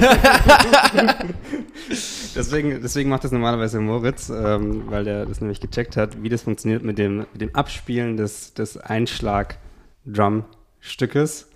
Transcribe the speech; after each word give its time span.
deswegen, 2.34 2.82
deswegen 2.82 3.10
macht 3.10 3.22
das 3.24 3.32
normalerweise 3.32 3.80
Moritz, 3.80 4.30
ähm, 4.30 4.84
weil 4.86 5.04
der 5.04 5.26
das 5.26 5.40
nämlich 5.40 5.60
gecheckt 5.60 5.96
hat, 5.96 6.22
wie 6.22 6.28
das 6.28 6.42
funktioniert 6.42 6.82
mit 6.82 6.98
dem, 6.98 7.26
mit 7.32 7.40
dem 7.40 7.54
Abspielen 7.54 8.16
des, 8.16 8.54
des 8.54 8.76
Einschlag-Drum-Stückes. 8.76 11.46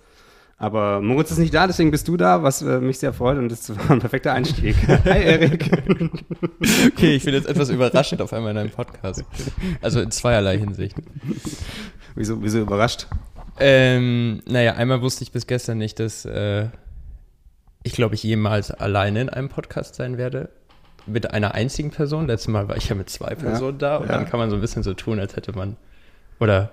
Aber 0.57 1.01
Moritz 1.01 1.31
ist 1.31 1.37
nicht 1.37 1.53
da, 1.53 1.67
deswegen 1.67 1.91
bist 1.91 2.07
du 2.07 2.15
da, 2.15 2.41
was 2.41 2.61
äh, 2.61 2.79
mich 2.79 2.99
sehr 2.99 3.11
freut 3.11 3.37
und 3.37 3.49
das 3.49 3.69
war 3.77 3.91
ein 3.91 3.99
perfekter 3.99 4.31
Einstieg. 4.33 4.75
Hi 4.87 5.23
Erik. 5.23 5.69
okay, 6.93 7.15
ich 7.15 7.25
bin 7.25 7.33
jetzt 7.33 7.47
etwas 7.47 7.69
überrascht 7.69 8.21
auf 8.21 8.31
einmal 8.31 8.51
in 8.51 8.57
einem 8.57 8.69
Podcast. 8.69 9.25
Also 9.81 9.99
in 9.99 10.11
zweierlei 10.11 10.57
Hinsicht. 10.57 10.95
Wieso, 12.15 12.41
wieso 12.41 12.59
überrascht? 12.59 13.07
Ähm, 13.59 14.41
naja, 14.47 14.75
einmal 14.75 15.01
wusste 15.01 15.23
ich 15.23 15.31
bis 15.31 15.47
gestern 15.47 15.77
nicht, 15.77 15.99
dass 15.99 16.25
äh, 16.25 16.67
ich 17.85 17.93
glaube 17.93 18.15
ich 18.15 18.23
jemals 18.23 18.71
alleine 18.71 19.21
in 19.21 19.29
einem 19.29 19.47
Podcast 19.47 19.95
sein 19.95 20.17
werde. 20.17 20.49
Mit 21.05 21.31
einer 21.31 21.53
einzigen 21.53 21.91
Person. 21.91 22.25
Letztes 22.25 22.47
Mal 22.47 22.67
war 22.67 22.77
ich 22.77 22.89
ja 22.89 22.95
mit 22.95 23.11
zwei 23.11 23.35
Personen 23.35 23.77
ja, 23.79 23.89
da 23.89 23.97
und 23.97 24.09
ja. 24.09 24.13
dann 24.13 24.27
kann 24.27 24.39
man 24.39 24.49
so 24.49 24.55
ein 24.55 24.61
bisschen 24.61 24.81
so 24.81 24.95
tun, 24.95 25.19
als 25.19 25.35
hätte 25.35 25.55
man 25.55 25.77
oder 26.39 26.71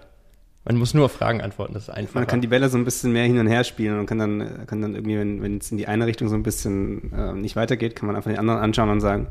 man 0.64 0.76
muss 0.76 0.94
nur 0.94 1.06
auf 1.06 1.12
Fragen 1.12 1.42
antworten, 1.42 1.74
das 1.74 1.84
ist 1.84 1.90
einfach. 1.90 2.14
Man 2.14 2.26
kann 2.26 2.40
die 2.40 2.46
Bälle 2.46 2.68
so 2.68 2.78
ein 2.78 2.84
bisschen 2.84 3.12
mehr 3.12 3.24
hin 3.24 3.38
und 3.38 3.48
her 3.48 3.64
spielen 3.64 3.98
und 3.98 4.06
kann 4.06 4.18
dann, 4.18 4.66
kann 4.66 4.80
dann 4.80 4.94
irgendwie, 4.94 5.18
wenn, 5.18 5.42
wenn 5.42 5.58
es 5.58 5.70
in 5.70 5.76
die 5.76 5.88
eine 5.88 6.06
Richtung 6.06 6.28
so 6.28 6.34
ein 6.34 6.44
bisschen 6.44 7.12
äh, 7.12 7.32
nicht 7.34 7.56
weitergeht, 7.56 7.96
kann 7.96 8.06
man 8.06 8.16
einfach 8.16 8.30
den 8.30 8.38
anderen 8.38 8.60
anschauen 8.60 8.88
und 8.88 9.00
sagen, 9.00 9.26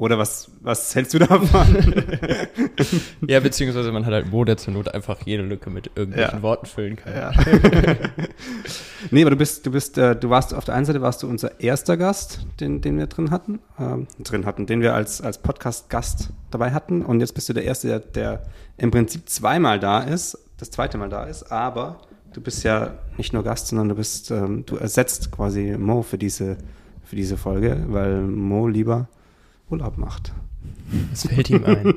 oder 0.00 0.18
was, 0.18 0.50
was 0.62 0.94
hältst 0.94 1.12
du 1.14 1.18
davon? 1.18 1.94
ja, 3.28 3.38
beziehungsweise 3.40 3.92
man 3.92 4.06
hat 4.06 4.12
halt 4.12 4.30
Mo, 4.30 4.44
der 4.44 4.56
zur 4.56 4.72
Not 4.72 4.92
einfach 4.92 5.18
jede 5.26 5.42
Lücke 5.42 5.68
mit 5.68 5.90
irgendwelchen 5.94 6.38
ja. 6.38 6.42
Worten 6.42 6.66
füllen 6.66 6.96
kann. 6.96 7.14
Ja. 7.14 7.32
nee, 9.10 9.20
aber 9.20 9.30
du 9.30 9.36
bist, 9.36 9.66
du 9.66 9.70
bist, 9.70 9.98
äh, 9.98 10.16
du 10.16 10.30
warst 10.30 10.54
auf 10.54 10.64
der 10.64 10.74
einen 10.74 10.86
Seite 10.86 11.02
warst 11.02 11.22
du 11.22 11.28
unser 11.28 11.60
erster 11.60 11.98
Gast, 11.98 12.46
den, 12.60 12.80
den 12.80 12.98
wir 12.98 13.08
drin 13.08 13.30
hatten, 13.30 13.60
ähm, 13.78 14.06
drin 14.18 14.46
hatten, 14.46 14.66
den 14.66 14.80
wir 14.80 14.94
als, 14.94 15.20
als 15.20 15.38
Podcast-Gast 15.38 16.30
dabei 16.50 16.72
hatten. 16.72 17.04
Und 17.04 17.20
jetzt 17.20 17.34
bist 17.34 17.48
du 17.50 17.52
der 17.52 17.64
Erste, 17.64 17.88
der, 17.88 17.98
der 18.00 18.42
im 18.78 18.90
Prinzip 18.90 19.28
zweimal 19.28 19.78
da 19.78 20.00
ist 20.00 20.38
das 20.60 20.70
zweite 20.70 20.98
Mal 20.98 21.08
da 21.08 21.24
ist, 21.24 21.50
aber 21.50 22.00
du 22.32 22.40
bist 22.40 22.64
ja 22.64 22.94
nicht 23.16 23.32
nur 23.32 23.42
Gast, 23.42 23.68
sondern 23.68 23.88
du 23.88 23.94
bist, 23.94 24.30
ähm, 24.30 24.64
du 24.66 24.76
ersetzt 24.76 25.30
quasi 25.30 25.76
Mo 25.78 26.02
für 26.02 26.18
diese, 26.18 26.56
für 27.02 27.16
diese 27.16 27.36
Folge, 27.36 27.84
weil 27.88 28.22
Mo 28.22 28.68
lieber 28.68 29.08
Urlaub 29.70 29.98
macht. 29.98 30.32
Das 31.10 31.26
fällt 31.26 31.50
ihm 31.50 31.64
ein. 31.64 31.94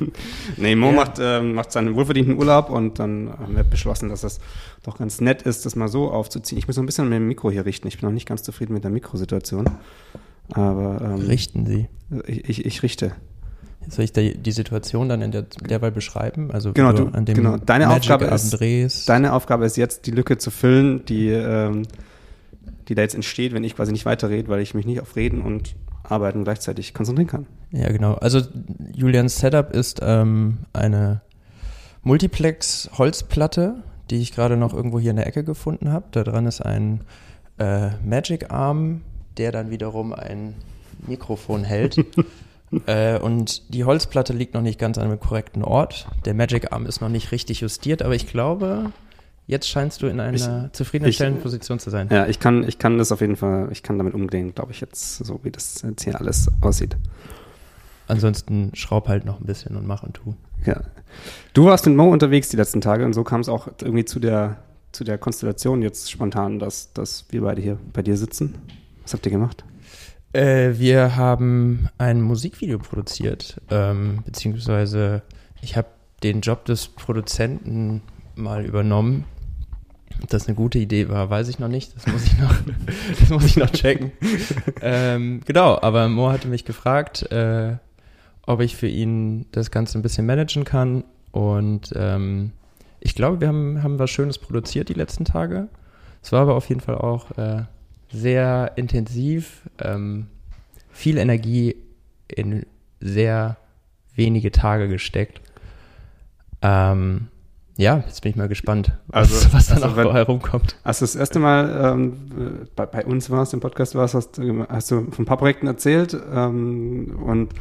nee, 0.56 0.74
Mo 0.74 0.86
ja. 0.86 0.92
macht, 0.92 1.18
ähm, 1.20 1.54
macht 1.54 1.72
seinen 1.72 1.94
wohlverdienten 1.94 2.38
Urlaub 2.38 2.70
und 2.70 2.98
dann 2.98 3.30
haben 3.38 3.54
wir 3.54 3.64
beschlossen, 3.64 4.08
dass 4.08 4.22
das 4.22 4.40
doch 4.82 4.98
ganz 4.98 5.20
nett 5.20 5.42
ist, 5.42 5.66
das 5.66 5.76
mal 5.76 5.88
so 5.88 6.10
aufzuziehen. 6.10 6.58
Ich 6.58 6.66
muss 6.66 6.76
noch 6.76 6.82
ein 6.82 6.86
bisschen 6.86 7.08
mit 7.08 7.16
dem 7.16 7.28
Mikro 7.28 7.50
hier 7.50 7.66
richten. 7.66 7.86
Ich 7.88 7.98
bin 7.98 8.08
noch 8.08 8.14
nicht 8.14 8.26
ganz 8.26 8.42
zufrieden 8.42 8.72
mit 8.72 8.84
der 8.84 8.90
Mikrosituation. 8.90 9.68
Aber 10.52 11.00
ähm, 11.02 11.26
richten 11.26 11.66
Sie. 11.66 11.88
Ich, 12.26 12.48
ich, 12.48 12.64
ich 12.64 12.82
richte. 12.82 13.12
Soll 13.88 14.04
ich 14.04 14.12
die, 14.12 14.36
die 14.36 14.52
Situation 14.52 15.08
dann 15.08 15.22
in 15.22 15.32
der, 15.32 15.42
derweil 15.42 15.90
beschreiben? 15.90 16.50
Also 16.50 16.72
genau, 16.72 16.92
du, 16.92 17.06
an 17.06 17.24
dem 17.24 17.34
genau. 17.34 17.56
Deine 17.56 17.90
Aufgabe 17.90 18.26
ist, 18.26 18.50
drehst. 18.50 19.08
Deine 19.08 19.32
Aufgabe 19.32 19.64
ist 19.64 19.76
jetzt, 19.76 20.06
die 20.06 20.10
Lücke 20.10 20.38
zu 20.38 20.50
füllen, 20.50 21.04
die, 21.06 21.28
ähm, 21.28 21.82
die 22.88 22.94
da 22.94 23.02
jetzt 23.02 23.14
entsteht, 23.14 23.52
wenn 23.52 23.64
ich 23.64 23.76
quasi 23.76 23.92
nicht 23.92 24.06
weiterrede, 24.06 24.48
weil 24.48 24.60
ich 24.60 24.74
mich 24.74 24.86
nicht 24.86 25.00
auf 25.00 25.16
Reden 25.16 25.40
und 25.40 25.74
Arbeiten 26.02 26.44
gleichzeitig 26.44 26.94
konzentrieren 26.94 27.28
kann. 27.28 27.46
Ja, 27.72 27.90
genau. 27.90 28.14
Also 28.14 28.40
Julians 28.94 29.38
Setup 29.38 29.72
ist 29.72 30.00
ähm, 30.02 30.58
eine 30.72 31.20
Multiplex-Holzplatte, 32.02 33.82
die 34.10 34.16
ich 34.16 34.32
gerade 34.32 34.56
noch 34.56 34.74
irgendwo 34.74 34.98
hier 34.98 35.10
in 35.10 35.16
der 35.16 35.26
Ecke 35.26 35.44
gefunden 35.44 35.92
habe. 35.92 36.06
Da 36.10 36.24
dran 36.24 36.46
ist 36.46 36.60
ein 36.60 37.02
äh, 37.58 37.90
Magic 38.04 38.50
Arm, 38.50 39.02
der 39.36 39.52
dann 39.52 39.70
wiederum 39.70 40.12
ein 40.12 40.54
Mikrofon 41.06 41.64
hält. 41.64 42.04
Äh, 42.86 43.18
und 43.18 43.74
die 43.74 43.84
Holzplatte 43.84 44.32
liegt 44.32 44.54
noch 44.54 44.62
nicht 44.62 44.78
ganz 44.78 44.96
an 44.96 45.06
einem 45.06 45.18
korrekten 45.18 45.64
Ort. 45.64 46.06
Der 46.24 46.34
Magic 46.34 46.72
Arm 46.72 46.86
ist 46.86 47.00
noch 47.00 47.08
nicht 47.08 47.32
richtig 47.32 47.62
justiert, 47.62 48.00
aber 48.00 48.14
ich 48.14 48.28
glaube, 48.28 48.92
jetzt 49.50 49.68
scheinst 49.68 50.02
du 50.02 50.06
in 50.06 50.20
einer 50.20 50.36
ich, 50.36 50.72
zufriedenstellenden 50.72 51.38
ich, 51.38 51.42
Position 51.42 51.78
zu 51.78 51.90
sein. 51.90 52.08
Ja, 52.10 52.26
ich 52.26 52.38
kann, 52.38 52.66
ich 52.66 52.78
kann 52.78 52.98
das 52.98 53.12
auf 53.12 53.20
jeden 53.20 53.36
Fall, 53.36 53.68
ich 53.72 53.82
kann 53.82 53.98
damit 53.98 54.14
umgehen, 54.14 54.54
glaube 54.54 54.72
ich, 54.72 54.80
jetzt, 54.80 55.18
so 55.18 55.40
wie 55.42 55.50
das 55.50 55.82
jetzt 55.82 56.04
hier 56.04 56.18
alles 56.18 56.50
aussieht. 56.60 56.96
Ansonsten 58.06 58.70
schraub 58.74 59.08
halt 59.08 59.24
noch 59.24 59.40
ein 59.40 59.46
bisschen 59.46 59.76
und 59.76 59.86
mach 59.86 60.02
und 60.02 60.14
tu. 60.14 60.34
Ja. 60.64 60.80
Du 61.52 61.66
warst 61.66 61.86
mit 61.86 61.96
Mo 61.96 62.08
unterwegs 62.10 62.48
die 62.48 62.56
letzten 62.56 62.80
Tage 62.80 63.04
und 63.04 63.12
so 63.12 63.24
kam 63.24 63.40
es 63.40 63.48
auch 63.48 63.68
irgendwie 63.80 64.04
zu 64.04 64.20
der, 64.20 64.58
zu 64.92 65.04
der 65.04 65.18
Konstellation 65.18 65.82
jetzt 65.82 66.10
spontan, 66.10 66.58
dass, 66.58 66.92
dass 66.92 67.26
wir 67.30 67.42
beide 67.42 67.60
hier 67.60 67.78
bei 67.92 68.02
dir 68.02 68.16
sitzen. 68.16 68.56
Was 69.02 69.14
habt 69.14 69.26
ihr 69.26 69.32
gemacht? 69.32 69.64
Äh, 70.32 70.78
wir 70.78 71.16
haben 71.16 71.88
ein 71.98 72.20
Musikvideo 72.22 72.78
produziert, 72.78 73.60
ähm, 73.70 74.20
beziehungsweise 74.24 75.22
ich 75.60 75.76
habe 75.76 75.88
den 76.22 76.40
Job 76.40 76.64
des 76.66 76.88
Produzenten 76.88 78.02
mal 78.36 78.64
übernommen. 78.64 79.24
Ob 80.22 80.28
das 80.28 80.46
eine 80.46 80.54
gute 80.54 80.78
Idee 80.78 81.08
war, 81.08 81.30
weiß 81.30 81.48
ich 81.48 81.58
noch 81.58 81.68
nicht. 81.68 81.96
Das 81.96 82.06
muss 82.06 82.24
ich 82.24 82.38
noch, 82.38 82.54
das 83.20 83.30
muss 83.30 83.44
ich 83.44 83.56
noch 83.56 83.70
checken. 83.70 84.12
ähm, 84.82 85.40
genau, 85.46 85.78
aber 85.80 86.08
Mo 86.08 86.30
hatte 86.30 86.48
mich 86.48 86.64
gefragt, 86.64 87.30
äh, 87.32 87.76
ob 88.42 88.60
ich 88.60 88.76
für 88.76 88.88
ihn 88.88 89.46
das 89.52 89.70
Ganze 89.70 89.98
ein 89.98 90.02
bisschen 90.02 90.26
managen 90.26 90.64
kann. 90.64 91.04
Und 91.32 91.92
ähm, 91.96 92.52
ich 93.00 93.14
glaube, 93.14 93.40
wir 93.40 93.48
haben, 93.48 93.82
haben 93.82 93.98
was 93.98 94.10
Schönes 94.10 94.38
produziert 94.38 94.88
die 94.88 94.94
letzten 94.94 95.24
Tage. 95.24 95.68
Es 96.22 96.32
war 96.32 96.42
aber 96.42 96.54
auf 96.54 96.68
jeden 96.68 96.80
Fall 96.80 96.96
auch 96.96 97.36
äh, 97.38 97.62
sehr 98.12 98.72
intensiv, 98.76 99.62
ähm, 99.78 100.26
viel 100.90 101.16
Energie 101.16 101.76
in 102.28 102.66
sehr 103.00 103.56
wenige 104.14 104.50
Tage 104.50 104.88
gesteckt. 104.88 105.40
Ähm, 106.62 107.28
ja, 107.76 107.98
jetzt 108.06 108.22
bin 108.22 108.30
ich 108.30 108.36
mal 108.36 108.48
gespannt, 108.48 108.92
was, 109.08 109.32
also, 109.32 109.52
was 109.52 109.68
dann 109.68 109.82
also 109.82 110.10
auch 110.10 110.14
herumkommt. 110.14 110.76
Als 110.82 110.98
du 110.98 111.04
das 111.04 111.16
erste 111.16 111.38
Mal 111.38 111.92
ähm, 111.94 112.68
bei, 112.76 112.86
bei, 112.86 113.04
uns 113.04 113.30
warst, 113.30 113.54
im 113.54 113.60
Podcast 113.60 113.94
warst, 113.94 114.14
hast, 114.14 114.40
hast 114.68 114.90
du 114.90 115.10
von 115.10 115.22
ein 115.22 115.24
paar 115.24 115.38
Projekten 115.38 115.66
erzählt 115.66 116.16
ähm, 116.32 117.18
und 117.24 117.54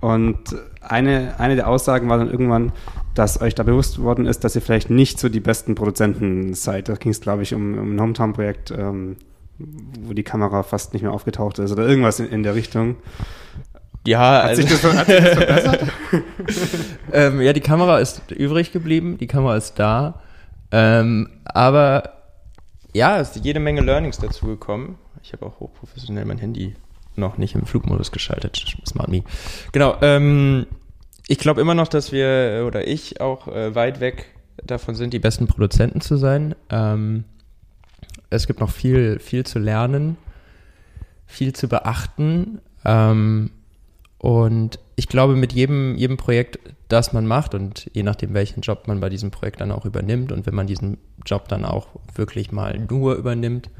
und 0.00 0.54
eine, 0.82 1.40
eine 1.40 1.56
der 1.56 1.68
Aussagen 1.68 2.08
war 2.08 2.18
dann 2.18 2.30
irgendwann, 2.30 2.72
dass 3.14 3.40
euch 3.40 3.54
da 3.54 3.62
bewusst 3.62 4.00
worden 4.00 4.26
ist, 4.26 4.44
dass 4.44 4.54
ihr 4.54 4.62
vielleicht 4.62 4.90
nicht 4.90 5.18
so 5.18 5.28
die 5.28 5.40
besten 5.40 5.74
Produzenten 5.74 6.54
seid. 6.54 6.88
Da 6.88 6.94
ging 6.94 7.10
es, 7.10 7.20
glaube 7.20 7.42
ich, 7.42 7.54
um, 7.54 7.78
um 7.78 7.96
ein 7.96 8.00
Hometown-Projekt, 8.00 8.70
ähm, 8.70 9.16
wo 9.58 10.12
die 10.12 10.22
Kamera 10.22 10.62
fast 10.62 10.92
nicht 10.92 11.02
mehr 11.02 11.12
aufgetaucht 11.12 11.58
ist 11.58 11.72
oder 11.72 11.88
irgendwas 11.88 12.20
in, 12.20 12.26
in 12.26 12.42
der 12.42 12.54
Richtung. 12.54 12.96
Ja, 14.06 14.42
hat, 14.42 14.44
also, 14.44 14.62
sich, 14.62 14.70
das, 14.70 14.96
hat 14.96 15.06
sich 15.06 15.16
das 15.16 15.34
verbessert? 15.34 15.84
ähm, 17.12 17.40
ja, 17.40 17.52
die 17.52 17.60
Kamera 17.60 17.98
ist 17.98 18.30
übrig 18.30 18.72
geblieben, 18.72 19.18
die 19.18 19.26
Kamera 19.26 19.56
ist 19.56 19.74
da. 19.78 20.20
Ähm, 20.70 21.28
aber 21.44 22.12
ja, 22.92 23.18
es 23.20 23.36
ist 23.36 23.44
jede 23.44 23.60
Menge 23.60 23.80
Learnings 23.82 24.18
dazu 24.18 24.46
gekommen. 24.46 24.98
Ich 25.22 25.32
habe 25.32 25.46
auch 25.46 25.60
hochprofessionell 25.60 26.24
mein 26.24 26.38
Handy 26.38 26.74
noch 27.16 27.38
nicht 27.38 27.54
im 27.54 27.66
Flugmodus 27.66 28.12
geschaltet. 28.12 28.76
Smart 28.86 29.08
me. 29.08 29.22
Genau. 29.72 29.96
Ähm, 30.02 30.66
ich 31.28 31.38
glaube 31.38 31.60
immer 31.60 31.74
noch, 31.74 31.88
dass 31.88 32.12
wir 32.12 32.64
oder 32.66 32.86
ich 32.86 33.20
auch 33.20 33.48
äh, 33.48 33.74
weit 33.74 34.00
weg 34.00 34.26
davon 34.64 34.94
sind, 34.94 35.12
die 35.12 35.18
besten 35.18 35.46
Produzenten 35.46 36.00
zu 36.00 36.16
sein. 36.16 36.54
Ähm, 36.70 37.24
es 38.30 38.46
gibt 38.46 38.60
noch 38.60 38.70
viel, 38.70 39.18
viel 39.18 39.44
zu 39.44 39.58
lernen, 39.58 40.16
viel 41.26 41.52
zu 41.52 41.68
beachten. 41.68 42.60
Ähm, 42.84 43.50
und 44.26 44.80
ich 44.96 45.06
glaube, 45.06 45.36
mit 45.36 45.52
jedem, 45.52 45.94
jedem 45.94 46.16
Projekt, 46.16 46.58
das 46.88 47.12
man 47.12 47.28
macht 47.28 47.54
und 47.54 47.88
je 47.92 48.02
nachdem, 48.02 48.34
welchen 48.34 48.60
Job 48.60 48.88
man 48.88 48.98
bei 48.98 49.08
diesem 49.08 49.30
Projekt 49.30 49.60
dann 49.60 49.70
auch 49.70 49.84
übernimmt 49.84 50.32
und 50.32 50.46
wenn 50.46 50.54
man 50.56 50.66
diesen 50.66 50.98
Job 51.24 51.46
dann 51.46 51.64
auch 51.64 51.86
wirklich 52.12 52.50
mal 52.50 52.76
nur 52.90 53.14
übernimmt, 53.14 53.70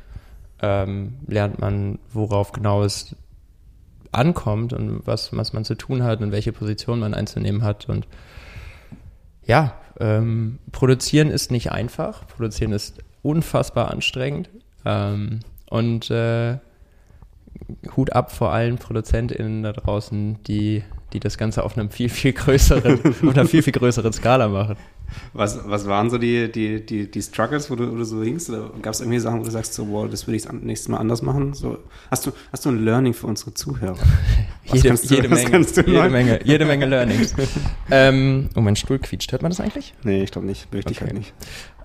ähm, 0.63 1.15
lernt 1.27 1.59
man, 1.59 1.99
worauf 2.13 2.53
genau 2.53 2.85
es 2.85 3.17
ankommt 4.13 4.73
und 4.73 5.05
was, 5.05 5.37
was 5.37 5.53
man 5.53 5.65
zu 5.65 5.75
tun 5.75 6.05
hat 6.05 6.21
und 6.21 6.31
welche 6.31 6.53
Position 6.53 7.01
man 7.01 7.13
einzunehmen 7.13 7.65
hat. 7.65 7.89
Und 7.89 8.07
ja, 9.47 9.75
ähm, 9.99 10.61
produzieren 10.71 11.33
ist 11.33 11.51
nicht 11.51 11.73
einfach. 11.73 12.25
Produzieren 12.29 12.71
ist 12.71 13.01
unfassbar 13.23 13.91
anstrengend. 13.91 14.49
Ähm, 14.85 15.41
und 15.69 16.09
äh, 16.13 16.59
Hut 17.97 18.13
ab 18.13 18.33
vor 18.33 18.53
allen 18.53 18.77
ProduzentInnen 18.77 19.63
da 19.63 19.73
draußen, 19.73 20.43
die, 20.45 20.83
die 21.13 21.21
das 21.21 21.39
Ganze 21.39 21.63
auf 21.63 21.77
einem 21.77 21.91
viel, 21.91 22.09
viel 22.09 22.33
größeren, 22.33 23.05
auf 23.05 23.23
einer 23.23 23.47
viel, 23.47 23.63
viel 23.63 23.73
größeren 23.73 24.13
Skala 24.13 24.49
machen. 24.49 24.77
Was, 25.33 25.61
was 25.69 25.87
waren 25.87 26.11
so 26.11 26.19
die, 26.19 26.51
die, 26.51 26.85
die, 26.85 27.11
die 27.11 27.23
Struggles, 27.23 27.71
wo 27.71 27.77
du, 27.77 27.93
wo 27.93 27.97
du 27.97 28.05
so 28.05 28.23
hingst? 28.23 28.51
Oder 28.51 28.71
gab 28.83 28.93
es 28.93 29.01
irgendwie 29.01 29.21
Sachen, 29.21 29.41
wo 29.41 29.45
du 29.45 29.51
sagst, 29.51 29.75
so, 29.75 29.89
wow, 29.89 30.09
das 30.11 30.27
würde 30.27 30.37
ich 30.37 30.53
nächstes 30.53 30.89
Mal 30.89 30.99
anders 30.99 31.23
machen? 31.23 31.55
So, 31.55 31.79
hast, 32.11 32.27
du, 32.27 32.33
hast 32.51 32.65
du 32.65 32.71
ein 32.71 32.85
Learning 32.85 33.15
für 33.15 33.29
unsere 33.29 33.55
Zuhörer? 33.55 33.97
jede, 34.65 34.95
du, 34.95 35.15
jede 35.15 35.29
Menge, 35.29 35.67
jede 35.87 36.11
Menge, 36.11 36.41
jede 36.45 36.65
Menge 36.65 36.87
Learnings. 36.87 37.35
ähm, 37.91 38.49
oh, 38.57 38.61
mein 38.61 38.77
Stuhl 38.77 38.99
quietscht. 38.99 39.31
Hört 39.33 39.43
man 39.43 39.51
das 39.51 39.61
eigentlich? 39.61 39.95
Nee, 40.03 40.25
ich 40.25 40.33
glaube 40.33 40.47
nicht. 40.47 40.67
Richtig 40.73 40.99
okay. 40.99 41.07
halt 41.07 41.19
nicht. 41.19 41.35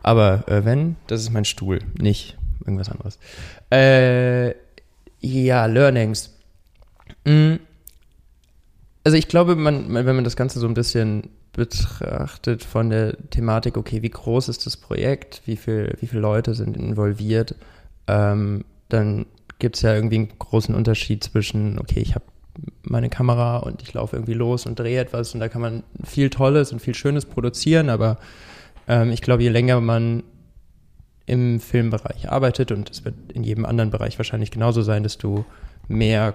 Aber 0.02 0.48
äh, 0.48 0.66
wenn, 0.66 0.96
das 1.08 1.22
ist 1.22 1.32
mein 1.32 1.46
Stuhl, 1.46 1.80
nicht 2.00 2.38
irgendwas 2.66 2.90
anderes. 2.90 3.20
Äh, 3.70 4.56
Ja, 5.22 5.66
Learnings. 5.66 6.36
Mm. 7.26 7.56
Also 9.04 9.18
ich 9.18 9.28
glaube, 9.28 9.56
man, 9.56 9.94
wenn 9.94 10.16
man 10.16 10.24
das 10.24 10.36
Ganze 10.36 10.60
so 10.60 10.68
ein 10.68 10.74
bisschen 10.74 11.30
betrachtet 11.54 12.64
von 12.64 12.90
der 12.90 13.18
Thematik, 13.30 13.78
okay, 13.78 14.02
wie 14.02 14.10
groß 14.10 14.50
ist 14.50 14.66
das 14.66 14.78
Projekt, 14.78 15.42
wie, 15.46 15.58
viel, 15.58 15.96
wie 16.00 16.08
viele 16.08 16.22
Leute 16.22 16.54
sind 16.54 16.78
involviert, 16.78 17.56
ähm, 18.08 18.64
dann 18.90 19.26
gibt 19.60 19.76
es 19.76 19.82
ja 19.82 19.94
irgendwie 19.94 20.18
einen 20.18 20.40
großen 20.40 20.74
Unterschied 20.74 21.24
zwischen, 21.24 21.80
okay, 21.80 22.00
ich 22.00 22.16
habe 22.16 22.26
meine 22.84 23.10
Kamera 23.10 23.58
und 23.58 23.82
ich 23.82 23.94
laufe 23.94 24.16
irgendwie 24.16 24.34
los 24.34 24.66
und 24.66 24.78
drehe 24.78 25.00
etwas 25.00 25.34
und 25.34 25.40
da 25.40 25.50
kann 25.50 25.62
man 25.62 25.84
viel 26.04 26.30
Tolles 26.30 26.72
und 26.72 26.80
viel 26.80 26.96
Schönes 26.96 27.26
produzieren, 27.26 27.90
aber 27.90 28.18
ähm, 28.88 29.12
ich 29.12 29.22
glaube, 29.22 29.44
je 29.44 29.50
länger 29.50 29.82
man 29.82 30.24
im 31.32 31.62
Filmbereich 31.62 32.30
arbeitet 32.30 32.74
und 32.74 32.92
es 32.92 33.06
wird 33.06 33.16
in 33.34 33.44
jedem 33.44 33.66
anderen 33.66 33.90
Bereich 33.90 34.20
wahrscheinlich 34.20 34.52
genauso 34.52 34.82
sein, 34.82 35.04
desto 35.04 35.46
mehr 35.88 36.34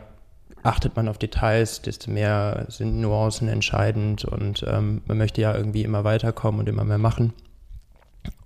achtet 0.62 0.96
man 0.96 1.06
auf 1.06 1.18
Details, 1.18 1.82
desto 1.82 2.10
mehr 2.10 2.64
sind 2.68 3.02
Nuancen 3.02 3.48
entscheidend 3.48 4.24
und 4.24 4.64
ähm, 4.66 5.02
man 5.06 5.18
möchte 5.18 5.42
ja 5.42 5.54
irgendwie 5.54 5.82
immer 5.82 6.02
weiterkommen 6.04 6.60
und 6.60 6.68
immer 6.68 6.84
mehr 6.84 6.96
machen. 6.96 7.34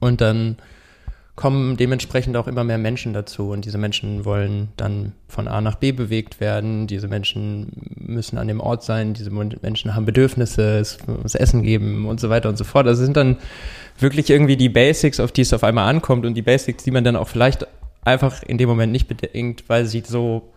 Und 0.01 0.21
dann 0.21 0.57
kommen 1.37 1.77
dementsprechend 1.77 2.37
auch 2.37 2.49
immer 2.49 2.65
mehr 2.65 2.79
Menschen 2.79 3.13
dazu 3.13 3.51
und 3.51 3.65
diese 3.65 3.79
Menschen 3.79 4.25
wollen 4.25 4.71
dann 4.77 5.13
von 5.29 5.47
A 5.47 5.61
nach 5.61 5.77
B 5.77 5.93
bewegt 5.93 6.41
werden. 6.41 6.89
Diese 6.89 7.07
Menschen 7.07 7.71
müssen 7.97 8.39
an 8.39 8.49
dem 8.49 8.61
Ort 8.61 8.83
sein, 8.83 9.15
diese 9.15 9.31
Menschen 9.31 9.95
haben 9.95 10.05
Bedürfnisse, 10.05 10.79
es 10.79 10.99
muss 11.07 11.37
Essen 11.37 11.63
geben 11.63 12.07
und 12.07 12.19
so 12.19 12.29
weiter 12.29 12.49
und 12.49 12.59
so 12.59 12.65
fort. 12.65 12.89
Also 12.89 13.05
sind 13.05 13.17
dann 13.17 13.37
wirklich 14.03 14.31
irgendwie 14.31 14.57
die 14.57 14.69
Basics, 14.69 15.21
auf 15.21 15.33
die 15.33 15.43
es 15.43 15.53
auf 15.53 15.65
einmal 15.65 15.89
ankommt 15.89 16.27
und 16.27 16.35
die 16.35 16.43
Basics, 16.43 16.85
die 16.85 16.91
man 16.91 17.05
dann 17.05 17.17
auch 17.17 17.29
vielleicht 17.29 17.67
einfach 18.03 18.43
in 18.43 18.59
dem 18.59 18.69
Moment 18.69 18.93
nicht 18.93 19.09
bedenkt, 19.09 19.69
weil 19.69 19.87
sie 19.87 20.03
so 20.07 20.51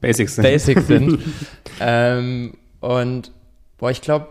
Basics 0.00 0.36
sind. 0.36 0.42
Basics 0.42 0.86
sind. 0.86 1.18
ähm, 1.80 2.54
und 2.80 3.32
boah, 3.78 3.90
ich 3.90 4.00
glaube, 4.00 4.28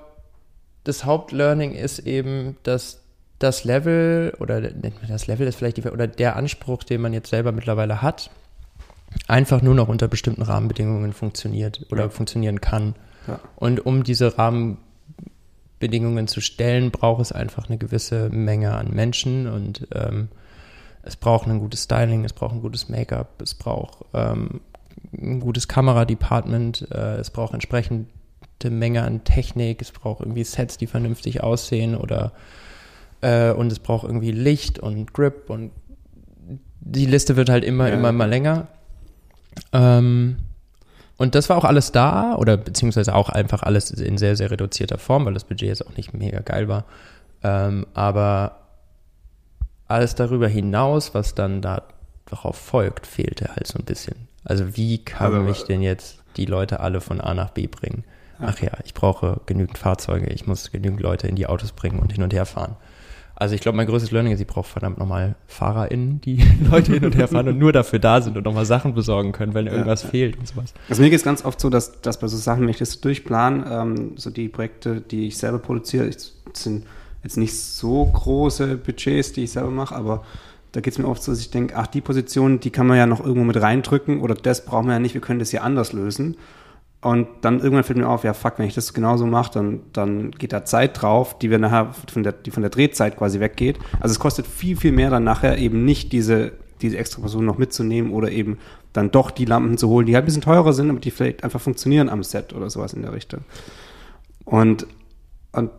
das 0.83 1.05
Hauptlearning 1.05 1.73
ist 1.73 1.99
eben, 1.99 2.57
dass 2.63 3.01
das 3.39 3.63
Level 3.63 4.33
oder 4.39 4.61
das 4.61 5.27
Level 5.27 5.47
ist 5.47 5.55
vielleicht 5.55 5.77
die, 5.77 5.83
oder 5.83 6.07
der 6.07 6.35
Anspruch, 6.35 6.83
den 6.83 7.01
man 7.01 7.13
jetzt 7.13 7.29
selber 7.29 7.51
mittlerweile 7.51 8.01
hat, 8.01 8.31
einfach 9.27 9.61
nur 9.61 9.75
noch 9.75 9.87
unter 9.87 10.07
bestimmten 10.07 10.41
Rahmenbedingungen 10.41 11.13
funktioniert 11.13 11.85
oder 11.91 12.03
ja. 12.03 12.09
funktionieren 12.09 12.61
kann. 12.61 12.95
Ja. 13.27 13.39
Und 13.55 13.85
um 13.85 14.03
diese 14.03 14.37
Rahmenbedingungen 15.77 16.27
zu 16.27 16.41
stellen, 16.41 16.91
braucht 16.91 17.21
es 17.21 17.31
einfach 17.31 17.67
eine 17.67 17.77
gewisse 17.77 18.29
Menge 18.29 18.73
an 18.73 18.91
Menschen 18.91 19.47
und 19.47 19.87
ähm, 19.93 20.29
es 21.03 21.15
braucht 21.15 21.47
ein 21.47 21.59
gutes 21.59 21.83
Styling, 21.83 22.25
es 22.25 22.33
braucht 22.33 22.55
ein 22.55 22.61
gutes 22.61 22.89
Make-up, 22.89 23.41
es 23.41 23.53
braucht 23.53 24.05
ähm, 24.13 24.61
ein 25.13 25.39
gutes 25.39 25.67
Kameradepartment, 25.67 26.87
äh, 26.91 27.15
es 27.17 27.29
braucht 27.29 27.53
entsprechende 27.53 28.07
Menge 28.69 29.03
an 29.03 29.23
Technik, 29.23 29.81
es 29.81 29.91
braucht 29.91 30.21
irgendwie 30.21 30.43
Sets, 30.43 30.77
die 30.77 30.87
vernünftig 30.87 31.43
aussehen 31.43 31.95
oder 31.95 32.33
äh, 33.21 33.51
und 33.51 33.71
es 33.71 33.79
braucht 33.79 34.05
irgendwie 34.05 34.31
Licht 34.31 34.79
und 34.79 35.13
Grip 35.13 35.49
und 35.49 35.71
die 36.79 37.05
Liste 37.05 37.35
wird 37.35 37.49
halt 37.49 37.63
immer, 37.63 37.87
ja. 37.87 37.95
immer, 37.95 38.09
immer 38.09 38.27
länger. 38.27 38.67
Ähm, 39.73 40.37
und 41.17 41.33
das 41.33 41.49
war 41.49 41.57
auch 41.57 41.65
alles 41.65 41.91
da 41.91 42.35
oder 42.35 42.57
beziehungsweise 42.57 43.15
auch 43.15 43.29
einfach 43.29 43.63
alles 43.63 43.91
in 43.91 44.17
sehr, 44.17 44.35
sehr 44.35 44.51
reduzierter 44.51 44.97
Form, 44.97 45.25
weil 45.25 45.33
das 45.33 45.43
Budget 45.43 45.69
jetzt 45.69 45.85
auch 45.85 45.97
nicht 45.97 46.13
mega 46.13 46.39
geil 46.39 46.67
war. 46.67 46.85
Ähm, 47.43 47.87
aber 47.93 48.57
alles 49.87 50.15
darüber 50.15 50.47
hinaus, 50.47 51.13
was 51.13 51.33
dann 51.33 51.61
darauf 51.61 52.55
folgt, 52.55 53.07
fehlte 53.07 53.49
halt 53.55 53.67
so 53.67 53.79
ein 53.79 53.85
bisschen. 53.85 54.27
Also 54.43 54.77
wie 54.77 54.99
kann 55.03 55.27
aber, 55.27 55.39
mich 55.39 55.63
denn 55.63 55.81
jetzt 55.81 56.19
die 56.37 56.45
Leute 56.45 56.79
alle 56.79 57.01
von 57.01 57.19
A 57.19 57.33
nach 57.33 57.49
B 57.49 57.67
bringen? 57.67 58.03
Ach 58.39 58.59
ja, 58.59 58.71
ich 58.85 58.93
brauche 58.93 59.41
genügend 59.47 59.79
Fahrzeuge, 59.79 60.27
ich 60.27 60.45
muss 60.45 60.71
genügend 60.71 61.01
Leute 61.01 61.27
in 61.27 61.35
die 61.35 61.47
Autos 61.47 61.71
bringen 61.71 61.99
und 61.99 62.13
hin 62.13 62.21
und 62.21 62.33
her 62.33 62.45
fahren. 62.45 62.75
Also 63.39 63.53
ich 63.53 63.61
glaube, 63.61 63.75
mein 63.75 63.85
größtes 63.85 64.09
Learning 64.09 64.33
ist, 64.33 64.39
ich 64.39 64.47
brauche 64.47 64.67
verdammt 64.67 64.97
nochmal 64.97 65.35
FahrerInnen, 65.45 66.19
die 66.21 66.43
Leute 66.71 66.93
hin 66.93 67.05
und 67.05 67.15
her 67.15 67.27
fahren 67.27 67.47
und 67.47 67.59
nur 67.59 67.71
dafür 67.71 67.99
da 67.99 68.19
sind 68.19 68.35
und 68.35 68.43
nochmal 68.43 68.65
Sachen 68.65 68.95
besorgen 68.95 69.31
können, 69.31 69.53
wenn 69.53 69.67
irgendwas 69.67 70.03
ja, 70.03 70.09
fehlt 70.09 70.39
und 70.39 70.47
sowas. 70.47 70.73
Also 70.89 71.03
mir 71.03 71.11
geht 71.11 71.19
es 71.19 71.23
ganz 71.23 71.45
oft 71.45 71.61
so, 71.61 71.69
dass, 71.69 72.01
dass 72.01 72.19
bei 72.19 72.27
so 72.27 72.35
Sachen, 72.35 72.63
wenn 72.63 72.69
ich 72.69 72.79
das 72.79 72.99
durchplan, 72.99 73.63
ähm, 73.69 74.11
so 74.15 74.31
die 74.31 74.49
Projekte, 74.49 75.01
die 75.01 75.27
ich 75.27 75.37
selber 75.37 75.59
produziere, 75.59 76.07
ich, 76.07 76.17
sind 76.53 76.87
jetzt 77.23 77.37
nicht 77.37 77.55
so 77.55 78.05
große 78.05 78.77
Budgets, 78.77 79.33
die 79.33 79.43
ich 79.43 79.51
selber 79.51 79.69
mache, 79.69 79.95
aber 79.95 80.23
da 80.71 80.81
geht 80.81 80.93
es 80.93 80.97
mir 80.97 81.07
oft 81.07 81.21
so, 81.21 81.31
dass 81.31 81.39
ich 81.39 81.51
denke, 81.51 81.75
ach, 81.75 81.85
die 81.85 82.01
Position, 82.01 82.59
die 82.59 82.71
kann 82.71 82.87
man 82.87 82.97
ja 82.97 83.05
noch 83.05 83.19
irgendwo 83.19 83.43
mit 83.43 83.61
reindrücken 83.61 84.19
oder 84.19 84.33
das 84.33 84.65
brauchen 84.65 84.87
wir 84.87 84.93
ja 84.93 84.99
nicht, 84.99 85.13
wir 85.13 85.21
können 85.21 85.39
das 85.39 85.51
ja 85.51 85.61
anders 85.61 85.93
lösen. 85.93 86.37
Und 87.01 87.27
dann 87.41 87.59
irgendwann 87.59 87.83
fällt 87.83 87.99
mir 87.99 88.09
auf, 88.09 88.23
ja 88.23 88.33
fuck, 88.33 88.57
wenn 88.57 88.67
ich 88.67 88.73
das 88.73 88.93
genauso 88.93 89.27
mache, 89.27 89.53
dann, 89.53 89.81
dann 89.93 90.31
geht 90.31 90.51
da 90.51 90.65
Zeit 90.65 91.01
drauf, 91.01 91.37
die 91.37 91.51
wir 91.51 91.59
nachher 91.59 91.93
von 92.11 92.23
der, 92.23 92.31
die 92.31 92.49
von 92.49 92.63
der 92.63 92.71
Drehzeit 92.71 93.17
quasi 93.17 93.39
weggeht. 93.39 93.77
Also 93.99 94.13
es 94.13 94.19
kostet 94.19 94.47
viel, 94.47 94.75
viel 94.75 94.91
mehr 94.91 95.11
dann 95.11 95.23
nachher 95.23 95.57
eben 95.59 95.85
nicht 95.85 96.11
diese, 96.11 96.53
diese 96.81 96.97
extra 96.97 97.21
Person 97.21 97.45
noch 97.45 97.59
mitzunehmen 97.59 98.11
oder 98.11 98.31
eben 98.31 98.57
dann 98.93 99.11
doch 99.11 99.29
die 99.29 99.45
Lampen 99.45 99.77
zu 99.77 99.89
holen, 99.89 100.07
die 100.07 100.15
halt 100.15 100.23
ein 100.23 100.25
bisschen 100.25 100.41
teurer 100.41 100.73
sind, 100.73 100.89
aber 100.89 100.99
die 100.99 101.11
vielleicht 101.11 101.43
einfach 101.43 101.61
funktionieren 101.61 102.09
am 102.09 102.23
Set 102.23 102.53
oder 102.53 102.69
sowas 102.69 102.93
in 102.93 103.03
der 103.03 103.13
Richtung. 103.13 103.41
Und, 104.43 104.87
und 105.51 105.69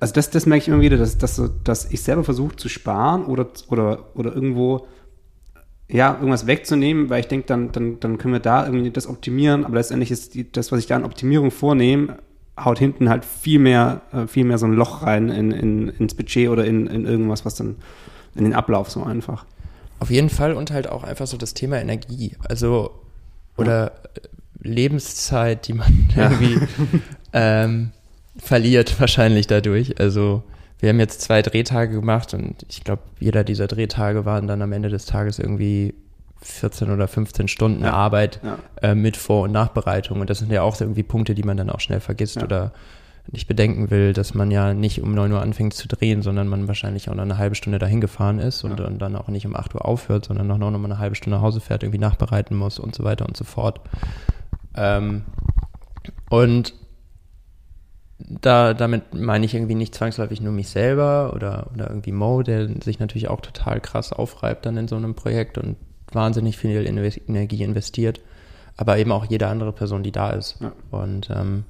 also 0.00 0.12
das, 0.12 0.30
das 0.30 0.44
merke 0.44 0.62
ich 0.62 0.68
immer 0.68 0.80
wieder, 0.80 0.98
dass, 0.98 1.16
dass, 1.16 1.40
dass 1.64 1.90
ich 1.90 2.02
selber 2.02 2.22
versuche 2.22 2.56
zu 2.56 2.68
sparen 2.68 3.24
oder, 3.24 3.46
oder, 3.68 4.14
oder 4.14 4.34
irgendwo 4.34 4.86
ja, 5.88 6.14
irgendwas 6.14 6.46
wegzunehmen, 6.46 7.10
weil 7.10 7.20
ich 7.20 7.28
denke, 7.28 7.46
dann, 7.46 7.70
dann, 7.72 8.00
dann 8.00 8.18
können 8.18 8.34
wir 8.34 8.40
da 8.40 8.66
irgendwie 8.66 8.90
das 8.90 9.06
optimieren, 9.06 9.64
aber 9.64 9.76
letztendlich 9.76 10.10
ist 10.10 10.34
die, 10.34 10.50
das, 10.50 10.72
was 10.72 10.80
ich 10.80 10.86
da 10.86 10.96
an 10.96 11.04
Optimierung 11.04 11.50
vornehme, 11.50 12.18
haut 12.58 12.78
hinten 12.78 13.08
halt 13.08 13.24
viel 13.24 13.58
mehr, 13.58 14.02
äh, 14.12 14.26
viel 14.26 14.44
mehr 14.44 14.58
so 14.58 14.66
ein 14.66 14.72
Loch 14.72 15.02
rein 15.02 15.28
in, 15.28 15.52
in, 15.52 15.88
ins 15.88 16.14
Budget 16.14 16.48
oder 16.48 16.64
in, 16.64 16.86
in 16.86 17.04
irgendwas, 17.04 17.44
was 17.44 17.54
dann 17.54 17.76
in 18.34 18.44
den 18.44 18.54
Ablauf 18.54 18.90
so 18.90 19.02
einfach. 19.04 19.44
Auf 20.00 20.10
jeden 20.10 20.28
Fall 20.28 20.54
und 20.54 20.70
halt 20.70 20.88
auch 20.88 21.04
einfach 21.04 21.26
so 21.26 21.36
das 21.36 21.54
Thema 21.54 21.78
Energie, 21.78 22.32
also 22.48 22.90
oder 23.56 23.92
ja. 23.92 24.22
Lebenszeit, 24.60 25.68
die 25.68 25.74
man 25.74 26.08
ja. 26.16 26.30
irgendwie 26.30 26.58
ähm, 27.32 27.92
verliert 28.36 28.98
wahrscheinlich 29.00 29.46
dadurch. 29.46 30.00
Also 30.00 30.42
wir 30.78 30.90
haben 30.90 31.00
jetzt 31.00 31.22
zwei 31.22 31.42
Drehtage 31.42 31.94
gemacht 31.94 32.34
und 32.34 32.66
ich 32.68 32.84
glaube, 32.84 33.02
jeder 33.18 33.44
dieser 33.44 33.66
Drehtage 33.66 34.24
waren 34.24 34.46
dann 34.46 34.60
am 34.62 34.72
Ende 34.72 34.88
des 34.88 35.06
Tages 35.06 35.38
irgendwie 35.38 35.94
14 36.42 36.90
oder 36.90 37.08
15 37.08 37.48
Stunden 37.48 37.82
ja, 37.82 37.92
Arbeit 37.92 38.40
ja. 38.42 38.58
Äh, 38.82 38.94
mit 38.94 39.16
Vor- 39.16 39.44
und 39.44 39.52
Nachbereitung. 39.52 40.20
Und 40.20 40.28
das 40.28 40.38
sind 40.38 40.52
ja 40.52 40.62
auch 40.62 40.78
irgendwie 40.80 41.02
Punkte, 41.02 41.34
die 41.34 41.42
man 41.42 41.56
dann 41.56 41.70
auch 41.70 41.80
schnell 41.80 42.00
vergisst 42.00 42.36
ja. 42.36 42.44
oder 42.44 42.72
nicht 43.32 43.48
bedenken 43.48 43.90
will, 43.90 44.12
dass 44.12 44.34
man 44.34 44.50
ja 44.50 44.72
nicht 44.72 45.02
um 45.02 45.14
9 45.14 45.32
Uhr 45.32 45.42
anfängt 45.42 45.74
zu 45.74 45.88
drehen, 45.88 46.22
sondern 46.22 46.46
man 46.46 46.68
wahrscheinlich 46.68 47.10
auch 47.10 47.14
noch 47.14 47.24
eine 47.24 47.38
halbe 47.38 47.56
Stunde 47.56 47.78
dahin 47.78 48.00
gefahren 48.00 48.38
ist 48.38 48.62
und, 48.62 48.80
und 48.80 48.98
dann 48.98 49.16
auch 49.16 49.28
nicht 49.28 49.46
um 49.46 49.56
8 49.56 49.74
Uhr 49.74 49.84
aufhört, 49.84 50.26
sondern 50.26 50.46
noch, 50.46 50.58
noch 50.58 50.70
mal 50.70 50.84
eine 50.84 50.98
halbe 50.98 51.16
Stunde 51.16 51.36
nach 51.36 51.42
Hause 51.42 51.60
fährt, 51.60 51.82
irgendwie 51.82 51.98
nachbereiten 51.98 52.56
muss 52.56 52.78
und 52.78 52.94
so 52.94 53.02
weiter 53.02 53.26
und 53.26 53.36
so 53.36 53.44
fort. 53.44 53.80
Ähm, 54.76 55.24
und 56.28 56.74
da, 58.18 58.74
damit 58.74 59.14
meine 59.14 59.44
ich 59.44 59.54
irgendwie 59.54 59.74
nicht 59.74 59.94
zwangsläufig 59.94 60.40
nur 60.40 60.52
mich 60.52 60.68
selber 60.68 61.32
oder, 61.34 61.68
oder 61.74 61.90
irgendwie 61.90 62.12
Mo, 62.12 62.42
der 62.42 62.68
sich 62.82 62.98
natürlich 62.98 63.28
auch 63.28 63.40
total 63.40 63.80
krass 63.80 64.12
aufreibt 64.12 64.66
dann 64.66 64.76
in 64.76 64.88
so 64.88 64.96
einem 64.96 65.14
Projekt 65.14 65.58
und 65.58 65.76
wahnsinnig 66.12 66.56
viel 66.56 66.86
Energie 66.86 67.62
investiert, 67.62 68.20
aber 68.76 68.96
eben 68.98 69.12
auch 69.12 69.26
jede 69.26 69.48
andere 69.48 69.72
Person, 69.72 70.02
die 70.02 70.12
da 70.12 70.30
ist. 70.30 70.56
Ja. 70.60 70.72
Und 70.90 71.30
ähm, 71.30 71.64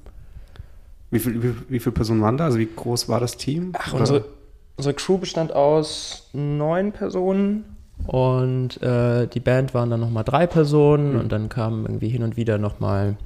wie, 1.11 1.19
viel, 1.19 1.43
wie, 1.43 1.53
wie 1.69 1.79
viele 1.79 1.93
Personen 1.93 2.21
waren 2.21 2.37
da? 2.37 2.45
Also 2.45 2.59
wie 2.59 2.69
groß 2.73 3.09
war 3.09 3.19
das 3.19 3.37
Team? 3.37 3.73
Ach, 3.77 3.93
unsere, 3.93 4.25
unsere 4.77 4.93
Crew 4.93 5.17
bestand 5.17 5.53
aus 5.53 6.29
neun 6.33 6.93
Personen 6.93 7.65
und 8.05 8.81
äh, 8.81 9.27
die 9.27 9.39
Band 9.39 9.73
waren 9.73 9.89
dann 9.89 9.99
nochmal 9.99 10.23
drei 10.23 10.47
Personen 10.47 11.13
mhm. 11.13 11.19
und 11.19 11.31
dann 11.31 11.49
kamen 11.49 11.85
irgendwie 11.85 12.09
hin 12.09 12.23
und 12.23 12.37
wieder 12.37 12.57
nochmal 12.57 13.17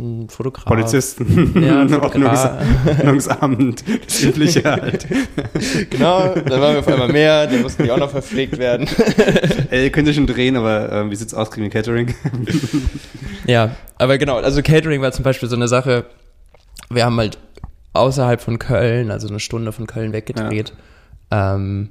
ein 0.00 0.28
Fotograf. 0.28 0.64
Polizisten. 0.64 1.62
Ja, 1.62 1.80
ein 1.82 1.94
Ordnungsamt, 2.00 3.84
das 4.06 4.22
Übliche 4.22 4.64
halt. 4.64 5.06
genau, 5.90 6.34
da 6.34 6.60
waren 6.60 6.74
wir 6.74 6.80
auf 6.80 6.88
einmal 6.88 7.12
mehr, 7.12 7.46
da 7.46 7.56
mussten 7.58 7.84
die 7.84 7.90
auch 7.90 7.98
noch 7.98 8.10
verpflegt 8.10 8.58
werden. 8.58 8.88
Ey, 9.70 9.84
ihr 9.84 9.92
könnt 9.92 10.08
ihr 10.08 10.14
schon 10.14 10.26
drehen, 10.26 10.56
aber 10.56 10.90
äh, 10.90 11.10
wie 11.10 11.16
sieht's 11.16 11.34
aus, 11.34 11.50
kriegen 11.50 11.64
wir 11.64 11.70
Catering? 11.70 12.14
ja, 13.46 13.76
aber 13.98 14.18
genau, 14.18 14.36
also 14.36 14.62
Catering 14.62 15.02
war 15.02 15.12
zum 15.12 15.24
Beispiel 15.24 15.48
so 15.48 15.56
eine 15.56 15.68
Sache, 15.68 16.06
wir 16.88 17.04
haben 17.04 17.16
halt 17.18 17.38
außerhalb 17.92 18.40
von 18.40 18.58
Köln, 18.58 19.10
also 19.10 19.28
eine 19.28 19.40
Stunde 19.40 19.72
von 19.72 19.86
Köln 19.86 20.12
weggedreht. 20.12 20.72
Ja. 21.32 21.54
Ähm, 21.54 21.90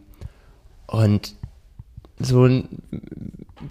und 0.88 1.36
so 2.20 2.48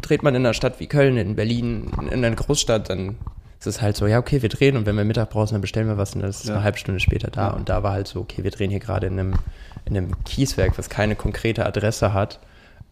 dreht 0.02 0.23
man 0.23 0.35
in 0.35 0.45
einer 0.45 0.54
Stadt 0.54 0.80
wie 0.80 0.87
Köln, 0.87 1.16
in 1.16 1.37
Berlin, 1.37 1.90
in 2.11 2.25
einer 2.25 2.35
Großstadt, 2.35 2.90
dann 2.90 3.16
es 3.60 3.66
ist 3.66 3.82
halt 3.82 3.96
so, 3.96 4.06
ja, 4.06 4.18
okay, 4.18 4.40
wir 4.40 4.48
drehen 4.48 4.76
und 4.76 4.86
wenn 4.86 4.96
wir 4.96 5.04
Mittag 5.04 5.30
brauchen, 5.30 5.52
dann 5.52 5.60
bestellen 5.60 5.88
wir 5.88 5.98
was 5.98 6.14
und 6.14 6.20
dann 6.20 6.30
ist 6.30 6.46
ja. 6.46 6.54
eine 6.54 6.62
halbe 6.62 6.78
Stunde 6.78 7.00
später 7.00 7.28
da. 7.30 7.48
Ja. 7.48 7.54
Und 7.54 7.68
da 7.68 7.82
war 7.82 7.92
halt 7.92 8.06
so, 8.06 8.20
okay, 8.20 8.44
wir 8.44 8.50
drehen 8.50 8.70
hier 8.70 8.78
gerade 8.78 9.08
in 9.08 9.18
einem, 9.18 9.34
in 9.84 9.96
einem 9.96 10.24
Kieswerk, 10.24 10.78
was 10.78 10.88
keine 10.88 11.16
konkrete 11.16 11.66
Adresse 11.66 12.12
hat. 12.12 12.38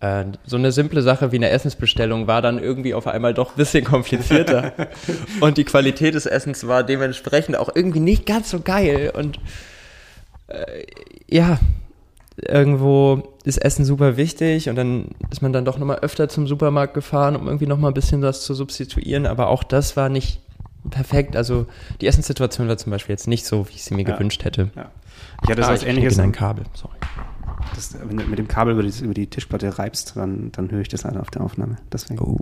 Äh, 0.00 0.24
so 0.44 0.56
eine 0.56 0.72
simple 0.72 1.02
Sache 1.02 1.30
wie 1.30 1.36
eine 1.36 1.50
Essensbestellung 1.50 2.26
war 2.26 2.42
dann 2.42 2.58
irgendwie 2.58 2.94
auf 2.94 3.06
einmal 3.06 3.32
doch 3.32 3.52
ein 3.52 3.56
bisschen 3.56 3.84
komplizierter. 3.84 4.72
und 5.40 5.56
die 5.56 5.64
Qualität 5.64 6.14
des 6.14 6.26
Essens 6.26 6.66
war 6.66 6.82
dementsprechend 6.82 7.56
auch 7.56 7.70
irgendwie 7.72 8.00
nicht 8.00 8.26
ganz 8.26 8.50
so 8.50 8.60
geil. 8.60 9.12
Und 9.16 9.38
äh, 10.48 10.84
ja, 11.28 11.60
irgendwo 12.36 13.34
ist 13.44 13.58
Essen 13.58 13.84
super 13.84 14.16
wichtig 14.16 14.68
und 14.68 14.76
dann 14.76 15.10
ist 15.30 15.42
man 15.42 15.52
dann 15.52 15.64
doch 15.64 15.78
nochmal 15.78 16.00
öfter 16.00 16.28
zum 16.28 16.48
Supermarkt 16.48 16.92
gefahren, 16.92 17.36
um 17.36 17.46
irgendwie 17.46 17.66
nochmal 17.66 17.92
ein 17.92 17.94
bisschen 17.94 18.20
was 18.20 18.42
zu 18.42 18.52
substituieren. 18.52 19.26
Aber 19.26 19.48
auch 19.48 19.62
das 19.62 19.96
war 19.96 20.08
nicht 20.08 20.40
perfekt. 20.90 21.36
Also 21.36 21.66
die 22.00 22.06
Essenssituation 22.06 22.68
war 22.68 22.76
zum 22.76 22.90
Beispiel 22.90 23.12
jetzt 23.12 23.26
nicht 23.26 23.46
so, 23.46 23.68
wie 23.68 23.74
ich 23.74 23.84
sie 23.84 23.94
mir 23.94 24.06
ja. 24.06 24.14
gewünscht 24.14 24.44
hätte. 24.44 24.70
Ja. 24.74 24.90
Ich 25.42 25.50
hatte 25.50 25.66
ah, 25.66 25.70
das 25.70 25.82
ähnliches. 25.82 26.18
ein 26.18 26.32
Kabel, 26.32 26.64
sorry. 26.74 26.96
Das, 27.74 27.96
wenn 28.02 28.16
du 28.16 28.24
mit 28.24 28.38
dem 28.38 28.48
Kabel 28.48 28.74
über 28.74 28.82
die, 28.82 29.04
über 29.04 29.14
die 29.14 29.26
Tischplatte 29.26 29.78
reibst, 29.78 30.16
dann, 30.16 30.52
dann 30.52 30.70
höre 30.70 30.80
ich 30.80 30.88
das 30.88 31.02
leider 31.02 31.20
auf 31.20 31.30
der 31.30 31.42
Aufnahme. 31.42 31.76
Deswegen. 31.92 32.20
Oh. 32.20 32.38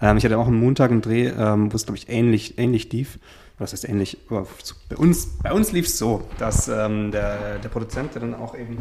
Ähm, 0.00 0.16
ich 0.16 0.24
hatte 0.24 0.38
auch 0.38 0.46
am 0.46 0.58
Montag 0.58 0.90
einen 0.90 1.02
Dreh, 1.02 1.28
ähm, 1.28 1.72
wo 1.72 1.76
es, 1.76 1.86
glaube 1.86 1.98
ich, 1.98 2.08
ähnlich, 2.08 2.58
ähnlich 2.58 2.90
lief. 2.92 3.18
Was 3.58 3.72
heißt 3.72 3.88
ähnlich? 3.88 4.18
Aber 4.28 4.46
bei 4.90 4.96
uns, 4.96 5.38
bei 5.42 5.52
uns 5.52 5.72
lief 5.72 5.86
es 5.86 5.98
so, 5.98 6.22
dass 6.38 6.68
ähm, 6.68 7.10
der, 7.10 7.58
der 7.58 7.68
Produzent, 7.70 8.14
der 8.14 8.20
dann 8.20 8.34
auch 8.34 8.54
eben 8.56 8.78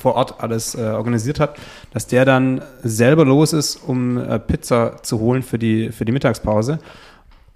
vor 0.00 0.14
Ort 0.14 0.40
alles 0.40 0.74
äh, 0.74 0.82
organisiert 0.82 1.40
hat, 1.40 1.56
dass 1.92 2.06
der 2.06 2.24
dann 2.24 2.62
selber 2.82 3.24
los 3.24 3.52
ist, 3.52 3.76
um 3.76 4.18
äh, 4.18 4.38
Pizza 4.38 5.02
zu 5.02 5.18
holen 5.18 5.42
für 5.42 5.58
die, 5.58 5.90
für 5.90 6.04
die 6.04 6.12
Mittagspause 6.12 6.78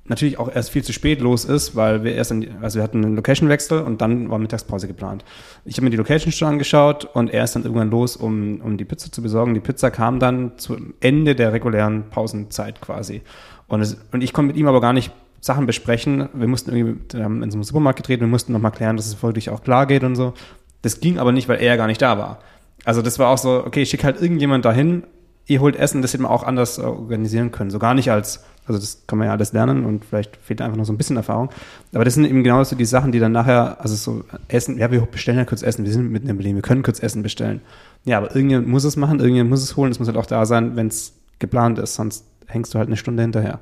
natürlich 0.07 0.39
auch 0.39 0.55
erst 0.55 0.71
viel 0.71 0.85
zu 0.85 0.93
spät 0.93 1.21
los 1.21 1.45
ist, 1.45 1.77
weil 1.77 2.05
wir 2.05 2.15
erst, 2.15 2.31
in, 2.31 2.63
also 2.63 2.79
wir 2.79 2.83
hatten 2.83 3.05
einen 3.05 3.17
Location-Wechsel 3.17 3.81
und 3.81 4.01
dann 4.01 4.31
war 4.31 4.39
Mittagspause 4.39 4.87
geplant. 4.87 5.25
Ich 5.65 5.77
habe 5.77 5.85
mir 5.85 5.91
die 5.91 5.97
Location 5.97 6.33
schon 6.33 6.49
angeschaut 6.49 7.07
und 7.15 7.33
er 7.33 7.45
ist 7.45 7.57
dann 7.57 7.63
irgendwann 7.63 7.91
los, 7.91 8.17
um, 8.17 8.61
um 8.61 8.77
die 8.77 8.85
Pizza 8.85 9.11
zu 9.11 9.23
besorgen. 9.23 9.55
Die 9.55 9.61
Pizza 9.61 9.91
kam 9.91 10.19
dann 10.21 10.53
zum 10.59 10.95
Ende 11.01 11.35
der 11.35 11.53
regulären 11.53 12.11
Pausenzeit 12.11 12.81
quasi. 12.81 13.23
Und, 13.67 13.81
es, 13.81 13.97
und 14.13 14.23
ich 14.23 14.33
konnte 14.33 14.49
mit 14.49 14.57
ihm 14.57 14.67
aber 14.67 14.81
gar 14.81 14.93
nicht 14.93 15.11
Sachen 15.41 15.67
besprechen. 15.67 16.29
Wir 16.35 16.49
mussten 16.49 16.75
irgendwie 16.75 17.23
haben 17.23 17.43
in 17.43 17.51
so 17.51 17.57
einem 17.57 17.65
Supermarkt 17.65 17.99
gedreht, 17.99 18.21
wir 18.21 18.27
mussten 18.27 18.53
nochmal 18.53 18.73
klären, 18.73 18.97
dass 18.97 19.07
es 19.07 19.23
wirklich 19.23 19.51
auch 19.51 19.63
klar 19.63 19.87
geht 19.87 20.05
und 20.05 20.17
so. 20.17 20.35
Das 20.83 21.01
ging 21.01 21.19
aber 21.19 21.33
nicht, 21.33 21.49
weil 21.49 21.61
er 21.61 21.77
gar 21.77 21.87
nicht 21.87 22.03
da 22.03 22.19
war. 22.19 22.41
Also 22.85 23.01
das 23.01 23.19
war 23.19 23.29
auch 23.29 23.39
so, 23.39 23.65
okay, 23.65 23.83
ich 23.83 23.91
schicke 23.91 24.05
halt 24.05 24.21
irgendjemand 24.21 24.67
dahin, 24.67 25.05
ihr 25.47 25.61
holt 25.61 25.77
Essen, 25.77 26.03
das 26.03 26.13
hätte 26.13 26.23
man 26.23 26.33
auch 26.33 26.43
anders 26.43 26.79
organisieren 26.79 27.51
können. 27.51 27.71
So 27.71 27.79
gar 27.79 27.95
nicht 27.95 28.11
als 28.11 28.45
also 28.67 28.81
das 28.81 29.03
kann 29.07 29.19
man 29.19 29.27
ja 29.27 29.33
alles 29.33 29.53
lernen 29.53 29.85
und 29.85 30.05
vielleicht 30.05 30.37
fehlt 30.37 30.63
einfach 30.63 30.77
noch 30.77 30.85
so 30.85 30.93
ein 30.93 30.97
bisschen 30.97 31.17
Erfahrung. 31.17 31.51
Aber 31.93 32.05
das 32.05 32.15
sind 32.15 32.25
eben 32.25 32.43
genau 32.43 32.63
so 32.65 32.77
die 32.77 32.85
Sachen, 32.85 33.13
die 33.13 33.19
dann 33.19 33.33
nachher, 33.33 33.81
also 33.81 33.95
so 33.95 34.25
Essen, 34.49 34.79
ja, 34.79 34.91
wir 34.91 35.03
bestellen 35.03 35.39
ja 35.39 35.45
kurz 35.45 35.63
Essen, 35.63 35.85
wir 35.85 35.93
sind 35.93 36.11
mitten 36.11 36.29
in 36.29 36.37
Berlin, 36.37 36.57
wir 36.57 36.63
können 36.63 36.83
kurz 36.83 37.01
Essen 37.01 37.23
bestellen. 37.23 37.61
Ja, 38.05 38.19
aber 38.19 38.35
irgendjemand 38.35 38.69
muss 38.69 38.85
es 38.85 38.97
machen, 38.97 39.19
irgendjemand 39.19 39.51
muss 39.51 39.63
es 39.63 39.77
holen, 39.77 39.91
es 39.91 39.99
muss 39.99 40.09
halt 40.09 40.17
auch 40.17 40.27
da 40.27 40.47
sein, 40.47 40.77
wenn 40.77 40.87
es 40.87 41.15
geplant 41.39 41.79
ist, 41.79 41.95
sonst 41.95 42.25
hängst 42.47 42.75
du 42.75 42.79
halt 42.79 42.89
eine 42.89 42.97
Stunde 42.97 43.23
hinterher. 43.23 43.61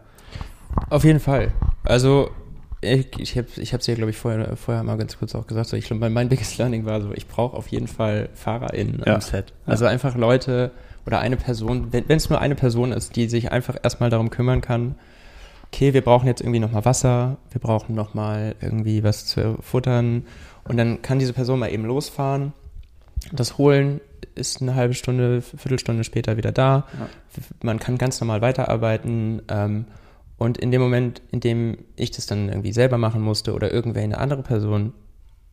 Auf 0.89 1.05
jeden 1.05 1.21
Fall. 1.21 1.53
Also 1.85 2.31
ich, 2.81 3.19
ich 3.21 3.37
habe 3.37 3.49
es 3.81 3.87
ja, 3.87 3.95
glaube 3.95 4.11
ich, 4.11 4.17
vorher, 4.17 4.57
vorher 4.57 4.83
mal 4.83 4.97
ganz 4.99 5.19
kurz 5.19 5.35
auch 5.35 5.47
gesagt. 5.47 5.69
So, 5.69 5.77
ich 5.77 5.85
glaube, 5.85 6.01
mein, 6.01 6.13
mein 6.13 6.29
biggest 6.29 6.59
learning 6.59 6.85
war 6.85 7.01
so, 7.01 7.13
ich 7.13 7.29
brauche 7.29 7.57
auf 7.57 7.69
jeden 7.69 7.87
Fall 7.87 8.29
FahrerInnen 8.35 9.03
ja. 9.07 9.15
am 9.15 9.21
Set. 9.21 9.53
Also 9.67 9.85
ja. 9.85 9.91
einfach 9.91 10.17
Leute, 10.17 10.73
oder 11.07 11.21
eine 11.21 11.37
Person, 11.37 11.93
wenn 11.93 12.05
es 12.09 12.31
nur 12.31 12.41
eine 12.41 12.55
Person 12.55 12.93
ist, 12.93 13.17
die 13.17 13.29
sich 13.29 13.53
einfach 13.53 13.77
erstmal 13.83 14.11
darum 14.11 14.31
kümmern 14.31 14.61
kann, 14.61 14.95
okay, 15.67 15.95
wir 15.95 16.03
brauchen 16.03 16.27
jetzt 16.27 16.41
irgendwie 16.41 16.61
nochmal 16.61 16.85
Wasser, 16.85 17.39
wir 17.51 17.61
brauchen 17.61 17.95
nochmal 17.95 18.55
irgendwie 18.61 19.03
was 19.03 19.27
zu 19.27 19.57
futtern 19.61 20.27
und 20.65 20.77
dann 20.77 21.03
kann 21.03 21.19
diese 21.19 21.33
Person 21.33 21.59
mal 21.59 21.73
eben 21.73 21.85
losfahren, 21.85 22.53
das 23.33 23.59
holen, 23.59 24.01
ist 24.35 24.63
eine 24.63 24.75
halbe 24.75 24.95
Stunde, 24.95 25.43
Viertelstunde 25.43 26.05
später 26.05 26.37
wieder 26.37 26.53
da, 26.53 26.87
ja. 26.99 27.09
man 27.63 27.79
kann 27.79 27.99
ganz 27.99 28.21
normal 28.21 28.43
weiterarbeiten 28.43 29.43
ähm, 29.49 29.87
und 30.39 30.59
in 30.59 30.71
dem 30.71 30.81
Moment, 30.81 31.23
in 31.31 31.41
dem 31.41 31.79
ich 31.97 32.11
das 32.11 32.27
dann 32.27 32.49
irgendwie 32.49 32.73
selber 32.73 32.99
machen 32.99 33.23
musste 33.23 33.55
oder 33.55 33.73
irgendwer 33.73 34.03
eine 34.03 34.19
andere 34.19 34.43
Person 34.43 34.93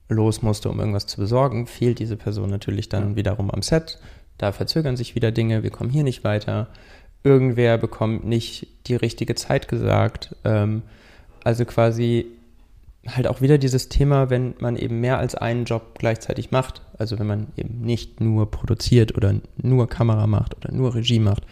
los 0.09 0.41
musste, 0.41 0.69
um 0.69 0.79
irgendwas 0.79 1.05
zu 1.05 1.17
besorgen, 1.17 1.67
fehlt 1.67 1.99
diese 1.99 2.17
Person 2.17 2.49
natürlich 2.49 2.89
dann 2.89 3.15
wiederum 3.15 3.51
am 3.51 3.61
Set 3.61 3.99
da 4.39 4.51
verzögern 4.51 4.97
sich 4.97 5.13
wieder 5.13 5.31
Dinge, 5.31 5.61
wir 5.61 5.69
kommen 5.69 5.91
hier 5.91 6.03
nicht 6.03 6.23
weiter. 6.23 6.67
Irgendwer 7.23 7.77
bekommt 7.77 8.25
nicht 8.25 8.67
die 8.87 8.95
richtige 8.95 9.35
Zeit 9.35 9.67
gesagt. 9.67 10.35
Ähm, 10.43 10.81
also 11.43 11.65
quasi 11.65 12.25
halt 13.07 13.27
auch 13.27 13.41
wieder 13.41 13.57
dieses 13.57 13.89
Thema, 13.89 14.29
wenn 14.29 14.55
man 14.59 14.75
eben 14.75 14.99
mehr 15.01 15.19
als 15.19 15.35
einen 15.35 15.65
Job 15.65 15.99
gleichzeitig 15.99 16.51
macht, 16.51 16.81
also 16.97 17.19
wenn 17.19 17.27
man 17.27 17.47
eben 17.55 17.81
nicht 17.81 18.21
nur 18.21 18.49
produziert 18.49 19.15
oder 19.15 19.35
nur 19.57 19.87
Kamera 19.87 20.25
macht 20.25 20.55
oder 20.57 20.73
nur 20.73 20.95
Regie 20.95 21.19
macht, 21.19 21.43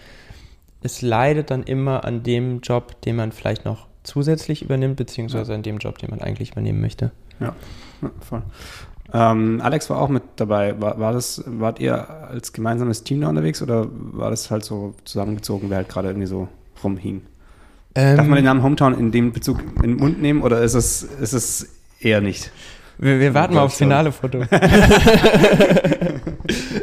es 0.82 1.02
leidet 1.02 1.52
dann 1.52 1.64
immer 1.64 2.06
an 2.06 2.24
dem 2.24 2.62
Job, 2.62 3.02
den 3.02 3.16
man 3.16 3.32
vielleicht 3.32 3.66
noch 3.66 3.88
zusätzlich 4.04 4.62
übernimmt, 4.62 4.96
beziehungsweise 4.96 5.54
an 5.54 5.64
dem 5.64 5.78
Job, 5.78 5.98
den 5.98 6.10
man 6.10 6.22
eigentlich 6.22 6.52
übernehmen 6.52 6.80
möchte. 6.80 7.12
Ja, 7.40 7.56
ja 8.02 8.12
voll. 8.22 8.44
Ähm, 9.14 9.62
Alex 9.62 9.90
war 9.90 10.00
auch 10.02 10.10
mit 10.10 10.24
dabei. 10.36 10.80
War, 10.82 11.00
war, 11.00 11.14
das, 11.14 11.44
wart 11.46 11.80
ihr 11.80 12.10
als 12.10 12.54
gemeinsames 12.54 13.04
Team 13.04 13.22
da 13.22 13.30
unterwegs 13.30 13.62
oder 13.62 13.88
war 13.92 14.30
das 14.30 14.52
halt 14.52 14.66
so 14.66 14.94
zusammengezogen, 15.06 15.70
wer 15.70 15.78
halt 15.78 15.90
gerade 15.90 16.10
irgendwie 16.10 16.28
so 16.28 16.48
rumhing? 16.84 17.22
Ähm, 17.96 18.18
Darf 18.18 18.28
man 18.28 18.36
den 18.36 18.46
Namen 18.46 18.64
Hometown 18.64 18.98
in 18.98 19.12
dem 19.12 19.32
Bezug 19.32 19.62
in 19.78 19.92
den 19.92 19.98
Mund 19.98 20.22
nehmen 20.22 20.42
oder 20.42 20.62
ist 20.62 20.74
es, 20.74 21.04
ist 21.04 21.34
es 21.34 21.70
eher 22.00 22.22
nicht? 22.22 22.52
Wir, 22.98 23.20
wir 23.20 23.34
warten 23.34 23.54
mal 23.56 23.62
aufs 23.62 23.78
finale 23.78 24.12
Foto. 24.12 24.40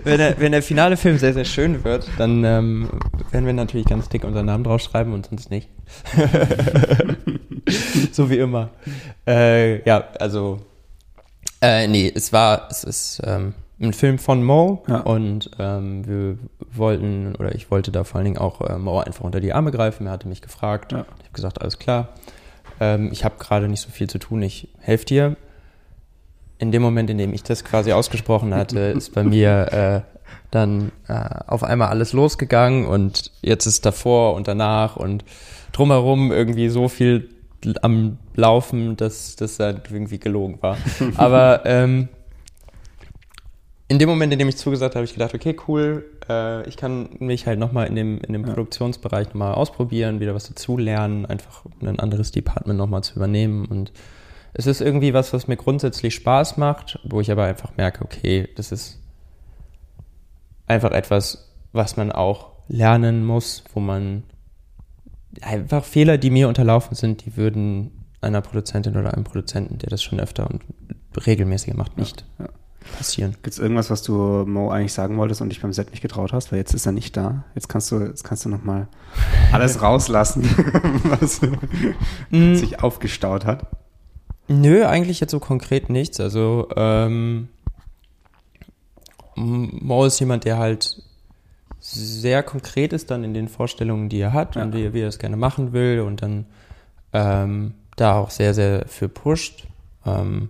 wenn, 0.04 0.18
der, 0.18 0.38
wenn 0.38 0.52
der 0.52 0.62
finale 0.62 0.96
Film 0.96 1.18
sehr, 1.18 1.34
sehr 1.34 1.44
schön 1.44 1.84
wird, 1.84 2.08
dann 2.18 2.44
ähm, 2.44 2.88
werden 3.30 3.46
wir 3.46 3.52
natürlich 3.52 3.86
ganz 3.86 4.08
dick 4.08 4.24
unseren 4.24 4.46
Namen 4.46 4.64
draufschreiben 4.64 5.12
und 5.12 5.26
sonst 5.26 5.50
nicht. 5.50 5.68
so 8.12 8.30
wie 8.30 8.38
immer. 8.38 8.70
Äh, 9.26 9.86
ja, 9.88 10.04
also 10.20 10.60
äh, 11.64 11.88
nee, 11.88 12.12
es 12.14 12.32
war, 12.32 12.68
es 12.70 12.84
ist 12.84 13.22
ähm, 13.24 13.54
ein 13.80 13.94
Film 13.94 14.18
von 14.18 14.44
Mo 14.44 14.82
ja. 14.86 15.00
und 15.00 15.50
ähm, 15.58 16.06
wir 16.06 16.38
wollten, 16.76 17.34
oder 17.36 17.54
ich 17.54 17.70
wollte 17.70 17.90
da 17.90 18.04
vor 18.04 18.18
allen 18.18 18.26
Dingen 18.26 18.38
auch 18.38 18.60
äh, 18.60 18.76
Mo 18.76 18.98
einfach 18.98 19.24
unter 19.24 19.40
die 19.40 19.52
Arme 19.52 19.70
greifen. 19.70 20.06
Er 20.06 20.12
hatte 20.12 20.28
mich 20.28 20.42
gefragt. 20.42 20.92
Ja. 20.92 21.06
Ich 21.18 21.24
habe 21.24 21.32
gesagt, 21.32 21.62
alles 21.62 21.78
klar. 21.78 22.10
Ähm, 22.80 23.10
ich 23.12 23.24
habe 23.24 23.36
gerade 23.38 23.68
nicht 23.68 23.80
so 23.80 23.88
viel 23.90 24.08
zu 24.08 24.18
tun, 24.18 24.42
ich 24.42 24.68
helfe 24.78 25.06
dir. 25.06 25.36
In 26.58 26.70
dem 26.70 26.82
Moment, 26.82 27.08
in 27.08 27.18
dem 27.18 27.32
ich 27.32 27.42
das 27.42 27.64
quasi 27.64 27.92
ausgesprochen 27.92 28.54
hatte, 28.54 28.78
ist 28.96 29.14
bei 29.14 29.24
mir 29.24 29.72
äh, 29.72 30.00
dann 30.50 30.92
äh, 31.08 31.14
auf 31.46 31.62
einmal 31.64 31.88
alles 31.88 32.12
losgegangen 32.12 32.86
und 32.86 33.32
jetzt 33.40 33.64
ist 33.64 33.86
davor 33.86 34.34
und 34.34 34.48
danach 34.48 34.96
und 34.96 35.24
drumherum 35.72 36.30
irgendwie 36.30 36.68
so 36.68 36.88
viel 36.88 37.33
am 37.82 38.18
Laufen, 38.34 38.96
dass 38.96 39.36
das 39.36 39.58
halt 39.58 39.90
irgendwie 39.90 40.18
gelogen 40.18 40.58
war. 40.60 40.76
Aber 41.16 41.62
ähm, 41.66 42.08
in 43.88 43.98
dem 43.98 44.08
Moment, 44.08 44.32
in 44.32 44.38
dem 44.38 44.48
ich 44.48 44.56
zugesagt 44.56 44.94
habe, 44.94 45.00
habe 45.00 45.04
ich 45.04 45.12
gedacht, 45.12 45.34
okay, 45.34 45.56
cool, 45.68 46.04
äh, 46.28 46.66
ich 46.68 46.76
kann 46.76 47.10
mich 47.18 47.46
halt 47.46 47.58
nochmal 47.58 47.86
in 47.86 47.94
dem, 47.94 48.18
in 48.20 48.32
dem 48.32 48.42
ja. 48.42 48.48
Produktionsbereich 48.48 49.28
nochmal 49.28 49.54
ausprobieren, 49.54 50.20
wieder 50.20 50.34
was 50.34 50.48
dazulernen, 50.48 51.26
einfach 51.26 51.64
ein 51.82 51.98
anderes 52.00 52.32
Department 52.32 52.78
nochmal 52.78 53.02
zu 53.04 53.16
übernehmen. 53.16 53.66
Und 53.66 53.92
es 54.54 54.66
ist 54.66 54.80
irgendwie 54.80 55.12
was, 55.12 55.32
was 55.32 55.48
mir 55.48 55.56
grundsätzlich 55.56 56.14
Spaß 56.14 56.56
macht, 56.56 56.98
wo 57.04 57.20
ich 57.20 57.30
aber 57.30 57.44
einfach 57.44 57.76
merke, 57.76 58.04
okay, 58.04 58.48
das 58.56 58.72
ist 58.72 59.00
einfach 60.66 60.92
etwas, 60.92 61.52
was 61.72 61.96
man 61.96 62.10
auch 62.10 62.52
lernen 62.68 63.24
muss, 63.24 63.64
wo 63.74 63.80
man 63.80 64.22
einfach 65.42 65.84
Fehler, 65.84 66.18
die 66.18 66.30
mir 66.30 66.48
unterlaufen 66.48 66.96
sind, 66.96 67.24
die 67.24 67.36
würden 67.36 67.90
einer 68.20 68.40
Produzentin 68.40 68.96
oder 68.96 69.14
einem 69.14 69.24
Produzenten, 69.24 69.78
der 69.78 69.90
das 69.90 70.02
schon 70.02 70.20
öfter 70.20 70.50
und 70.50 70.62
regelmäßiger 71.26 71.76
macht, 71.76 71.98
nicht 71.98 72.24
ja, 72.38 72.46
ja. 72.46 72.50
passieren. 72.96 73.32
Gibt 73.42 73.54
es 73.54 73.58
irgendwas, 73.58 73.90
was 73.90 74.02
du 74.02 74.44
Mo 74.46 74.70
eigentlich 74.70 74.92
sagen 74.92 75.16
wolltest 75.18 75.40
und 75.40 75.50
dich 75.50 75.60
beim 75.60 75.72
Set 75.72 75.90
nicht 75.90 76.00
getraut 76.00 76.32
hast? 76.32 76.50
Weil 76.50 76.58
jetzt 76.58 76.74
ist 76.74 76.86
er 76.86 76.92
nicht 76.92 77.16
da. 77.16 77.44
Jetzt 77.54 77.68
kannst 77.68 77.90
du, 77.90 78.00
jetzt 78.00 78.24
kannst 78.24 78.44
du 78.44 78.48
noch 78.48 78.64
mal 78.64 78.88
alles 79.52 79.82
rauslassen, 79.82 80.42
was 81.04 81.40
mm. 82.30 82.54
sich 82.54 82.82
aufgestaut 82.82 83.44
hat. 83.44 83.66
Nö, 84.48 84.84
eigentlich 84.84 85.20
jetzt 85.20 85.30
so 85.30 85.40
konkret 85.40 85.88
nichts. 85.88 86.20
Also 86.20 86.68
ähm, 86.76 87.48
Mo 89.36 90.04
ist 90.04 90.20
jemand, 90.20 90.44
der 90.44 90.58
halt 90.58 91.02
sehr 91.80 92.42
konkret 92.42 92.92
ist 92.92 93.10
dann 93.10 93.24
in 93.24 93.34
den 93.34 93.48
Vorstellungen, 93.48 94.08
die 94.08 94.18
er 94.18 94.32
hat 94.32 94.56
ja. 94.56 94.62
und 94.62 94.74
wie, 94.74 94.94
wie, 94.94 95.00
er 95.00 95.08
es 95.08 95.18
gerne 95.18 95.36
machen 95.36 95.72
will 95.72 96.00
und 96.00 96.22
dann 96.22 96.46
ähm, 97.12 97.74
da 97.96 98.16
auch 98.16 98.30
sehr, 98.30 98.54
sehr 98.54 98.86
für 98.86 99.08
pusht. 99.08 99.66
Ähm, 100.06 100.48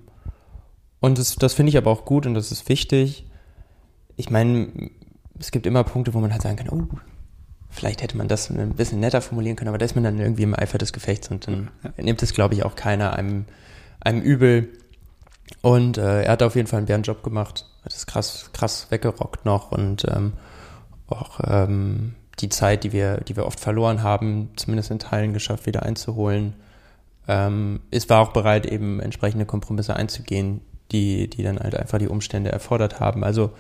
und 1.00 1.18
das, 1.18 1.37
das 1.37 1.54
finde 1.54 1.71
ich 1.71 1.76
aber 1.76 1.90
auch 1.90 2.04
gut 2.04 2.26
und 2.26 2.35
das 2.35 2.52
ist 2.52 2.68
wichtig. 2.68 3.26
Ich 4.16 4.30
meine, 4.30 4.90
es 5.38 5.50
gibt 5.50 5.66
immer 5.66 5.83
Punkte, 5.83 6.14
wo 6.14 6.21
man 6.21 6.33
halt 6.33 6.42
sagen 6.42 6.56
kann, 6.56 6.68
oh, 6.68 6.87
vielleicht 7.68 8.02
hätte 8.02 8.16
man 8.16 8.28
das 8.28 8.49
ein 8.50 8.75
bisschen 8.75 9.00
netter 9.00 9.21
formulieren 9.21 9.56
können, 9.56 9.68
aber 9.68 9.78
da 9.78 9.85
ist 9.85 9.97
man 9.97 10.04
dann 10.04 10.21
irgendwie 10.21 10.44
im 10.44 10.54
Eifer 10.54 10.78
des 10.78 10.92
Gefechts 10.92 11.28
und 11.28 11.49
dann 11.49 11.71
ja. 11.83 11.90
nimmt 12.02 12.23
es, 12.23 12.33
glaube 12.33 12.54
ich, 12.54 12.64
auch 12.64 12.76
keiner 12.76 13.14
einem, 13.14 13.47
einem 14.00 14.23
übel. 14.23 14.68
Und 15.61 15.99
äh, 15.99 16.23
er 16.23 16.33
hat 16.33 16.42
auf 16.42 16.54
jeden 16.54 16.68
Fall 16.68 16.78
einen 16.78 16.87
Bärenjob 16.87 17.23
gemacht, 17.23 17.66
hat 17.85 17.92
das 17.92 18.06
krass, 18.06 18.50
krass 18.52 18.87
weggerockt 18.90 19.44
noch 19.44 19.73
und 19.73 20.06
ähm, 20.09 20.35
auch 21.14 21.40
ähm, 21.44 22.14
die 22.40 22.49
Zeit, 22.49 22.85
die 22.85 22.92
wir, 22.92 23.18
die 23.18 23.37
wir 23.37 23.47
oft 23.47 23.61
verloren 23.61 24.02
haben, 24.02 24.50
zumindest 24.56 24.90
in 24.90 24.99
Teilen 24.99 25.33
geschafft, 25.33 25.66
wieder 25.66 25.83
einzuholen. 25.83 26.54
Ähm, 27.28 27.80
es 27.90 28.09
war 28.11 28.21
auch 28.21 28.33
bereit, 28.33 28.66
eben 28.66 29.00
entsprechende 29.00 29.47
Kompromisse 29.47 29.97
einzugehen, 29.97 30.61
die, 30.92 31.28
die 31.28 31.42
dann 31.42 31.59
halt 31.59 31.75
einfach 31.76 31.99
die 31.99 32.09
Umstände 32.09 32.52
erfordert 32.52 33.00
haben. 33.00 33.25
Also, 33.25 33.52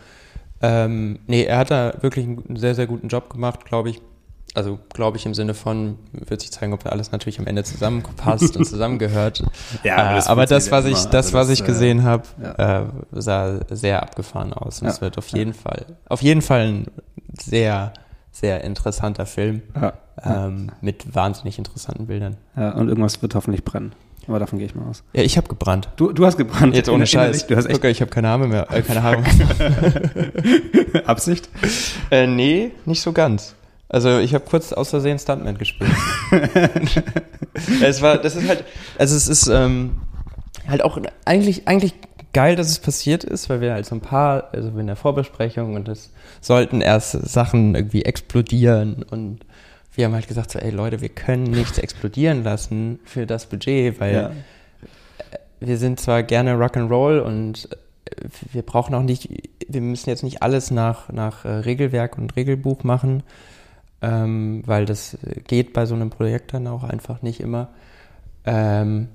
ähm, 0.60 1.20
nee, 1.26 1.44
er 1.44 1.58
hat 1.58 1.70
da 1.70 1.94
wirklich 2.00 2.26
einen 2.26 2.56
sehr, 2.56 2.74
sehr 2.74 2.86
guten 2.86 3.08
Job 3.08 3.30
gemacht, 3.30 3.64
glaube 3.64 3.90
ich. 3.90 4.00
Also, 4.54 4.78
glaube 4.92 5.16
ich, 5.16 5.26
im 5.26 5.34
Sinne 5.34 5.52
von, 5.52 5.98
wird 6.12 6.40
sich 6.40 6.52
zeigen, 6.52 6.72
ob 6.72 6.86
alles 6.86 7.10
natürlich 7.10 7.40
am 7.40 7.46
Ende 7.48 7.64
zusammenpasst 7.64 8.56
und 8.56 8.64
zusammengehört. 8.66 9.42
Ja, 9.82 9.96
aber 9.96 10.14
das, 10.14 10.26
äh, 10.26 10.30
aber 10.30 10.46
das 10.46 10.70
was 10.70 10.84
ich, 10.84 11.04
das, 11.06 11.26
also 11.26 11.32
was 11.38 11.50
ich 11.50 11.62
äh, 11.62 11.66
gesehen 11.66 12.04
habe, 12.04 12.22
ja. 12.40 12.82
äh, 12.82 12.86
sah 13.12 13.58
sehr 13.68 14.02
abgefahren 14.02 14.52
aus. 14.52 14.80
Und 14.80 14.88
es 14.88 15.00
wird 15.00 15.18
auf 15.18 15.26
jeden 15.28 15.54
Fall, 15.54 15.86
auf 16.08 16.22
jeden 16.22 16.40
Fall 16.40 16.66
ein 16.66 16.86
sehr, 17.36 17.92
sehr 18.30 18.62
interessanter 18.62 19.26
Film. 19.26 19.62
Ja. 19.74 19.94
Ähm, 20.22 20.70
mit 20.80 21.12
wahnsinnig 21.12 21.58
interessanten 21.58 22.06
Bildern. 22.06 22.36
Ja, 22.56 22.70
und 22.70 22.88
irgendwas 22.88 23.20
wird 23.20 23.34
hoffentlich 23.34 23.64
brennen. 23.64 23.92
Aber 24.28 24.38
davon 24.38 24.58
gehe 24.58 24.66
ich 24.66 24.74
mal 24.74 24.88
aus. 24.88 25.02
Ja, 25.12 25.22
ich 25.22 25.36
habe 25.36 25.48
gebrannt. 25.48 25.88
Du, 25.96 26.12
du 26.12 26.24
hast 26.24 26.36
gebrannt. 26.36 26.74
Jetzt 26.74 26.88
ohne 26.88 27.06
Scheiß. 27.06 27.46
Du 27.46 27.56
hast 27.56 27.66
echt 27.66 27.82
Guck, 27.82 27.90
ich 27.90 28.00
habe 28.00 28.10
keine 28.10 28.28
Haare 28.28 28.46
mehr. 28.46 28.70
Äh, 28.70 28.82
keine 28.82 29.02
Haare. 29.02 29.22
Absicht? 31.04 31.48
Äh, 32.10 32.26
nee, 32.26 32.70
nicht 32.86 33.02
so 33.02 33.12
ganz. 33.12 33.54
Also 33.94 34.18
ich 34.18 34.34
habe 34.34 34.44
kurz 34.44 34.72
aus 34.72 34.90
Versehen 34.90 35.20
Stuntman 35.20 35.56
gespielt. 35.56 35.92
es 37.80 38.02
war, 38.02 38.18
das 38.18 38.34
ist 38.34 38.48
halt, 38.48 38.64
also 38.98 39.14
es 39.14 39.28
ist 39.28 39.46
ähm, 39.46 40.00
halt 40.66 40.82
auch 40.82 40.98
eigentlich, 41.24 41.68
eigentlich 41.68 41.94
geil, 42.32 42.56
dass 42.56 42.70
es 42.70 42.80
passiert 42.80 43.22
ist, 43.22 43.48
weil 43.48 43.60
wir 43.60 43.72
halt 43.72 43.86
so 43.86 43.94
ein 43.94 44.00
paar, 44.00 44.48
also 44.52 44.76
in 44.76 44.88
der 44.88 44.96
Vorbesprechung 44.96 45.76
und 45.76 45.86
es 45.86 46.10
sollten 46.40 46.80
erst 46.80 47.12
Sachen 47.12 47.76
irgendwie 47.76 48.04
explodieren 48.04 49.04
und 49.04 49.46
wir 49.94 50.06
haben 50.06 50.14
halt 50.14 50.26
gesagt 50.26 50.50
so, 50.50 50.58
ey 50.58 50.72
Leute, 50.72 51.00
wir 51.00 51.10
können 51.10 51.44
nichts 51.44 51.78
explodieren 51.78 52.42
lassen 52.42 52.98
für 53.04 53.26
das 53.26 53.46
Budget, 53.46 54.00
weil 54.00 54.12
ja. 54.12 54.30
wir 55.60 55.78
sind 55.78 56.00
zwar 56.00 56.24
gerne 56.24 56.54
Rock'n'Roll 56.54 57.20
und 57.20 57.68
wir 58.50 58.62
brauchen 58.62 58.92
auch 58.96 59.04
nicht, 59.04 59.28
wir 59.68 59.80
müssen 59.80 60.10
jetzt 60.10 60.24
nicht 60.24 60.42
alles 60.42 60.72
nach, 60.72 61.12
nach 61.12 61.44
äh, 61.44 61.48
Regelwerk 61.48 62.18
und 62.18 62.34
Regelbuch 62.34 62.82
machen, 62.82 63.22
ähm, 64.04 64.62
weil 64.66 64.84
das 64.84 65.16
geht 65.46 65.72
bei 65.72 65.86
so 65.86 65.94
einem 65.94 66.10
Projekt 66.10 66.52
dann 66.52 66.66
auch 66.66 66.84
einfach 66.84 67.22
nicht 67.22 67.40
immer. 67.40 67.70
Ähm, 68.44 69.08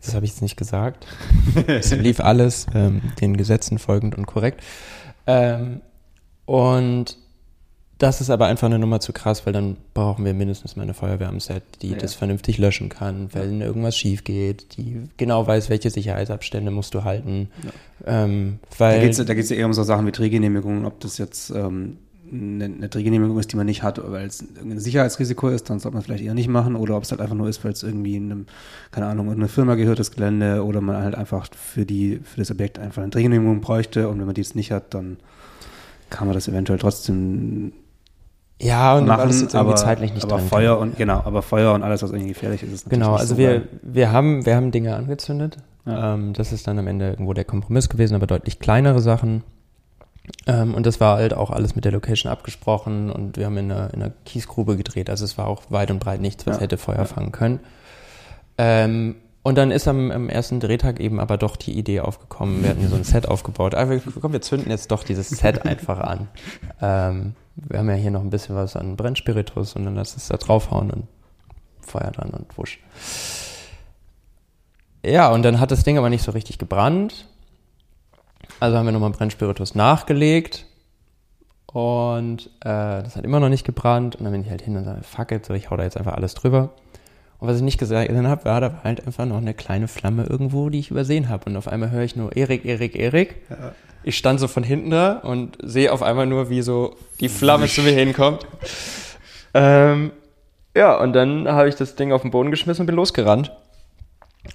das 0.00 0.14
habe 0.14 0.26
ich 0.26 0.32
jetzt 0.32 0.42
nicht 0.42 0.56
gesagt. 0.56 1.06
es 1.66 1.94
lief 1.94 2.20
alles 2.20 2.66
ähm, 2.74 3.00
den 3.20 3.36
Gesetzen 3.36 3.78
folgend 3.78 4.18
und 4.18 4.26
korrekt. 4.26 4.62
Ähm, 5.26 5.80
und 6.44 7.16
das 7.96 8.20
ist 8.20 8.30
aber 8.30 8.46
einfach 8.46 8.66
eine 8.66 8.78
Nummer 8.78 9.00
zu 9.00 9.12
krass, 9.12 9.44
weil 9.46 9.52
dann 9.52 9.76
brauchen 9.94 10.24
wir 10.24 10.34
mindestens 10.34 10.76
mal 10.76 10.82
eine 10.82 10.94
Feuerwehr 10.94 11.28
am 11.28 11.40
Set, 11.40 11.62
die 11.82 11.90
ja. 11.90 11.96
das 11.96 12.14
vernünftig 12.14 12.58
löschen 12.58 12.90
kann, 12.90 13.30
wenn 13.32 13.60
irgendwas 13.60 13.96
schief 13.96 14.22
geht, 14.24 14.76
die 14.76 15.08
genau 15.16 15.46
weiß, 15.46 15.68
welche 15.68 15.90
Sicherheitsabstände 15.90 16.70
musst 16.70 16.94
du 16.94 17.02
halten. 17.02 17.48
Ja. 18.06 18.24
Ähm, 18.24 18.60
weil 18.76 19.00
da 19.00 19.34
geht 19.34 19.44
es 19.44 19.50
ja 19.50 19.56
eher 19.56 19.66
um 19.66 19.72
so 19.72 19.82
Sachen 19.82 20.06
wie 20.06 20.12
Drehgenehmigungen, 20.12 20.84
ob 20.84 21.00
das 21.00 21.18
jetzt 21.18 21.50
ähm, 21.50 21.96
eine, 22.32 22.64
eine 22.64 22.88
Drehgenehmigung 22.88 23.38
ist, 23.38 23.52
die 23.52 23.56
man 23.56 23.66
nicht 23.66 23.82
hat, 23.82 24.00
weil 24.10 24.26
es 24.26 24.44
ein 24.60 24.78
Sicherheitsrisiko 24.78 25.48
ist, 25.48 25.70
dann 25.70 25.78
sollte 25.78 25.96
man 25.96 26.04
vielleicht 26.04 26.24
eher 26.24 26.34
nicht 26.34 26.48
machen, 26.48 26.76
oder 26.76 26.96
ob 26.96 27.02
es 27.02 27.10
halt 27.10 27.20
einfach 27.20 27.34
nur 27.34 27.48
ist, 27.48 27.64
weil 27.64 27.72
es 27.72 27.82
irgendwie 27.82 28.16
einem, 28.16 28.46
keine 28.90 29.06
Ahnung, 29.06 29.30
eine 29.30 29.48
Firma 29.48 29.74
gehört, 29.74 29.98
das 29.98 30.10
Gelände, 30.10 30.64
oder 30.64 30.80
man 30.80 31.02
halt 31.02 31.14
einfach 31.14 31.48
für 31.54 31.84
die, 31.86 32.20
für 32.22 32.38
das 32.38 32.50
Objekt 32.50 32.78
einfach 32.78 33.02
eine 33.02 33.10
Drehgenehmigung 33.10 33.60
bräuchte 33.60 34.08
und 34.08 34.18
wenn 34.18 34.26
man 34.26 34.34
die 34.34 34.40
jetzt 34.40 34.56
nicht 34.56 34.72
hat, 34.72 34.94
dann 34.94 35.18
kann 36.10 36.26
man 36.26 36.34
das 36.34 36.48
eventuell 36.48 36.78
trotzdem 36.78 37.72
ja, 38.60 38.96
und 38.96 39.06
machen, 39.06 39.28
das 39.28 39.40
jetzt 39.40 39.54
aber, 39.54 39.76
zeitlich 39.76 40.14
nicht 40.14 40.24
aber 40.24 40.40
Feuer 40.40 40.78
kann. 40.78 40.88
und 40.88 40.96
genau, 40.96 41.22
aber 41.24 41.42
Feuer 41.42 41.74
und 41.74 41.82
alles, 41.82 42.02
was 42.02 42.10
irgendwie 42.10 42.32
gefährlich 42.32 42.62
ist, 42.62 42.72
ist 42.72 42.90
Genau, 42.90 43.14
also 43.14 43.34
so 43.34 43.38
wir, 43.38 43.68
wir 43.82 44.10
haben, 44.10 44.44
wir 44.46 44.56
haben 44.56 44.72
Dinge 44.72 44.96
angezündet. 44.96 45.58
Ja. 45.86 46.14
Ähm, 46.14 46.32
das 46.32 46.52
ist 46.52 46.66
dann 46.66 46.78
am 46.78 46.86
Ende 46.86 47.08
irgendwo 47.08 47.32
der 47.32 47.44
Kompromiss 47.44 47.88
gewesen, 47.88 48.14
aber 48.14 48.26
deutlich 48.26 48.58
kleinere 48.58 49.00
Sachen. 49.00 49.44
Ähm, 50.46 50.74
und 50.74 50.86
das 50.86 51.00
war 51.00 51.18
halt 51.18 51.34
auch 51.34 51.50
alles 51.50 51.74
mit 51.74 51.84
der 51.84 51.92
Location 51.92 52.30
abgesprochen 52.30 53.10
und 53.10 53.36
wir 53.36 53.46
haben 53.46 53.56
in 53.58 53.70
einer, 53.70 53.92
in 53.92 54.02
einer 54.02 54.12
Kiesgrube 54.24 54.76
gedreht. 54.76 55.10
Also 55.10 55.24
es 55.24 55.38
war 55.38 55.46
auch 55.46 55.62
weit 55.70 55.90
und 55.90 55.98
breit 55.98 56.20
nichts, 56.20 56.46
was 56.46 56.56
ja. 56.56 56.62
hätte 56.62 56.78
Feuer 56.78 56.98
ja. 56.98 57.04
fangen 57.04 57.32
können. 57.32 57.60
Ähm, 58.56 59.16
und 59.42 59.56
dann 59.56 59.70
ist 59.70 59.88
am, 59.88 60.10
am, 60.10 60.28
ersten 60.28 60.60
Drehtag 60.60 61.00
eben 61.00 61.20
aber 61.20 61.38
doch 61.38 61.56
die 61.56 61.78
Idee 61.78 62.00
aufgekommen, 62.00 62.62
wir 62.62 62.70
hatten 62.70 62.80
hier 62.80 62.88
so 62.88 62.96
ein 62.96 63.04
Set 63.04 63.28
aufgebaut. 63.28 63.74
Aber 63.74 63.94
ah, 63.94 64.00
komm, 64.20 64.32
wir 64.32 64.42
zünden 64.42 64.70
jetzt 64.70 64.90
doch 64.90 65.04
dieses 65.04 65.30
Set 65.30 65.64
einfach 65.64 66.00
an. 66.00 66.28
Ähm, 66.82 67.34
wir 67.54 67.78
haben 67.78 67.88
ja 67.88 67.94
hier 67.94 68.10
noch 68.10 68.20
ein 68.20 68.30
bisschen 68.30 68.56
was 68.56 68.76
an 68.76 68.96
Brennspiritus 68.96 69.74
und 69.74 69.84
dann 69.84 69.94
lass 69.94 70.16
es 70.16 70.28
da 70.28 70.36
draufhauen 70.36 70.90
und 70.90 71.06
Feuer 71.80 72.10
dran 72.10 72.30
und 72.30 72.58
wusch. 72.58 72.78
Ja, 75.04 75.30
und 75.30 75.42
dann 75.42 75.60
hat 75.60 75.70
das 75.70 75.84
Ding 75.84 75.98
aber 75.98 76.10
nicht 76.10 76.22
so 76.22 76.32
richtig 76.32 76.58
gebrannt. 76.58 77.26
Also 78.60 78.76
haben 78.76 78.86
wir 78.86 78.92
nochmal 78.92 79.10
Brennspiritus 79.10 79.74
nachgelegt 79.74 80.66
und 81.72 82.46
äh, 82.60 83.02
das 83.02 83.14
hat 83.14 83.24
immer 83.24 83.40
noch 83.40 83.48
nicht 83.48 83.64
gebrannt. 83.64 84.16
Und 84.16 84.24
dann 84.24 84.32
bin 84.32 84.42
ich 84.42 84.50
halt 84.50 84.62
hin 84.62 84.76
und 84.76 84.84
sage, 84.84 85.02
fuck 85.02 85.30
it, 85.32 85.46
so 85.46 85.54
ich 85.54 85.70
hau 85.70 85.76
da 85.76 85.84
jetzt 85.84 85.96
einfach 85.96 86.14
alles 86.14 86.34
drüber. 86.34 86.70
Und 87.38 87.46
was 87.46 87.56
ich 87.56 87.62
nicht 87.62 87.78
gesagt 87.78 88.10
habe, 88.10 88.44
war, 88.44 88.60
da 88.60 88.72
war 88.72 88.84
halt 88.84 89.06
einfach 89.06 89.26
noch 89.26 89.36
eine 89.36 89.54
kleine 89.54 89.86
Flamme 89.86 90.24
irgendwo, 90.24 90.70
die 90.70 90.80
ich 90.80 90.90
übersehen 90.90 91.28
habe. 91.28 91.50
Und 91.50 91.56
auf 91.56 91.68
einmal 91.68 91.90
höre 91.90 92.02
ich 92.02 92.16
nur 92.16 92.34
Erik, 92.34 92.64
Erik, 92.64 92.96
Erik. 92.96 93.36
Ja. 93.48 93.74
Ich 94.02 94.16
stand 94.16 94.40
so 94.40 94.48
von 94.48 94.64
hinten 94.64 94.90
da 94.90 95.18
und 95.18 95.58
sehe 95.62 95.92
auf 95.92 96.02
einmal 96.02 96.26
nur, 96.26 96.50
wie 96.50 96.62
so 96.62 96.96
die 97.20 97.28
Flamme 97.28 97.66
zu 97.68 97.82
mir 97.82 97.92
hinkommt. 97.92 98.46
Ähm, 99.54 100.12
ja, 100.74 100.96
und 100.98 101.12
dann 101.12 101.46
habe 101.48 101.68
ich 101.68 101.76
das 101.76 101.94
Ding 101.94 102.12
auf 102.12 102.22
den 102.22 102.30
Boden 102.30 102.50
geschmissen 102.50 102.82
und 102.82 102.86
bin 102.86 102.96
losgerannt. 102.96 103.52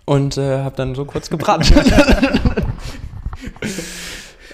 Und 0.05 0.37
äh, 0.37 0.59
habe 0.59 0.75
dann 0.75 0.95
so 0.95 1.05
kurz 1.05 1.29
gebrannt. 1.29 1.71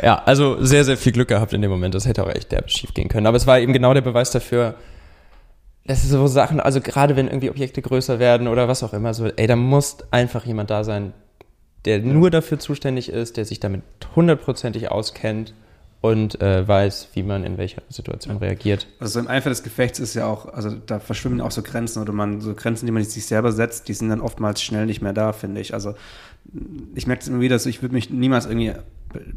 ja, 0.01 0.21
also 0.25 0.63
sehr, 0.63 0.83
sehr 0.83 0.97
viel 0.97 1.11
Glück 1.11 1.27
gehabt 1.27 1.53
in 1.53 1.61
dem 1.61 1.71
Moment. 1.71 1.95
Das 1.95 2.05
hätte 2.05 2.23
auch 2.23 2.29
echt 2.29 2.51
derbe 2.51 2.69
schief 2.69 2.93
gehen 2.93 3.09
können. 3.09 3.27
Aber 3.27 3.37
es 3.37 3.47
war 3.47 3.59
eben 3.59 3.73
genau 3.73 3.93
der 3.93 4.01
Beweis 4.01 4.31
dafür, 4.31 4.75
das 5.85 6.03
ist 6.03 6.11
so 6.11 6.27
Sachen, 6.27 6.59
also 6.59 6.81
gerade 6.81 7.15
wenn 7.15 7.27
irgendwie 7.27 7.49
Objekte 7.49 7.81
größer 7.81 8.19
werden 8.19 8.47
oder 8.47 8.67
was 8.67 8.83
auch 8.83 8.93
immer, 8.93 9.13
so, 9.13 9.25
ey, 9.25 9.47
da 9.47 9.55
muss 9.55 9.97
einfach 10.11 10.45
jemand 10.45 10.69
da 10.69 10.83
sein, 10.83 11.13
der 11.85 11.99
nur 11.99 12.29
dafür 12.29 12.59
zuständig 12.59 13.09
ist, 13.09 13.37
der 13.37 13.45
sich 13.45 13.59
damit 13.59 13.81
hundertprozentig 14.15 14.91
auskennt 14.91 15.53
und 16.01 16.41
äh, 16.41 16.65
weiß, 16.65 17.09
wie 17.13 17.23
man 17.23 17.43
in 17.43 17.57
welcher 17.57 17.81
Situation 17.89 18.35
ja. 18.35 18.39
reagiert. 18.39 18.87
Also 18.99 19.19
im 19.19 19.27
Eifer 19.27 19.49
des 19.49 19.63
Gefechts 19.63 19.99
ist 19.99 20.13
ja 20.13 20.27
auch, 20.27 20.53
also 20.53 20.71
da 20.85 20.99
verschwimmen 20.99 21.41
auch 21.41 21.51
so 21.51 21.61
Grenzen 21.61 22.01
oder 22.01 22.13
man, 22.13 22.39
so 22.39 22.53
Grenzen, 22.53 22.85
die 22.85 22.91
man 22.91 23.03
sich 23.03 23.25
selber 23.25 23.51
setzt, 23.51 23.87
die 23.87 23.93
sind 23.93 24.09
dann 24.09 24.21
oftmals 24.21 24.61
schnell 24.61 24.85
nicht 24.85 25.01
mehr 25.01 25.13
da, 25.13 25.33
finde 25.33 25.59
ich. 25.59 25.73
Also 25.73 25.95
ich 26.95 27.05
merke 27.05 27.21
es 27.21 27.27
immer 27.27 27.41
wieder, 27.41 27.59
so, 27.59 27.69
ich 27.69 27.81
würde 27.81 27.93
mich 27.93 28.09
niemals 28.09 28.45
irgendwie 28.45 28.73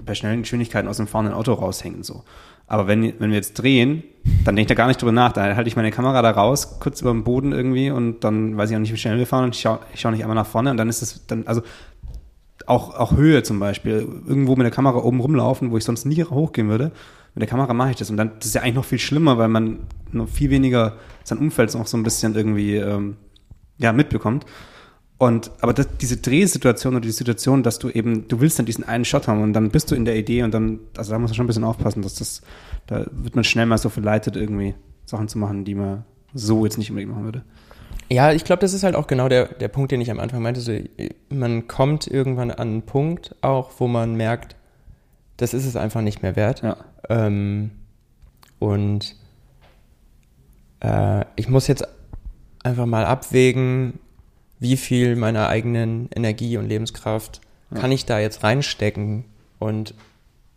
bei 0.05 0.15
schnellen 0.15 0.43
Geschwindigkeiten 0.43 0.89
aus 0.89 0.99
dem 0.99 1.07
fahrenden 1.07 1.35
Auto 1.35 1.53
raushängen, 1.53 2.03
so. 2.03 2.23
Aber 2.67 2.87
wenn, 2.87 3.03
wenn 3.19 3.31
wir 3.31 3.37
jetzt 3.37 3.55
drehen, 3.55 4.05
dann 4.45 4.57
denke 4.57 4.63
ich 4.63 4.67
da 4.69 4.75
gar 4.75 4.87
nicht 4.87 5.03
drüber 5.03 5.13
nach. 5.13 5.33
Dann 5.33 5.57
halte 5.57 5.69
ich 5.69 5.77
meine 5.77 5.91
Kamera 5.91 6.23
da 6.23 6.31
raus, 6.31 6.79
kurz 6.79 7.01
über 7.01 7.11
den 7.11 7.25
Boden 7.25 7.53
irgendwie 7.53 7.91
und 7.91 8.25
dann 8.25 8.57
weiß 8.57 8.71
ich 8.71 8.77
auch 8.77 8.81
nicht, 8.81 8.93
wie 8.93 8.97
schnell 8.97 9.19
wir 9.19 9.27
fahren 9.27 9.45
und 9.45 9.55
ich 9.57 9.61
schaue 9.61 9.81
ich 9.93 10.01
schau 10.01 10.11
nicht 10.11 10.23
einmal 10.23 10.37
nach 10.37 10.47
vorne 10.47 10.71
und 10.71 10.77
dann 10.77 10.89
ist 10.89 11.03
es 11.03 11.27
dann, 11.27 11.47
also 11.47 11.63
auch, 12.67 12.95
auch 12.95 13.17
Höhe 13.17 13.43
zum 13.43 13.59
Beispiel, 13.59 14.07
irgendwo 14.27 14.57
mit 14.57 14.65
der 14.65 14.71
Kamera 14.71 14.99
oben 14.99 15.21
rumlaufen, 15.21 15.71
wo 15.71 15.79
ich 15.79 15.85
sonst 15.85 16.05
nie 16.05 16.23
hochgehen 16.25 16.69
würde. 16.69 16.93
Mit 17.35 17.43
der 17.43 17.49
Kamera 17.49 17.73
mache 17.73 17.91
ich 17.91 17.97
das 17.97 18.11
und 18.11 18.17
dann 18.17 18.33
das 18.39 18.47
ist 18.47 18.55
ja 18.55 18.63
eigentlich 18.63 18.75
noch 18.75 18.85
viel 18.85 18.99
schlimmer, 18.99 19.39
weil 19.39 19.49
man 19.49 19.81
noch 20.11 20.29
viel 20.29 20.51
weniger 20.51 20.97
sein 21.25 21.39
Umfeld 21.39 21.73
noch 21.75 21.87
so 21.87 21.97
ein 21.97 22.03
bisschen 22.03 22.35
irgendwie 22.35 22.77
ähm, 22.77 23.17
ja 23.79 23.93
mitbekommt. 23.93 24.45
Und 25.23 25.53
aber 25.61 25.73
das, 25.73 25.87
diese 26.01 26.17
Drehsituation 26.17 26.95
oder 26.95 27.03
die 27.03 27.13
Situation, 27.13 27.63
dass 27.63 27.79
du 27.79 27.89
eben, 27.89 28.27
du 28.27 28.41
willst 28.41 28.59
dann 28.59 28.67
diesen 28.67 28.83
einen 28.83 29.05
Shot 29.05 29.29
haben 29.29 29.41
und 29.41 29.53
dann 29.53 29.71
bist 29.71 29.91
du 29.91 29.95
in 29.95 30.05
der 30.05 30.17
Idee 30.17 30.43
und 30.43 30.53
dann, 30.53 30.81
also 30.97 31.13
da 31.13 31.19
muss 31.21 31.31
man 31.31 31.37
schon 31.37 31.45
ein 31.45 31.47
bisschen 31.47 31.63
aufpassen, 31.63 32.03
dass 32.03 32.17
das, 32.17 32.43
da 32.89 33.07
wird 33.13 33.37
man 33.37 33.45
schnell 33.45 33.67
mal 33.67 33.79
so 33.79 33.89
verleitet, 33.89 34.35
irgendwie 34.35 34.75
Sachen 35.05 35.29
zu 35.29 35.39
machen, 35.39 35.65
die 35.65 35.77
man 35.77 36.05
so 36.35 36.65
jetzt 36.65 36.77
nicht 36.77 36.91
unbedingt 36.91 37.13
machen 37.13 37.25
würde. 37.25 37.45
Ja, 38.13 38.31
ich 38.31 38.45
glaube, 38.45 38.61
das 38.61 38.75
ist 38.75 38.83
halt 38.83 38.95
auch 38.95 39.07
genau 39.07 39.31
der, 39.31 39.47
der 39.47 39.69
Punkt, 39.69 39.91
den 39.91 40.03
ich 40.03 40.11
am 40.11 40.21
Anfang 40.21 40.43
meinte. 40.43 40.61
So, 40.61 40.79
man 41.31 41.67
kommt 41.67 42.07
irgendwann 42.07 42.51
an 42.51 42.69
einen 42.69 42.83
Punkt 42.83 43.35
auch, 43.41 43.71
wo 43.79 43.89
man 43.89 44.17
merkt, 44.17 44.55
das 45.39 45.55
ist 45.55 45.65
es 45.65 45.77
einfach 45.77 46.03
nicht 46.03 46.23
mehr 46.23 46.37
wert. 46.37 46.61
Ja. 46.63 46.77
Ähm, 47.09 47.71
und 48.59 49.17
äh, 50.81 51.25
ich 51.37 51.49
muss 51.49 51.69
jetzt 51.69 51.89
einfach 52.63 52.85
mal 52.85 53.07
abwägen, 53.07 53.99
wie 54.59 54.77
viel 54.77 55.17
meiner 55.17 55.49
eigenen 55.49 56.11
Energie 56.15 56.59
und 56.59 56.69
Lebenskraft 56.69 57.41
ja. 57.71 57.81
kann 57.81 57.93
ich 57.93 58.05
da 58.05 58.21
jetzt 58.21 58.45
reinstecken 58.45 59.25
und 59.59 59.95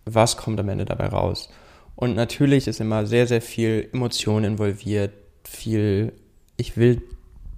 was 0.03 0.35
kommt 0.35 0.59
am 0.59 0.67
Ende 0.67 0.83
dabei 0.83 1.07
raus. 1.07 1.49
Und 1.95 2.17
natürlich 2.17 2.67
ist 2.67 2.81
immer 2.81 3.05
sehr, 3.05 3.27
sehr 3.27 3.41
viel 3.41 3.87
Emotion 3.93 4.43
involviert, 4.43 5.13
viel, 5.45 6.11
ich 6.57 6.75
will 6.75 7.01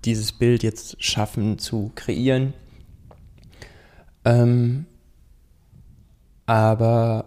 dieses 0.08 0.32
Bild 0.32 0.63
jetzt 0.63 1.04
schaffen 1.04 1.60
zu 1.60 1.91
kreieren. 1.96 2.54
Ähm, 4.24 4.86
aber 6.46 7.26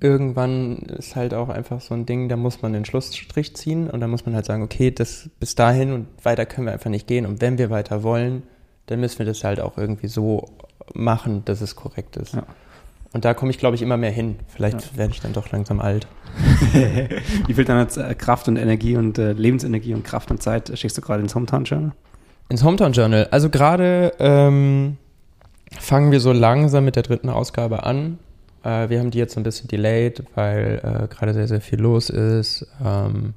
irgendwann 0.00 0.76
ist 0.76 1.16
halt 1.16 1.34
auch 1.34 1.48
einfach 1.48 1.80
so 1.80 1.94
ein 1.94 2.06
Ding, 2.06 2.28
da 2.28 2.36
muss 2.36 2.62
man 2.62 2.72
den 2.72 2.84
Schlussstrich 2.84 3.56
ziehen 3.56 3.90
und 3.90 3.98
dann 4.00 4.10
muss 4.10 4.24
man 4.24 4.34
halt 4.34 4.46
sagen, 4.46 4.62
okay, 4.62 4.92
das 4.92 5.28
bis 5.40 5.56
dahin 5.56 5.92
und 5.92 6.06
weiter 6.22 6.46
können 6.46 6.68
wir 6.68 6.72
einfach 6.72 6.90
nicht 6.90 7.08
gehen. 7.08 7.26
Und 7.26 7.40
wenn 7.40 7.58
wir 7.58 7.68
weiter 7.68 8.04
wollen, 8.04 8.44
dann 8.86 9.00
müssen 9.00 9.18
wir 9.18 9.26
das 9.26 9.42
halt 9.42 9.60
auch 9.60 9.76
irgendwie 9.76 10.08
so 10.08 10.48
machen, 10.94 11.44
dass 11.44 11.60
es 11.60 11.74
korrekt 11.74 12.16
ist. 12.16 12.34
Ja. 12.34 12.46
Und 13.12 13.24
da 13.24 13.34
komme 13.34 13.50
ich, 13.50 13.58
glaube 13.58 13.74
ich, 13.74 13.82
immer 13.82 13.96
mehr 13.96 14.12
hin. 14.12 14.36
Vielleicht 14.46 14.92
ja. 14.92 14.96
werde 14.96 15.12
ich 15.14 15.20
dann 15.20 15.32
doch 15.32 15.50
langsam 15.50 15.80
alt. 15.80 16.06
Wie 17.46 17.54
viel 17.54 17.64
deiner 17.64 17.86
äh, 17.96 18.14
Kraft 18.14 18.48
und 18.48 18.56
Energie 18.56 18.96
und 18.96 19.18
äh, 19.18 19.32
Lebensenergie 19.32 19.94
und 19.94 20.04
Kraft 20.04 20.30
und 20.30 20.42
Zeit 20.42 20.76
schickst 20.78 20.96
du 20.96 21.02
gerade 21.02 21.22
ins 21.22 21.34
Hometown 21.34 21.64
Journal? 21.64 21.92
Ins 22.48 22.64
Hometown 22.64 22.92
Journal. 22.92 23.28
Also 23.30 23.50
gerade 23.50 24.12
ähm, 24.18 24.96
fangen 25.78 26.12
wir 26.12 26.20
so 26.20 26.32
langsam 26.32 26.84
mit 26.84 26.96
der 26.96 27.02
dritten 27.02 27.28
Ausgabe 27.28 27.84
an. 27.84 28.18
Äh, 28.62 28.88
wir 28.88 29.00
haben 29.00 29.10
die 29.10 29.18
jetzt 29.18 29.34
so 29.34 29.40
ein 29.40 29.44
bisschen 29.44 29.68
delayed, 29.68 30.24
weil 30.34 30.80
äh, 30.82 31.14
gerade 31.14 31.34
sehr, 31.34 31.48
sehr 31.48 31.60
viel 31.60 31.80
los 31.80 32.10
ist. 32.10 32.66
Ähm, 32.84 33.34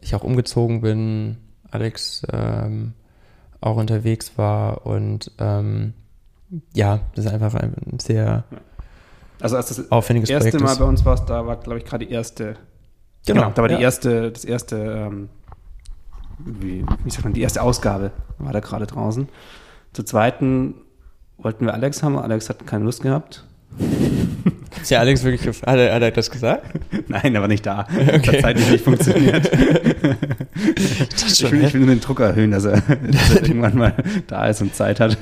ich 0.00 0.14
auch 0.14 0.22
umgezogen 0.22 0.80
bin, 0.80 1.38
Alex 1.70 2.22
ähm, 2.32 2.92
auch 3.60 3.76
unterwegs 3.76 4.32
war 4.36 4.86
und 4.86 5.32
ähm, 5.38 5.94
ja, 6.74 7.00
das 7.14 7.24
ist 7.24 7.32
einfach 7.32 7.54
ein 7.54 7.98
sehr 7.98 8.44
also 9.40 9.56
als 9.56 9.68
das 9.68 9.90
aufwendiges 9.90 10.30
erste 10.30 10.50
Projekt 10.50 10.64
Mal 10.64 10.72
ist. 10.72 10.78
bei 10.78 10.84
uns 10.84 11.04
warst, 11.04 11.28
da 11.28 11.46
war, 11.46 11.56
glaube 11.56 11.78
ich, 11.78 11.84
gerade 11.84 12.06
die 12.06 12.12
erste. 12.12 12.56
Genau, 13.26 13.42
genau 13.42 13.50
da 13.54 13.62
war 13.62 13.70
ja. 13.70 13.76
die 13.76 13.82
erste, 13.82 14.32
das 14.32 14.44
erste, 14.44 14.76
ähm, 14.76 15.28
wie, 16.38 16.84
wie 17.04 17.10
sagt 17.10 17.24
man, 17.24 17.32
die 17.32 17.42
erste 17.42 17.62
Ausgabe 17.62 18.12
war 18.38 18.52
da 18.52 18.60
gerade 18.60 18.86
draußen. 18.86 19.28
Zur 19.92 20.06
zweiten 20.06 20.74
wollten 21.38 21.66
wir 21.66 21.74
Alex 21.74 22.02
haben, 22.02 22.18
Alex 22.18 22.48
hat 22.48 22.66
keine 22.66 22.84
Lust 22.84 23.02
gehabt. 23.02 23.44
Ist 24.82 24.90
ja 24.90 25.00
Alex 25.00 25.24
wirklich, 25.24 25.44
hat 25.46 25.78
er, 25.78 25.94
hat 25.94 26.02
er 26.02 26.10
das 26.12 26.30
gesagt? 26.30 26.78
Nein, 27.08 27.34
er 27.34 27.40
war 27.40 27.48
nicht 27.48 27.66
da. 27.66 27.86
Okay. 27.96 28.20
Das 28.24 28.34
hat 28.34 28.40
zeitlich 28.42 28.70
nicht 28.70 28.84
funktioniert. 28.84 29.50
ich, 29.52 31.50
will, 31.50 31.64
ich 31.64 31.74
will 31.74 31.80
nur 31.80 31.88
den 31.88 32.00
Druck 32.00 32.20
erhöhen, 32.20 32.52
dass 32.52 32.64
er, 32.64 32.80
dass 32.80 33.34
er 33.34 33.42
irgendwann 33.42 33.76
mal 33.76 33.94
da 34.26 34.46
ist 34.46 34.62
und 34.62 34.74
Zeit 34.74 35.00
hat. 35.00 35.18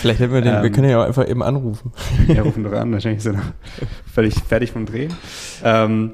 Vielleicht 0.00 0.20
hätten 0.20 0.32
wir 0.32 0.40
den, 0.40 0.54
ähm, 0.54 0.62
wir 0.62 0.70
können 0.70 0.88
ja 0.88 1.02
auch 1.02 1.06
einfach 1.06 1.28
eben 1.28 1.42
anrufen. 1.42 1.92
Ja, 2.28 2.42
rufen 2.42 2.64
doch 2.64 2.72
an, 2.72 2.92
wahrscheinlich 2.92 3.18
ist 3.18 3.26
er 3.26 3.34
noch 3.34 3.52
völlig 4.12 4.34
fertig 4.34 4.72
vom 4.72 4.86
Drehen. 4.86 5.12
Ähm, 5.62 6.12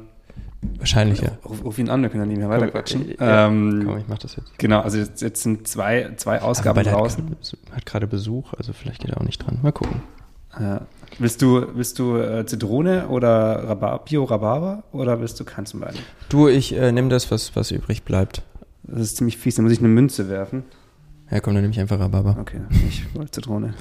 Wahrscheinlich, 0.79 1.20
ja. 1.20 1.31
Ruf, 1.44 1.64
ruf, 1.64 1.79
ihn 1.79 1.88
an, 1.88 2.03
wir 2.03 2.09
können 2.09 2.22
dann 2.22 2.29
nicht 2.29 2.38
mehr 2.38 2.48
weiterquatschen. 2.48 3.14
Ja, 3.20 3.46
ähm, 3.46 3.85
komm, 3.87 3.98
ich 3.98 4.09
mach 4.09 4.18
das 4.18 4.35
jetzt. 4.35 4.59
Genau, 4.59 4.81
also 4.81 4.98
jetzt, 4.98 5.22
jetzt 5.22 5.42
sind 5.42 5.68
zwei, 5.68 6.11
zwei 6.16 6.42
Ausgaben 6.42 6.83
draußen. 6.83 7.37
Hat 7.72 7.87
gerade 7.87 8.09
Besuch, 8.09 8.53
also 8.55 8.72
vielleicht 8.72 9.03
geht 9.03 9.12
er 9.12 9.20
auch 9.20 9.24
nicht 9.24 9.38
dran. 9.38 9.59
Mal 9.62 9.72
gucken. 9.72 10.03
Ja. 10.61 10.83
Willst 11.18 11.42
du, 11.42 11.66
willst 11.75 11.99
du 11.99 12.16
äh, 12.16 12.47
Zitrone 12.47 13.09
oder 13.09 13.68
Rhabar 13.68 14.05
Bio-Rhabarber 14.05 14.85
oder 14.92 15.21
willst 15.21 15.40
du 15.40 15.44
keins 15.44 15.73
von 15.73 15.81
beiden? 15.81 16.01
Du, 16.29 16.49
ich 16.49 16.75
äh, 16.75 16.92
nehme 16.92 17.09
das, 17.09 17.31
was, 17.31 17.57
was 17.57 17.71
übrig 17.71 18.05
bleibt. 18.05 18.42
Das 18.85 19.01
ist 19.01 19.16
ziemlich 19.16 19.37
fies, 19.37 19.57
da 19.57 19.62
muss 19.62 19.73
ich 19.73 19.79
eine 19.79 19.88
Münze 19.88 20.29
werfen. 20.29 20.64
Ja, 21.31 21.40
komm, 21.40 21.55
dann 21.55 21.62
nehme 21.62 21.73
ich 21.73 21.81
einfach 21.81 21.99
Rhabarber. 21.99 22.37
Okay, 22.40 22.61
ich 22.88 23.14
wollte 23.14 23.33
Zitrone. 23.33 23.75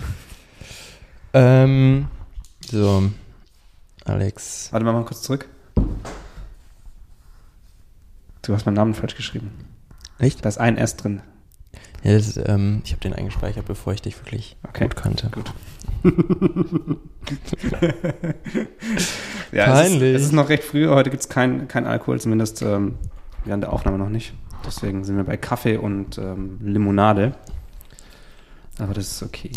ähm, 1.33 2.07
so, 2.69 3.03
Alex. 4.05 4.69
Warte 4.71 4.85
mal, 4.85 4.93
mal 4.93 5.05
kurz 5.05 5.21
zurück. 5.21 5.47
Du 8.41 8.53
hast 8.53 8.65
meinen 8.65 8.75
Namen 8.75 8.93
falsch 8.93 9.15
geschrieben. 9.15 9.51
Echt? 10.19 10.43
Da 10.43 10.49
ist 10.49 10.57
ein 10.57 10.77
S 10.77 10.95
drin. 10.95 11.21
Ja, 12.03 12.13
das, 12.13 12.37
ähm, 12.37 12.81
ich 12.85 12.91
habe 12.91 13.01
den 13.01 13.13
eingespeichert, 13.13 13.65
bevor 13.65 13.93
ich 13.93 14.01
dich 14.01 14.17
wirklich 14.19 14.55
okay. 14.67 14.85
gut 14.85 14.95
kannte. 14.95 15.29
Gut. 15.31 15.51
ja, 19.51 19.65
Peinlich. 19.65 20.01
Es 20.01 20.01
ist, 20.01 20.01
es 20.01 20.21
ist, 20.23 20.31
noch 20.33 20.49
recht 20.49 20.63
früh, 20.63 20.87
heute 20.87 21.09
gibt 21.09 21.21
es 21.21 21.29
kein, 21.29 21.67
kein 21.67 21.85
Alkohol, 21.85 22.19
zumindest 22.19 22.61
ähm, 22.61 22.95
während 23.45 23.63
der 23.63 23.73
Aufnahme 23.73 23.97
noch 23.97 24.09
nicht. 24.09 24.33
Deswegen 24.65 25.03
sind 25.03 25.17
wir 25.17 25.23
bei 25.23 25.37
Kaffee 25.37 25.77
und 25.77 26.17
ähm, 26.17 26.59
Limonade. 26.61 27.35
Aber 28.79 28.93
das 28.93 29.11
ist 29.11 29.23
okay. 29.23 29.51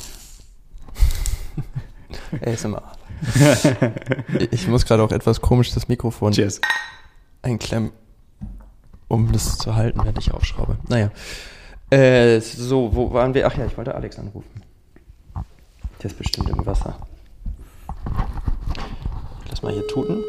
ASMR. 2.45 2.93
ich 4.51 4.69
muss 4.69 4.87
gerade 4.87 5.03
auch 5.03 5.13
etwas 5.13 5.41
komisch 5.41 5.73
das 5.73 5.89
Mikrofon 5.89 6.33
Cheers. 6.33 6.61
einklemmen, 7.43 7.93
um 9.09 9.31
das 9.33 9.59
zu 9.59 9.75
halten, 9.75 10.01
während 10.03 10.19
ich 10.19 10.33
aufschraube. 10.33 10.79
Naja. 10.89 11.11
Äh, 11.91 12.41
so, 12.41 12.95
wo 12.95 13.13
waren 13.13 13.35
wir? 13.35 13.47
Ach 13.47 13.57
ja, 13.57 13.67
ich 13.67 13.77
wollte 13.77 13.95
Alex 13.95 14.19
anrufen. 14.19 14.63
Der 16.03 16.11
ist 16.11 16.17
bestimmt 16.17 16.49
im 16.49 16.65
Wasser. 16.65 16.97
Lass 19.51 19.63
mal 19.63 19.73
hier 19.73 19.87
tuten. 19.87 20.25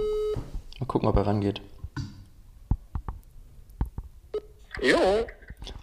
Mal 0.79 0.86
gucken, 0.86 1.07
ob 1.07 1.15
er 1.15 1.25
rangeht. 1.25 1.62
Jo. 4.81 4.97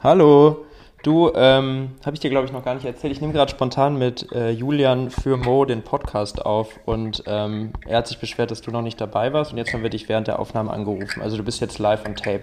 Hallo. 0.01 0.65
Du, 1.03 1.33
ähm, 1.35 1.93
habe 2.05 2.15
ich 2.15 2.21
dir, 2.21 2.29
glaube 2.29 2.47
ich, 2.47 2.53
noch 2.53 2.65
gar 2.65 2.75
nicht 2.75 2.85
erzählt. 2.85 3.13
Ich 3.13 3.21
nehme 3.23 3.33
gerade 3.33 3.51
spontan 3.51 3.97
mit 3.97 4.31
äh, 4.33 4.51
Julian 4.51 5.11
für 5.11 5.37
Mo 5.39 5.65
den 5.65 5.83
Podcast 5.83 6.45
auf 6.45 6.81
und 6.85 7.23
ähm, 7.27 7.73
er 7.87 7.99
hat 7.99 8.09
sich 8.09 8.19
beschwert, 8.19 8.51
dass 8.51 8.61
du 8.61 8.71
noch 8.71 8.83
nicht 8.83 9.01
dabei 9.01 9.33
warst 9.33 9.53
und 9.53 9.59
jetzt 9.59 9.73
haben 9.73 9.83
wir 9.83 9.91
dich 9.91 10.09
während 10.09 10.27
der 10.27 10.39
Aufnahme 10.39 10.71
angerufen. 10.71 11.23
Also 11.23 11.37
du 11.37 11.45
bist 11.45 11.61
jetzt 11.61 11.79
live 11.79 12.05
on 12.05 12.17
Tape. 12.17 12.43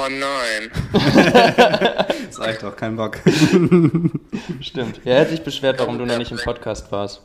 Oh 0.00 0.08
nein. 0.08 0.70
das 2.26 2.40
reicht 2.40 2.62
doch, 2.62 2.74
kein 2.74 2.96
Bock. 2.96 3.18
Stimmt. 4.60 5.00
Er 5.04 5.20
hat 5.20 5.28
sich 5.28 5.42
beschwert, 5.42 5.78
warum 5.78 5.98
du 5.98 6.06
noch 6.06 6.16
nicht 6.16 6.30
im 6.30 6.38
Podcast 6.38 6.90
warst. 6.90 7.20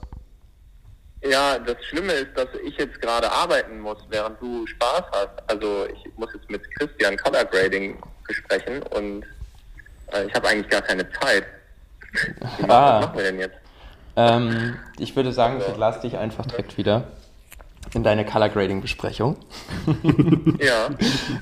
Ja, 1.24 1.58
das 1.58 1.78
Schlimme 1.86 2.12
ist, 2.12 2.36
dass 2.36 2.48
ich 2.66 2.78
jetzt 2.78 3.02
gerade 3.02 3.32
arbeiten 3.32 3.80
muss, 3.80 3.98
während 4.10 4.42
du 4.42 4.68
Spaß 4.68 5.04
hast. 5.12 5.50
Also 5.50 5.86
ich 5.86 6.18
muss 6.18 6.30
jetzt 6.34 6.50
mit 6.50 6.62
Christian 6.76 7.16
Color 7.18 7.46
Grading 7.46 7.98
besprechen 8.28 8.84
und 8.84 9.24
äh, 10.12 10.26
ich 10.26 10.34
habe 10.34 10.50
eigentlich 10.50 10.70
gar 10.70 10.82
keine 10.82 11.10
Zeit. 11.12 11.46
ah. 12.64 13.00
Was 13.00 13.06
machen 13.06 13.18
wir 13.18 13.24
denn 13.24 13.40
jetzt? 13.40 13.58
Ähm, 14.18 14.78
ich 15.00 15.16
würde 15.16 15.32
sagen, 15.32 15.56
also, 15.56 15.68
verlass 15.70 16.02
dich 16.02 16.18
einfach 16.18 16.46
direkt 16.46 16.78
wieder 16.78 17.08
in 17.94 18.04
deine 18.04 18.26
Color 18.26 18.50
Grading 18.50 18.82
Besprechung. 18.82 19.38
ja. 20.60 20.90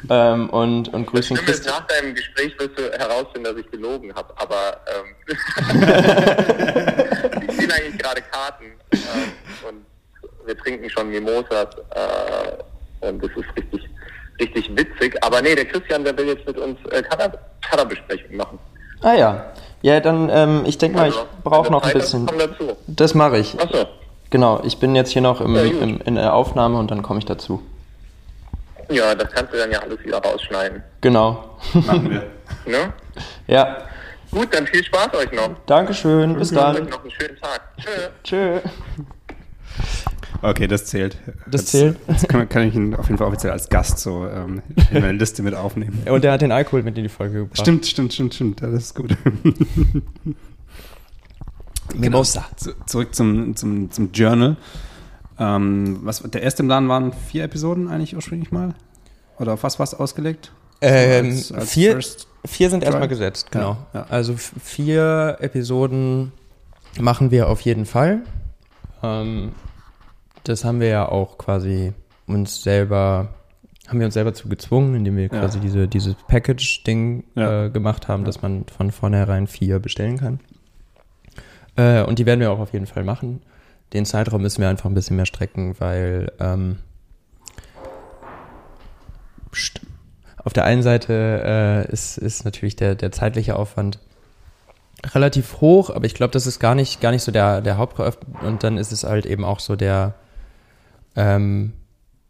ähm, 0.34 0.50
und, 0.50 0.94
und 0.94 1.08
grüßen 1.08 1.36
das 1.36 1.46
Christi. 1.46 1.70
Nach 1.70 1.88
deinem 1.88 2.14
Gespräch 2.14 2.54
wirst 2.60 2.78
du 2.78 2.92
herausfinden, 2.92 3.46
dass 3.46 3.58
ich 3.58 3.72
gelogen 3.72 4.14
habe, 4.14 4.34
aber 4.38 4.78
ähm, 4.88 5.16
ich 7.50 7.56
sehe 7.56 7.74
eigentlich 7.74 7.98
gerade 7.98 8.22
Karten 8.22 8.66
äh, 8.92 8.98
und 9.68 9.86
wir 10.46 10.58
trinken 10.58 10.90
schon 10.90 11.10
Mimosas 11.10 11.68
äh, 11.96 13.08
und 13.08 13.24
das 13.24 13.32
ist 13.32 13.58
richtig, 13.58 13.90
richtig 14.40 14.78
witzig. 14.78 15.24
Aber 15.24 15.42
nee, 15.42 15.56
der 15.56 15.66
Christian, 15.66 16.04
der 16.04 16.18
will 16.18 16.28
jetzt 16.28 16.46
mit 16.46 16.58
uns 16.58 16.78
äh, 16.92 17.02
Color-Besprechung 17.70 18.36
machen. 18.36 18.60
Ah 19.02 19.14
ja. 19.14 19.54
Ja, 19.82 20.00
dann, 20.00 20.30
ähm, 20.32 20.64
ich 20.66 20.78
denke 20.78 20.98
mal, 20.98 21.06
also, 21.06 21.20
ich 21.20 21.44
brauche 21.44 21.70
noch 21.70 21.84
ein 21.84 21.94
bisschen. 21.94 22.30
Das 22.88 23.14
mache 23.14 23.38
ich. 23.38 23.60
Achso. 23.60 23.86
Genau, 24.34 24.64
ich 24.64 24.80
bin 24.80 24.96
jetzt 24.96 25.12
hier 25.12 25.22
noch 25.22 25.42
im, 25.42 25.56
ja, 25.56 25.62
im, 25.62 26.02
in 26.02 26.16
der 26.16 26.34
Aufnahme 26.34 26.80
und 26.80 26.90
dann 26.90 27.04
komme 27.04 27.20
ich 27.20 27.26
dazu. 27.26 27.62
Ja, 28.90 29.14
das 29.14 29.32
kannst 29.32 29.54
du 29.54 29.58
dann 29.58 29.70
ja 29.70 29.78
alles 29.78 30.04
wieder 30.04 30.18
rausschneiden. 30.18 30.82
Genau. 31.02 31.52
Machen 31.76 32.10
wir. 32.10 32.24
ne? 32.66 32.94
Ja. 33.46 33.78
Gut, 34.32 34.48
dann 34.52 34.66
viel 34.66 34.84
Spaß 34.84 35.14
euch 35.14 35.32
noch. 35.34 35.52
Dankeschön, 35.68 36.36
bis 36.36 36.50
dann. 36.50 36.78
Euch 36.78 36.90
noch 36.90 37.02
einen 37.04 37.12
schönen 37.12 37.38
Tag. 37.40 37.62
Tschö. 37.78 37.92
Tschö. 38.24 38.60
Okay, 40.42 40.66
das 40.66 40.88
zählt. 40.88 41.16
Das 41.46 41.62
jetzt, 41.62 41.68
zählt. 41.68 41.98
Jetzt 42.08 42.28
kann, 42.28 42.50
kann, 42.50 42.68
ich 42.68 42.74
ihn 42.74 42.96
auf 42.96 43.06
jeden 43.06 43.20
Fall 43.20 43.28
offiziell 43.28 43.54
als 43.54 43.70
Gast 43.70 44.00
so 44.00 44.26
ähm, 44.26 44.64
in 44.90 45.02
meine 45.02 45.12
Liste 45.12 45.44
mit 45.44 45.54
aufnehmen. 45.54 46.08
Und 46.10 46.24
der 46.24 46.32
hat 46.32 46.42
den 46.42 46.52
Alkohol 46.52 46.82
mit 46.82 46.98
in 46.98 47.04
die 47.04 47.10
Folge 47.10 47.42
gebracht. 47.42 47.60
Stimmt, 47.60 47.86
stimmt, 47.86 48.14
stimmt, 48.14 48.34
stimmt. 48.34 48.64
Das 48.64 48.74
ist 48.74 48.96
gut. 48.96 49.16
Genau. 51.90 52.24
Zurück 52.24 53.14
zum, 53.14 53.56
zum, 53.56 53.92
zum 53.92 54.12
Journal. 54.12 54.58
Ähm, 55.40 56.00
was, 56.04 56.22
der 56.22 56.42
erste 56.42 56.64
Plan 56.64 56.88
waren 56.88 57.14
vier 57.14 57.44
Episoden 57.44 57.88
eigentlich 57.88 58.16
ursprünglich 58.16 58.52
mal? 58.52 58.74
Oder 59.40 59.54
auf 59.54 59.64
was 59.64 59.80
war 59.80 59.84
es 59.84 59.94
ausgelegt? 59.94 60.52
Ähm, 60.82 61.28
als, 61.28 61.52
als 61.52 61.72
vier, 61.72 62.00
vier 62.46 62.70
sind 62.70 62.84
erstmal 62.84 63.08
gesetzt, 63.08 63.52
genau. 63.52 63.78
Ja, 63.94 64.02
ja. 64.02 64.06
Also 64.10 64.36
vier 64.36 65.38
Episoden 65.40 66.34
machen 67.00 67.32
wir 67.32 67.50
auf 67.50 67.62
jeden 67.62 67.86
Fall. 67.86 68.22
Ähm, 69.02 69.54
das 70.44 70.66
haben 70.66 70.80
wir 70.80 70.88
ja 70.88 71.08
auch 71.08 71.38
quasi 71.38 71.94
uns 72.28 72.64
selber, 72.64 73.30
haben 73.88 74.00
wir 74.00 74.06
uns 74.06 74.14
selber 74.14 74.34
zu 74.34 74.50
gezwungen, 74.50 74.96
indem 74.96 75.18
wir 75.18 75.30
quasi 75.30 75.58
ja. 75.58 75.64
diese, 75.64 75.88
dieses 75.88 76.16
Package-Ding 76.28 77.24
äh, 77.36 77.70
gemacht 77.70 78.08
haben, 78.08 78.26
dass 78.26 78.42
man 78.42 78.66
von 78.66 78.92
vornherein 78.92 79.48
vier 79.48 79.80
bestellen 79.80 80.20
kann. 80.20 80.40
Äh, 81.76 82.04
und 82.04 82.20
die 82.20 82.26
werden 82.26 82.40
wir 82.40 82.52
auch 82.52 82.60
auf 82.60 82.74
jeden 82.74 82.86
Fall 82.86 83.04
machen. 83.04 83.42
Den 83.94 84.06
Zeitraum 84.06 84.42
müssen 84.42 84.62
wir 84.62 84.70
einfach 84.70 84.90
ein 84.90 84.94
bisschen 84.94 85.18
mehr 85.18 85.26
strecken, 85.26 85.76
weil 85.80 86.32
ähm, 86.40 86.78
auf 90.44 90.54
der 90.54 90.66
einen 90.66 90.84
Seite 90.84 91.86
äh, 91.88 91.92
ist, 91.92 92.18
ist 92.18 92.44
natürlich 92.44 92.76
der, 92.76 92.96
der 92.96 93.12
zeitliche 93.12 93.56
Aufwand 93.56 94.00
relativ 95.14 95.62
hoch, 95.62 95.90
aber 95.90 96.06
ich 96.06 96.14
glaube, 96.14 96.32
das 96.32 96.48
ist 96.48 96.60
gar 96.60 96.76
nicht, 96.76 97.02
gar 97.02 97.12
nicht 97.12 97.24
so 97.24 97.32
der, 97.32 97.62
der 97.62 97.78
Hauptgrund. 97.78 98.18
Und 98.42 98.64
dann 98.64 98.78
ist 98.78 98.92
es 98.92 99.04
halt 99.04 99.26
eben 99.26 99.44
auch 99.44 99.60
so 99.60 99.76
der, 99.76 100.16
ähm, 101.16 101.74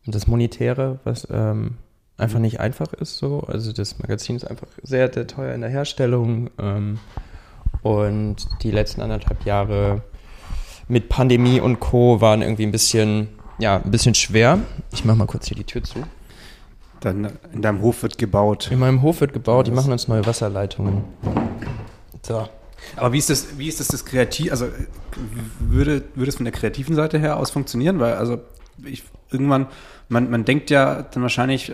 das 0.06 0.27
Monetäre, 0.27 0.99
was 1.03 1.27
ähm, 1.32 1.77
einfach 2.17 2.39
nicht 2.39 2.60
einfach 2.60 2.93
ist 2.93 3.17
so. 3.17 3.41
Also 3.41 3.71
das 3.71 3.99
Magazin 3.99 4.36
ist 4.36 4.45
einfach 4.45 4.67
sehr, 4.82 5.12
sehr 5.13 5.27
teuer 5.27 5.53
in 5.53 5.62
der 5.62 5.69
Herstellung. 5.69 6.49
Ähm, 6.60 6.99
und 7.84 8.48
die 8.63 8.72
letzten 8.72 9.02
anderthalb 9.02 9.46
Jahre 9.46 10.02
mit 10.88 11.10
Pandemie 11.10 11.60
und 11.60 11.80
Co. 11.80 12.22
waren 12.22 12.41
irgendwie 12.41 12.63
ein 12.63 12.72
bisschen, 12.72 13.30
ja, 13.60 13.78
ein 13.78 13.91
bisschen 13.91 14.15
schwer. 14.15 14.60
Ich 14.91 15.06
mache 15.06 15.17
mal 15.17 15.26
kurz 15.26 15.48
hier 15.48 15.58
die 15.58 15.63
Tür 15.63 15.84
zu. 15.84 16.00
Dann 17.00 17.34
in 17.54 17.62
deinem 17.62 17.82
Hof 17.82 18.02
wird 18.04 18.17
gebaut. 18.17 18.69
In 18.72 18.80
meinem 18.80 19.02
Hof 19.02 19.22
wird 19.22 19.34
gebaut, 19.34 19.67
die 19.67 19.72
machen 19.72 19.91
uns 19.91 20.08
neue 20.08 20.26
Wasserleitungen. 20.26 21.04
So. 22.22 22.48
Aber 22.96 23.13
wie 23.13 23.17
ist 23.17 23.30
das, 23.30 23.58
wie 23.58 23.67
ist 23.67 23.80
das, 23.80 23.88
das 23.88 24.06
kreativ, 24.06 24.52
also 24.52 24.67
würde, 25.60 26.04
würde 26.15 26.30
es 26.30 26.36
von 26.36 26.46
der 26.46 26.54
kreativen 26.54 26.96
Seite 26.96 27.19
her 27.19 27.38
aus 27.38 27.52
funktionieren? 27.52 28.00
Weil, 28.00 28.13
also 28.15 28.39
ich 28.84 29.04
irgendwann, 29.32 29.67
man, 30.10 30.30
man 30.30 30.46
denkt 30.46 30.69
ja 30.69 31.02
dann 31.02 31.24
wahrscheinlich 31.24 31.74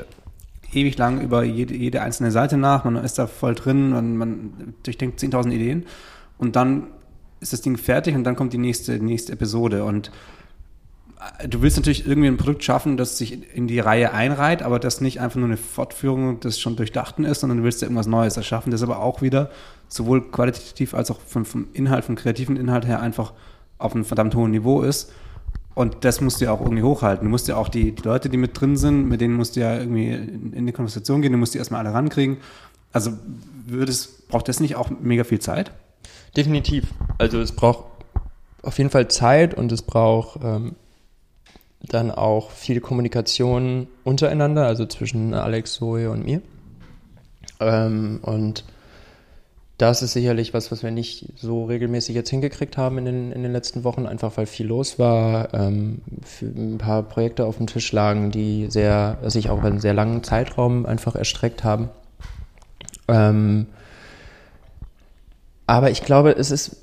ewig 0.73 0.97
lang 0.97 1.21
über 1.21 1.43
jede, 1.43 1.75
jede 1.75 2.01
einzelne 2.01 2.31
Seite 2.31 2.57
nach, 2.57 2.83
man 2.85 2.95
ist 2.97 3.17
da 3.17 3.27
voll 3.27 3.55
drin, 3.55 3.91
man, 3.91 4.17
man 4.17 4.73
durchdenkt 4.83 5.19
10.000 5.19 5.51
Ideen. 5.51 5.85
Und 6.37 6.55
dann 6.55 6.87
ist 7.39 7.53
das 7.53 7.61
Ding 7.61 7.77
fertig 7.77 8.15
und 8.15 8.23
dann 8.23 8.35
kommt 8.35 8.53
die 8.53 8.57
nächste, 8.57 8.99
nächste 9.03 9.33
Episode. 9.33 9.83
Und 9.83 10.11
äh, 11.41 11.47
du 11.47 11.61
willst 11.61 11.77
natürlich 11.77 12.05
irgendwie 12.07 12.27
ein 12.27 12.37
Produkt 12.37 12.63
schaffen, 12.63 12.97
das 12.97 13.17
sich 13.17 13.55
in 13.55 13.67
die 13.67 13.79
Reihe 13.79 14.13
einreiht, 14.13 14.61
aber 14.61 14.79
das 14.79 15.01
nicht 15.01 15.19
einfach 15.19 15.37
nur 15.37 15.47
eine 15.47 15.57
Fortführung 15.57 16.39
des 16.39 16.59
schon 16.59 16.75
Durchdachten 16.75 17.25
ist, 17.25 17.41
sondern 17.41 17.59
du 17.59 17.63
willst 17.63 17.81
ja 17.81 17.85
irgendwas 17.87 18.07
Neues 18.07 18.37
erschaffen, 18.37 18.71
das 18.71 18.83
aber 18.83 18.99
auch 18.99 19.21
wieder 19.21 19.49
sowohl 19.87 20.29
qualitativ 20.29 20.93
als 20.93 21.11
auch 21.11 21.19
vom, 21.21 21.45
vom 21.45 21.67
Inhalt, 21.73 22.05
vom 22.05 22.15
kreativen 22.15 22.57
Inhalt 22.57 22.85
her 22.85 23.01
einfach 23.01 23.33
auf 23.77 23.95
einem 23.95 24.05
verdammt 24.05 24.35
hohen 24.35 24.51
Niveau 24.51 24.81
ist. 24.81 25.11
Und 25.79 26.03
das 26.03 26.19
musst 26.19 26.41
du 26.41 26.43
ja 26.43 26.51
auch 26.51 26.59
irgendwie 26.59 26.83
hochhalten. 26.83 27.23
Du 27.23 27.29
musst 27.29 27.47
ja 27.47 27.55
auch 27.55 27.69
die, 27.69 27.93
die 27.93 28.01
Leute, 28.01 28.27
die 28.27 28.35
mit 28.35 28.59
drin 28.59 28.75
sind, 28.75 29.07
mit 29.07 29.21
denen 29.21 29.35
musst 29.35 29.55
du 29.55 29.61
ja 29.61 29.77
irgendwie 29.77 30.09
in, 30.09 30.51
in 30.51 30.65
die 30.65 30.73
Konversation 30.73 31.21
gehen, 31.21 31.31
du 31.31 31.37
musst 31.37 31.53
die 31.53 31.57
erstmal 31.57 31.85
alle 31.85 31.95
rankriegen. 31.95 32.35
Also 32.91 33.13
würdest, 33.65 34.27
braucht 34.27 34.49
das 34.49 34.59
nicht 34.59 34.75
auch 34.75 34.89
mega 34.89 35.23
viel 35.23 35.39
Zeit? 35.39 35.71
Definitiv. 36.35 36.93
Also 37.17 37.39
es 37.39 37.53
braucht 37.53 37.85
auf 38.61 38.77
jeden 38.77 38.89
Fall 38.89 39.07
Zeit 39.07 39.53
und 39.53 39.71
es 39.71 39.81
braucht 39.81 40.41
ähm, 40.43 40.75
dann 41.79 42.11
auch 42.11 42.51
viel 42.51 42.81
Kommunikation 42.81 43.87
untereinander, 44.03 44.65
also 44.65 44.85
zwischen 44.85 45.33
Alex, 45.33 45.75
Zoe 45.75 46.09
und 46.09 46.25
mir. 46.25 46.41
Ähm, 47.61 48.19
und 48.21 48.65
das 49.79 50.01
ist 50.01 50.11
sicherlich 50.11 50.53
was, 50.53 50.71
was 50.73 50.83
wir 50.83 50.91
nicht 50.91 51.33
so 51.37 51.63
regelmäßig 51.63 52.13
jetzt 52.13 52.29
hingekriegt 52.29 52.77
haben 52.77 52.97
in 52.97 53.05
den, 53.05 53.31
in 53.31 53.43
den 53.43 53.53
letzten 53.53 53.85
Wochen, 53.85 54.05
einfach 54.05 54.35
weil 54.35 54.45
viel 54.45 54.67
los 54.67 54.99
war, 54.99 55.53
ähm, 55.53 56.01
ein 56.41 56.77
paar 56.77 57.01
Projekte 57.03 57.45
auf 57.45 57.57
dem 57.57 57.67
Tisch 57.67 57.91
lagen, 57.93 58.29
die 58.29 58.67
sehr, 58.69 59.17
sich 59.25 59.49
auch 59.49 59.59
über 59.59 59.69
einen 59.69 59.79
sehr 59.79 59.93
langen 59.93 60.21
Zeitraum 60.21 60.85
einfach 60.85 61.15
erstreckt 61.15 61.63
haben. 61.63 61.89
Ähm, 63.07 63.67
aber 65.65 65.91
ich 65.91 66.03
glaube, 66.03 66.31
es 66.31 66.51
ist 66.51 66.75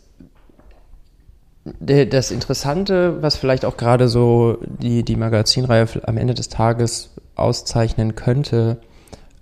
das 1.80 2.30
Interessante, 2.30 3.22
was 3.22 3.36
vielleicht 3.36 3.66
auch 3.66 3.76
gerade 3.76 4.08
so 4.08 4.56
die, 4.62 5.02
die 5.02 5.16
Magazinreihe 5.16 5.86
am 6.04 6.16
Ende 6.16 6.32
des 6.32 6.48
Tages 6.48 7.10
auszeichnen 7.34 8.14
könnte, 8.14 8.78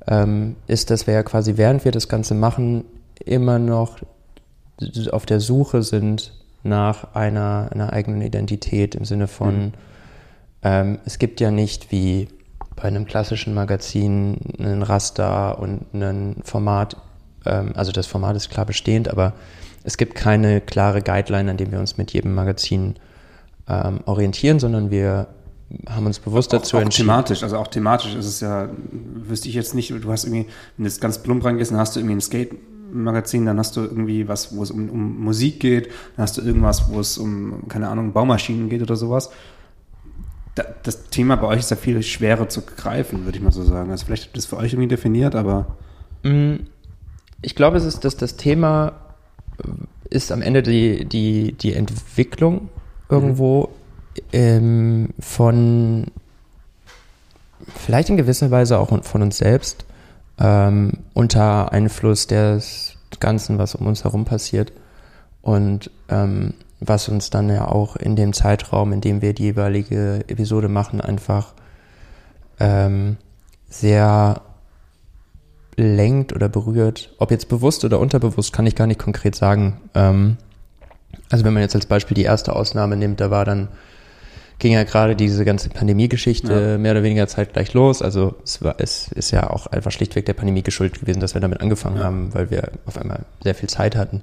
ähm, 0.08 0.56
ist, 0.66 0.90
dass 0.90 1.06
wir 1.06 1.14
ja 1.14 1.22
quasi 1.22 1.56
während 1.56 1.84
wir 1.84 1.92
das 1.92 2.08
Ganze 2.08 2.34
machen, 2.34 2.84
immer 3.20 3.58
noch 3.58 3.98
auf 5.12 5.26
der 5.26 5.40
Suche 5.40 5.82
sind 5.82 6.32
nach 6.62 7.14
einer, 7.14 7.68
einer 7.72 7.92
eigenen 7.92 8.22
Identität 8.22 8.94
im 8.94 9.04
Sinne 9.04 9.28
von, 9.28 9.66
mhm. 9.66 9.72
ähm, 10.62 10.98
es 11.04 11.18
gibt 11.18 11.40
ja 11.40 11.50
nicht 11.50 11.92
wie 11.92 12.28
bei 12.74 12.84
einem 12.84 13.06
klassischen 13.06 13.54
Magazin 13.54 14.38
einen 14.58 14.82
Raster 14.82 15.58
und 15.58 15.94
ein 15.94 16.36
Format, 16.42 16.96
ähm, 17.44 17.72
also 17.76 17.92
das 17.92 18.06
Format 18.06 18.34
ist 18.34 18.50
klar 18.50 18.66
bestehend, 18.66 19.08
aber 19.08 19.34
es 19.84 19.96
gibt 19.96 20.14
keine 20.14 20.60
klare 20.60 21.02
Guideline, 21.02 21.50
an 21.50 21.56
dem 21.56 21.70
wir 21.70 21.78
uns 21.78 21.98
mit 21.98 22.12
jedem 22.12 22.34
Magazin 22.34 22.94
ähm, 23.68 24.00
orientieren, 24.06 24.58
sondern 24.58 24.90
wir 24.90 25.28
haben 25.88 26.06
uns 26.06 26.18
bewusst 26.18 26.54
auch, 26.54 26.58
dazu 26.58 26.78
auch 26.78 26.82
entschieden. 26.82 27.08
Thematisch, 27.08 27.42
also 27.42 27.58
auch 27.58 27.68
thematisch 27.68 28.14
ist 28.14 28.26
es 28.26 28.40
ja, 28.40 28.68
wüsste 28.90 29.48
ich 29.48 29.54
jetzt 29.54 29.74
nicht, 29.74 29.90
du 29.90 30.10
hast 30.10 30.24
irgendwie, 30.24 30.46
wenn 30.76 30.84
du 30.84 30.88
jetzt 30.90 31.00
ganz 31.00 31.18
plump 31.18 31.44
reingehst, 31.44 31.70
dann 31.70 31.78
hast 31.78 31.94
du 31.94 32.00
irgendwie 32.00 32.16
ein 32.16 32.20
Skate-Magazin, 32.94 33.46
dann 33.46 33.58
hast 33.58 33.76
du 33.76 33.82
irgendwie 33.82 34.28
was, 34.28 34.56
wo 34.56 34.62
es 34.62 34.70
um, 34.70 34.88
um 34.88 35.20
Musik 35.24 35.60
geht, 35.60 35.86
dann 36.16 36.22
hast 36.22 36.38
du 36.38 36.42
irgendwas, 36.42 36.88
wo 36.88 37.00
es 37.00 37.18
um, 37.18 37.68
keine 37.68 37.88
Ahnung, 37.88 38.12
Baumaschinen 38.12 38.68
geht 38.68 38.82
oder 38.82 38.96
sowas. 38.96 39.30
Da, 40.54 40.64
das 40.84 41.08
Thema 41.10 41.36
bei 41.36 41.48
euch 41.48 41.60
ist 41.60 41.70
ja 41.70 41.76
viel 41.76 42.02
schwerer 42.02 42.48
zu 42.48 42.62
greifen, 42.62 43.24
würde 43.24 43.36
ich 43.36 43.44
mal 43.44 43.52
so 43.52 43.64
sagen. 43.64 43.90
Also 43.90 44.06
vielleicht 44.06 44.24
habt 44.24 44.36
ihr 44.36 44.38
das 44.38 44.46
für 44.46 44.56
euch 44.56 44.72
irgendwie 44.72 44.88
definiert, 44.88 45.34
aber. 45.34 45.76
Mm, 46.22 46.54
ich 47.42 47.54
glaube, 47.54 47.76
es 47.76 47.84
ist, 47.84 48.04
dass 48.04 48.16
das 48.16 48.36
Thema 48.36 48.92
ist 50.08 50.32
am 50.32 50.42
Ende 50.42 50.62
die, 50.62 51.04
die, 51.04 51.52
die 51.52 51.74
Entwicklung 51.74 52.68
irgendwo 53.08 53.70
ähm, 54.32 55.10
von 55.18 56.06
vielleicht 57.74 58.08
in 58.08 58.16
gewisser 58.16 58.50
Weise 58.50 58.78
auch 58.78 59.04
von 59.04 59.22
uns 59.22 59.38
selbst 59.38 59.84
ähm, 60.38 60.92
unter 61.12 61.72
Einfluss 61.72 62.26
des 62.26 62.96
Ganzen, 63.20 63.58
was 63.58 63.74
um 63.74 63.86
uns 63.86 64.04
herum 64.04 64.24
passiert 64.24 64.72
und 65.42 65.90
ähm, 66.08 66.54
was 66.80 67.08
uns 67.08 67.30
dann 67.30 67.48
ja 67.48 67.68
auch 67.68 67.96
in 67.96 68.16
dem 68.16 68.32
Zeitraum, 68.32 68.92
in 68.92 69.00
dem 69.00 69.22
wir 69.22 69.32
die 69.32 69.44
jeweilige 69.44 70.24
Episode 70.26 70.68
machen, 70.68 71.00
einfach 71.00 71.54
ähm, 72.60 73.16
sehr 73.68 74.42
lenkt 75.76 76.32
oder 76.32 76.48
berührt. 76.48 77.14
Ob 77.18 77.30
jetzt 77.30 77.48
bewusst 77.48 77.84
oder 77.84 77.98
unterbewusst, 77.98 78.52
kann 78.52 78.66
ich 78.66 78.74
gar 78.74 78.86
nicht 78.86 79.00
konkret 79.00 79.34
sagen. 79.34 79.80
Ähm, 79.94 80.36
also 81.30 81.44
wenn 81.44 81.52
man 81.52 81.62
jetzt 81.62 81.74
als 81.74 81.86
Beispiel 81.86 82.14
die 82.14 82.22
erste 82.22 82.54
Ausnahme 82.54 82.96
nimmt, 82.96 83.20
da 83.20 83.30
war 83.30 83.44
dann, 83.44 83.68
ging 84.58 84.72
ja 84.72 84.84
gerade 84.84 85.16
diese 85.16 85.44
ganze 85.44 85.68
Pandemie-Geschichte 85.68 86.70
ja. 86.72 86.78
mehr 86.78 86.92
oder 86.92 87.02
weniger 87.02 87.26
zeitgleich 87.26 87.74
los. 87.74 88.02
Also 88.02 88.36
es, 88.44 88.62
war, 88.62 88.76
es 88.78 89.08
ist 89.08 89.30
ja 89.30 89.50
auch 89.50 89.66
einfach 89.66 89.90
schlichtweg 89.90 90.26
der 90.26 90.34
Pandemie 90.34 90.62
geschuldet 90.62 91.00
gewesen, 91.00 91.20
dass 91.20 91.34
wir 91.34 91.40
damit 91.40 91.60
angefangen 91.60 91.96
ja. 91.96 92.04
haben, 92.04 92.34
weil 92.34 92.50
wir 92.50 92.70
auf 92.86 92.96
einmal 92.98 93.24
sehr 93.42 93.54
viel 93.54 93.68
Zeit 93.68 93.96
hatten. 93.96 94.22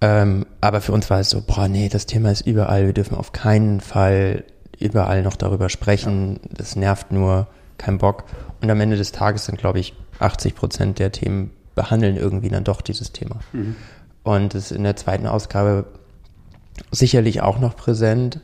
Ähm, 0.00 0.46
aber 0.60 0.80
für 0.80 0.92
uns 0.92 1.10
war 1.10 1.20
es 1.20 1.30
so, 1.30 1.42
boah, 1.42 1.68
nee, 1.68 1.88
das 1.88 2.06
Thema 2.06 2.30
ist 2.30 2.46
überall, 2.46 2.86
wir 2.86 2.92
dürfen 2.92 3.16
auf 3.16 3.32
keinen 3.32 3.80
Fall 3.80 4.44
überall 4.78 5.22
noch 5.22 5.36
darüber 5.36 5.68
sprechen. 5.68 6.40
Ja. 6.42 6.50
Das 6.56 6.76
nervt 6.76 7.10
nur, 7.10 7.48
kein 7.78 7.98
Bock. 7.98 8.24
Und 8.60 8.70
am 8.70 8.80
Ende 8.80 8.96
des 8.96 9.12
Tages 9.12 9.46
sind, 9.46 9.58
glaube 9.58 9.80
ich, 9.80 9.94
80 10.20 10.54
Prozent 10.54 10.98
der 10.98 11.12
Themen 11.12 11.50
behandeln 11.74 12.16
irgendwie 12.16 12.48
dann 12.48 12.64
doch 12.64 12.80
dieses 12.80 13.12
Thema. 13.12 13.40
Mhm. 13.52 13.76
Und 14.24 14.54
es 14.54 14.70
ist 14.70 14.76
in 14.76 14.82
der 14.82 14.96
zweiten 14.96 15.26
Ausgabe 15.26 15.86
sicherlich 16.90 17.40
auch 17.40 17.58
noch 17.58 17.76
präsent. 17.76 18.40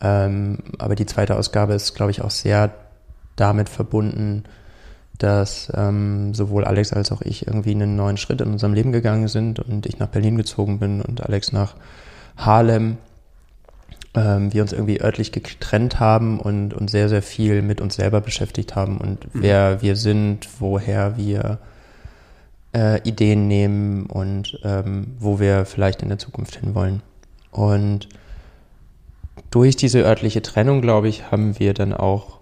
Ähm, 0.00 0.58
aber 0.78 0.94
die 0.94 1.06
zweite 1.06 1.36
Ausgabe 1.36 1.74
ist, 1.74 1.94
glaube 1.94 2.10
ich, 2.10 2.22
auch 2.22 2.30
sehr 2.30 2.74
damit 3.36 3.68
verbunden, 3.68 4.44
dass 5.18 5.72
ähm, 5.74 6.34
sowohl 6.34 6.64
Alex 6.64 6.92
als 6.92 7.12
auch 7.12 7.22
ich 7.22 7.46
irgendwie 7.46 7.70
einen 7.70 7.96
neuen 7.96 8.16
Schritt 8.16 8.40
in 8.40 8.52
unserem 8.52 8.74
Leben 8.74 8.92
gegangen 8.92 9.28
sind 9.28 9.60
und 9.60 9.86
ich 9.86 9.98
nach 9.98 10.08
Berlin 10.08 10.36
gezogen 10.36 10.78
bin 10.78 11.00
und 11.00 11.22
Alex 11.22 11.52
nach 11.52 11.74
Harlem. 12.36 12.98
Ähm, 14.14 14.52
wir 14.52 14.62
uns 14.62 14.72
irgendwie 14.72 15.00
örtlich 15.00 15.32
getrennt 15.32 16.00
haben 16.00 16.38
und, 16.38 16.74
und 16.74 16.90
sehr, 16.90 17.08
sehr 17.08 17.22
viel 17.22 17.62
mit 17.62 17.80
uns 17.80 17.96
selber 17.96 18.20
beschäftigt 18.20 18.76
haben 18.76 18.98
und 18.98 19.34
mhm. 19.34 19.42
wer 19.42 19.82
wir 19.82 19.96
sind, 19.96 20.48
woher 20.58 21.16
wir 21.16 21.58
äh, 22.74 23.00
Ideen 23.08 23.48
nehmen 23.48 24.06
und 24.06 24.58
ähm, 24.64 25.14
wo 25.18 25.40
wir 25.40 25.64
vielleicht 25.64 26.02
in 26.02 26.08
der 26.08 26.18
Zukunft 26.18 26.56
hinwollen. 26.56 27.02
Und 27.50 28.08
durch 29.50 29.76
diese 29.76 30.02
örtliche 30.04 30.42
Trennung, 30.42 30.80
glaube 30.80 31.08
ich, 31.08 31.30
haben 31.30 31.58
wir 31.58 31.74
dann 31.74 31.92
auch 31.92 32.40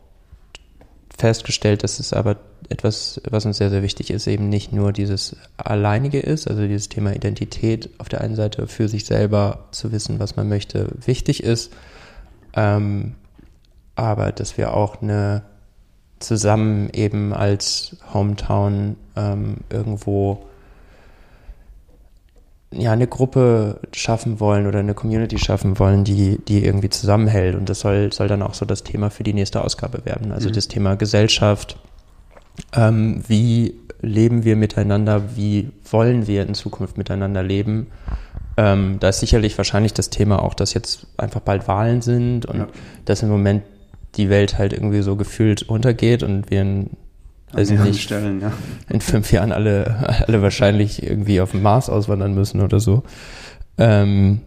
festgestellt, 1.16 1.82
dass 1.84 2.00
es 2.00 2.12
aber 2.12 2.36
etwas, 2.68 3.20
was 3.28 3.46
uns 3.46 3.58
sehr, 3.58 3.70
sehr 3.70 3.82
wichtig 3.82 4.10
ist, 4.10 4.26
eben 4.26 4.48
nicht 4.48 4.72
nur 4.72 4.92
dieses 4.92 5.36
Alleinige 5.56 6.18
ist, 6.18 6.48
also 6.48 6.62
dieses 6.62 6.88
Thema 6.88 7.14
Identität 7.14 7.90
auf 7.98 8.08
der 8.08 8.20
einen 8.20 8.36
Seite 8.36 8.66
für 8.66 8.88
sich 8.88 9.04
selber 9.04 9.66
zu 9.70 9.92
wissen, 9.92 10.18
was 10.18 10.36
man 10.36 10.48
möchte, 10.48 10.88
wichtig 11.04 11.42
ist, 11.42 11.72
ähm, 12.54 13.14
aber 13.96 14.32
dass 14.32 14.56
wir 14.58 14.74
auch 14.74 15.02
eine 15.02 15.42
zusammen 16.18 16.88
eben 16.92 17.32
als 17.34 17.96
Hometown 18.12 18.96
ähm, 19.14 19.58
irgendwo 19.70 20.46
ja 22.80 22.92
eine 22.92 23.06
Gruppe 23.06 23.80
schaffen 23.92 24.40
wollen 24.40 24.66
oder 24.66 24.78
eine 24.78 24.94
Community 24.94 25.38
schaffen 25.38 25.78
wollen, 25.78 26.04
die 26.04 26.38
die 26.46 26.64
irgendwie 26.64 26.90
zusammenhält 26.90 27.54
und 27.54 27.68
das 27.68 27.80
soll 27.80 28.12
soll 28.12 28.28
dann 28.28 28.42
auch 28.42 28.54
so 28.54 28.64
das 28.64 28.82
Thema 28.82 29.10
für 29.10 29.24
die 29.24 29.34
nächste 29.34 29.62
Ausgabe 29.62 30.04
werden. 30.04 30.32
Also 30.32 30.48
mhm. 30.48 30.54
das 30.54 30.68
Thema 30.68 30.96
Gesellschaft, 30.96 31.76
ähm, 32.74 33.22
wie 33.26 33.74
leben 34.00 34.44
wir 34.44 34.56
miteinander, 34.56 35.36
wie 35.36 35.70
wollen 35.90 36.26
wir 36.26 36.42
in 36.42 36.54
Zukunft 36.54 36.98
miteinander 36.98 37.42
leben. 37.42 37.88
Ähm, 38.56 38.98
da 39.00 39.08
ist 39.08 39.20
sicherlich 39.20 39.56
wahrscheinlich 39.58 39.94
das 39.94 40.10
Thema 40.10 40.42
auch, 40.42 40.54
dass 40.54 40.74
jetzt 40.74 41.06
einfach 41.16 41.40
bald 41.40 41.66
Wahlen 41.66 42.02
sind 42.02 42.46
und 42.46 42.58
ja. 42.58 42.68
dass 43.04 43.22
im 43.22 43.28
Moment 43.28 43.64
die 44.16 44.30
Welt 44.30 44.58
halt 44.58 44.72
irgendwie 44.72 45.02
so 45.02 45.16
gefühlt 45.16 45.62
untergeht 45.62 46.22
und 46.22 46.50
wir 46.50 46.62
in, 46.62 46.90
ich 47.56 47.70
nicht, 47.70 48.02
Stellen, 48.02 48.40
ja. 48.40 48.52
in 48.88 49.00
fünf 49.00 49.32
Jahren 49.32 49.52
alle, 49.52 50.24
alle 50.26 50.42
wahrscheinlich 50.42 51.02
irgendwie 51.02 51.40
auf 51.40 51.52
dem 51.52 51.62
Mars 51.62 51.88
auswandern 51.88 52.34
müssen 52.34 52.60
oder 52.60 52.80
so. 52.80 53.02
Ähm, 53.78 54.40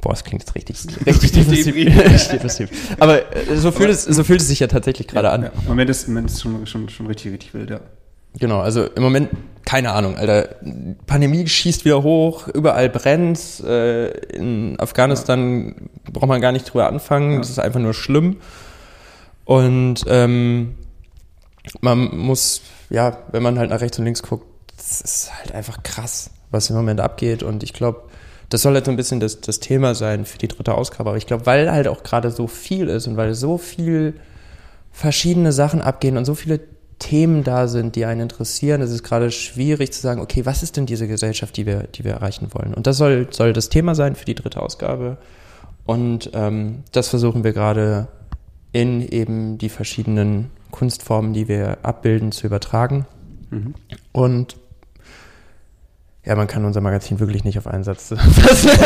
boah, 0.00 0.10
das 0.10 0.24
klingt 0.24 0.42
jetzt 0.42 0.54
richtig, 0.54 0.76
richtig 1.06 2.28
depressiv. 2.28 2.70
Aber 2.98 3.34
äh, 3.34 3.56
so 3.56 3.72
fühlt, 3.72 3.90
es, 3.90 4.04
so 4.04 4.24
fühlt 4.24 4.40
es 4.40 4.48
sich 4.48 4.60
ja 4.60 4.66
tatsächlich 4.66 5.08
gerade 5.08 5.28
ja, 5.28 5.34
an. 5.34 5.42
Ja. 5.44 5.50
Im 5.62 5.68
Moment 5.68 5.90
ist, 5.90 6.08
im 6.08 6.14
Moment 6.14 6.30
ist 6.30 6.42
schon, 6.42 6.66
schon, 6.66 6.88
schon 6.88 7.06
richtig, 7.06 7.32
richtig 7.32 7.54
wild, 7.54 7.70
ja. 7.70 7.80
Genau, 8.38 8.60
also 8.60 8.84
im 8.84 9.02
Moment, 9.02 9.30
keine 9.64 9.90
Ahnung, 9.90 10.16
Alter. 10.16 10.50
Pandemie 11.06 11.48
schießt 11.48 11.84
wieder 11.84 12.02
hoch, 12.02 12.46
überall 12.48 12.88
brennt. 12.88 13.60
Äh, 13.60 14.10
in 14.36 14.78
Afghanistan 14.78 15.74
ja. 16.06 16.12
braucht 16.12 16.28
man 16.28 16.40
gar 16.40 16.52
nicht 16.52 16.64
drüber 16.72 16.86
anfangen. 16.88 17.38
Das 17.38 17.50
ist 17.50 17.58
einfach 17.58 17.80
nur 17.80 17.92
schlimm. 17.92 18.36
Und 19.44 20.04
ähm, 20.06 20.76
man 21.80 22.16
muss, 22.16 22.62
ja, 22.88 23.18
wenn 23.32 23.42
man 23.42 23.58
halt 23.58 23.70
nach 23.70 23.80
rechts 23.80 23.98
und 23.98 24.04
links 24.04 24.22
guckt, 24.22 24.46
das 24.76 25.00
ist 25.00 25.38
halt 25.38 25.52
einfach 25.52 25.82
krass, 25.82 26.30
was 26.50 26.70
im 26.70 26.76
Moment 26.76 27.00
abgeht. 27.00 27.42
Und 27.42 27.62
ich 27.62 27.72
glaube, 27.72 28.02
das 28.48 28.62
soll 28.62 28.74
halt 28.74 28.84
so 28.84 28.90
ein 28.90 28.96
bisschen 28.96 29.20
das, 29.20 29.40
das 29.40 29.60
Thema 29.60 29.94
sein 29.94 30.24
für 30.24 30.38
die 30.38 30.48
dritte 30.48 30.74
Ausgabe. 30.74 31.10
Aber 31.10 31.18
ich 31.18 31.26
glaube, 31.26 31.46
weil 31.46 31.70
halt 31.70 31.86
auch 31.86 32.02
gerade 32.02 32.30
so 32.30 32.46
viel 32.46 32.88
ist 32.88 33.06
und 33.06 33.16
weil 33.16 33.34
so 33.34 33.58
viel 33.58 34.14
verschiedene 34.90 35.52
Sachen 35.52 35.80
abgehen 35.80 36.16
und 36.16 36.24
so 36.24 36.34
viele 36.34 36.60
Themen 36.98 37.44
da 37.44 37.68
sind, 37.68 37.96
die 37.96 38.04
einen 38.04 38.22
interessieren, 38.22 38.82
ist 38.82 38.90
es 38.90 39.02
gerade 39.02 39.30
schwierig 39.30 39.92
zu 39.92 40.00
sagen, 40.00 40.20
okay, 40.20 40.44
was 40.44 40.62
ist 40.62 40.76
denn 40.76 40.86
diese 40.86 41.08
Gesellschaft, 41.08 41.56
die 41.56 41.64
wir, 41.64 41.84
die 41.84 42.04
wir 42.04 42.12
erreichen 42.12 42.48
wollen? 42.52 42.74
Und 42.74 42.86
das 42.86 42.98
soll, 42.98 43.28
soll 43.30 43.52
das 43.52 43.68
Thema 43.70 43.94
sein 43.94 44.16
für 44.16 44.26
die 44.26 44.34
dritte 44.34 44.60
Ausgabe. 44.60 45.16
Und 45.86 46.30
ähm, 46.34 46.84
das 46.92 47.08
versuchen 47.08 47.42
wir 47.42 47.52
gerade 47.52 48.08
in 48.72 49.06
eben 49.06 49.58
die 49.58 49.68
verschiedenen 49.68 50.50
Kunstformen, 50.70 51.32
die 51.32 51.48
wir 51.48 51.78
abbilden, 51.82 52.32
zu 52.32 52.46
übertragen. 52.46 53.06
Mhm. 53.50 53.74
Und 54.12 54.56
ja, 56.24 56.36
man 56.36 56.46
kann 56.46 56.64
unser 56.64 56.80
Magazin 56.80 57.18
wirklich 57.18 57.44
nicht 57.44 57.58
auf 57.58 57.66
einen 57.66 57.84
Satz 57.84 58.08
zusammenfassen. 58.08 58.70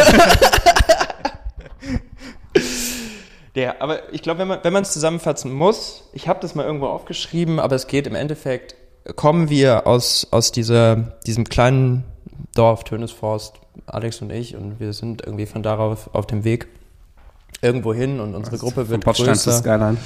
Der, 3.54 3.80
aber 3.80 4.12
ich 4.12 4.22
glaube, 4.22 4.40
wenn 4.40 4.48
man 4.48 4.58
wenn 4.62 4.72
man 4.72 4.82
es 4.82 4.92
zusammenfassen 4.92 5.52
muss, 5.52 6.08
ich 6.12 6.26
habe 6.26 6.40
das 6.40 6.56
mal 6.56 6.64
irgendwo 6.64 6.86
aufgeschrieben, 6.86 7.60
aber 7.60 7.76
es 7.76 7.86
geht 7.86 8.08
im 8.08 8.16
Endeffekt, 8.16 8.74
kommen 9.14 9.48
wir 9.48 9.86
aus 9.86 10.26
aus 10.32 10.50
dieser 10.50 10.96
diesem 11.24 11.44
kleinen 11.44 12.02
Dorf 12.56 12.82
Tönesforst, 12.82 13.54
Alex 13.86 14.20
und 14.22 14.30
ich, 14.30 14.56
und 14.56 14.80
wir 14.80 14.92
sind 14.92 15.22
irgendwie 15.22 15.46
von 15.46 15.62
darauf 15.62 16.12
auf 16.14 16.26
dem 16.26 16.42
Weg 16.42 16.66
irgendwo 17.62 17.94
hin 17.94 18.20
und 18.20 18.34
unsere 18.34 18.58
Gruppe 18.58 18.88
wird 18.88 19.04
größer. 19.04 19.52
Skyline, 19.52 19.96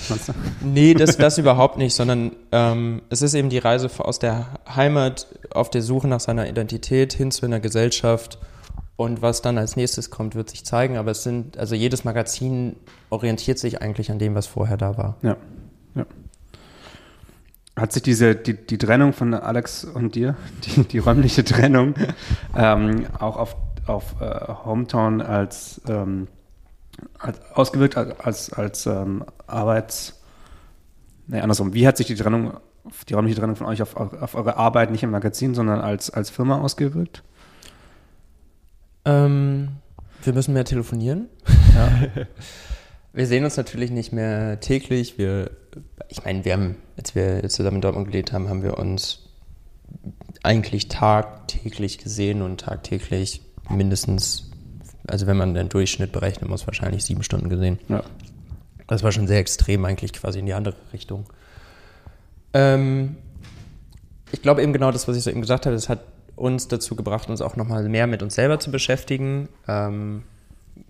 nee, 0.62 0.94
das, 0.94 1.16
das 1.16 1.38
überhaupt 1.38 1.76
nicht, 1.78 1.94
sondern 1.94 2.32
ähm, 2.52 3.02
es 3.10 3.22
ist 3.22 3.34
eben 3.34 3.48
die 3.48 3.58
Reise 3.58 3.90
aus 3.98 4.18
der 4.18 4.46
Heimat 4.74 5.26
auf 5.50 5.70
der 5.70 5.82
Suche 5.82 6.08
nach 6.08 6.20
seiner 6.20 6.48
Identität 6.48 7.12
hin 7.12 7.30
zu 7.30 7.46
einer 7.46 7.60
Gesellschaft 7.60 8.38
und 8.98 9.22
was 9.22 9.42
dann 9.42 9.58
als 9.58 9.76
nächstes 9.76 10.10
kommt, 10.10 10.34
wird 10.34 10.50
sich 10.50 10.64
zeigen. 10.64 10.96
Aber 10.96 11.12
es 11.12 11.22
sind, 11.22 11.56
also 11.56 11.76
jedes 11.76 12.02
Magazin 12.02 12.74
orientiert 13.10 13.56
sich 13.60 13.80
eigentlich 13.80 14.10
an 14.10 14.18
dem, 14.18 14.34
was 14.34 14.48
vorher 14.48 14.76
da 14.76 14.98
war. 14.98 15.16
Ja. 15.22 15.36
ja. 15.94 16.04
Hat 17.76 17.92
sich 17.92 18.02
diese, 18.02 18.34
die, 18.34 18.54
die 18.54 18.76
Trennung 18.76 19.12
von 19.12 19.34
Alex 19.34 19.84
und 19.84 20.16
dir, 20.16 20.34
die, 20.64 20.82
die 20.82 20.98
räumliche 20.98 21.44
Trennung, 21.44 21.94
ähm, 22.56 23.06
auch 23.20 23.36
auf, 23.36 23.56
auf 23.86 24.20
äh, 24.20 24.52
Hometown 24.64 25.22
als, 25.22 25.80
ähm, 25.88 26.26
als 26.26 26.37
ausgewirkt 27.54 27.96
als, 27.96 28.18
als, 28.20 28.52
als 28.52 28.86
ähm, 28.86 29.24
Arbeits, 29.46 30.20
nee, 31.26 31.40
andersrum, 31.40 31.74
wie 31.74 31.86
hat 31.86 31.96
sich 31.96 32.06
die 32.06 32.14
Trennung, 32.14 32.58
die 33.08 33.14
räumliche 33.14 33.38
Trennung 33.38 33.56
von 33.56 33.66
euch 33.66 33.82
auf, 33.82 33.96
auf 33.96 34.34
eure 34.34 34.56
Arbeit 34.56 34.90
nicht 34.90 35.02
im 35.02 35.10
Magazin, 35.10 35.54
sondern 35.54 35.80
als, 35.80 36.10
als 36.10 36.30
Firma 36.30 36.60
ausgewirkt? 36.60 37.22
Ähm, 39.04 39.68
wir 40.22 40.32
müssen 40.32 40.54
mehr 40.54 40.64
telefonieren. 40.64 41.28
Ja. 41.74 42.24
wir 43.12 43.26
sehen 43.26 43.44
uns 43.44 43.56
natürlich 43.56 43.90
nicht 43.90 44.12
mehr 44.12 44.60
täglich. 44.60 45.18
Wir, 45.18 45.50
ich 46.08 46.24
meine, 46.24 46.44
wir 46.44 46.52
haben, 46.52 46.76
als 46.96 47.14
wir 47.14 47.48
zusammen 47.48 47.76
in 47.76 47.82
Dortmund 47.82 48.08
gelebt 48.08 48.32
haben, 48.32 48.48
haben 48.48 48.62
wir 48.62 48.78
uns 48.78 49.28
eigentlich 50.42 50.88
tagtäglich 50.88 51.98
gesehen 51.98 52.42
und 52.42 52.60
tagtäglich 52.60 53.42
mindestens, 53.70 54.47
also 55.10 55.26
wenn 55.26 55.36
man 55.36 55.54
den 55.54 55.68
Durchschnitt 55.68 56.12
berechnen 56.12 56.50
muss, 56.50 56.66
wahrscheinlich 56.66 57.04
sieben 57.04 57.22
Stunden 57.22 57.48
gesehen. 57.48 57.78
Ja. 57.88 58.02
Das 58.86 59.02
war 59.02 59.12
schon 59.12 59.26
sehr 59.26 59.38
extrem, 59.38 59.84
eigentlich 59.84 60.12
quasi 60.12 60.38
in 60.38 60.46
die 60.46 60.54
andere 60.54 60.74
Richtung. 60.92 61.26
Ähm, 62.54 63.16
ich 64.32 64.42
glaube 64.42 64.62
eben 64.62 64.72
genau 64.72 64.90
das, 64.90 65.08
was 65.08 65.16
ich 65.16 65.22
so 65.22 65.30
eben 65.30 65.40
gesagt 65.40 65.66
habe, 65.66 65.76
es 65.76 65.88
hat 65.88 66.00
uns 66.36 66.68
dazu 66.68 66.96
gebracht, 66.96 67.28
uns 67.28 67.40
auch 67.40 67.56
nochmal 67.56 67.86
mehr 67.88 68.06
mit 68.06 68.22
uns 68.22 68.34
selber 68.34 68.60
zu 68.60 68.70
beschäftigen. 68.70 69.48
Ähm, 69.66 70.22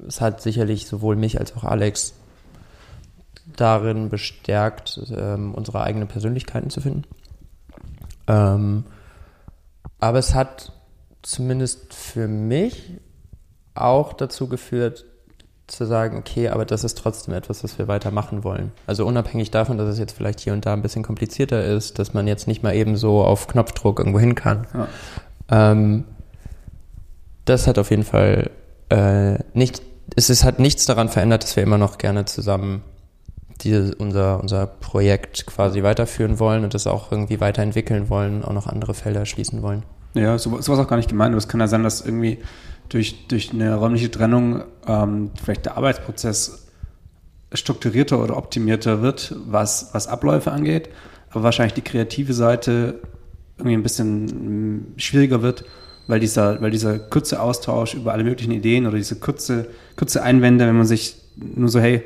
es 0.06 0.20
hat 0.20 0.42
sicherlich 0.42 0.86
sowohl 0.86 1.16
mich 1.16 1.38
als 1.40 1.56
auch 1.56 1.64
Alex 1.64 2.14
darin 3.56 4.10
bestärkt, 4.10 5.00
ähm, 5.10 5.54
unsere 5.54 5.82
eigenen 5.82 6.06
Persönlichkeiten 6.06 6.70
zu 6.70 6.80
finden. 6.80 7.04
Ähm, 8.26 8.84
aber 9.98 10.18
es 10.18 10.34
hat 10.34 10.72
zumindest 11.22 11.94
für 11.94 12.28
mich 12.28 12.92
auch 13.80 14.12
dazu 14.12 14.48
geführt, 14.48 15.04
zu 15.68 15.84
sagen, 15.84 16.16
okay, 16.16 16.48
aber 16.48 16.64
das 16.64 16.82
ist 16.82 16.98
trotzdem 16.98 17.34
etwas, 17.34 17.62
was 17.62 17.78
wir 17.78 17.88
weitermachen 17.88 18.42
wollen. 18.42 18.72
Also 18.86 19.06
unabhängig 19.06 19.50
davon, 19.50 19.76
dass 19.76 19.88
es 19.88 19.98
jetzt 19.98 20.16
vielleicht 20.16 20.40
hier 20.40 20.54
und 20.54 20.64
da 20.64 20.72
ein 20.72 20.82
bisschen 20.82 21.02
komplizierter 21.02 21.64
ist, 21.64 21.98
dass 21.98 22.14
man 22.14 22.26
jetzt 22.26 22.48
nicht 22.48 22.62
mal 22.62 22.74
eben 22.74 22.96
so 22.96 23.22
auf 23.22 23.46
Knopfdruck 23.48 23.98
irgendwo 23.98 24.18
hin 24.18 24.34
kann. 24.34 24.66
Ja. 24.72 24.88
Ähm, 25.50 26.04
das 27.44 27.66
hat 27.66 27.78
auf 27.78 27.90
jeden 27.90 28.04
Fall 28.04 28.50
äh, 28.88 29.38
nicht, 29.52 29.82
es 30.16 30.30
ist, 30.30 30.44
hat 30.44 30.58
nichts 30.58 30.86
daran 30.86 31.08
verändert, 31.08 31.42
dass 31.42 31.56
wir 31.56 31.62
immer 31.62 31.78
noch 31.78 31.98
gerne 31.98 32.24
zusammen 32.24 32.82
diese, 33.60 33.94
unser, 33.96 34.40
unser 34.40 34.66
Projekt 34.66 35.46
quasi 35.46 35.82
weiterführen 35.82 36.38
wollen 36.38 36.64
und 36.64 36.74
das 36.74 36.86
auch 36.86 37.10
irgendwie 37.12 37.40
weiterentwickeln 37.40 38.08
wollen, 38.08 38.44
auch 38.44 38.52
noch 38.52 38.66
andere 38.66 38.94
Felder 38.94 39.26
schließen 39.26 39.62
wollen. 39.62 39.82
Ja, 40.14 40.38
so, 40.38 40.60
sowas 40.60 40.78
auch 40.78 40.88
gar 40.88 40.96
nicht 40.96 41.08
gemeint. 41.08 41.32
Aber 41.32 41.38
es 41.38 41.48
kann 41.48 41.60
ja 41.60 41.68
sein, 41.68 41.82
dass 41.82 42.00
irgendwie 42.00 42.38
durch, 42.88 43.26
durch 43.28 43.52
eine 43.52 43.74
räumliche 43.74 44.10
Trennung 44.10 44.64
ähm, 44.86 45.30
vielleicht 45.42 45.66
der 45.66 45.76
Arbeitsprozess 45.76 46.66
strukturierter 47.52 48.22
oder 48.22 48.36
optimierter 48.36 49.02
wird, 49.02 49.34
was, 49.46 49.90
was 49.92 50.06
Abläufe 50.06 50.52
angeht, 50.52 50.88
aber 51.30 51.42
wahrscheinlich 51.44 51.74
die 51.74 51.82
kreative 51.82 52.34
Seite 52.34 53.00
irgendwie 53.56 53.76
ein 53.76 53.82
bisschen 53.82 54.24
mm, 54.24 54.98
schwieriger 54.98 55.42
wird, 55.42 55.64
weil 56.06 56.20
dieser, 56.20 56.60
weil 56.60 56.70
dieser 56.70 56.98
kurze 56.98 57.40
Austausch 57.40 57.94
über 57.94 58.12
alle 58.12 58.24
möglichen 58.24 58.52
Ideen 58.52 58.86
oder 58.86 58.96
diese 58.96 59.16
kurze, 59.16 59.68
kurze 59.96 60.22
Einwände, 60.22 60.66
wenn 60.66 60.76
man 60.76 60.86
sich 60.86 61.16
nur 61.36 61.68
so, 61.68 61.80
hey, 61.80 62.02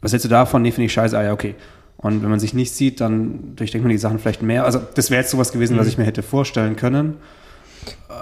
was 0.00 0.12
hältst 0.12 0.24
du 0.24 0.28
davon? 0.28 0.62
Nee, 0.62 0.72
finde 0.72 0.86
ich 0.86 0.92
scheiße, 0.92 1.16
ah 1.16 1.22
ja, 1.22 1.32
okay. 1.32 1.54
Und 1.96 2.22
wenn 2.22 2.30
man 2.30 2.40
sich 2.40 2.52
nicht 2.52 2.72
sieht, 2.72 3.00
dann 3.00 3.54
durchdenkt 3.54 3.84
man 3.84 3.92
die 3.92 3.98
Sachen 3.98 4.18
vielleicht 4.18 4.42
mehr. 4.42 4.64
Also 4.64 4.80
das 4.94 5.10
wäre 5.10 5.22
jetzt 5.22 5.30
sowas 5.30 5.52
gewesen, 5.52 5.76
mhm. 5.76 5.80
was 5.80 5.86
ich 5.86 5.98
mir 5.98 6.04
hätte 6.04 6.22
vorstellen 6.22 6.74
können. 6.74 7.16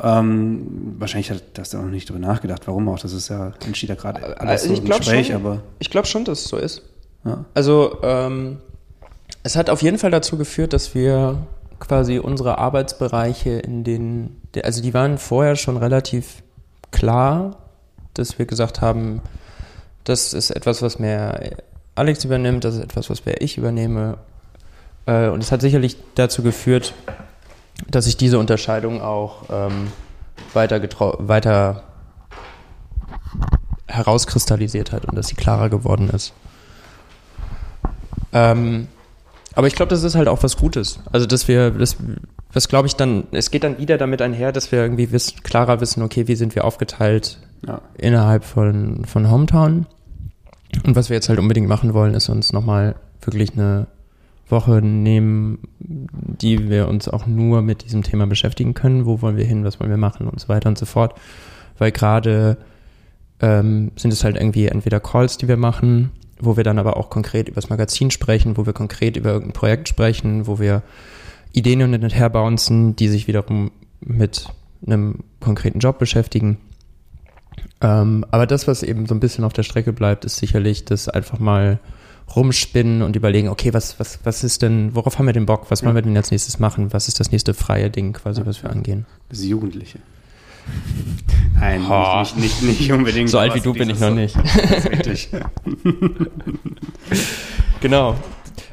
Ähm, 0.03 0.97
wahrscheinlich 0.99 1.31
hat 1.31 1.43
das 1.55 1.75
auch 1.75 1.83
noch 1.83 1.91
nicht 1.91 2.09
drüber 2.09 2.21
nachgedacht, 2.21 2.67
warum 2.67 2.89
auch. 2.89 2.99
Das 2.99 3.13
ist 3.13 3.29
ja, 3.29 3.53
entsteht 3.67 3.89
ja 3.89 3.95
gerade 3.95 4.21
äh, 4.21 4.35
alles 4.37 4.63
also 4.63 4.75
so 4.75 4.83
im 4.83 4.89
Gespräch, 4.89 5.27
schon, 5.29 5.37
aber. 5.37 5.63
Ich 5.79 5.91
glaube 5.91 6.07
schon, 6.07 6.25
dass 6.25 6.41
es 6.41 6.45
so 6.49 6.57
ist. 6.57 6.83
Ja. 7.25 7.45
Also, 7.55 7.99
ähm, 8.03 8.59
es 9.43 9.57
hat 9.57 9.71
auf 9.71 9.83
jeden 9.83 9.99
Fall 9.99 10.11
dazu 10.11 10.37
geführt, 10.37 10.73
dass 10.73 10.95
wir 10.95 11.39
quasi 11.79 12.19
unsere 12.19 12.59
Arbeitsbereiche 12.59 13.51
in 13.51 13.85
den, 13.85 14.41
also 14.63 14.83
die 14.83 14.95
waren 14.95 15.19
vorher 15.19 15.57
schon 15.57 15.77
relativ 15.77 16.43
klar, 16.91 17.57
dass 18.15 18.39
wir 18.39 18.47
gesagt 18.47 18.81
haben, 18.81 19.23
das 20.05 20.33
ist 20.33 20.51
etwas, 20.51 20.83
was 20.83 20.99
mehr 20.99 21.57
Alex 21.95 22.25
übernimmt, 22.25 22.65
das 22.65 22.77
ist 22.77 22.83
etwas, 22.83 23.11
was 23.11 23.25
mehr 23.25 23.41
ich 23.41 23.59
übernehme. 23.59 24.19
Äh, 25.07 25.29
und 25.29 25.43
es 25.43 25.53
hat 25.53 25.61
sicherlich 25.61 25.97
dazu 26.15 26.43
geführt, 26.43 26.95
dass 27.89 28.05
sich 28.05 28.17
diese 28.17 28.39
Unterscheidung 28.39 29.01
auch 29.01 29.45
ähm, 29.51 29.93
weiter, 30.53 30.81
weiter 31.19 31.85
herauskristallisiert 33.87 34.93
hat 34.93 35.05
und 35.05 35.17
dass 35.17 35.29
sie 35.29 35.35
klarer 35.35 35.69
geworden 35.69 36.11
ist. 36.11 36.33
Ähm, 38.33 38.89
aber 39.55 39.67
ich 39.67 39.75
glaube, 39.75 39.91
das 39.91 40.05
ist 40.05 40.15
halt 40.15 40.29
auch 40.29 40.43
was 40.43 40.57
Gutes. 40.57 41.01
Also, 41.11 41.27
dass 41.27 41.49
wir, 41.49 41.73
das, 41.73 41.97
was 42.53 42.69
glaube 42.69 42.87
ich 42.87 42.95
dann, 42.95 43.25
es 43.33 43.51
geht 43.51 43.65
dann 43.65 43.79
wieder 43.79 43.99
damit 43.99 44.23
einher, 44.23 44.53
dass 44.53 44.71
wir 44.71 44.81
irgendwie 44.81 45.11
wissen, 45.11 45.43
klarer 45.43 45.81
wissen, 45.81 46.03
okay, 46.03 46.29
wie 46.29 46.37
sind 46.37 46.55
wir 46.55 46.65
aufgeteilt 46.65 47.41
ja. 47.67 47.81
innerhalb 47.99 48.45
von, 48.45 49.05
von 49.05 49.31
Hometown. 49.31 49.87
Und 50.85 50.95
was 50.95 51.11
wir 51.11 51.17
jetzt 51.17 51.29
halt 51.29 51.41
unbedingt 51.41 51.69
machen 51.69 51.95
wollen, 51.95 52.15
ist 52.15 52.29
uns 52.29 52.53
nochmal 52.53 52.95
wirklich 53.23 53.53
eine 53.55 53.89
Woche 54.51 54.83
nehmen, 54.83 55.59
die 55.79 56.69
wir 56.69 56.89
uns 56.89 57.09
auch 57.09 57.27
nur 57.27 57.63
mit 57.63 57.85
diesem 57.85 58.03
Thema 58.03 58.27
beschäftigen 58.27 58.75
können. 58.75 59.07
Wo 59.07 59.23
wollen 59.23 59.37
wir 59.37 59.45
hin, 59.45 59.65
was 59.65 59.81
wollen 59.81 59.91
wir 59.91 59.97
machen 59.97 60.29
und 60.29 60.41
so 60.41 60.49
weiter 60.49 60.69
und 60.69 60.79
so 60.79 60.87
fort. 60.87 61.19
Weil 61.79 61.93
gerade 61.93 62.59
ähm, 63.41 63.93
sind 63.97 64.13
es 64.13 64.25
halt 64.25 64.37
irgendwie 64.37 64.67
entweder 64.67 65.01
Calls, 65.01 65.37
die 65.39 65.49
wir 65.49 65.57
machen, 65.57 66.11
wo 66.39 66.57
wir 66.57 66.65
dann 66.65 66.79
aber 66.79 66.97
auch 66.97 67.11
konkret 67.11 67.49
über 67.49 67.61
das 67.61 67.71
Magazin 67.71 68.11
sprechen, 68.11 68.57
wo 68.57 68.67
wir 68.67 68.73
konkret 68.73 69.17
über 69.17 69.31
irgendein 69.31 69.53
Projekt 69.53 69.89
sprechen, 69.89 70.47
wo 70.47 70.59
wir 70.59 70.83
Ideen 71.53 71.83
und 71.83 72.15
her 72.15 72.31
bouncen, 72.31 72.97
die 72.97 73.09
sich 73.09 73.27
wiederum 73.27 73.71
mit 74.01 74.47
einem 74.87 75.25
konkreten 75.41 75.81
Job 75.81 75.99
beschäftigen. 75.99 76.59
Ähm, 77.81 78.25
aber 78.31 78.47
das, 78.47 78.69
was 78.69 78.83
eben 78.83 79.07
so 79.07 79.15
ein 79.15 79.21
bisschen 79.21 79.45
auf 79.45 79.53
der 79.53 79.63
Strecke 79.63 79.93
bleibt, 79.93 80.25
ist 80.25 80.37
sicherlich 80.37 80.85
das 80.85 81.09
einfach 81.09 81.39
mal 81.39 81.79
rumspinnen 82.37 83.03
und 83.03 83.17
überlegen, 83.17 83.49
okay, 83.49 83.75
was, 83.75 83.99
was, 83.99 84.21
was 84.25 84.45
ist 84.45 84.63
denn, 84.63 84.95
worauf 84.95 85.19
haben 85.19 85.27
wir 85.27 85.33
den 85.33 85.47
Bock? 85.47 85.67
Was 85.71 85.85
wollen 85.85 85.95
wir 85.95 86.03
denn 86.03 86.17
als 86.17 86.31
nächstes 86.31 86.59
machen? 86.59 86.93
Was 86.93 87.09
ist 87.09 87.21
das 87.21 87.33
nächste 87.33 87.55
freie 87.55 87.91
Ding 87.91 88.13
quasi, 88.13 88.43
was 88.45 88.63
wir 88.63 88.71
angehen? 88.71 89.07
Das 89.29 89.45
Jugendliche. 89.45 89.99
Nein, 91.61 91.85
oh. 91.89 92.21
nicht, 92.21 92.37
nicht, 92.37 92.63
nicht, 92.63 92.93
unbedingt. 92.93 93.29
So 93.29 93.39
alt 93.39 93.55
wie 93.55 93.61
du 93.61 93.73
bin 93.73 93.91
ich 93.91 93.99
noch 93.99 94.15
nicht. 94.15 94.37
Richtig. 94.91 95.29
genau. 97.81 98.17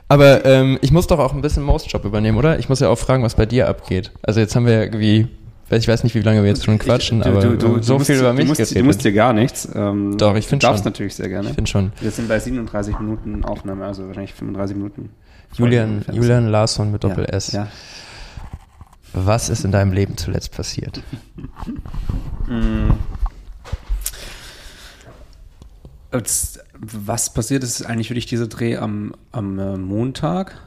Aber 0.08 0.46
ähm, 0.46 0.78
ich 0.82 0.92
muss 0.92 1.08
doch 1.08 1.20
auch 1.20 1.34
ein 1.34 1.42
bisschen 1.42 1.64
Most-Job 1.64 2.06
übernehmen, 2.06 2.38
oder? 2.38 2.60
Ich 2.60 2.70
muss 2.70 2.80
ja 2.80 2.90
auch 2.90 2.98
fragen, 2.98 3.24
was 3.24 3.36
bei 3.36 3.46
dir 3.46 3.68
abgeht. 3.68 4.12
Also 4.22 4.40
jetzt 4.40 4.56
haben 4.56 4.66
wir 4.66 4.82
irgendwie 4.82 5.28
ich 5.70 5.88
weiß 5.88 6.04
nicht, 6.04 6.16
wie 6.16 6.22
lange 6.22 6.42
wir 6.44 6.50
jetzt 6.50 6.64
schon 6.64 6.80
quatschen, 6.80 7.20
ich, 7.20 7.26
du, 7.26 7.30
aber 7.30 7.42
du, 7.42 7.58
du, 7.58 7.84
so 7.84 8.00
viel 8.00 8.16
musst, 8.16 8.22
über 8.22 8.34
mich 8.34 8.44
du 8.44 8.48
musst, 8.50 8.58
geredet. 8.60 8.78
Du 8.78 8.86
musst 8.86 9.04
dir 9.04 9.14
gar 9.14 9.34
nichts. 9.34 9.68
Ähm, 9.76 10.18
Doch, 10.18 10.36
ich 10.36 10.48
finde 10.48 10.66
schon. 10.66 10.70
Du 10.70 10.74
darfst 10.74 10.86
natürlich 10.86 11.16
sehr 11.16 11.28
gerne. 11.28 11.50
Ich 11.50 11.56
finde 11.56 11.70
schon. 11.70 11.92
Wir 12.00 12.12
sind 12.12 12.30
bei 12.30 12.40
37 12.40 13.00
Minuten 13.00 13.44
Aufnahme, 13.44 13.86
also 13.86 14.08
wahrscheinlich 14.08 14.34
35 14.34 14.78
Minuten. 14.78 15.10
Julian, 15.54 16.06
Julian 16.12 16.48
Larsson 16.48 16.92
mit 16.92 17.04
Doppel-S. 17.04 17.52
Ja, 17.52 17.64
ja. 17.64 17.68
Was 19.14 19.50
ist 19.50 19.66
in 19.66 19.72
deinem 19.72 19.94
Leben 19.94 20.18
zuletzt 20.18 20.52
passiert? 20.52 21.02
Was 26.82 27.34
passiert 27.34 27.64
ist 27.64 27.86
eigentlich 27.86 28.10
wirklich 28.10 28.28
dieser 28.28 28.48
Dreh 28.48 28.78
am, 28.78 29.14
am 29.32 29.60
äh, 29.60 29.78
Montag 29.78 30.67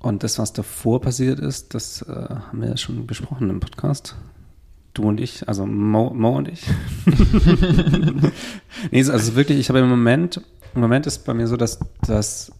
und 0.00 0.22
das, 0.22 0.38
was 0.38 0.52
davor 0.52 1.00
passiert 1.00 1.38
ist, 1.38 1.74
das 1.74 2.02
äh, 2.02 2.12
haben 2.12 2.62
wir 2.62 2.70
ja 2.70 2.76
schon 2.76 3.06
besprochen 3.06 3.50
im 3.50 3.60
Podcast. 3.60 4.16
Du 4.94 5.02
und 5.02 5.20
ich, 5.20 5.46
also 5.46 5.66
Mo, 5.66 6.10
Mo 6.14 6.36
und 6.36 6.48
ich. 6.48 6.62
nee, 8.90 9.04
also 9.04 9.36
wirklich, 9.36 9.58
ich 9.58 9.68
habe 9.68 9.80
im 9.80 9.88
Moment, 9.88 10.40
im 10.74 10.80
Moment 10.80 11.06
ist 11.06 11.26
bei 11.26 11.34
mir 11.34 11.46
so, 11.46 11.56
dass, 11.56 11.78
dass 12.06 12.50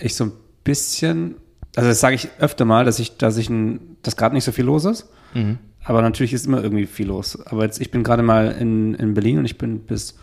ich 0.00 0.14
so 0.14 0.24
ein 0.24 0.32
bisschen, 0.62 1.36
also 1.74 1.88
das 1.88 2.00
sage 2.00 2.14
ich 2.14 2.28
öfter 2.38 2.66
mal, 2.66 2.84
dass 2.84 2.98
ich, 2.98 3.16
dass 3.16 3.38
ich, 3.38 3.48
ein, 3.48 3.96
dass 4.02 4.16
gerade 4.16 4.34
nicht 4.34 4.44
so 4.44 4.52
viel 4.52 4.66
los 4.66 4.84
ist. 4.84 5.08
Mhm. 5.32 5.58
Aber 5.84 6.02
natürlich 6.02 6.34
ist 6.34 6.46
immer 6.46 6.62
irgendwie 6.62 6.86
viel 6.86 7.06
los. 7.06 7.40
Aber 7.46 7.64
jetzt, 7.64 7.80
ich 7.80 7.90
bin 7.90 8.04
gerade 8.04 8.22
mal 8.22 8.52
in, 8.52 8.94
in 8.94 9.14
Berlin 9.14 9.38
und 9.38 9.46
ich 9.46 9.56
bin 9.56 9.80
bis 9.80 10.18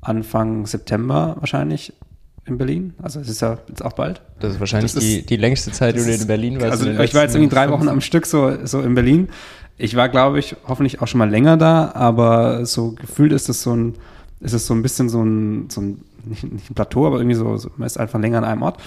Anfang 0.00 0.64
September 0.66 1.36
wahrscheinlich 1.40 1.92
in 2.46 2.58
Berlin. 2.58 2.94
Also 3.02 3.20
es 3.20 3.28
ist 3.28 3.40
ja 3.40 3.58
jetzt 3.68 3.84
auch 3.84 3.92
bald. 3.92 4.22
Das 4.40 4.54
ist 4.54 4.60
wahrscheinlich 4.60 4.92
das 4.92 5.02
die, 5.02 5.18
ist, 5.18 5.30
die 5.30 5.36
längste 5.36 5.72
Zeit, 5.72 5.96
die 5.96 6.04
du 6.04 6.12
in 6.12 6.26
Berlin 6.26 6.60
warst. 6.60 6.84
Also 6.84 7.02
ich 7.02 7.14
war 7.14 7.22
jetzt 7.22 7.34
irgendwie 7.34 7.54
drei 7.54 7.70
Wochen 7.70 7.88
am 7.88 8.00
Stück 8.00 8.26
so, 8.26 8.64
so 8.64 8.80
in 8.80 8.94
Berlin. 8.94 9.28
Ich 9.78 9.96
war, 9.96 10.08
glaube 10.08 10.38
ich, 10.38 10.56
hoffentlich 10.66 11.02
auch 11.02 11.08
schon 11.08 11.18
mal 11.18 11.28
länger 11.28 11.56
da, 11.56 11.92
aber 11.94 12.64
so 12.64 12.92
gefühlt 12.92 13.32
ist 13.32 13.48
es 13.48 13.62
so 13.62 13.74
ein, 13.74 13.94
ist 14.40 14.54
es 14.54 14.66
so 14.66 14.74
ein 14.74 14.82
bisschen 14.82 15.08
so 15.08 15.22
ein, 15.22 15.68
so 15.70 15.80
ein 15.80 16.04
nicht, 16.24 16.50
nicht 16.50 16.70
ein 16.70 16.74
Plateau, 16.74 17.06
aber 17.06 17.18
irgendwie 17.18 17.36
so, 17.36 17.56
so, 17.56 17.70
man 17.76 17.86
ist 17.86 17.98
einfach 17.98 18.20
länger 18.20 18.38
an 18.38 18.44
einem 18.44 18.62
Ort. 18.62 18.80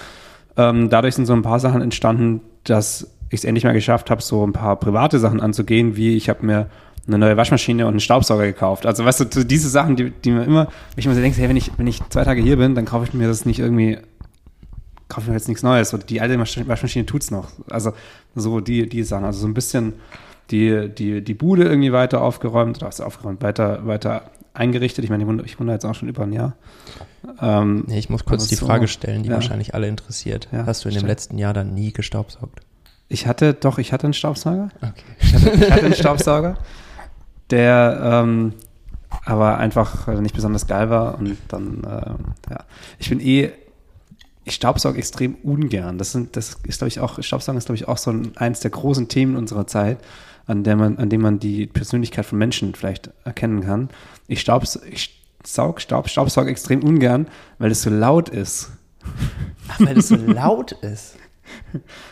Ähm, 0.57 0.89
dadurch 0.89 1.16
sind 1.16 1.26
so 1.26 1.34
ein 1.34 1.41
paar 1.41 1.60
Sachen 1.60 1.82
entstanden, 1.82 2.41
dass 2.64 3.07
ich 3.30 3.41
es 3.41 3.45
endlich 3.45 3.64
mal 3.64 3.74
geschafft 3.74 4.10
habe, 4.10 4.22
so 4.22 4.45
ein 4.45 4.53
paar 4.53 4.78
private 4.78 5.20
Sachen 5.20 5.39
anzugehen, 5.39 5.95
wie 5.95 6.16
ich 6.16 6.30
habe 6.30 6.45
mir 6.45 6.68
eine 7.10 7.18
neue 7.18 7.38
Waschmaschine 7.38 7.86
und 7.86 7.91
einen 7.91 7.99
Staubsauger 7.99 8.45
gekauft. 8.45 8.86
Also 8.86 9.05
weißt 9.05 9.36
du, 9.36 9.43
diese 9.43 9.70
Sachen, 9.70 9.95
die, 9.95 10.12
die 10.12 10.32
mir 10.32 10.43
immer, 10.43 10.68
ich 10.95 11.05
immer 11.05 11.16
so 11.16 11.22
denke, 11.22 11.38
hey, 11.38 11.49
wenn 11.49 11.57
ich, 11.57 11.72
wenn 11.78 11.88
ich 11.88 12.01
zwei 12.10 12.24
Tage 12.24 12.41
hier 12.41 12.57
bin, 12.57 12.76
dann 12.76 12.86
kaufe 12.86 13.05
ich 13.05 13.14
mir 13.14 13.28
das 13.28 13.45
nicht 13.45 13.60
irgendwie, 13.60 13.97
kaufe 15.07 15.22
ich 15.22 15.28
mir 15.28 15.36
jetzt 15.36 15.47
nichts 15.47 15.64
Neues. 15.64 15.93
Oder 15.93 16.03
die 16.03 16.22
alte 16.22 16.39
Waschmaschine 16.39 17.05
tut's 17.05 17.32
noch. 17.32 17.51
Also 17.70 17.93
so 18.36 18.60
die, 18.60 18.88
die 18.88 19.03
Sachen. 19.03 19.26
Also 19.26 19.41
so 19.41 19.47
ein 19.47 19.53
bisschen 19.53 19.93
die, 20.51 20.89
die, 20.89 21.24
die 21.24 21.34
Bude 21.34 21.64
irgendwie 21.64 21.91
weiter 21.91 22.22
aufgeräumt, 22.22 22.78
oder 22.78 22.88
was 22.88 23.01
aufgeräumt, 23.01 23.41
weiter, 23.41 23.86
weiter 23.86 24.32
eingerichtet. 24.53 25.03
Ich 25.03 25.10
meine, 25.10 25.24
ich 25.45 25.60
wundere, 25.60 25.76
jetzt 25.76 25.86
auch 25.86 25.95
schon 25.95 26.10
über 26.10 26.24
ein 26.24 26.34
Jahr. 26.34 26.55
Ähm, 27.41 27.86
nee, 27.88 27.99
ich 27.99 28.10
muss 28.10 28.26
kurz 28.26 28.47
die 28.47 28.55
so, 28.55 28.66
Frage 28.66 28.88
stellen, 28.88 29.24
die 29.24 29.30
ja. 29.30 29.36
wahrscheinlich 29.36 29.74
alle 29.74 29.88
interessiert. 29.88 30.47
Ja, 30.51 30.66
Hast 30.66 30.86
du 30.86 30.89
in 30.89 30.95
dem 30.95 31.05
letzten 31.05 31.38
Jahr 31.38 31.53
dann 31.53 31.74
nie 31.74 31.91
gestaubsaugt? 31.93 32.62
Ich 33.07 33.26
hatte, 33.26 33.53
doch, 33.53 33.80
ich 33.80 33.91
hatte 33.91 34.05
einen 34.05 34.14
Staubsauger. 34.14 34.70
Okay. 34.78 34.91
Ich 35.20 35.34
hatte, 35.34 35.49
ich 35.49 35.72
hatte 35.72 35.86
einen 35.86 35.95
Staubsauger 35.95 36.57
der 37.52 38.00
ähm, 38.02 38.54
aber 39.26 39.58
einfach 39.58 40.08
nicht 40.08 40.36
besonders 40.36 40.68
geil 40.68 40.89
war 40.89 41.18
und 41.18 41.38
dann, 41.47 41.84
äh, 41.84 42.52
ja. 42.52 42.64
Ich 43.00 43.10
bin 43.10 43.20
eh, 43.20 43.52
ich 44.45 44.56
staubsauge 44.56 44.97
extrem 44.97 45.36
ungern. 45.36 45.97
Das 45.97 46.12
sind, 46.12 46.36
das 46.36 46.58
ist, 46.64 46.80
glaube 46.80 46.89
ich, 46.89 47.00
auch, 47.00 47.22
Staubsaugen 47.22 47.58
ist, 47.58 47.66
glaube 47.66 47.78
ich, 47.78 47.88
auch 47.88 47.97
so 47.97 48.12
ein, 48.12 48.36
eins 48.38 48.60
der 48.60 48.72
großen 48.72 49.08
Themen 49.08 49.36
unserer 49.36 49.68
Zeit, 49.68 50.00
an 50.47 50.64
der 50.64 50.76
man, 50.76 50.97
an 50.97 51.10
dem 51.10 51.22
man 51.22 51.39
die 51.39 51.68
Persönlichkeit 51.68 52.26
von 52.26 52.39
Menschen 52.39 52.74
vielleicht 52.74 53.12
erkennen 53.24 53.62
kann. 53.62 53.89
Ich 54.28 54.41
staubs, 54.41 54.80
ich 54.89 55.24
saug 55.45 55.82
Staub, 55.82 56.10
staubsauge 56.10 56.50
extrem 56.50 56.84
ungern, 56.84 57.28
weil 57.60 57.72
es 57.72 57.82
so 57.82 57.89
laut 57.89 58.30
ist. 58.30 58.72
Ach, 59.68 59.80
weil 59.80 59.97
es 59.97 60.08
so 60.10 60.16
laut 60.16 60.72
ist. 60.72 61.16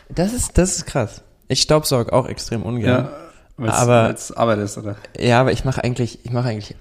Das 0.09 0.33
ist, 0.33 0.57
das 0.57 0.77
ist 0.77 0.85
krass. 0.87 1.21
Ich 1.47 1.61
staubsauge 1.61 2.11
auch 2.11 2.27
extrem 2.27 2.63
ungern. 2.63 3.05
Ja. 3.05 3.26
Weil's, 3.57 3.73
aber 3.73 4.03
weil's 4.03 4.31
Arbeit 4.31 4.59
ist, 4.59 4.77
oder? 4.77 4.95
Ja, 5.19 5.41
aber 5.41 5.51
ich 5.51 5.65
mache 5.65 5.83
eigentlich, 5.83 6.23
ich 6.23 6.31
mache 6.31 6.49
eigentlich 6.49 6.75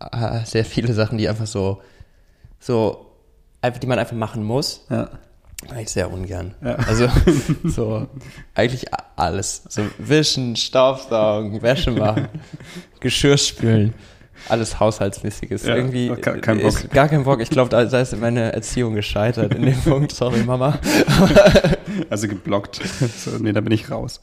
äh, 0.00 0.44
sehr 0.44 0.64
viele 0.64 0.94
Sachen, 0.94 1.18
die 1.18 1.28
einfach 1.28 1.46
so, 1.46 1.82
so, 2.58 3.12
einfach, 3.60 3.80
die 3.80 3.86
man 3.86 3.98
einfach 3.98 4.16
machen 4.16 4.42
muss. 4.42 4.86
Ja. 4.90 5.10
Eigentlich 5.70 5.90
sehr 5.90 6.10
ungern. 6.10 6.54
Ja. 6.62 6.74
Also 6.74 7.08
so 7.64 8.08
eigentlich 8.54 8.86
alles. 9.14 9.62
So 9.68 9.82
wischen, 9.98 10.56
Staubsaugen, 10.56 11.62
Wäsche 11.62 11.92
machen, 11.92 12.28
Geschirr 13.00 13.38
spülen. 13.38 13.94
Alles 14.48 14.80
Haushaltsmäßiges. 14.80 15.64
Ja, 15.64 15.76
Irgendwie 15.76 16.08
kein, 16.16 16.40
kein 16.40 16.60
Bock. 16.60 16.90
gar 16.90 17.08
kein 17.08 17.22
Bock. 17.22 17.40
Ich 17.40 17.50
glaube, 17.50 17.70
da, 17.70 17.84
da 17.84 18.00
ist 18.00 18.18
meine 18.18 18.52
Erziehung 18.52 18.94
gescheitert 18.94 19.54
in 19.54 19.62
dem 19.62 19.80
Punkt. 19.80 20.10
Sorry, 20.10 20.42
Mama. 20.42 20.80
also 22.10 22.26
geblockt. 22.26 22.80
So, 23.16 23.38
nee, 23.38 23.52
da 23.52 23.60
bin 23.60 23.72
ich 23.72 23.88
raus. 23.88 24.20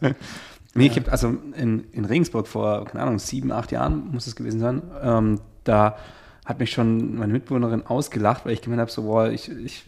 Nee, 0.75 0.87
ich 0.87 0.95
habe 0.95 1.11
also 1.11 1.35
in, 1.55 1.85
in 1.91 2.05
Regensburg 2.05 2.47
vor, 2.47 2.85
keine 2.85 3.03
Ahnung, 3.03 3.19
sieben, 3.19 3.51
acht 3.51 3.71
Jahren 3.71 4.11
muss 4.11 4.27
es 4.27 4.35
gewesen 4.35 4.59
sein, 4.59 4.81
ähm, 5.01 5.41
da 5.63 5.97
hat 6.45 6.59
mich 6.59 6.71
schon 6.71 7.15
meine 7.15 7.31
Mitbewohnerin 7.31 7.85
ausgelacht, 7.85 8.45
weil 8.45 8.53
ich 8.53 8.61
gemeint 8.61 8.81
habe, 8.81 8.91
so, 8.91 9.03
boah, 9.03 9.29
ich, 9.29 9.51
ich 9.51 9.83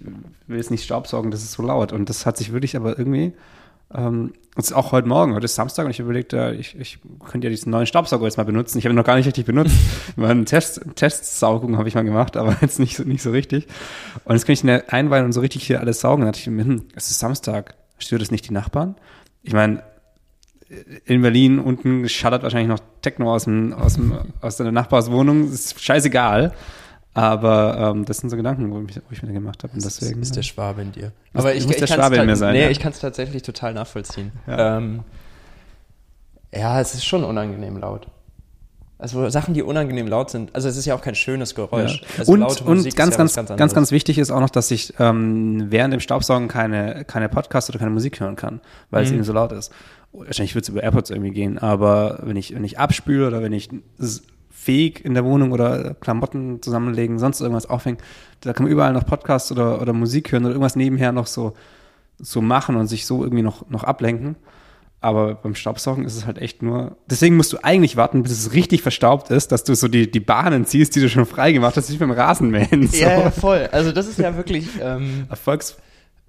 will 0.48 0.58
jetzt 0.58 0.70
nicht 0.70 0.84
Staubsaugen, 0.84 1.32
das 1.32 1.42
ist 1.42 1.54
so 1.54 1.64
laut. 1.64 1.92
Und 1.92 2.08
das 2.08 2.28
hat 2.28 2.38
sich 2.38 2.52
wirklich 2.54 2.76
aber 2.76 3.00
irgendwie, 3.00 3.34
ähm, 3.94 4.34
das 4.56 4.68
ist 4.68 4.74
auch 4.74 4.92
heute 4.92 5.08
Morgen, 5.08 5.34
heute 5.34 5.46
ist 5.46 5.56
Samstag 5.56 5.86
und 5.86 5.92
ich 5.92 6.00
überlegt, 6.00 6.34
äh, 6.34 6.54
ich, 6.54 6.80
ich 6.80 7.00
könnte 7.26 7.48
ja 7.48 7.50
diesen 7.50 7.72
neuen 7.72 7.88
Staubsauger 7.88 8.26
jetzt 8.26 8.38
mal 8.38 8.44
benutzen. 8.44 8.78
Ich 8.78 8.86
habe 8.86 8.94
ihn 8.94 8.98
noch 8.98 9.06
gar 9.06 9.16
nicht 9.16 9.26
richtig 9.26 9.46
benutzt. 9.46 9.76
mal 10.16 10.30
eine 10.30 10.46
Test, 10.46 10.82
Testsaugung 10.96 11.78
habe 11.78 11.88
ich 11.88 11.96
mal 11.96 12.04
gemacht, 12.04 12.38
aber 12.38 12.56
jetzt 12.62 12.80
nicht 12.80 12.96
so, 12.96 13.04
nicht 13.04 13.24
so 13.24 13.32
richtig. 13.32 13.68
Und 14.26 14.36
jetzt 14.36 14.46
kann 14.46 14.54
ich 14.54 14.64
ihn 14.64 14.70
einweihen 14.70 15.26
und 15.26 15.32
so 15.32 15.42
richtig 15.42 15.64
hier 15.66 15.80
alles 15.80 16.02
saugen. 16.02 16.22
Dann 16.22 16.32
dachte 16.32 16.42
ich 16.42 16.48
mir, 16.48 16.64
hm, 16.64 16.84
es 16.96 17.10
ist 17.10 17.20
Samstag, 17.20 17.76
stört 17.98 18.22
es 18.22 18.30
nicht 18.30 18.48
die 18.48 18.54
Nachbarn? 18.54 18.96
Ich 19.42 19.54
meine, 19.54 19.82
in 21.06 21.22
Berlin 21.22 21.60
unten 21.60 22.08
schattert 22.08 22.44
wahrscheinlich 22.44 22.70
noch 22.70 22.80
Techno 23.02 23.34
aus, 23.34 23.46
dem, 23.46 23.74
aus, 23.74 23.96
dem, 23.96 24.14
aus 24.42 24.58
deiner 24.58 24.72
Nachbarswohnung. 24.72 25.52
Ist 25.52 25.82
scheißegal. 25.82 26.54
Aber 27.14 27.94
ähm, 27.94 28.06
das 28.06 28.20
sind 28.20 28.30
so 28.30 28.38
Gedanken, 28.38 28.72
wo 28.72 28.82
ich, 28.88 28.96
wo 28.96 29.12
ich 29.12 29.22
mir 29.22 29.34
gemacht 29.34 29.64
habe. 29.64 29.74
Und 29.74 29.84
das 29.84 30.00
ist 30.02 30.36
der 30.36 30.44
Schwabe 30.44 30.82
in 30.82 30.94
dir. 30.94 31.12
Aber 31.34 31.54
ich, 31.54 31.66
muss 31.66 31.74
ich 31.74 31.80
der 31.80 31.88
Schwabe 31.88 32.16
in 32.16 32.26
mir 32.26 32.38
sein. 32.38 32.54
Nee, 32.54 32.64
ja. 32.64 32.70
ich 32.70 32.80
kann 32.80 32.94
es 32.94 33.00
tatsächlich 33.00 33.44
total 33.44 33.74
nachvollziehen. 33.74 34.32
Ja. 34.48 34.78
Ähm, 34.78 35.04
ja, 36.54 36.80
es 36.80 36.94
ist 36.94 37.06
schon 37.06 37.24
unangenehm 37.24 37.78
laut. 37.78 38.08
Also 39.02 39.28
Sachen, 39.30 39.54
die 39.54 39.64
unangenehm 39.64 40.08
laut 40.08 40.30
sind. 40.30 40.54
Also 40.56 40.70
es 40.70 40.78
ist 40.78 40.86
ja 40.86 40.96
auch 40.96 41.02
kein 41.02 41.16
schönes 41.16 41.56
Geräusch. 41.56 42.02
Ja. 42.02 42.20
Also 42.20 42.32
und, 42.34 42.44
und 42.44 42.96
ganz, 42.96 43.16
ja 43.16 43.18
ganz, 43.18 43.36
ganz, 43.36 43.56
ganz, 43.58 43.74
ganz 43.74 43.92
wichtig 43.92 44.18
ist 44.20 44.32
auch 44.32 44.40
noch, 44.40 44.52
dass 44.52 44.70
ich 44.72 44.94
ähm, 45.00 45.66
während 45.70 45.94
dem 45.94 46.00
Staubsaugen 46.00 46.48
keine, 46.48 47.04
keine 47.06 47.28
Podcast 47.28 47.70
oder 47.70 47.80
keine 47.80 47.92
Musik 47.92 48.20
hören 48.20 48.36
kann, 48.36 48.62
weil 48.92 49.02
mhm. 49.02 49.08
es 49.08 49.14
eben 49.14 49.24
so 49.24 49.34
laut 49.34 49.52
ist 49.52 49.72
wahrscheinlich 50.14 50.56
wird 50.56 50.64
es 50.64 50.70
über 50.70 50.84
AirPods 50.84 51.10
irgendwie 51.10 51.32
gehen, 51.32 51.58
aber 51.58 52.20
wenn 52.24 52.36
ich, 52.36 52.54
wenn 52.54 52.64
ich 52.64 52.80
abspüle 52.80 53.28
oder 53.28 53.42
wenn 53.42 53.54
ich 53.54 53.70
fähig 54.50 55.04
in 55.04 55.14
der 55.14 55.26
Wohnung 55.26 55.52
oder 55.52 55.96
Klamotten 55.96 56.62
zusammenlegen, 56.62 57.20
sonst 57.20 57.42
irgendwas 57.42 57.66
aufhängen, 57.66 57.98
da 58.42 58.54
kann 58.54 58.64
man 58.64 58.72
überall 58.72 58.94
noch 58.94 59.06
Podcasts 59.06 59.52
oder, 59.52 59.82
oder 59.82 59.94
Musik 59.94 60.32
hören 60.32 60.44
oder 60.44 60.54
irgendwas 60.54 60.76
nebenher 60.76 61.12
noch 61.12 61.28
so, 61.28 61.54
so 62.20 62.42
machen 62.42 62.76
und 62.76 62.88
sich 62.88 63.06
so 63.06 63.24
irgendwie 63.24 63.44
noch, 63.44 63.70
noch 63.70 63.84
ablenken. 63.84 64.36
Aber 65.02 65.36
beim 65.36 65.56
Staubsaugen 65.56 66.06
ist 66.06 66.16
es 66.16 66.26
halt 66.28 66.38
echt 66.38 66.62
nur. 66.62 66.96
Deswegen 67.10 67.36
musst 67.36 67.52
du 67.52 67.58
eigentlich 67.64 67.98
warten, 67.98 68.22
bis 68.22 68.32
es 68.32 68.54
richtig 68.54 68.84
verstaubt 68.84 69.32
ist, 69.32 69.52
dass 69.52 69.64
du 69.64 69.74
so 69.74 69.88
die, 69.88 70.10
die 70.10 70.20
Bahnen 70.20 70.66
ziehst, 70.66 70.96
die 70.96 71.02
du 71.02 71.10
schon 71.10 71.26
frei 71.26 71.52
gemacht 71.52 71.76
hast, 71.76 71.92
wie 71.92 71.98
beim 71.98 72.12
Rasenmähen. 72.12 72.88
So. 72.88 72.98
Ja, 72.98 73.20
ja, 73.20 73.32
voll. 73.32 73.68
Also 73.72 73.92
das 73.92 74.08
ist 74.08 74.20
ja 74.20 74.38
wirklich 74.38 74.68
ähm, 74.80 75.26
Erfolgs 75.30 75.78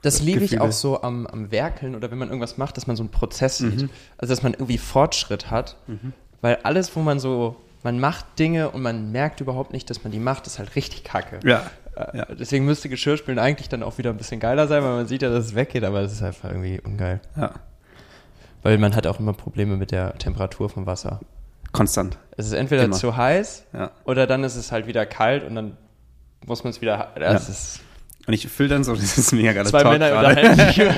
das 0.02 0.20
liebe 0.20 0.44
ich 0.44 0.60
auch 0.60 0.72
so 0.72 1.00
am, 1.02 1.26
am 1.28 1.50
Werkeln 1.52 1.94
oder 1.94 2.10
wenn 2.10 2.18
man 2.18 2.28
irgendwas 2.28 2.58
macht, 2.58 2.76
dass 2.76 2.88
man 2.88 2.96
so 2.96 3.04
einen 3.04 3.10
Prozess 3.10 3.60
mhm. 3.60 3.78
sieht. 3.78 3.90
Also, 4.18 4.32
dass 4.32 4.42
man 4.42 4.52
irgendwie 4.52 4.78
Fortschritt 4.78 5.50
hat. 5.50 5.76
Mhm. 5.86 6.12
Weil 6.40 6.58
alles, 6.64 6.94
wo 6.96 7.00
man 7.00 7.20
so, 7.20 7.56
man 7.84 8.00
macht 8.00 8.38
Dinge 8.38 8.70
und 8.70 8.82
man 8.82 9.12
merkt 9.12 9.40
überhaupt 9.40 9.72
nicht, 9.72 9.88
dass 9.88 10.02
man 10.02 10.12
die 10.12 10.18
macht, 10.18 10.48
ist 10.48 10.58
halt 10.58 10.74
richtig 10.74 11.04
kacke. 11.04 11.38
Ja. 11.44 11.70
Äh, 11.94 12.18
ja. 12.18 12.26
Deswegen 12.34 12.64
müsste 12.64 12.88
Geschirrspülen 12.88 13.38
eigentlich 13.38 13.68
dann 13.68 13.84
auch 13.84 13.96
wieder 13.98 14.10
ein 14.10 14.16
bisschen 14.16 14.40
geiler 14.40 14.66
sein, 14.66 14.82
weil 14.82 14.90
man 14.90 15.06
sieht 15.06 15.22
ja, 15.22 15.30
dass 15.30 15.46
es 15.46 15.54
weggeht, 15.54 15.84
aber 15.84 16.00
es 16.00 16.12
ist 16.12 16.22
einfach 16.22 16.50
irgendwie 16.50 16.80
ungeil. 16.80 17.20
Ja. 17.36 17.54
Weil 18.62 18.78
man 18.78 18.94
hat 18.94 19.06
auch 19.06 19.18
immer 19.18 19.32
Probleme 19.32 19.76
mit 19.76 19.90
der 19.90 20.16
Temperatur 20.18 20.68
vom 20.68 20.86
Wasser. 20.86 21.20
Konstant. 21.72 22.18
Es 22.36 22.46
ist 22.46 22.52
entweder 22.52 22.84
immer. 22.84 22.96
zu 22.96 23.16
heiß 23.16 23.64
ja. 23.72 23.90
oder 24.04 24.26
dann 24.26 24.44
ist 24.44 24.56
es 24.56 24.72
halt 24.72 24.86
wieder 24.86 25.06
kalt 25.06 25.44
und 25.44 25.54
dann 25.54 25.76
muss 26.44 26.64
man 26.64 26.70
es 26.70 26.80
wieder. 26.80 27.08
Ja. 27.18 27.32
ist 27.32 27.80
und 28.26 28.34
ich 28.34 28.46
fülle 28.46 28.68
dann 28.68 28.84
so, 28.84 28.92
das 28.94 29.18
ist 29.18 29.32
mega 29.32 29.52
geile 29.52 29.68
Zwei 29.68 29.82
Talk 29.82 29.98
Männer 29.98 30.16
unterhalten 30.16 30.56
sich 30.56 30.86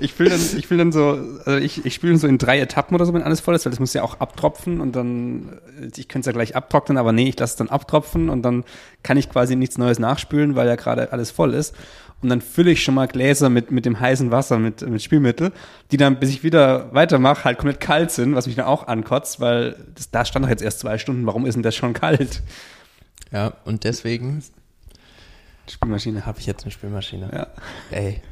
ich 0.00 0.12
fülle 0.12 0.30
dann, 0.30 0.40
ich 0.56 0.68
dann 0.68 0.92
so, 0.92 1.18
also 1.44 1.58
ich, 1.58 1.84
ich 1.84 1.94
spüle 1.94 2.16
so 2.16 2.26
in 2.26 2.38
drei 2.38 2.58
Etappen 2.58 2.94
oder 2.94 3.04
so, 3.04 3.14
wenn 3.14 3.22
alles 3.22 3.40
voll 3.40 3.54
ist, 3.54 3.64
weil 3.64 3.70
das 3.70 3.80
muss 3.80 3.92
ja 3.92 4.02
auch 4.02 4.20
abtropfen 4.20 4.80
und 4.80 4.96
dann, 4.96 5.58
ich 5.96 6.08
könnte 6.08 6.20
es 6.20 6.26
ja 6.26 6.32
gleich 6.32 6.56
abtrocknen, 6.56 6.98
aber 6.98 7.12
nee, 7.12 7.28
ich 7.28 7.38
lasse 7.38 7.52
es 7.52 7.56
dann 7.56 7.68
abtropfen 7.68 8.28
und 8.28 8.42
dann 8.42 8.64
kann 9.02 9.16
ich 9.16 9.30
quasi 9.30 9.56
nichts 9.56 9.78
Neues 9.78 9.98
nachspülen, 9.98 10.56
weil 10.56 10.66
ja 10.66 10.76
gerade 10.76 11.12
alles 11.12 11.30
voll 11.30 11.54
ist. 11.54 11.74
Und 12.22 12.30
dann 12.30 12.40
fülle 12.40 12.70
ich 12.70 12.82
schon 12.82 12.94
mal 12.94 13.06
Gläser 13.06 13.50
mit, 13.50 13.70
mit 13.70 13.84
dem 13.84 14.00
heißen 14.00 14.30
Wasser, 14.30 14.58
mit, 14.58 14.80
mit 14.88 15.02
Spülmittel, 15.02 15.52
die 15.90 15.96
dann, 15.96 16.18
bis 16.18 16.30
ich 16.30 16.42
wieder 16.42 16.92
weitermache, 16.94 17.44
halt 17.44 17.58
komplett 17.58 17.80
kalt 17.80 18.10
sind, 18.10 18.34
was 18.34 18.46
mich 18.46 18.56
dann 18.56 18.64
auch 18.64 18.88
ankotzt, 18.88 19.38
weil 19.38 19.76
das, 19.94 20.10
da 20.10 20.24
stand 20.24 20.44
doch 20.44 20.50
jetzt 20.50 20.62
erst 20.62 20.80
zwei 20.80 20.98
Stunden, 20.98 21.26
warum 21.26 21.44
ist 21.46 21.54
denn 21.54 21.62
das 21.62 21.76
schon 21.76 21.92
kalt? 21.92 22.42
Ja, 23.32 23.52
und 23.64 23.84
deswegen 23.84 24.42
Spülmaschine. 25.70 26.26
Habe 26.26 26.38
ich 26.38 26.46
jetzt 26.46 26.64
eine 26.64 26.70
Spülmaschine. 26.70 27.30
Ja. 27.32 27.46
Ey, 27.90 28.22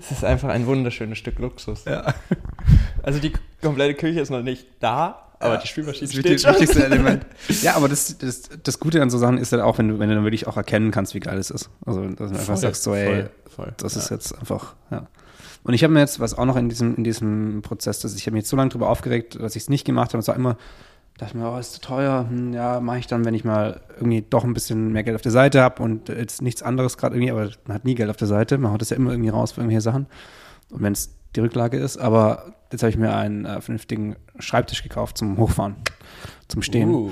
es 0.00 0.10
ist 0.10 0.24
einfach 0.24 0.48
ein 0.48 0.66
wunderschönes 0.66 1.18
Stück 1.18 1.38
Luxus. 1.38 1.84
Ja. 1.84 2.14
Also 3.02 3.18
die 3.18 3.32
komplette 3.60 3.94
Küche 3.94 4.20
ist 4.20 4.30
noch 4.30 4.42
nicht 4.42 4.66
da, 4.80 5.33
aber 5.44 5.54
ja, 5.54 5.60
die 5.60 5.68
Spülmaschine 5.68 6.10
steht 6.10 6.24
das 6.24 6.44
wichtigste 6.44 6.84
Element. 6.84 7.26
Ja, 7.62 7.76
aber 7.76 7.88
das, 7.88 8.16
das, 8.18 8.42
das 8.62 8.80
Gute 8.80 9.02
an 9.02 9.10
so 9.10 9.18
Sachen 9.18 9.38
ist 9.38 9.52
halt 9.52 9.62
auch, 9.62 9.78
wenn 9.78 9.88
du, 9.88 9.98
wenn 9.98 10.08
du 10.08 10.14
dann 10.14 10.24
wirklich 10.24 10.46
auch 10.46 10.56
erkennen 10.56 10.90
kannst, 10.90 11.14
wie 11.14 11.20
geil 11.20 11.38
es 11.38 11.50
ist. 11.50 11.70
Also, 11.84 12.06
dass 12.08 12.16
du 12.16 12.24
einfach 12.24 12.44
voll, 12.44 12.56
sagst 12.56 12.82
so, 12.82 12.94
ey, 12.94 13.06
voll, 13.06 13.30
voll, 13.54 13.74
das 13.76 13.94
ja. 13.94 14.00
ist 14.00 14.10
jetzt 14.10 14.38
einfach, 14.38 14.74
ja. 14.90 15.06
Und 15.62 15.72
ich 15.74 15.82
habe 15.82 15.92
mir 15.92 16.00
jetzt, 16.00 16.20
was 16.20 16.36
auch 16.36 16.44
noch 16.44 16.56
in 16.56 16.68
diesem, 16.68 16.94
in 16.96 17.04
diesem 17.04 17.62
Prozess 17.62 18.04
ist, 18.04 18.16
ich 18.16 18.26
habe 18.26 18.34
mich 18.34 18.42
jetzt 18.42 18.50
so 18.50 18.56
lange 18.56 18.70
darüber 18.70 18.88
aufgeregt, 18.88 19.40
dass 19.40 19.56
ich 19.56 19.62
es 19.64 19.68
nicht 19.70 19.84
gemacht 19.84 20.12
habe. 20.12 20.18
Es 20.18 20.28
war 20.28 20.36
immer, 20.36 20.56
dachte 21.18 21.36
mir, 21.36 21.50
oh, 21.50 21.58
ist 21.58 21.72
zu 21.72 21.80
teuer. 21.80 22.26
Hm, 22.28 22.52
ja, 22.52 22.80
mache 22.80 22.98
ich 22.98 23.06
dann, 23.06 23.24
wenn 23.24 23.34
ich 23.34 23.44
mal 23.44 23.80
irgendwie 23.96 24.22
doch 24.28 24.44
ein 24.44 24.52
bisschen 24.52 24.92
mehr 24.92 25.04
Geld 25.04 25.14
auf 25.14 25.22
der 25.22 25.32
Seite 25.32 25.62
habe 25.62 25.82
und 25.82 26.08
jetzt 26.08 26.42
nichts 26.42 26.62
anderes 26.62 26.98
gerade 26.98 27.16
irgendwie, 27.16 27.30
aber 27.30 27.50
man 27.66 27.74
hat 27.74 27.84
nie 27.84 27.94
Geld 27.94 28.10
auf 28.10 28.16
der 28.16 28.28
Seite. 28.28 28.58
Man 28.58 28.72
haut 28.72 28.80
das 28.80 28.90
ja 28.90 28.96
immer 28.96 29.10
irgendwie 29.10 29.30
raus 29.30 29.52
für 29.52 29.60
irgendwelche 29.60 29.80
Sachen. 29.80 30.06
Und 30.70 30.82
wenn 30.82 30.92
es 30.92 31.14
die 31.36 31.40
Rücklage 31.40 31.78
ist, 31.78 31.98
aber 31.98 32.54
jetzt 32.72 32.82
habe 32.82 32.90
ich 32.90 32.96
mir 32.96 33.14
einen 33.14 33.44
äh, 33.44 33.60
vernünftigen 33.60 34.16
Schreibtisch 34.38 34.82
gekauft 34.82 35.18
zum 35.18 35.38
Hochfahren, 35.38 35.76
zum 36.48 36.62
Stehen. 36.62 36.90
Uh. 36.90 37.10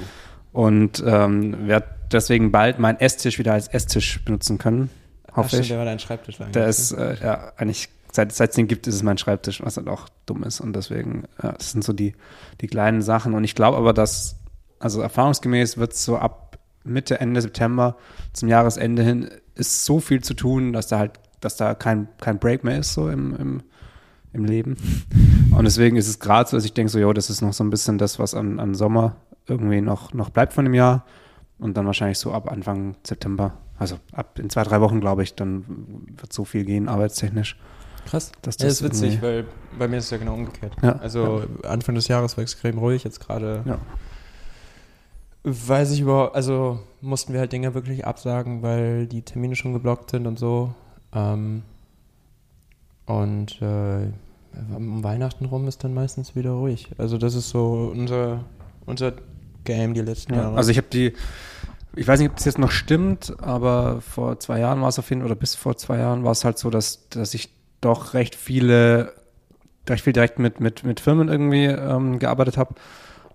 Und 0.52 1.02
ähm, 1.06 1.66
werde 1.66 1.86
deswegen 2.12 2.52
bald 2.52 2.78
meinen 2.78 3.00
Esstisch 3.00 3.38
wieder 3.38 3.54
als 3.54 3.68
Esstisch 3.68 4.22
benutzen 4.24 4.58
können. 4.58 4.90
Hoffe 5.34 5.56
Ach, 5.56 5.60
ich. 5.60 5.68
Der 5.68 5.78
war 5.78 5.84
dein 5.86 5.98
Schreibtisch 5.98 6.38
lang. 6.38 6.52
Der 6.52 6.66
ist 6.66 6.92
äh, 6.92 7.16
ja 7.22 7.52
eigentlich 7.56 7.88
seit, 8.12 8.32
seit 8.32 8.50
es 8.50 8.56
den 8.56 8.68
gibt, 8.68 8.86
ist 8.86 8.94
es 8.94 9.02
mein 9.02 9.18
Schreibtisch, 9.18 9.62
was 9.62 9.76
halt 9.76 9.88
auch 9.88 10.08
dumm 10.26 10.44
ist. 10.44 10.60
Und 10.60 10.74
deswegen, 10.74 11.24
ja, 11.42 11.52
das 11.52 11.72
sind 11.72 11.82
so 11.82 11.92
die, 11.92 12.14
die 12.60 12.66
kleinen 12.66 13.02
Sachen. 13.02 13.34
Und 13.34 13.44
ich 13.44 13.54
glaube 13.54 13.78
aber, 13.78 13.92
dass, 13.92 14.36
also 14.78 15.00
erfahrungsgemäß 15.00 15.78
wird 15.78 15.94
es 15.94 16.04
so 16.04 16.18
ab 16.18 16.58
Mitte, 16.84 17.20
Ende 17.20 17.40
September 17.40 17.96
zum 18.32 18.48
Jahresende 18.48 19.02
hin, 19.02 19.30
ist 19.54 19.84
so 19.84 20.00
viel 20.00 20.22
zu 20.22 20.34
tun, 20.34 20.72
dass 20.72 20.88
da 20.88 20.98
halt, 20.98 21.12
dass 21.40 21.56
da 21.56 21.74
kein, 21.74 22.08
kein 22.20 22.38
Break 22.38 22.64
mehr 22.64 22.78
ist, 22.78 22.92
so 22.92 23.08
im, 23.08 23.36
im, 23.36 23.62
im 24.32 24.44
Leben. 24.44 24.76
Und 25.56 25.64
deswegen 25.64 25.96
ist 25.96 26.08
es 26.08 26.18
gerade 26.18 26.48
so, 26.48 26.56
dass 26.56 26.64
ich 26.64 26.72
denke 26.72 26.90
so, 26.90 26.98
jo, 26.98 27.12
das 27.12 27.30
ist 27.30 27.40
noch 27.42 27.52
so 27.52 27.64
ein 27.64 27.70
bisschen 27.70 27.98
das, 27.98 28.18
was 28.18 28.34
an, 28.34 28.58
an 28.58 28.74
Sommer 28.74 29.16
irgendwie 29.46 29.80
noch, 29.80 30.14
noch 30.14 30.30
bleibt 30.30 30.52
von 30.52 30.64
dem 30.64 30.74
Jahr. 30.74 31.04
Und 31.58 31.76
dann 31.76 31.86
wahrscheinlich 31.86 32.18
so 32.18 32.32
ab 32.32 32.50
Anfang 32.50 32.96
September, 33.04 33.52
also 33.78 33.96
ab 34.12 34.38
in 34.38 34.50
zwei, 34.50 34.64
drei 34.64 34.80
Wochen, 34.80 35.00
glaube 35.00 35.22
ich, 35.22 35.34
dann 35.34 35.64
wird 36.16 36.32
so 36.32 36.44
viel 36.44 36.64
gehen, 36.64 36.88
arbeitstechnisch. 36.88 37.56
Krass. 38.06 38.32
Dass 38.42 38.56
das, 38.56 38.64
ja, 38.64 38.68
ist 38.70 38.82
witzig, 38.82 39.22
weil 39.22 39.44
bei 39.78 39.86
mir 39.86 39.98
ist 39.98 40.06
es 40.06 40.10
ja 40.10 40.16
genau 40.16 40.34
umgekehrt. 40.34 40.74
Ja, 40.82 40.96
also 40.96 41.44
ja. 41.62 41.70
Anfang 41.70 41.94
des 41.94 42.08
Jahres 42.08 42.36
war 42.36 42.42
extrem 42.42 42.78
ruhig, 42.78 43.04
jetzt 43.04 43.20
gerade 43.20 43.62
ja. 43.64 43.78
weiß 45.44 45.92
ich 45.92 46.00
überhaupt, 46.00 46.34
also 46.34 46.80
mussten 47.00 47.32
wir 47.32 47.38
halt 47.38 47.52
Dinge 47.52 47.74
wirklich 47.74 48.04
absagen, 48.04 48.62
weil 48.62 49.06
die 49.06 49.22
Termine 49.22 49.54
schon 49.54 49.72
geblockt 49.72 50.10
sind 50.10 50.26
und 50.26 50.38
so. 50.38 50.74
Ähm, 51.14 51.62
und 53.20 53.60
äh, 53.60 54.10
um 54.74 55.02
Weihnachten 55.02 55.44
rum 55.46 55.68
ist 55.68 55.84
dann 55.84 55.94
meistens 55.94 56.36
wieder 56.36 56.50
ruhig. 56.50 56.88
Also 56.98 57.18
das 57.18 57.34
ist 57.34 57.50
so 57.50 57.90
unser, 57.92 58.44
unser 58.86 59.12
Game 59.64 59.94
die 59.94 60.00
letzten 60.00 60.34
ja, 60.34 60.42
Jahre. 60.42 60.56
Also 60.56 60.70
ich 60.70 60.76
habe 60.76 60.88
die, 60.92 61.12
ich 61.96 62.06
weiß 62.06 62.20
nicht, 62.20 62.30
ob 62.30 62.36
das 62.36 62.44
jetzt 62.44 62.58
noch 62.58 62.70
stimmt, 62.70 63.34
aber 63.40 64.00
vor 64.00 64.38
zwei 64.40 64.60
Jahren 64.60 64.80
war 64.80 64.88
es 64.88 64.98
auf 64.98 65.10
jeden 65.10 65.22
Fall, 65.22 65.30
oder 65.30 65.38
bis 65.38 65.54
vor 65.54 65.76
zwei 65.76 65.98
Jahren 65.98 66.24
war 66.24 66.32
es 66.32 66.44
halt 66.44 66.58
so, 66.58 66.70
dass, 66.70 67.08
dass 67.08 67.34
ich 67.34 67.50
doch 67.80 68.14
recht 68.14 68.34
viele, 68.34 69.12
recht 69.88 70.04
viel 70.04 70.12
direkt 70.12 70.38
mit, 70.38 70.60
mit, 70.60 70.84
mit 70.84 71.00
Firmen 71.00 71.28
irgendwie 71.28 71.64
ähm, 71.64 72.18
gearbeitet 72.18 72.56
habe. 72.56 72.74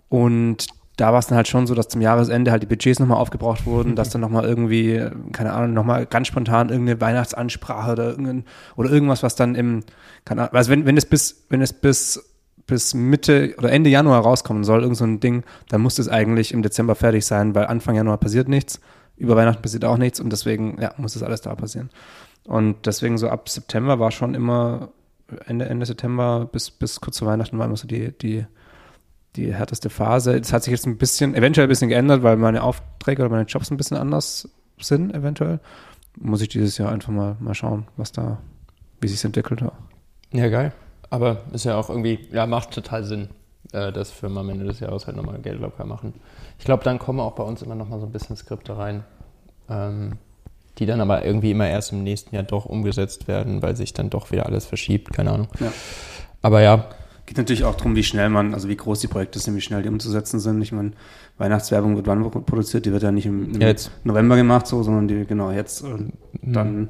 Und 0.09 0.67
da 0.97 1.11
war 1.13 1.19
es 1.19 1.27
dann 1.27 1.35
halt 1.35 1.47
schon 1.47 1.67
so, 1.67 1.75
dass 1.75 1.87
zum 1.87 2.01
Jahresende 2.01 2.51
halt 2.51 2.63
die 2.63 2.67
Budgets 2.67 2.99
nochmal 2.99 3.19
aufgebraucht 3.19 3.67
wurden, 3.67 3.95
dass 3.95 4.09
dann 4.09 4.19
nochmal 4.19 4.45
irgendwie, 4.45 5.05
keine 5.31 5.53
Ahnung, 5.53 5.73
nochmal 5.73 6.07
ganz 6.07 6.27
spontan 6.27 6.69
irgendeine 6.69 6.99
Weihnachtsansprache 6.99 7.91
oder, 7.91 8.09
irgendein, 8.09 8.45
oder 8.75 8.89
irgendwas, 8.89 9.21
was 9.21 9.35
dann 9.35 9.53
im, 9.53 9.83
keine 10.25 10.41
Ahnung, 10.41 10.55
also 10.55 10.71
wenn, 10.71 10.85
wenn 10.87 10.97
es 10.97 11.05
bis, 11.05 11.45
wenn 11.49 11.61
es 11.61 11.71
bis, 11.71 12.33
bis 12.65 12.95
Mitte 12.95 13.53
oder 13.59 13.71
Ende 13.71 13.91
Januar 13.91 14.21
rauskommen 14.21 14.63
soll, 14.63 14.81
irgend 14.81 14.97
so 14.97 15.05
ein 15.05 15.19
Ding, 15.19 15.43
dann 15.69 15.81
muss 15.81 15.99
es 15.99 16.09
eigentlich 16.09 16.51
im 16.51 16.63
Dezember 16.63 16.95
fertig 16.95 17.25
sein, 17.27 17.53
weil 17.53 17.67
Anfang 17.67 17.95
Januar 17.95 18.17
passiert 18.17 18.49
nichts, 18.49 18.81
über 19.17 19.35
Weihnachten 19.35 19.61
passiert 19.61 19.85
auch 19.85 19.97
nichts 19.97 20.19
und 20.19 20.31
deswegen, 20.31 20.81
ja, 20.81 20.93
muss 20.97 21.13
das 21.13 21.21
alles 21.21 21.41
da 21.41 21.53
passieren. 21.53 21.91
Und 22.43 22.87
deswegen 22.87 23.19
so 23.19 23.29
ab 23.29 23.49
September 23.49 23.99
war 23.99 24.09
schon 24.09 24.33
immer, 24.33 24.89
Ende, 25.45 25.65
Ende 25.65 25.85
September 25.85 26.49
bis, 26.51 26.71
bis 26.71 27.01
kurz 27.01 27.17
zu 27.17 27.25
Weihnachten 27.27 27.59
war 27.59 27.67
immer 27.67 27.77
so 27.77 27.87
die, 27.87 28.17
die, 28.17 28.45
die 29.37 29.53
härteste 29.53 29.89
Phase. 29.89 30.39
Das 30.39 30.51
hat 30.51 30.63
sich 30.63 30.71
jetzt 30.71 30.85
ein 30.85 30.97
bisschen, 30.97 31.35
eventuell 31.35 31.67
ein 31.67 31.69
bisschen 31.69 31.89
geändert, 31.89 32.23
weil 32.23 32.37
meine 32.37 32.63
Aufträge 32.63 33.21
oder 33.21 33.31
meine 33.31 33.45
Jobs 33.45 33.71
ein 33.71 33.77
bisschen 33.77 33.97
anders 33.97 34.49
sind, 34.79 35.13
eventuell. 35.13 35.59
Muss 36.19 36.41
ich 36.41 36.49
dieses 36.49 36.77
Jahr 36.77 36.91
einfach 36.91 37.11
mal, 37.11 37.37
mal 37.39 37.53
schauen, 37.53 37.87
was 37.95 38.11
da, 38.11 38.39
wie 38.99 39.07
sich 39.07 39.23
entwickelt 39.23 39.61
hat. 39.61 39.73
Ja, 40.33 40.49
geil. 40.49 40.73
Aber 41.09 41.43
ist 41.53 41.63
ja 41.63 41.77
auch 41.77 41.89
irgendwie, 41.89 42.27
ja, 42.31 42.45
macht 42.47 42.71
total 42.71 43.03
Sinn, 43.03 43.29
äh, 43.71 43.91
dass 43.91 44.11
Firmen 44.11 44.39
am 44.39 44.49
Ende 44.49 44.65
des 44.65 44.79
Jahres 44.79 45.07
halt 45.07 45.15
nochmal 45.15 45.39
Geld 45.39 45.61
locker 45.61 45.85
machen. 45.85 46.15
Ich 46.59 46.65
glaube, 46.65 46.83
dann 46.83 46.99
kommen 46.99 47.19
auch 47.19 47.33
bei 47.33 47.43
uns 47.43 47.61
immer 47.61 47.75
nochmal 47.75 47.99
so 47.99 48.05
ein 48.07 48.11
bisschen 48.11 48.35
Skripte 48.35 48.77
rein. 48.77 49.03
Ähm, 49.69 50.17
die 50.79 50.85
dann 50.85 51.01
aber 51.01 51.25
irgendwie 51.25 51.51
immer 51.51 51.67
erst 51.67 51.91
im 51.91 52.03
nächsten 52.03 52.35
Jahr 52.35 52.43
doch 52.43 52.65
umgesetzt 52.65 53.27
werden, 53.27 53.61
weil 53.61 53.75
sich 53.75 53.93
dann 53.93 54.09
doch 54.09 54.31
wieder 54.31 54.45
alles 54.45 54.65
verschiebt, 54.65 55.11
keine 55.11 55.31
Ahnung. 55.31 55.47
Ja. 55.59 55.71
Aber 56.41 56.61
ja. 56.61 56.85
Geht 57.27 57.37
natürlich 57.37 57.65
auch 57.65 57.75
darum, 57.75 57.95
wie 57.95 58.03
schnell 58.03 58.29
man, 58.29 58.53
also 58.53 58.69
wie 58.69 58.77
groß 58.77 59.01
die 59.01 59.07
Projekte 59.07 59.37
sind, 59.37 59.55
wie 59.55 59.61
schnell 59.61 59.83
die 59.83 59.89
umzusetzen 59.89 60.39
sind. 60.39 60.61
Ich 60.61 60.71
meine, 60.71 60.91
Weihnachtswerbung 61.37 61.97
wird 61.97 62.07
wann 62.07 62.31
produziert, 62.31 62.85
die 62.85 62.93
wird 62.93 63.03
ja 63.03 63.11
nicht 63.11 63.25
im, 63.25 63.53
im 63.53 63.75
November 64.05 64.37
gemacht, 64.37 64.65
so, 64.65 64.81
sondern 64.81 65.09
die, 65.09 65.25
genau, 65.25 65.51
jetzt. 65.51 65.83
Und 65.83 66.13
mhm. 66.41 66.53
dann 66.53 66.89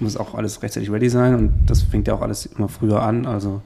muss 0.00 0.16
auch 0.16 0.34
alles 0.34 0.62
rechtzeitig 0.62 0.90
ready 0.90 1.10
sein 1.10 1.34
und 1.34 1.52
das 1.66 1.82
fängt 1.82 2.08
ja 2.08 2.14
auch 2.14 2.22
alles 2.22 2.46
immer 2.46 2.68
früher 2.68 3.02
an, 3.02 3.26
also. 3.26 3.60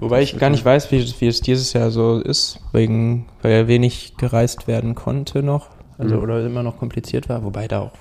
Wobei 0.00 0.22
ich 0.22 0.38
gar 0.38 0.50
nicht 0.50 0.64
weiß, 0.64 0.90
wie, 0.92 1.04
wie 1.20 1.26
es 1.26 1.40
dieses 1.40 1.74
Jahr 1.74 1.90
so 1.90 2.18
ist, 2.18 2.60
wegen, 2.72 3.26
weil 3.42 3.52
ja 3.52 3.68
wenig 3.68 4.16
gereist 4.16 4.66
werden 4.66 4.94
konnte 4.94 5.42
noch, 5.42 5.68
also 5.98 6.16
mhm. 6.16 6.22
oder 6.22 6.46
immer 6.46 6.62
noch 6.62 6.78
kompliziert 6.78 7.28
war, 7.28 7.44
wobei 7.44 7.68
da 7.68 7.80
auch 7.80 7.92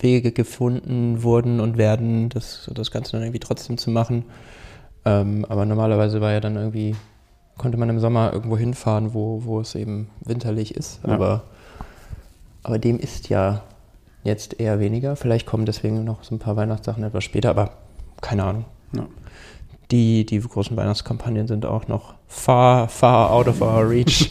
Wege 0.00 0.32
gefunden 0.32 1.22
wurden 1.22 1.60
und 1.60 1.78
werden, 1.78 2.30
das, 2.30 2.68
das 2.74 2.90
Ganze 2.90 3.12
dann 3.12 3.22
irgendwie 3.22 3.40
trotzdem 3.40 3.78
zu 3.78 3.90
machen. 3.90 4.24
Ähm, 5.04 5.44
aber 5.48 5.66
normalerweise 5.66 6.20
war 6.20 6.32
ja 6.32 6.40
dann 6.40 6.56
irgendwie, 6.56 6.96
konnte 7.58 7.76
man 7.78 7.88
im 7.90 8.00
Sommer 8.00 8.32
irgendwo 8.32 8.56
hinfahren, 8.56 9.14
wo, 9.14 9.42
wo 9.44 9.60
es 9.60 9.74
eben 9.74 10.08
winterlich 10.24 10.74
ist. 10.74 11.00
Ja. 11.06 11.14
Aber, 11.14 11.42
aber 12.62 12.78
dem 12.78 12.98
ist 12.98 13.28
ja 13.28 13.62
jetzt 14.22 14.58
eher 14.58 14.80
weniger. 14.80 15.16
Vielleicht 15.16 15.46
kommen 15.46 15.66
deswegen 15.66 16.04
noch 16.04 16.24
so 16.24 16.34
ein 16.34 16.38
paar 16.38 16.56
Weihnachtssachen 16.56 17.04
etwas 17.04 17.24
später, 17.24 17.50
aber 17.50 17.70
keine 18.20 18.44
Ahnung. 18.44 18.64
Ja. 18.92 19.06
Die, 19.90 20.24
die 20.24 20.40
großen 20.40 20.76
Weihnachtskampagnen 20.76 21.46
sind 21.46 21.66
auch 21.66 21.88
noch 21.88 22.14
far, 22.26 22.88
far 22.88 23.30
out 23.30 23.48
of 23.48 23.60
our 23.60 23.88
reach. 23.88 24.30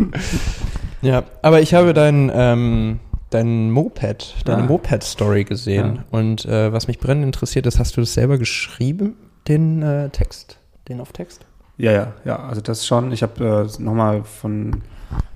ja, 1.02 1.22
aber 1.42 1.60
ich 1.60 1.74
habe 1.74 1.92
dein, 1.92 2.32
ähm, 2.34 3.00
dein 3.34 3.70
Moped, 3.70 4.34
deine 4.44 4.62
ah. 4.62 4.66
Moped-Story 4.66 5.44
gesehen. 5.44 5.96
Ja. 5.96 6.04
Und 6.10 6.44
äh, 6.46 6.72
was 6.72 6.88
mich 6.88 6.98
brennend 6.98 7.24
interessiert 7.24 7.66
ist, 7.66 7.78
hast 7.78 7.96
du 7.96 8.00
das 8.00 8.14
selber 8.14 8.38
geschrieben, 8.38 9.16
den 9.48 9.82
äh, 9.82 10.08
Text, 10.10 10.58
den 10.88 11.00
auf 11.00 11.12
Text? 11.12 11.44
Ja, 11.76 11.92
ja, 11.92 12.12
ja, 12.24 12.36
also 12.36 12.60
das 12.60 12.86
schon. 12.86 13.10
Ich 13.12 13.22
habe 13.22 13.68
äh, 13.68 13.82
nochmal 13.82 14.22
von, 14.22 14.82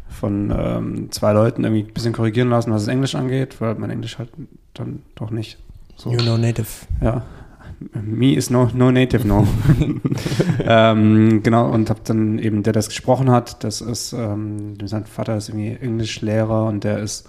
von 0.08 0.54
ähm, 0.56 1.10
zwei 1.10 1.32
Leuten 1.32 1.64
irgendwie 1.64 1.82
ein 1.82 1.92
bisschen 1.92 2.12
korrigieren 2.12 2.50
lassen, 2.50 2.72
was 2.72 2.84
das 2.84 2.92
Englisch 2.92 3.16
angeht, 3.16 3.60
weil 3.60 3.74
mein 3.74 3.90
Englisch 3.90 4.18
halt 4.18 4.30
dann 4.74 5.02
doch 5.16 5.30
nicht 5.30 5.58
so. 5.96 6.12
You 6.12 6.18
know 6.18 6.36
native. 6.36 6.68
Ja, 7.00 7.24
Me 7.94 8.34
is 8.34 8.50
no, 8.50 8.68
no 8.74 8.90
native, 8.90 9.26
no. 9.26 9.46
ähm, 10.60 11.42
genau, 11.42 11.70
und 11.70 11.90
habe 11.90 12.00
dann 12.04 12.38
eben, 12.38 12.62
der 12.62 12.72
das 12.72 12.88
gesprochen 12.88 13.30
hat, 13.30 13.62
das 13.62 13.80
ist, 13.80 14.12
ähm, 14.12 14.74
sein 14.84 15.06
Vater 15.06 15.36
ist 15.36 15.48
irgendwie 15.48 15.76
Englischlehrer 15.80 16.66
und 16.66 16.82
der 16.84 16.98
ist, 16.98 17.28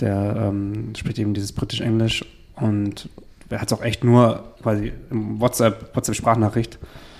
der 0.00 0.36
ähm, 0.36 0.94
spricht 0.96 1.18
eben 1.18 1.34
dieses 1.34 1.52
britisch-Englisch 1.52 2.24
und 2.56 3.08
er 3.48 3.60
hat 3.60 3.70
es 3.70 3.78
auch 3.78 3.82
echt 3.82 4.02
nur 4.02 4.54
quasi 4.62 4.92
im 5.10 5.40
WhatsApp, 5.40 5.94
WhatsApp-Sprachnachricht. 5.94 6.78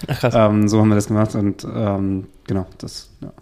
Ach 0.08 0.18
krass. 0.18 0.34
Ähm, 0.36 0.68
so 0.68 0.80
haben 0.80 0.88
wir 0.88 0.94
das 0.94 1.08
gemacht 1.08 1.34
und 1.34 1.64
ähm, 1.64 2.26
genau, 2.46 2.66
das, 2.78 3.10
ja. 3.20 3.32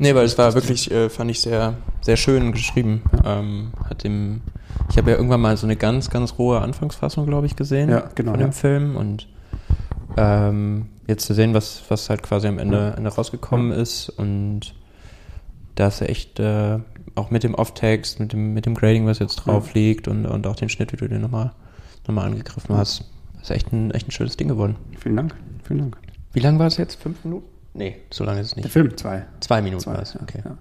Nee, 0.00 0.14
weil 0.14 0.24
es 0.24 0.36
war 0.36 0.54
wirklich, 0.54 0.90
äh, 0.90 1.08
fand 1.08 1.30
ich 1.30 1.40
sehr, 1.40 1.74
sehr 2.00 2.16
schön 2.16 2.50
geschrieben. 2.50 3.02
Ja. 3.12 3.38
Ähm, 3.38 3.72
hat 3.88 4.02
dem, 4.02 4.40
ich 4.90 4.98
habe 4.98 5.12
ja 5.12 5.16
irgendwann 5.16 5.40
mal 5.40 5.56
so 5.56 5.66
eine 5.66 5.76
ganz, 5.76 6.10
ganz 6.10 6.36
rohe 6.36 6.60
Anfangsfassung, 6.60 7.26
glaube 7.26 7.46
ich, 7.46 7.54
gesehen 7.54 7.90
ja, 7.90 8.08
genau, 8.14 8.32
von 8.32 8.40
dem 8.40 8.48
ja. 8.48 8.52
Film 8.52 8.96
und 8.96 9.28
ähm, 10.16 10.86
jetzt 11.06 11.26
zu 11.26 11.34
sehen, 11.34 11.54
was, 11.54 11.82
was 11.88 12.10
halt 12.10 12.22
quasi 12.22 12.48
am 12.48 12.58
Ende, 12.58 12.94
Ende 12.96 13.10
rausgekommen 13.10 13.70
ist 13.70 14.08
und 14.08 14.74
da 15.76 15.88
ist 15.88 16.00
echt 16.02 16.40
äh, 16.40 16.78
auch 17.14 17.30
mit 17.30 17.44
dem 17.44 17.54
Off-Text, 17.54 18.20
mit 18.20 18.32
dem, 18.32 18.54
mit 18.54 18.66
dem 18.66 18.74
Grading, 18.74 19.06
was 19.06 19.18
jetzt 19.18 19.36
drauf 19.36 19.74
liegt 19.74 20.08
und, 20.08 20.26
und 20.26 20.46
auch 20.46 20.56
den 20.56 20.68
Schnitt, 20.68 20.92
wie 20.92 20.96
du 20.96 21.08
den 21.08 21.20
nochmal 21.20 21.52
nochmal 22.06 22.26
angegriffen 22.26 22.76
hast, 22.76 23.04
ist 23.40 23.50
echt 23.50 23.72
ein, 23.72 23.90
echt 23.90 24.08
ein 24.08 24.10
schönes 24.10 24.36
Ding 24.36 24.48
geworden. 24.48 24.76
Vielen 24.98 25.16
Dank. 25.16 25.34
Vielen 25.64 25.78
Dank. 25.80 25.98
Wie 26.32 26.40
lang 26.40 26.58
war 26.58 26.66
es 26.66 26.76
jetzt? 26.76 27.00
Fünf 27.00 27.24
Minuten? 27.24 27.46
Nee, 27.74 27.96
so 28.10 28.24
lange 28.24 28.40
ist 28.40 28.48
es 28.48 28.56
nicht. 28.56 28.64
Der 28.64 28.70
Film, 28.70 28.96
zwei. 28.96 29.24
Zwei 29.40 29.62
Minuten 29.62 29.86
war 29.86 30.00
es, 30.00 30.16
okay. 30.20 30.42
Ja. 30.44 30.58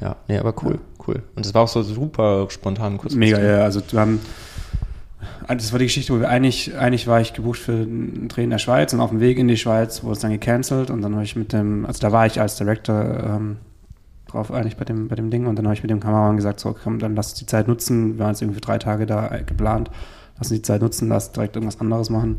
ja, 0.00 0.16
nee, 0.28 0.38
aber 0.38 0.54
cool, 0.62 0.74
ja. 0.74 1.04
cool. 1.06 1.22
Und 1.34 1.46
es 1.46 1.54
war 1.54 1.62
auch 1.62 1.68
so 1.68 1.82
super 1.82 2.46
spontan 2.50 2.98
kurz. 2.98 3.14
Mega, 3.14 3.40
ja, 3.40 3.60
also 3.60 3.80
wir 3.90 4.00
haben, 4.00 4.20
das 5.48 5.72
war 5.72 5.78
die 5.78 5.86
Geschichte, 5.86 6.12
wo 6.12 6.20
wir 6.20 6.28
eigentlich, 6.28 6.76
eigentlich 6.76 7.06
war 7.06 7.20
ich 7.20 7.32
gebucht 7.32 7.58
für 7.58 7.72
einen 7.72 8.28
Dreh 8.28 8.44
in 8.44 8.50
der 8.50 8.58
Schweiz 8.58 8.92
und 8.92 9.00
auf 9.00 9.10
dem 9.10 9.20
Weg 9.20 9.38
in 9.38 9.48
die 9.48 9.56
Schweiz 9.56 10.02
wurde 10.02 10.14
es 10.14 10.20
dann 10.20 10.32
gecancelt 10.32 10.90
und 10.90 11.00
dann 11.02 11.14
habe 11.14 11.24
ich 11.24 11.34
mit 11.34 11.52
dem, 11.52 11.86
also 11.86 12.00
da 12.00 12.12
war 12.12 12.26
ich 12.26 12.40
als 12.40 12.56
Director 12.56 13.24
ähm, 13.24 13.56
drauf 14.30 14.52
eigentlich 14.52 14.76
bei 14.76 14.84
dem, 14.84 15.08
bei 15.08 15.16
dem 15.16 15.30
Ding 15.30 15.46
und 15.46 15.56
dann 15.56 15.66
habe 15.66 15.74
ich 15.74 15.82
mit 15.82 15.90
dem 15.90 16.00
Kameramann 16.00 16.36
gesagt, 16.36 16.60
so 16.60 16.74
komm, 16.74 16.98
dann 16.98 17.14
lass 17.14 17.30
uns 17.30 17.38
die 17.38 17.46
Zeit 17.46 17.68
nutzen, 17.68 18.14
wir 18.14 18.20
waren 18.20 18.30
jetzt 18.30 18.42
irgendwie 18.42 18.60
drei 18.60 18.78
Tage 18.78 19.06
da 19.06 19.28
geplant, 19.44 19.90
lass 20.38 20.50
uns 20.50 20.60
die 20.60 20.62
Zeit 20.62 20.82
nutzen, 20.82 21.08
lass 21.08 21.32
direkt 21.32 21.56
irgendwas 21.56 21.80
anderes 21.80 22.10
machen 22.10 22.38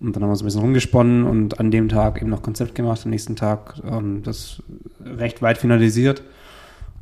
und 0.00 0.14
dann 0.14 0.22
haben 0.22 0.30
wir 0.30 0.36
so 0.36 0.44
ein 0.44 0.46
bisschen 0.46 0.60
rumgesponnen 0.60 1.24
und 1.24 1.60
an 1.60 1.70
dem 1.70 1.88
Tag 1.88 2.20
eben 2.20 2.30
noch 2.30 2.42
Konzept 2.42 2.74
gemacht, 2.74 3.00
am 3.04 3.10
nächsten 3.10 3.36
Tag 3.36 3.74
ähm, 3.90 4.22
das 4.22 4.62
recht 5.04 5.42
weit 5.42 5.58
finalisiert 5.58 6.22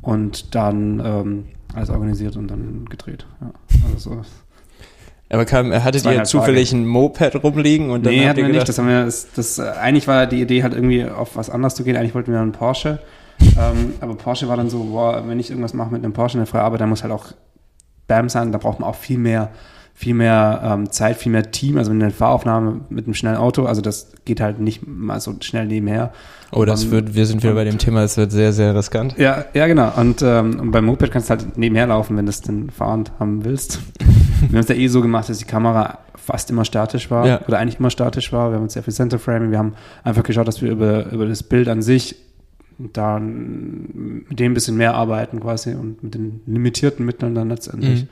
und 0.01 0.55
dann 0.55 1.01
ähm, 1.03 1.45
alles 1.73 1.89
organisiert 1.89 2.35
und 2.35 2.47
dann 2.47 2.85
gedreht. 2.89 3.25
Ja, 3.41 3.51
also 3.93 4.21
aber 5.33 5.45
kam, 5.45 5.73
hattet 5.73 6.05
ihr 6.05 6.23
zufällig 6.25 6.69
Tage. 6.69 6.83
ein 6.83 6.87
Moped 6.87 7.43
rumliegen 7.43 7.89
und 7.89 8.05
dann 8.05 8.13
nee, 8.13 8.27
hatten 8.27 8.37
wir 8.37 8.47
gedacht, 8.47 8.67
nicht. 8.67 8.69
Das 8.69 8.77
haben 8.77 8.87
wir, 8.87 9.05
das, 9.05 9.29
das, 9.35 9.59
eigentlich 9.59 10.07
war 10.07 10.27
die 10.27 10.39
Idee 10.39 10.61
halt 10.61 10.75
irgendwie 10.75 11.05
auf 11.05 11.35
was 11.35 11.49
anderes 11.49 11.73
zu 11.73 11.83
gehen. 11.83 11.97
Eigentlich 11.97 12.13
wollten 12.13 12.31
wir 12.31 12.39
einen 12.39 12.51
Porsche. 12.51 12.99
Ähm, 13.59 13.93
aber 14.01 14.15
Porsche 14.15 14.47
war 14.47 14.57
dann 14.57 14.69
so, 14.69 14.83
boah, 14.83 15.23
wenn 15.27 15.39
ich 15.39 15.49
irgendwas 15.49 15.73
mache 15.73 15.91
mit 15.91 16.03
einem 16.03 16.13
Porsche 16.13 16.37
in 16.37 16.41
der 16.41 16.47
freie 16.47 16.63
Arbeit, 16.63 16.81
dann 16.81 16.89
muss 16.89 17.03
halt 17.03 17.13
auch 17.13 17.27
BAM 18.07 18.29
sein. 18.29 18.51
Da 18.51 18.57
braucht 18.57 18.79
man 18.79 18.89
auch 18.89 18.95
viel 18.95 19.17
mehr 19.17 19.49
viel 19.95 20.15
mehr 20.15 20.61
ähm, 20.63 20.91
Zeit, 20.91 21.17
viel 21.17 21.31
mehr 21.31 21.51
Team, 21.51 21.77
also 21.77 21.91
eine 21.91 22.09
Fahraufnahme 22.09 22.81
mit 22.89 23.05
einem 23.05 23.13
schnellen 23.13 23.37
Auto, 23.37 23.65
also 23.65 23.81
das 23.81 24.11
geht 24.25 24.41
halt 24.41 24.59
nicht 24.59 24.87
mal 24.87 25.19
so 25.19 25.35
schnell 25.39 25.67
nebenher. 25.67 26.11
Oh, 26.51 26.65
das 26.65 26.91
wird, 26.91 27.15
wir 27.15 27.25
sind 27.25 27.43
wieder 27.43 27.53
bei 27.53 27.63
dem 27.63 27.77
Thema, 27.77 28.03
es 28.03 28.17
wird 28.17 28.31
sehr, 28.31 28.53
sehr 28.53 28.75
riskant. 28.75 29.17
Ja, 29.17 29.45
ja, 29.53 29.67
genau. 29.67 29.91
Und, 29.95 30.21
ähm, 30.21 30.59
und 30.59 30.71
beim 30.71 30.85
Moped 30.85 31.11
kannst 31.11 31.29
du 31.29 31.35
halt 31.35 31.57
nebenher 31.57 31.87
laufen, 31.87 32.17
wenn 32.17 32.25
du 32.25 32.29
es 32.31 32.41
denn 32.41 32.69
fahrend 32.69 33.11
haben 33.19 33.45
willst. 33.45 33.79
wir 34.41 34.49
haben 34.49 34.63
es 34.63 34.67
ja 34.67 34.75
eh 34.75 34.87
so 34.87 35.01
gemacht, 35.01 35.29
dass 35.29 35.37
die 35.39 35.45
Kamera 35.45 35.99
fast 36.15 36.49
immer 36.49 36.65
statisch 36.65 37.11
war 37.11 37.27
ja. 37.27 37.41
oder 37.47 37.59
eigentlich 37.59 37.79
immer 37.79 37.89
statisch 37.89 38.31
war. 38.31 38.51
Wir 38.51 38.55
haben 38.55 38.63
uns 38.63 38.73
sehr 38.73 38.83
viel 38.83 38.93
Center 38.93 39.19
Framing, 39.19 39.51
wir 39.51 39.57
haben 39.57 39.73
einfach 40.03 40.23
geschaut, 40.23 40.47
dass 40.47 40.61
wir 40.61 40.71
über, 40.71 41.11
über 41.11 41.27
das 41.27 41.43
Bild 41.43 41.67
an 41.67 41.81
sich 41.81 42.15
da 42.77 43.19
mit 43.19 44.39
dem 44.39 44.51
ein 44.51 44.53
bisschen 44.53 44.77
mehr 44.77 44.95
arbeiten 44.95 45.39
quasi 45.39 45.73
und 45.73 46.03
mit 46.03 46.15
den 46.15 46.41
limitierten 46.45 47.05
Mitteln 47.05 47.35
dann 47.35 47.49
letztendlich. 47.49 48.03
Mhm 48.03 48.09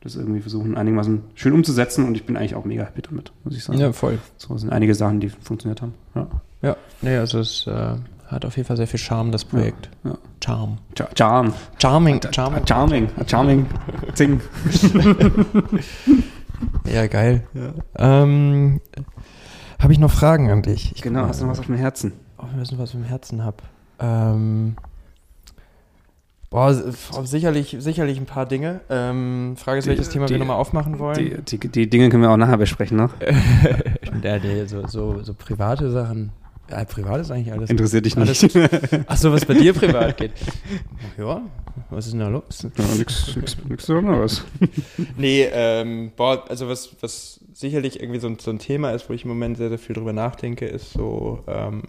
das 0.00 0.16
irgendwie 0.16 0.40
versuchen, 0.40 0.76
einigermaßen 0.76 1.22
schön 1.34 1.52
umzusetzen 1.52 2.06
und 2.06 2.14
ich 2.14 2.24
bin 2.24 2.36
eigentlich 2.36 2.54
auch 2.54 2.64
mega 2.64 2.84
happy 2.84 3.02
damit, 3.02 3.32
muss 3.44 3.54
ich 3.54 3.62
sagen. 3.62 3.78
Ja, 3.78 3.92
voll. 3.92 4.18
So 4.38 4.56
sind 4.56 4.72
einige 4.72 4.94
Sachen, 4.94 5.20
die 5.20 5.28
funktioniert 5.28 5.82
haben. 5.82 5.94
Ja, 6.14 6.26
ja 6.62 6.76
nee, 7.02 7.16
also 7.16 7.38
es 7.38 7.66
äh, 7.66 7.96
hat 8.26 8.44
auf 8.46 8.56
jeden 8.56 8.66
Fall 8.66 8.78
sehr 8.78 8.86
viel 8.86 8.98
Charme, 8.98 9.30
das 9.30 9.44
Projekt. 9.44 9.90
Ja, 10.04 10.10
ja. 10.10 10.18
Charm. 10.42 10.78
Ch 10.94 11.02
Charm. 11.14 11.52
Charming. 11.78 12.20
Charming. 12.32 12.66
Charming. 12.66 13.08
Charming. 13.26 13.66
Zing. 14.14 14.40
ja, 16.90 17.06
geil. 17.06 17.42
Ja. 17.52 18.22
Ähm, 18.22 18.80
Habe 19.78 19.92
ich 19.92 19.98
noch 19.98 20.10
Fragen 20.10 20.50
an 20.50 20.62
dich? 20.62 20.92
Ich 20.94 21.02
genau, 21.02 21.26
hast 21.26 21.40
du 21.40 21.44
noch 21.44 21.52
was 21.52 21.58
auf 21.58 21.66
dem 21.66 21.74
Herzen? 21.74 22.14
Oh, 22.38 22.44
wir 22.54 22.62
wissen, 22.62 22.78
was 22.78 22.90
ich 22.90 22.96
auf 22.96 23.02
dem 23.02 23.08
Herzen 23.08 23.44
habe. 23.44 23.58
Ähm, 24.00 24.76
Boah, 26.50 26.74
sicherlich, 26.74 27.76
sicherlich 27.78 28.18
ein 28.18 28.26
paar 28.26 28.44
Dinge. 28.44 28.80
Ähm, 28.90 29.54
Frage 29.56 29.78
ist, 29.78 29.86
welches 29.86 30.08
die, 30.08 30.14
Thema 30.14 30.26
die, 30.26 30.34
wir 30.34 30.40
nochmal 30.40 30.56
aufmachen 30.56 30.98
wollen. 30.98 31.44
Die, 31.44 31.58
die, 31.58 31.88
Dinge 31.88 32.08
können 32.08 32.24
wir 32.24 32.30
auch 32.30 32.36
nachher 32.36 32.56
besprechen 32.56 32.96
noch. 32.96 33.12
ja, 34.22 34.38
die, 34.40 34.66
so, 34.66 34.84
so, 34.88 35.22
so 35.22 35.32
private 35.32 35.92
Sachen. 35.92 36.32
Ja, 36.68 36.84
privat 36.84 37.20
ist 37.20 37.30
eigentlich 37.30 37.52
alles. 37.52 37.70
Interessiert 37.70 38.04
dich 38.04 38.16
alles, 38.16 38.42
nicht. 38.42 38.56
Ach 39.06 39.16
so, 39.16 39.32
was 39.32 39.44
bei 39.44 39.54
dir 39.54 39.72
privat 39.72 40.16
geht. 40.16 40.32
Ja, 41.18 41.42
was 41.88 42.06
ist 42.06 42.12
denn 42.12 42.20
da 42.20 42.28
los? 42.28 42.62
Ja, 42.62 42.84
nix, 42.96 43.36
nix, 43.36 43.56
nix 43.68 43.86
Besonderes. 43.86 44.44
nee, 45.16 45.48
ähm, 45.52 46.12
boah, 46.16 46.44
also 46.48 46.68
was, 46.68 46.90
was 47.00 47.40
sicherlich 47.52 48.00
irgendwie 48.00 48.20
so 48.20 48.28
ein, 48.28 48.38
so 48.38 48.50
ein 48.50 48.58
Thema 48.58 48.90
ist, 48.90 49.08
wo 49.08 49.12
ich 49.12 49.24
im 49.24 49.28
Moment 49.28 49.56
sehr, 49.56 49.68
sehr 49.68 49.78
viel 49.78 49.94
drüber 49.94 50.12
nachdenke, 50.12 50.66
ist 50.66 50.92
so, 50.92 51.44
ähm, 51.46 51.82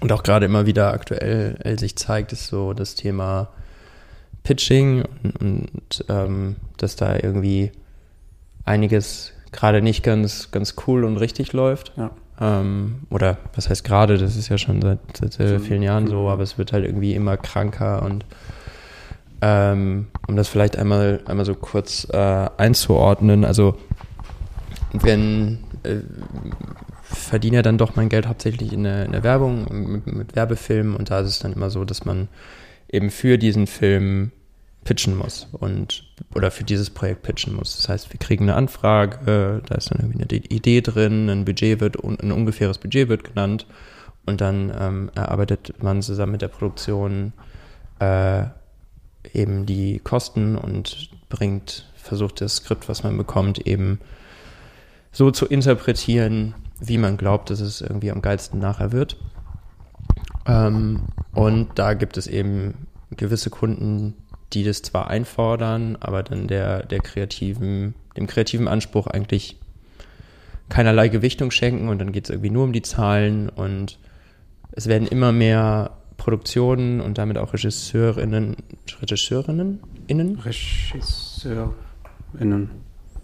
und 0.00 0.12
auch 0.12 0.22
gerade 0.22 0.46
immer 0.46 0.66
wieder 0.66 0.92
aktuell 0.92 1.58
äh, 1.62 1.76
sich 1.78 1.96
zeigt, 1.96 2.32
ist 2.32 2.48
so 2.48 2.72
das 2.72 2.94
Thema 2.94 3.48
Pitching 4.42 5.04
und, 5.22 5.40
und 5.40 6.04
ähm, 6.08 6.56
dass 6.76 6.96
da 6.96 7.14
irgendwie 7.16 7.72
einiges 8.64 9.32
gerade 9.52 9.82
nicht 9.82 10.02
ganz, 10.02 10.50
ganz 10.50 10.74
cool 10.86 11.04
und 11.04 11.16
richtig 11.16 11.52
läuft. 11.52 11.92
Ja. 11.96 12.10
Ähm, 12.38 13.00
oder 13.10 13.38
was 13.54 13.70
heißt 13.70 13.84
gerade, 13.84 14.18
das 14.18 14.36
ist 14.36 14.48
ja 14.48 14.58
schon 14.58 14.82
seit, 14.82 14.98
seit 15.16 15.32
sehr 15.32 15.60
vielen 15.60 15.82
Jahren 15.82 16.06
so, 16.06 16.28
aber 16.28 16.42
es 16.42 16.58
wird 16.58 16.72
halt 16.72 16.84
irgendwie 16.84 17.14
immer 17.14 17.36
kranker 17.36 18.02
und 18.02 18.26
ähm, 19.40 20.08
um 20.28 20.36
das 20.36 20.48
vielleicht 20.48 20.76
einmal, 20.76 21.20
einmal 21.26 21.44
so 21.44 21.54
kurz 21.54 22.06
äh, 22.10 22.48
einzuordnen, 22.56 23.44
also 23.44 23.76
wenn 24.92 25.58
äh, 25.82 25.96
verdiene 27.16 27.56
ja 27.56 27.62
dann 27.62 27.78
doch 27.78 27.96
mein 27.96 28.08
Geld 28.08 28.26
hauptsächlich 28.26 28.72
in 28.72 28.84
der, 28.84 29.06
in 29.06 29.12
der 29.12 29.22
Werbung, 29.22 29.66
mit, 29.70 30.06
mit, 30.06 30.36
Werbefilmen 30.36 30.96
und 30.96 31.10
da 31.10 31.20
ist 31.20 31.28
es 31.28 31.38
dann 31.38 31.52
immer 31.52 31.70
so, 31.70 31.84
dass 31.84 32.04
man 32.04 32.28
eben 32.90 33.10
für 33.10 33.38
diesen 33.38 33.66
Film 33.66 34.32
pitchen 34.84 35.16
muss 35.16 35.48
und 35.52 36.04
oder 36.34 36.50
für 36.52 36.62
dieses 36.62 36.90
Projekt 36.90 37.22
pitchen 37.22 37.54
muss. 37.54 37.76
Das 37.76 37.88
heißt, 37.88 38.12
wir 38.12 38.20
kriegen 38.20 38.44
eine 38.44 38.54
Anfrage, 38.54 39.60
da 39.66 39.74
ist 39.74 39.90
dann 39.90 39.98
irgendwie 40.00 40.22
eine 40.22 40.44
Idee 40.44 40.80
drin, 40.80 41.28
ein 41.28 41.44
Budget 41.44 41.80
wird, 41.80 42.02
ein 42.02 42.32
ungefähres 42.32 42.78
Budget 42.78 43.08
wird 43.08 43.24
genannt 43.24 43.66
und 44.26 44.40
dann 44.40 44.72
ähm, 44.78 45.10
erarbeitet 45.14 45.82
man 45.82 46.02
zusammen 46.02 46.32
mit 46.32 46.42
der 46.42 46.48
Produktion 46.48 47.32
äh, 47.98 48.44
eben 49.32 49.66
die 49.66 50.00
Kosten 50.00 50.56
und 50.56 51.10
bringt, 51.28 51.90
versucht 51.96 52.40
das 52.40 52.56
Skript, 52.56 52.88
was 52.88 53.02
man 53.02 53.16
bekommt, 53.16 53.66
eben 53.66 54.00
so 55.12 55.30
zu 55.30 55.46
interpretieren, 55.46 56.54
wie 56.80 56.98
man 56.98 57.16
glaubt, 57.16 57.50
dass 57.50 57.60
es 57.60 57.80
irgendwie 57.80 58.10
am 58.10 58.22
geilsten 58.22 58.60
nachher 58.60 58.92
wird. 58.92 59.16
Ähm, 60.46 61.02
und 61.32 61.78
da 61.78 61.94
gibt 61.94 62.16
es 62.16 62.26
eben 62.26 62.86
gewisse 63.10 63.50
Kunden, 63.50 64.14
die 64.52 64.64
das 64.64 64.82
zwar 64.82 65.08
einfordern, 65.08 65.96
aber 66.00 66.22
dann 66.22 66.46
der, 66.46 66.84
der 66.84 67.00
kreativen, 67.00 67.94
dem 68.16 68.26
kreativen 68.26 68.68
Anspruch 68.68 69.06
eigentlich 69.06 69.58
keinerlei 70.68 71.08
Gewichtung 71.08 71.50
schenken 71.50 71.88
und 71.88 71.98
dann 71.98 72.12
geht 72.12 72.24
es 72.24 72.30
irgendwie 72.30 72.50
nur 72.50 72.64
um 72.64 72.72
die 72.72 72.82
Zahlen 72.82 73.48
und 73.48 73.98
es 74.72 74.86
werden 74.86 75.08
immer 75.08 75.32
mehr 75.32 75.92
Produktionen 76.16 77.00
und 77.00 77.18
damit 77.18 77.38
auch 77.38 77.52
Regisseurinnen, 77.52 78.56
Regisseurinnen, 79.00 79.80
innen? 80.06 80.38
Regisseurinnen. 80.38 82.70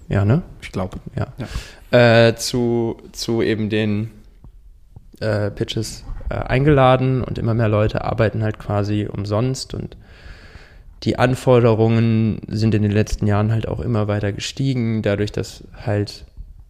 Ja, 0.08 0.24
ne? 0.24 0.42
Ich 0.60 0.72
glaube. 0.72 0.98
Ja. 1.16 1.28
ja. 1.38 1.46
Äh, 1.92 2.36
zu, 2.36 2.96
zu 3.12 3.42
eben 3.42 3.68
den 3.68 4.10
äh, 5.20 5.50
Pitches 5.50 6.04
äh, 6.30 6.34
eingeladen 6.36 7.22
und 7.22 7.36
immer 7.38 7.52
mehr 7.52 7.68
Leute 7.68 8.02
arbeiten 8.02 8.42
halt 8.42 8.58
quasi 8.58 9.06
umsonst 9.06 9.74
und 9.74 9.98
die 11.02 11.18
Anforderungen 11.18 12.40
sind 12.48 12.74
in 12.74 12.82
den 12.82 12.92
letzten 12.92 13.26
Jahren 13.26 13.52
halt 13.52 13.68
auch 13.68 13.80
immer 13.80 14.08
weiter 14.08 14.32
gestiegen, 14.32 15.02
dadurch, 15.02 15.32
dass 15.32 15.64
halt 15.84 16.24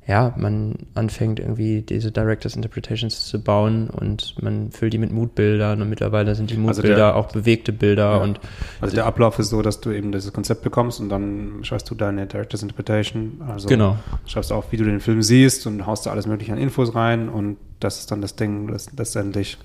ja, 0.06 0.34
man 0.36 0.74
anfängt 0.94 1.38
irgendwie 1.38 1.82
diese 1.82 2.10
Directors 2.10 2.56
Interpretations 2.56 3.26
zu 3.26 3.40
bauen 3.40 3.88
und 3.88 4.34
man 4.42 4.72
füllt 4.72 4.92
die 4.92 4.98
mit 4.98 5.12
Moodbildern 5.12 5.80
und 5.80 5.88
mittlerweile 5.88 6.34
sind 6.34 6.50
die 6.50 6.56
Moodbilder 6.56 7.14
also 7.14 7.18
auch 7.20 7.32
bewegte 7.32 7.72
Bilder 7.72 8.16
ja. 8.16 8.16
und 8.16 8.40
also 8.80 8.96
der 8.96 9.06
Ablauf 9.06 9.38
ist 9.38 9.50
so, 9.50 9.62
dass 9.62 9.80
du 9.80 9.92
eben 9.92 10.10
dieses 10.10 10.32
Konzept 10.32 10.62
bekommst 10.62 10.98
und 10.98 11.08
dann 11.08 11.60
schreibst 11.62 11.88
du 11.88 11.94
deine 11.94 12.26
Directors 12.26 12.62
Interpretation, 12.62 13.42
also 13.46 13.68
genau. 13.68 13.96
schreibst 14.26 14.52
auch, 14.52 14.64
wie 14.72 14.76
du 14.76 14.84
den 14.84 14.98
Film 14.98 15.22
siehst 15.22 15.68
und 15.68 15.86
haust 15.86 16.06
da 16.06 16.10
alles 16.10 16.26
mögliche 16.26 16.52
an 16.52 16.58
Infos 16.58 16.96
rein 16.96 17.28
und 17.28 17.56
das 17.78 18.00
ist 18.00 18.10
dann 18.10 18.20
das 18.20 18.34
Ding, 18.34 18.66
das 18.66 18.92
letztendlich 18.96 19.56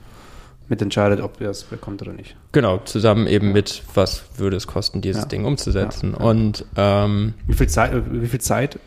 mitentscheidet, 0.69 1.19
ob 1.21 1.41
ihr 1.41 1.49
es 1.49 1.63
bekommt 1.63 2.01
oder 2.03 2.13
nicht. 2.13 2.35
Genau, 2.51 2.77
zusammen 2.79 3.25
eben 3.25 3.53
mit, 3.53 3.83
was 3.95 4.23
würde 4.37 4.57
es 4.57 4.67
kosten, 4.67 5.01
dieses 5.01 5.23
ja. 5.23 5.27
Ding 5.27 5.45
umzusetzen. 5.45 6.15
Ja. 6.19 6.25
Und 6.25 6.65
ähm, 6.75 7.33
wie 7.47 7.53
viel 7.53 7.69
Zeit, 7.69 7.93
wie 8.11 8.27
viel 8.27 8.41
Zeit 8.41 8.79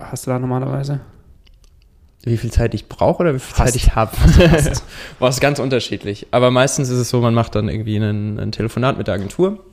hast 0.00 0.26
du 0.26 0.30
da 0.30 0.38
normalerweise? 0.38 1.00
Wie 2.24 2.36
viel 2.36 2.50
Zeit 2.50 2.74
ich 2.74 2.88
brauche 2.88 3.20
oder 3.20 3.34
wie 3.34 3.38
viel 3.38 3.56
Hast. 3.56 3.72
Zeit 3.72 3.76
ich 3.76 3.94
habe? 3.94 4.10
War 5.20 5.28
es 5.28 5.38
ganz 5.38 5.60
unterschiedlich. 5.60 6.26
Aber 6.32 6.50
meistens 6.50 6.88
ist 6.88 6.98
es 6.98 7.08
so, 7.08 7.20
man 7.20 7.34
macht 7.34 7.54
dann 7.54 7.68
irgendwie 7.68 7.96
einen, 7.96 8.40
ein 8.40 8.50
Telefonat 8.50 8.98
mit 8.98 9.06
der 9.06 9.14
Agentur, 9.14 9.64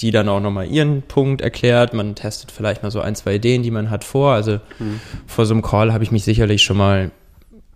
die 0.00 0.10
dann 0.10 0.28
auch 0.28 0.40
nochmal 0.40 0.66
ihren 0.66 1.00
Punkt 1.00 1.40
erklärt. 1.40 1.94
Man 1.94 2.14
testet 2.14 2.52
vielleicht 2.52 2.82
mal 2.82 2.90
so 2.90 3.00
ein, 3.00 3.14
zwei 3.14 3.36
Ideen, 3.36 3.62
die 3.62 3.70
man 3.70 3.88
hat 3.88 4.04
vor. 4.04 4.34
Also 4.34 4.60
mhm. 4.78 5.00
vor 5.26 5.46
so 5.46 5.54
einem 5.54 5.62
Call 5.62 5.92
habe 5.92 6.04
ich 6.04 6.10
mich 6.10 6.24
sicherlich 6.24 6.62
schon 6.62 6.76
mal 6.76 7.10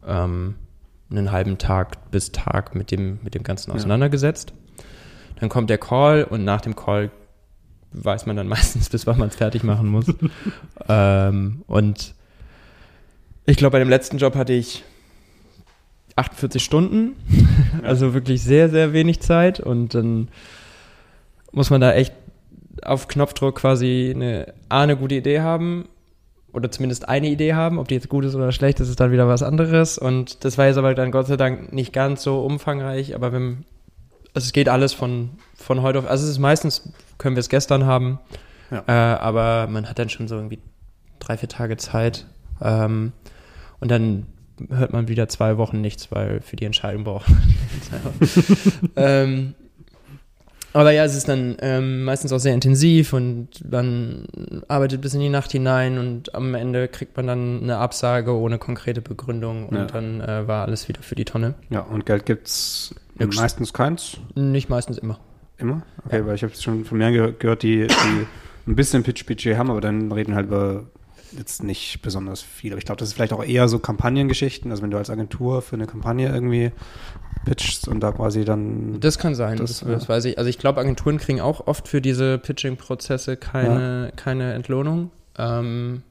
ähm, 0.07 0.57
einen 1.11 1.33
halben 1.33 1.57
Tag 1.57 2.11
bis 2.11 2.31
Tag 2.33 2.75
mit 2.75 2.91
dem, 2.91 3.21
mit 3.23 3.35
dem 3.35 3.43
Ganzen 3.43 3.73
auseinandergesetzt. 3.73 4.51
Ja. 4.51 4.85
Dann 5.41 5.49
kommt 5.49 5.71
der 5.71 5.79
Call 5.79 6.25
und 6.25 6.45
nach 6.45 6.61
dem 6.61 6.77
Call 6.77 7.11
weiß 8.05 8.27
man 8.27 8.37
dann 8.37 8.49
meistens, 8.57 8.89
bis 8.89 9.07
wann 9.07 9.19
man 9.19 9.29
es 9.29 9.37
fertig 9.37 9.63
machen 9.63 9.89
muss. 9.89 10.07
ähm, 10.89 11.63
und 11.67 12.15
ich 13.47 13.57
glaube, 13.57 13.73
bei 13.73 13.79
dem 13.79 13.89
letzten 13.89 14.19
Job 14.19 14.35
hatte 14.35 14.53
ich 14.53 14.85
48 16.17 16.63
Stunden, 16.63 17.17
also 17.83 18.15
wirklich 18.15 18.43
sehr, 18.43 18.69
sehr 18.69 18.93
wenig 18.93 19.21
Zeit. 19.21 19.61
Und 19.61 19.95
dann 19.95 20.29
muss 21.53 21.71
man 21.71 21.81
da 21.81 21.93
echt 21.93 22.15
auf 22.83 23.09
Knopfdruck 23.09 23.57
quasi 23.57 24.13
eine, 24.15 24.55
A, 24.69 24.83
eine 24.83 24.97
gute 24.97 25.15
Idee 25.15 25.41
haben 25.41 25.89
oder 26.53 26.71
zumindest 26.71 27.09
eine 27.09 27.29
Idee 27.29 27.55
haben, 27.55 27.79
ob 27.79 27.89
die 27.89 27.95
jetzt 27.95 28.09
gut 28.09 28.25
ist 28.25 28.35
oder 28.35 28.51
schlecht, 28.53 28.81
das 28.81 28.89
ist 28.89 28.99
dann 28.99 29.13
wieder 29.13 29.29
was 29.29 29.43
anderes. 29.43 29.99
Und 29.99 30.45
das 30.45 30.57
war 30.59 30.67
jetzt 30.67 30.79
aber 30.79 30.95
dann 30.95 31.11
Gott 31.11 31.27
sei 31.27 31.37
Dank 31.37 31.73
nicht 31.73 31.93
ganz 31.93 32.23
so 32.23 32.41
umfangreich, 32.41 33.15
aber 33.15 33.33
wenn, 33.33 33.65
also 34.37 34.45
es 34.45 34.53
geht 34.53 34.69
alles 34.69 34.93
von, 34.93 35.31
von 35.55 35.81
heute 35.81 35.99
auf, 35.99 36.07
also 36.07 36.25
es 36.25 36.31
ist 36.33 36.39
meistens, 36.39 36.93
können 37.17 37.37
wir 37.37 37.41
es 37.41 37.49
gestern 37.49 37.87
haben, 37.87 38.19
ja. 38.71 38.85
äh, 38.87 39.19
aber 39.19 39.67
man 39.67 39.89
hat 39.89 39.99
dann 39.99 40.11
schon 40.11 40.29
so 40.29 40.37
irgendwie 40.37 40.59
drei, 41.21 41.39
vier 41.39 41.49
Tage 41.49 41.79
Zeit 41.79 42.27
ähm, 42.61 43.13
und 43.81 43.91
dann 43.91 44.27
hört 44.69 44.93
man 44.93 45.09
wieder 45.09 45.27
zwei 45.31 45.57
Wochen 45.57 45.81
nichts, 45.81 46.13
weil 46.13 46.43
für 46.43 46.57
die 46.57 46.67
Entscheidung 46.67 47.05
braucht 47.05 47.31
man 47.31 48.19
ähm, 48.97 49.55
aber 50.75 50.91
ja, 50.91 51.07
es 51.07 51.17
ist 51.17 51.31
dann 51.31 51.57
ähm, 51.61 52.05
meistens 52.05 52.31
auch 52.35 52.39
sehr 52.39 52.53
intensiv 52.53 53.15
und 53.15 53.49
man 53.71 54.27
arbeitet 54.69 55.01
bis 55.01 55.15
in 55.15 55.21
die 55.21 55.31
Nacht 55.31 55.53
hinein 55.53 55.97
und 55.97 56.35
am 56.35 56.55
Ende 56.55 56.89
kriegt 56.89 57.17
man 57.17 57.27
dann 57.27 57.63
eine 57.63 57.79
Absage 57.79 58.37
ohne 58.37 58.59
konkrete 58.59 59.01
Begründung 59.01 59.71
und 59.71 59.77
ja. 59.77 59.85
dann 59.87 60.21
äh, 60.21 60.47
war 60.47 60.67
alles 60.67 60.89
wieder 60.89 61.01
für 61.01 61.15
die 61.15 61.25
Tonne. 61.25 61.55
Ja, 61.71 61.81
und 61.81 62.05
Geld 62.05 62.27
gibt's 62.27 62.95
ja, 63.19 63.27
meistens 63.27 63.73
keins? 63.73 64.19
Nicht 64.35 64.69
meistens 64.69 64.99
immer. 64.99 65.19
Immer? 65.59 65.83
Okay, 66.05 66.19
ja. 66.19 66.27
weil 66.27 66.35
ich 66.35 66.43
habe 66.43 66.55
schon 66.55 66.85
von 66.85 66.99
mehr 66.99 67.13
gehört, 67.33 67.63
die, 67.63 67.87
die 67.87 68.27
ein 68.67 68.77
bisschen 68.77 69.03
Pitch-Budget 69.03 69.57
haben, 69.57 69.71
aber 69.71 69.81
dann 69.81 70.13
reden 70.13 70.35
halt 70.35 70.47
über 70.47 70.85
jetzt 71.33 71.63
nicht 71.63 72.03
besonders 72.03 72.43
viel. 72.43 72.73
Aber 72.73 72.79
ich 72.79 72.85
glaube, 72.85 72.99
das 72.99 73.09
ist 73.09 73.15
vielleicht 73.15 73.33
auch 73.33 73.45
eher 73.45 73.69
so 73.69 73.79
Kampagnengeschichten. 73.79 74.71
Also 74.71 74.83
wenn 74.83 74.91
du 74.91 74.99
als 74.99 75.11
Agentur 75.11 75.63
für 75.63 75.77
eine 75.77 75.87
Kampagne 75.87 76.29
irgendwie 76.29 76.73
pitchst 77.45 77.89
und 77.89 78.01
da 78.01 78.13
quasi 78.13 78.45
dann. 78.45 79.01
Das 79.01 79.19
kann 79.19 79.35
sein, 79.35 79.59
das, 79.59 79.81
das, 79.81 79.89
das 79.89 80.09
weiß 80.09 80.25
ich. 80.27 80.39
Also 80.39 80.51
ich 80.51 80.59
glaube, 80.59 80.81
Agenturen 80.81 81.19
kriegen 81.19 81.41
auch 81.41 81.67
oft 81.67 81.89
für 81.89 82.01
diese 82.01 82.39
Pitching-Prozesse 82.39 83.37
keine, 83.37 84.07
ja. 84.07 84.11
keine 84.13 84.55
Entlohnung. 84.55 85.11
Ähm, 85.39 86.03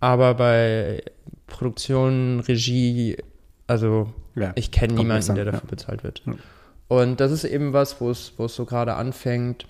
aber 0.00 0.34
bei 0.34 1.02
Produktion, 1.46 2.40
Regie, 2.40 3.16
also 3.66 4.12
ja, 4.34 4.52
ich 4.54 4.70
kenne 4.70 4.94
niemanden, 4.94 5.34
der 5.34 5.44
dafür 5.44 5.68
bezahlt 5.68 6.04
wird. 6.04 6.22
Und 6.88 7.20
das 7.20 7.32
ist 7.32 7.44
eben 7.44 7.72
was, 7.72 8.00
wo 8.00 8.10
es, 8.10 8.32
wo 8.36 8.46
es 8.46 8.54
so 8.54 8.64
gerade 8.64 8.94
anfängt, 8.94 9.66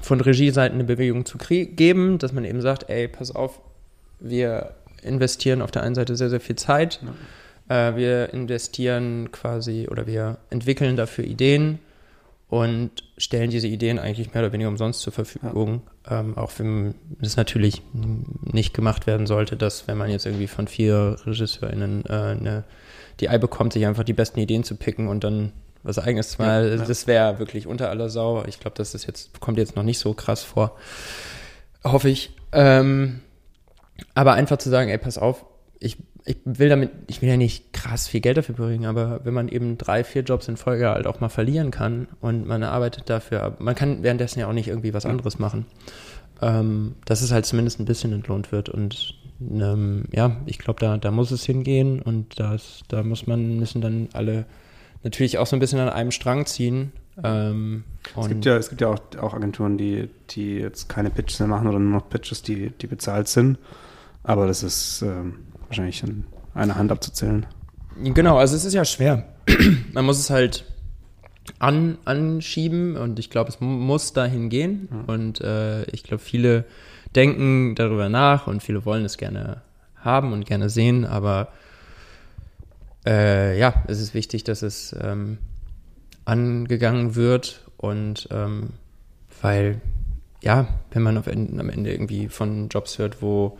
von 0.00 0.20
Regieseiten 0.20 0.74
eine 0.74 0.84
Bewegung 0.84 1.24
zu 1.24 1.38
geben, 1.38 2.18
dass 2.18 2.32
man 2.32 2.44
eben 2.44 2.60
sagt, 2.60 2.88
ey, 2.88 3.08
pass 3.08 3.34
auf, 3.34 3.60
wir 4.20 4.74
investieren 5.02 5.62
auf 5.62 5.70
der 5.70 5.82
einen 5.82 5.94
Seite 5.94 6.16
sehr, 6.16 6.30
sehr 6.30 6.40
viel 6.40 6.56
Zeit. 6.56 7.00
Ja. 7.68 7.88
Äh, 7.88 7.96
wir 7.96 8.32
investieren 8.32 9.30
quasi 9.32 9.88
oder 9.90 10.06
wir 10.06 10.38
entwickeln 10.50 10.96
dafür 10.96 11.24
Ideen 11.24 11.78
und 12.48 12.90
stellen 13.16 13.50
diese 13.50 13.68
Ideen 13.68 13.98
eigentlich 13.98 14.32
mehr 14.34 14.42
oder 14.42 14.52
weniger 14.52 14.68
umsonst 14.68 15.00
zur 15.00 15.12
Verfügung. 15.12 15.82
Ja. 16.08 16.20
Ähm, 16.20 16.36
auch 16.36 16.52
wenn 16.58 16.94
das 17.20 17.36
natürlich 17.36 17.82
nicht 18.42 18.74
gemacht 18.74 19.06
werden 19.06 19.26
sollte, 19.26 19.56
dass 19.56 19.88
wenn 19.88 19.96
man 19.96 20.10
jetzt 20.10 20.26
irgendwie 20.26 20.46
von 20.46 20.68
vier 20.68 21.16
RegisseurInnen 21.26 22.04
äh, 22.06 22.12
eine, 22.12 22.64
die 23.20 23.28
Ei 23.28 23.38
bekommt, 23.38 23.72
sich 23.72 23.86
einfach 23.86 24.04
die 24.04 24.12
besten 24.12 24.40
Ideen 24.40 24.64
zu 24.64 24.76
picken 24.76 25.08
und 25.08 25.24
dann 25.24 25.52
was 25.82 25.98
eigenes 25.98 26.30
zu 26.30 26.42
machen. 26.42 26.78
Ja, 26.78 26.84
das 26.84 27.06
wäre 27.06 27.38
wirklich 27.38 27.66
unter 27.66 27.90
aller 27.90 28.08
Sau. 28.08 28.44
Ich 28.46 28.58
glaube, 28.58 28.76
das 28.76 28.94
ist 28.94 29.06
jetzt, 29.06 29.40
kommt 29.40 29.58
jetzt 29.58 29.76
noch 29.76 29.82
nicht 29.82 29.98
so 29.98 30.14
krass 30.14 30.42
vor. 30.42 30.76
Hoffe 31.84 32.08
ich. 32.08 32.34
Ähm, 32.52 33.20
aber 34.14 34.32
einfach 34.32 34.56
zu 34.58 34.70
sagen, 34.70 34.90
ey, 34.90 34.98
pass 34.98 35.18
auf, 35.18 35.44
ich, 35.78 35.98
ich 36.24 36.38
will 36.44 36.70
damit, 36.70 36.90
ich 37.06 37.20
will 37.20 37.28
ja 37.28 37.36
nicht 37.36 37.72
krass 37.72 38.08
viel 38.08 38.20
Geld 38.20 38.38
dafür 38.38 38.54
bringen, 38.54 38.86
aber 38.86 39.20
wenn 39.24 39.34
man 39.34 39.48
eben 39.48 39.76
drei, 39.76 40.02
vier 40.04 40.22
Jobs 40.22 40.48
in 40.48 40.56
Folge 40.56 40.88
halt 40.88 41.06
auch 41.06 41.20
mal 41.20 41.28
verlieren 41.28 41.70
kann 41.70 42.08
und 42.20 42.46
man 42.46 42.62
arbeitet 42.62 43.10
dafür, 43.10 43.56
man 43.58 43.74
kann 43.74 44.02
währenddessen 44.02 44.40
ja 44.40 44.48
auch 44.48 44.52
nicht 44.54 44.68
irgendwie 44.68 44.94
was 44.94 45.04
anderes 45.04 45.38
machen. 45.38 45.66
Ähm, 46.40 46.96
dass 47.04 47.22
es 47.22 47.30
halt 47.30 47.46
zumindest 47.46 47.78
ein 47.78 47.84
bisschen 47.84 48.12
entlohnt 48.12 48.50
wird 48.50 48.68
und 48.68 49.14
ähm, 49.52 50.04
ja, 50.12 50.36
ich 50.46 50.58
glaube, 50.58 50.80
da, 50.80 50.96
da 50.96 51.10
muss 51.10 51.30
es 51.30 51.44
hingehen 51.44 52.00
und 52.00 52.38
das, 52.38 52.82
da 52.88 53.02
muss 53.02 53.26
man, 53.26 53.58
müssen 53.58 53.80
dann 53.80 54.08
alle 54.12 54.46
natürlich 55.02 55.38
auch 55.38 55.46
so 55.46 55.56
ein 55.56 55.60
bisschen 55.60 55.78
an 55.80 55.88
einem 55.88 56.10
Strang 56.10 56.46
ziehen. 56.46 56.92
Ähm, 57.22 57.84
es 58.18 58.28
gibt 58.28 58.44
ja, 58.44 58.56
es 58.56 58.68
gibt 58.68 58.80
ja 58.80 58.88
auch, 58.88 58.98
auch 59.20 59.34
Agenturen, 59.34 59.78
die, 59.78 60.08
die 60.30 60.56
jetzt 60.56 60.88
keine 60.88 61.10
Pitches 61.10 61.38
mehr 61.38 61.48
machen 61.48 61.68
oder 61.68 61.78
nur 61.78 62.00
noch 62.00 62.08
Pitches, 62.08 62.42
die, 62.42 62.70
die 62.70 62.86
bezahlt 62.86 63.28
sind. 63.28 63.58
Aber 64.22 64.46
das 64.46 64.62
ist 64.62 65.02
ähm, 65.02 65.36
wahrscheinlich 65.68 66.02
in 66.02 66.24
einer 66.54 66.76
Hand 66.76 66.90
abzuzählen. 66.90 67.46
Genau, 68.02 68.38
also 68.38 68.56
es 68.56 68.64
ist 68.64 68.74
ja 68.74 68.84
schwer. 68.84 69.28
Man 69.92 70.04
muss 70.04 70.18
es 70.18 70.30
halt 70.30 70.64
an, 71.58 71.98
anschieben 72.04 72.96
und 72.96 73.18
ich 73.18 73.30
glaube, 73.30 73.50
es 73.50 73.60
muss 73.60 74.12
dahin 74.12 74.48
gehen. 74.48 74.88
Ja. 74.90 75.14
Und 75.14 75.40
äh, 75.40 75.84
ich 75.90 76.02
glaube, 76.02 76.22
viele 76.22 76.64
denken 77.16 77.74
darüber 77.74 78.08
nach 78.08 78.46
und 78.46 78.62
viele 78.62 78.84
wollen 78.84 79.04
es 79.04 79.16
gerne 79.16 79.62
haben 79.96 80.32
und 80.32 80.46
gerne 80.46 80.68
sehen, 80.68 81.04
aber 81.04 81.48
äh, 83.06 83.58
ja, 83.58 83.84
es 83.86 84.00
ist 84.00 84.14
wichtig, 84.14 84.44
dass 84.44 84.62
es 84.62 84.94
ähm, 85.00 85.38
angegangen 86.24 87.14
wird 87.14 87.60
und 87.76 88.28
ähm, 88.30 88.70
weil, 89.42 89.80
ja, 90.42 90.68
wenn 90.92 91.02
man 91.02 91.18
auf, 91.18 91.26
am 91.28 91.70
Ende 91.70 91.92
irgendwie 91.92 92.28
von 92.28 92.68
Jobs 92.68 92.98
hört, 92.98 93.20
wo 93.20 93.58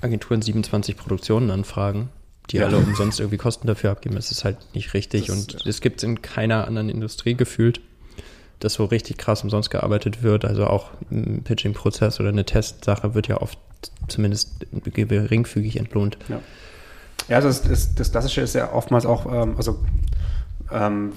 Agenturen 0.00 0.42
27 0.42 0.96
Produktionen 0.96 1.50
anfragen, 1.50 2.08
die 2.50 2.58
ja. 2.58 2.66
alle 2.66 2.78
umsonst 2.78 3.20
irgendwie 3.20 3.38
Kosten 3.38 3.66
dafür 3.66 3.90
abgeben, 3.90 4.16
ist 4.16 4.30
es 4.30 4.44
halt 4.44 4.56
nicht 4.74 4.94
richtig 4.94 5.26
das, 5.26 5.36
und 5.36 5.66
es 5.66 5.80
gibt 5.80 5.98
es 5.98 6.04
in 6.04 6.22
keiner 6.22 6.66
anderen 6.66 6.88
Industrie 6.88 7.34
gefühlt, 7.34 7.80
dass 8.60 8.74
so 8.74 8.84
richtig 8.84 9.18
krass 9.18 9.42
umsonst 9.42 9.70
gearbeitet 9.70 10.22
wird. 10.22 10.44
Also 10.44 10.66
auch 10.66 10.90
ein 11.10 11.42
Pitching-Prozess 11.44 12.20
oder 12.20 12.30
eine 12.30 12.44
Testsache 12.44 13.14
wird 13.14 13.28
ja 13.28 13.40
oft 13.40 13.58
zumindest 14.08 14.66
geringfügig 14.84 15.76
entlohnt. 15.76 16.16
Ja. 16.28 16.40
Ja, 17.28 17.36
also 17.36 17.48
das, 17.48 17.62
das, 17.62 17.94
das 17.94 18.10
Klassische 18.12 18.40
ist 18.40 18.54
ja 18.54 18.72
oftmals 18.72 19.04
auch, 19.04 19.26
ähm, 19.26 19.54
also 19.56 19.78
ähm, 20.70 21.12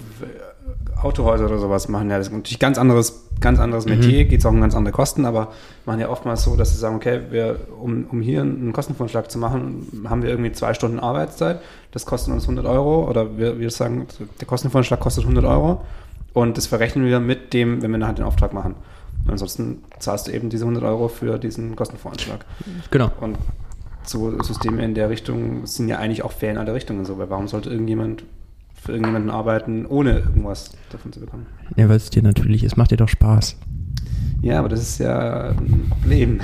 Autohäuser 1.01 1.45
oder 1.45 1.57
sowas 1.57 1.87
machen 1.87 2.09
ja 2.09 2.17
das 2.17 2.27
ist 2.27 2.33
natürlich 2.33 2.59
ganz 2.59 2.77
anderes, 2.77 3.25
ganz 3.39 3.59
anderes 3.59 3.85
mhm. 3.85 3.95
Metier, 3.95 4.25
geht 4.25 4.39
es 4.39 4.45
auch 4.45 4.51
um 4.51 4.61
ganz 4.61 4.75
andere 4.75 4.91
Kosten, 4.91 5.25
aber 5.25 5.51
machen 5.85 5.99
ja 5.99 6.09
oftmals 6.09 6.43
so, 6.43 6.55
dass 6.55 6.71
sie 6.71 6.77
sagen, 6.77 6.95
okay, 6.95 7.21
wir, 7.29 7.59
um, 7.79 8.05
um 8.11 8.21
hier 8.21 8.41
einen 8.41 8.73
Kostenvorschlag 8.73 9.31
zu 9.31 9.37
machen, 9.37 10.03
haben 10.09 10.23
wir 10.23 10.29
irgendwie 10.29 10.51
zwei 10.51 10.73
Stunden 10.73 10.99
Arbeitszeit, 10.99 11.61
das 11.91 12.05
kostet 12.05 12.33
uns 12.33 12.43
100 12.43 12.65
Euro 12.65 13.07
oder 13.07 13.37
wir, 13.37 13.59
wir 13.59 13.69
sagen, 13.71 14.07
der 14.39 14.47
Kostenvorschlag 14.47 14.99
kostet 14.99 15.23
100 15.23 15.45
Euro 15.45 15.81
und 16.41 16.57
das 16.57 16.67
verrechnen 16.67 17.05
wir 17.05 17.19
mit 17.19 17.53
dem, 17.53 17.81
wenn 17.81 17.91
wir 17.91 17.97
nachher 17.97 18.13
den 18.13 18.25
Auftrag 18.25 18.53
machen. 18.53 18.75
Und 19.25 19.31
ansonsten 19.31 19.83
zahlst 19.99 20.27
du 20.27 20.31
eben 20.31 20.49
diese 20.49 20.63
100 20.63 20.83
Euro 20.83 21.07
für 21.07 21.37
diesen 21.37 21.75
Kostenvoranschlag. 21.75 22.45
Genau. 22.91 23.11
Und 23.19 23.37
so 24.03 24.41
Systeme 24.41 24.83
in 24.83 24.95
der 24.95 25.09
Richtung 25.09 25.65
sind 25.65 25.87
ja 25.87 25.97
eigentlich 25.97 26.23
auch 26.23 26.31
fair 26.31 26.51
in 26.51 26.57
alle 26.57 26.73
Richtungen 26.73 27.05
so, 27.05 27.17
weil 27.17 27.29
warum 27.29 27.47
sollte 27.47 27.69
irgendjemand 27.69 28.23
für 28.73 28.93
irgendjemanden 28.93 29.29
arbeiten, 29.29 29.85
ohne 29.85 30.19
irgendwas 30.19 30.71
davon 30.89 31.11
zu 31.11 31.19
bekommen? 31.19 31.45
Ja, 31.75 31.89
weil 31.89 31.97
es 31.97 32.09
dir 32.09 32.23
natürlich, 32.23 32.63
es 32.63 32.77
macht 32.77 32.91
dir 32.91 32.97
doch 32.97 33.09
Spaß. 33.09 33.57
Ja, 34.41 34.59
aber 34.59 34.69
das 34.69 34.79
ist 34.79 34.99
ja 34.99 35.49
ein 35.49 35.87
Problem. 35.89 36.39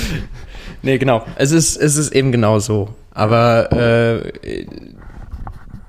nee, 0.82 0.98
genau. 0.98 1.24
Es 1.36 1.50
ist, 1.50 1.76
es 1.76 1.96
ist 1.96 2.14
eben 2.14 2.30
genau 2.30 2.58
so. 2.58 2.90
Aber 3.12 3.72
äh, 3.72 4.66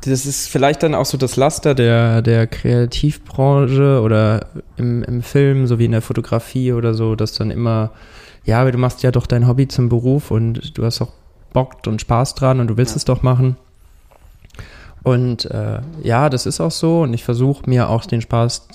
das 0.01 0.25
ist 0.25 0.47
vielleicht 0.47 0.83
dann 0.83 0.95
auch 0.95 1.05
so 1.05 1.17
das 1.17 1.35
Laster 1.35 1.75
der, 1.75 2.21
der 2.21 2.47
Kreativbranche 2.47 4.01
oder 4.01 4.47
im, 4.77 5.03
im 5.03 5.21
Film, 5.21 5.67
so 5.67 5.79
wie 5.79 5.85
in 5.85 5.91
der 5.91 6.01
Fotografie 6.01 6.73
oder 6.73 6.93
so, 6.93 7.15
dass 7.15 7.33
dann 7.33 7.51
immer, 7.51 7.91
ja, 8.45 8.69
du 8.69 8.77
machst 8.77 9.03
ja 9.03 9.11
doch 9.11 9.27
dein 9.27 9.47
Hobby 9.47 9.67
zum 9.67 9.89
Beruf 9.89 10.31
und 10.31 10.77
du 10.77 10.85
hast 10.85 11.01
auch 11.01 11.11
Bock 11.51 11.77
und 11.87 12.01
Spaß 12.01 12.35
dran 12.35 12.59
und 12.59 12.67
du 12.67 12.77
willst 12.77 12.93
ja. 12.93 12.97
es 12.97 13.05
doch 13.05 13.23
machen. 13.23 13.57
Und 15.03 15.45
äh, 15.45 15.79
ja, 16.03 16.29
das 16.29 16.45
ist 16.45 16.59
auch 16.59 16.71
so 16.71 17.01
und 17.01 17.13
ich 17.13 17.23
versuche 17.23 17.69
mir 17.69 17.89
auch 17.89 18.05
den 18.05 18.21
Spaß 18.21 18.67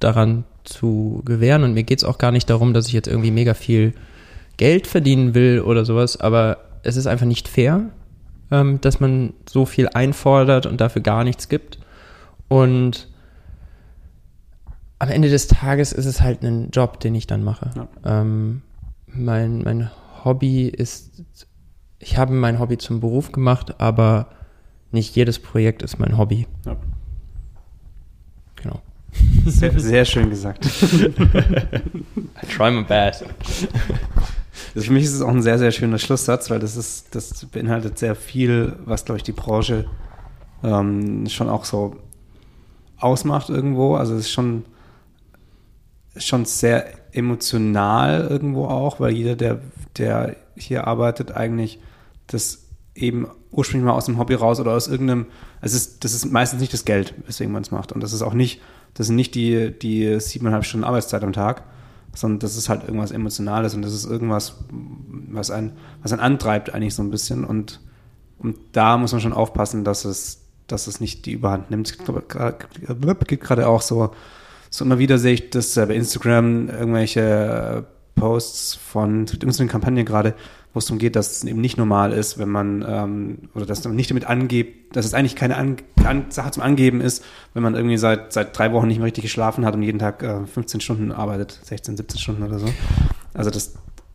daran 0.00 0.44
zu 0.64 1.22
gewähren 1.24 1.62
und 1.62 1.74
mir 1.74 1.84
geht 1.84 1.98
es 1.98 2.04
auch 2.04 2.18
gar 2.18 2.32
nicht 2.32 2.50
darum, 2.50 2.74
dass 2.74 2.88
ich 2.88 2.92
jetzt 2.92 3.08
irgendwie 3.08 3.30
mega 3.30 3.54
viel 3.54 3.94
Geld 4.56 4.86
verdienen 4.86 5.34
will 5.34 5.60
oder 5.60 5.84
sowas, 5.84 6.18
aber 6.18 6.58
es 6.82 6.96
ist 6.96 7.06
einfach 7.06 7.26
nicht 7.26 7.48
fair, 7.48 7.82
ähm, 8.50 8.80
dass 8.80 9.00
man 9.00 9.34
so 9.48 9.66
viel 9.66 9.88
einfordert 9.88 10.66
und 10.66 10.80
dafür 10.80 11.02
gar 11.02 11.24
nichts 11.24 11.48
gibt. 11.48 11.78
Und 12.48 13.08
am 14.98 15.08
Ende 15.08 15.28
des 15.28 15.48
Tages 15.48 15.92
ist 15.92 16.06
es 16.06 16.20
halt 16.20 16.42
ein 16.42 16.70
Job, 16.70 17.00
den 17.00 17.14
ich 17.14 17.26
dann 17.26 17.42
mache. 17.42 17.70
Ja. 17.74 17.88
Ähm, 18.20 18.62
mein, 19.06 19.62
mein 19.62 19.90
Hobby 20.24 20.68
ist, 20.68 21.24
ich 21.98 22.18
habe 22.18 22.32
mein 22.32 22.58
Hobby 22.58 22.78
zum 22.78 23.00
Beruf 23.00 23.32
gemacht, 23.32 23.80
aber 23.80 24.30
nicht 24.92 25.14
jedes 25.14 25.38
Projekt 25.38 25.82
ist 25.82 25.98
mein 25.98 26.16
Hobby. 26.16 26.46
Ja. 26.64 26.76
Genau. 28.56 28.80
Sehr, 29.44 29.78
sehr 29.78 30.04
schön 30.04 30.30
gesagt. 30.30 30.66
I 30.82 32.46
try 32.54 32.70
my 32.70 32.82
best. 32.84 33.24
Also 34.76 34.88
für 34.88 34.92
mich 34.92 35.04
ist 35.04 35.14
es 35.14 35.22
auch 35.22 35.30
ein 35.30 35.40
sehr, 35.40 35.58
sehr 35.58 35.70
schöner 35.70 35.96
Schlusssatz, 35.96 36.50
weil 36.50 36.58
das 36.58 36.76
ist, 36.76 37.14
das 37.14 37.46
beinhaltet 37.46 37.98
sehr 37.98 38.14
viel, 38.14 38.76
was, 38.84 39.06
glaube 39.06 39.16
ich, 39.16 39.22
die 39.22 39.32
Branche 39.32 39.86
ähm, 40.62 41.26
schon 41.30 41.48
auch 41.48 41.64
so 41.64 41.96
ausmacht 42.98 43.48
irgendwo. 43.48 43.94
Also 43.94 44.12
es 44.12 44.26
ist 44.26 44.32
schon, 44.32 44.66
schon 46.18 46.44
sehr 46.44 46.88
emotional 47.12 48.26
irgendwo 48.28 48.66
auch, 48.66 49.00
weil 49.00 49.14
jeder, 49.14 49.34
der, 49.34 49.62
der 49.96 50.36
hier 50.56 50.86
arbeitet, 50.86 51.32
eigentlich 51.32 51.80
das 52.26 52.66
eben 52.94 53.28
ursprünglich 53.50 53.86
mal 53.86 53.94
aus 53.94 54.04
dem 54.04 54.18
Hobby 54.18 54.34
raus 54.34 54.60
oder 54.60 54.72
aus 54.72 54.88
irgendeinem, 54.88 55.24
es 55.62 55.72
ist, 55.72 56.04
das 56.04 56.12
ist 56.12 56.30
meistens 56.30 56.60
nicht 56.60 56.74
das 56.74 56.84
Geld, 56.84 57.14
weswegen 57.24 57.50
man 57.50 57.62
es 57.62 57.70
macht. 57.70 57.92
Und 57.92 58.02
das 58.02 58.12
ist 58.12 58.20
auch 58.20 58.34
nicht, 58.34 58.60
das 58.92 59.06
sind 59.06 59.16
nicht 59.16 59.34
die, 59.34 59.70
die 59.70 60.20
siebeneinhalb 60.20 60.66
Stunden 60.66 60.84
Arbeitszeit 60.84 61.24
am 61.24 61.32
Tag, 61.32 61.62
sondern 62.16 62.38
das 62.38 62.56
ist 62.56 62.68
halt 62.68 62.82
irgendwas 62.84 63.10
Emotionales 63.10 63.74
und 63.74 63.82
das 63.82 63.92
ist 63.92 64.06
irgendwas, 64.06 64.56
was 64.70 65.50
einen, 65.50 65.72
was 66.02 66.12
einen 66.12 66.22
antreibt 66.22 66.74
eigentlich 66.74 66.94
so 66.94 67.02
ein 67.02 67.10
bisschen 67.10 67.44
und, 67.44 67.80
und 68.38 68.56
da 68.72 68.96
muss 68.96 69.12
man 69.12 69.20
schon 69.20 69.32
aufpassen, 69.32 69.84
dass 69.84 70.04
es, 70.04 70.42
dass 70.66 70.86
es 70.86 71.00
nicht 71.00 71.26
die 71.26 71.32
Überhand 71.32 71.70
nimmt. 71.70 71.88
Es 71.88 71.98
gibt 71.98 73.44
gerade 73.44 73.68
auch 73.68 73.82
so, 73.82 74.10
so 74.70 74.84
immer 74.84 74.98
wieder 74.98 75.18
sehe 75.18 75.34
ich 75.34 75.50
das 75.50 75.74
bei 75.74 75.94
Instagram 75.94 76.68
irgendwelche 76.68 77.86
Posts 78.16 78.74
von 78.74 79.26
irgendeiner 79.26 79.70
Kampagne 79.70 80.04
gerade, 80.04 80.34
wo 80.74 80.78
es 80.78 80.86
darum 80.86 80.98
geht, 80.98 81.16
dass 81.16 81.30
es 81.30 81.44
eben 81.44 81.60
nicht 81.60 81.78
normal 81.78 82.12
ist, 82.12 82.38
wenn 82.38 82.48
man, 82.48 82.84
ähm, 82.86 83.38
oder 83.54 83.64
dass 83.64 83.84
man 83.84 83.94
nicht 83.94 84.10
damit 84.10 84.26
angeht, 84.26 84.74
dass 84.92 85.06
es 85.06 85.14
eigentlich 85.14 85.36
keine 85.36 85.56
An 85.56 85.76
An 86.04 86.26
Sache 86.30 86.50
zum 86.50 86.62
Angeben 86.62 87.00
ist, 87.00 87.24
wenn 87.54 87.62
man 87.62 87.74
irgendwie 87.74 87.96
seit, 87.96 88.32
seit 88.32 88.58
drei 88.58 88.72
Wochen 88.72 88.88
nicht 88.88 88.98
mehr 88.98 89.06
richtig 89.06 89.22
geschlafen 89.22 89.64
hat 89.64 89.74
und 89.74 89.82
jeden 89.82 89.98
Tag 89.98 90.22
äh, 90.22 90.44
15 90.46 90.80
Stunden 90.80 91.12
arbeitet, 91.12 91.58
16, 91.62 91.96
17 91.96 92.18
Stunden 92.18 92.42
oder 92.42 92.58
so. 92.58 92.66
Also 93.34 93.50
das 93.50 93.74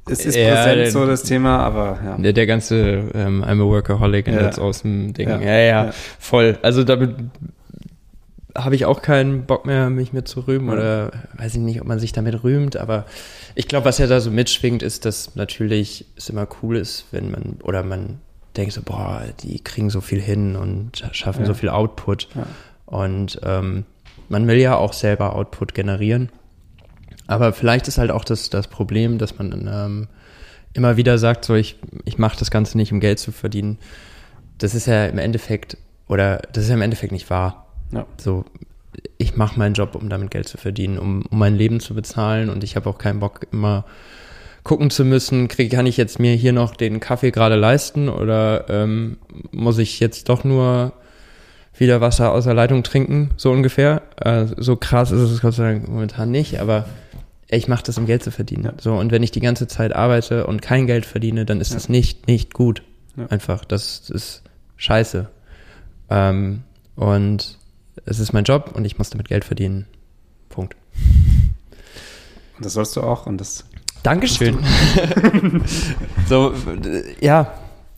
es 0.10 0.26
ist 0.26 0.36
ja, 0.36 0.56
präsent 0.56 0.78
der, 0.78 0.92
so 0.92 1.06
das 1.06 1.24
Thema, 1.24 1.60
aber 1.60 2.00
ja. 2.04 2.18
Der, 2.18 2.34
der 2.34 2.48
ganze 2.48 3.04
ähm, 3.14 3.44
I'm 3.44 3.62
a 3.62 3.66
Workaholic 3.66 4.28
ja. 4.28 4.42
jetzt 4.42 4.60
aus 4.60 4.82
dem 4.82 5.14
Ding. 5.14 5.30
Ja. 5.30 5.40
Ja, 5.40 5.52
ja, 5.52 5.86
ja, 5.86 5.92
voll. 6.20 6.58
Also 6.64 6.84
damit 6.84 7.16
habe 8.56 8.76
ich 8.76 8.86
auch 8.86 9.02
keinen 9.02 9.46
Bock 9.46 9.66
mehr, 9.66 9.90
mich 9.90 10.14
mit 10.14 10.28
zu 10.28 10.42
rühmen 10.42 10.70
oder 10.70 11.12
weiß 11.38 11.56
ich 11.56 11.62
nicht, 11.62 11.82
ob 11.82 11.88
man 11.88 12.00
sich 12.00 12.12
damit 12.12 12.44
rühmt, 12.44 12.78
aber 12.78 13.06
ich 13.56 13.68
glaube, 13.68 13.86
was 13.86 13.98
ja 13.98 14.08
da 14.08 14.20
so 14.20 14.32
mitschwingt, 14.32 14.84
ist, 14.84 15.06
dass 15.06 15.36
natürlich 15.36 16.06
es 16.18 16.30
immer 16.30 16.48
cool 16.62 16.78
ist, 16.78 17.06
wenn 17.12 17.32
man 17.32 17.58
oder 17.64 17.84
man 17.84 18.20
denkt 18.58 18.74
so, 18.74 18.82
boah, 18.82 19.24
die 19.42 19.60
kriegen 19.64 19.90
so 19.90 20.02
viel 20.02 20.22
hin 20.22 20.56
und 20.56 21.04
schaffen 21.14 21.42
ja. 21.42 21.48
so 21.48 21.54
viel 21.54 21.70
Output 21.70 22.28
ja. 22.36 22.46
und 22.86 23.40
ähm, 23.44 23.86
man 24.28 24.48
will 24.48 24.58
ja 24.58 24.76
auch 24.76 24.94
selber 24.94 25.36
Output 25.36 25.74
generieren, 25.74 26.30
aber 27.28 27.54
vielleicht 27.54 27.88
ist 27.88 27.98
halt 27.98 28.12
auch 28.12 28.26
das, 28.26 28.50
das 28.50 28.68
Problem, 28.68 29.18
dass 29.18 29.38
man 29.38 29.70
ähm, 29.72 30.08
immer 30.74 30.98
wieder 30.98 31.18
sagt, 31.18 31.46
so 31.46 31.56
ich, 31.56 31.78
ich 32.06 32.18
mache 32.18 32.38
das 32.38 32.52
Ganze 32.52 32.78
nicht, 32.78 32.92
um 32.92 33.00
Geld 33.00 33.20
zu 33.20 33.32
verdienen. 33.32 33.78
Das 34.58 34.76
ist 34.76 34.86
ja 34.86 35.06
im 35.06 35.18
Endeffekt, 35.18 35.78
oder 36.08 36.42
das 36.54 36.66
ist 36.66 36.70
ja 36.70 36.76
im 36.76 36.82
Endeffekt 36.82 37.12
nicht 37.12 37.30
wahr. 37.30 37.61
Ja. 37.92 38.06
So, 38.18 38.46
ich 39.18 39.36
mache 39.36 39.58
meinen 39.58 39.74
Job, 39.74 39.96
um 39.96 40.10
damit 40.10 40.32
Geld 40.32 40.48
zu 40.48 40.58
verdienen, 40.58 40.98
um, 40.98 41.24
um 41.30 41.40
mein 41.40 41.56
Leben 41.56 41.80
zu 41.80 41.94
bezahlen 41.94 42.50
und 42.50 42.64
ich 42.64 42.76
habe 42.76 42.90
auch 42.90 42.98
keinen 42.98 43.20
Bock, 43.20 43.48
immer 43.52 43.86
gucken 44.64 44.90
zu 44.90 45.06
müssen, 45.06 45.48
krieg, 45.48 45.72
kann 45.72 45.86
ich 45.86 45.98
jetzt 45.98 46.20
mir 46.20 46.36
hier 46.36 46.54
noch 46.54 46.76
den 46.76 47.00
Kaffee 47.00 47.32
gerade 47.32 47.56
leisten 47.56 48.10
oder 48.10 48.70
ähm, 48.70 49.18
muss 49.52 49.78
ich 49.80 50.00
jetzt 50.00 50.30
doch 50.30 50.44
nur 50.44 50.94
wieder 51.76 52.02
Wasser 52.02 52.32
aus 52.32 52.44
der 52.44 52.54
Leitung 52.54 52.84
trinken, 52.84 53.32
so 53.38 53.52
ungefähr. 53.52 54.04
Äh, 54.18 54.46
so 54.58 54.76
krass 54.76 55.12
ist 55.12 55.32
es 55.32 55.42
Gott 55.42 55.56
sei 55.56 55.74
Dank 55.74 55.88
momentan 55.88 56.30
nicht, 56.30 56.60
aber 56.60 56.86
ich 57.50 57.68
mache 57.68 57.84
das, 57.84 57.98
um 57.98 58.06
Geld 58.06 58.24
zu 58.24 58.32
verdienen. 58.32 58.64
Ja. 58.66 58.74
So, 58.80 58.94
und 58.94 59.12
wenn 59.12 59.24
ich 59.24 59.32
die 59.32 59.40
ganze 59.40 59.68
Zeit 59.68 59.94
arbeite 59.96 60.46
und 60.48 60.62
kein 60.62 60.86
Geld 60.86 61.06
verdiene, 61.06 61.46
dann 61.46 61.60
ist 61.60 61.70
ja. 61.70 61.76
das 61.76 61.90
nicht, 61.90 62.28
nicht 62.28 62.54
gut. 62.54 62.84
Ja. 63.18 63.26
Einfach, 63.28 63.66
das 63.66 64.10
ist 64.10 64.44
scheiße. 64.78 65.30
Ähm, 66.10 66.64
und 66.96 67.58
es 68.12 68.20
ist 68.20 68.34
mein 68.34 68.44
Job 68.44 68.72
und 68.74 68.86
ich 68.86 68.98
muss 68.98 69.10
damit 69.10 69.28
Geld 69.28 69.46
verdienen. 69.46 69.88
Punkt. 70.50 70.76
Und 72.58 72.66
das 72.66 72.74
sollst 72.74 72.96
du 72.96 73.02
auch 73.02 73.26
und 73.26 73.40
das. 73.40 73.66
Dankeschön. 74.04 74.58
so, 76.28 76.54
ja, 77.20 77.54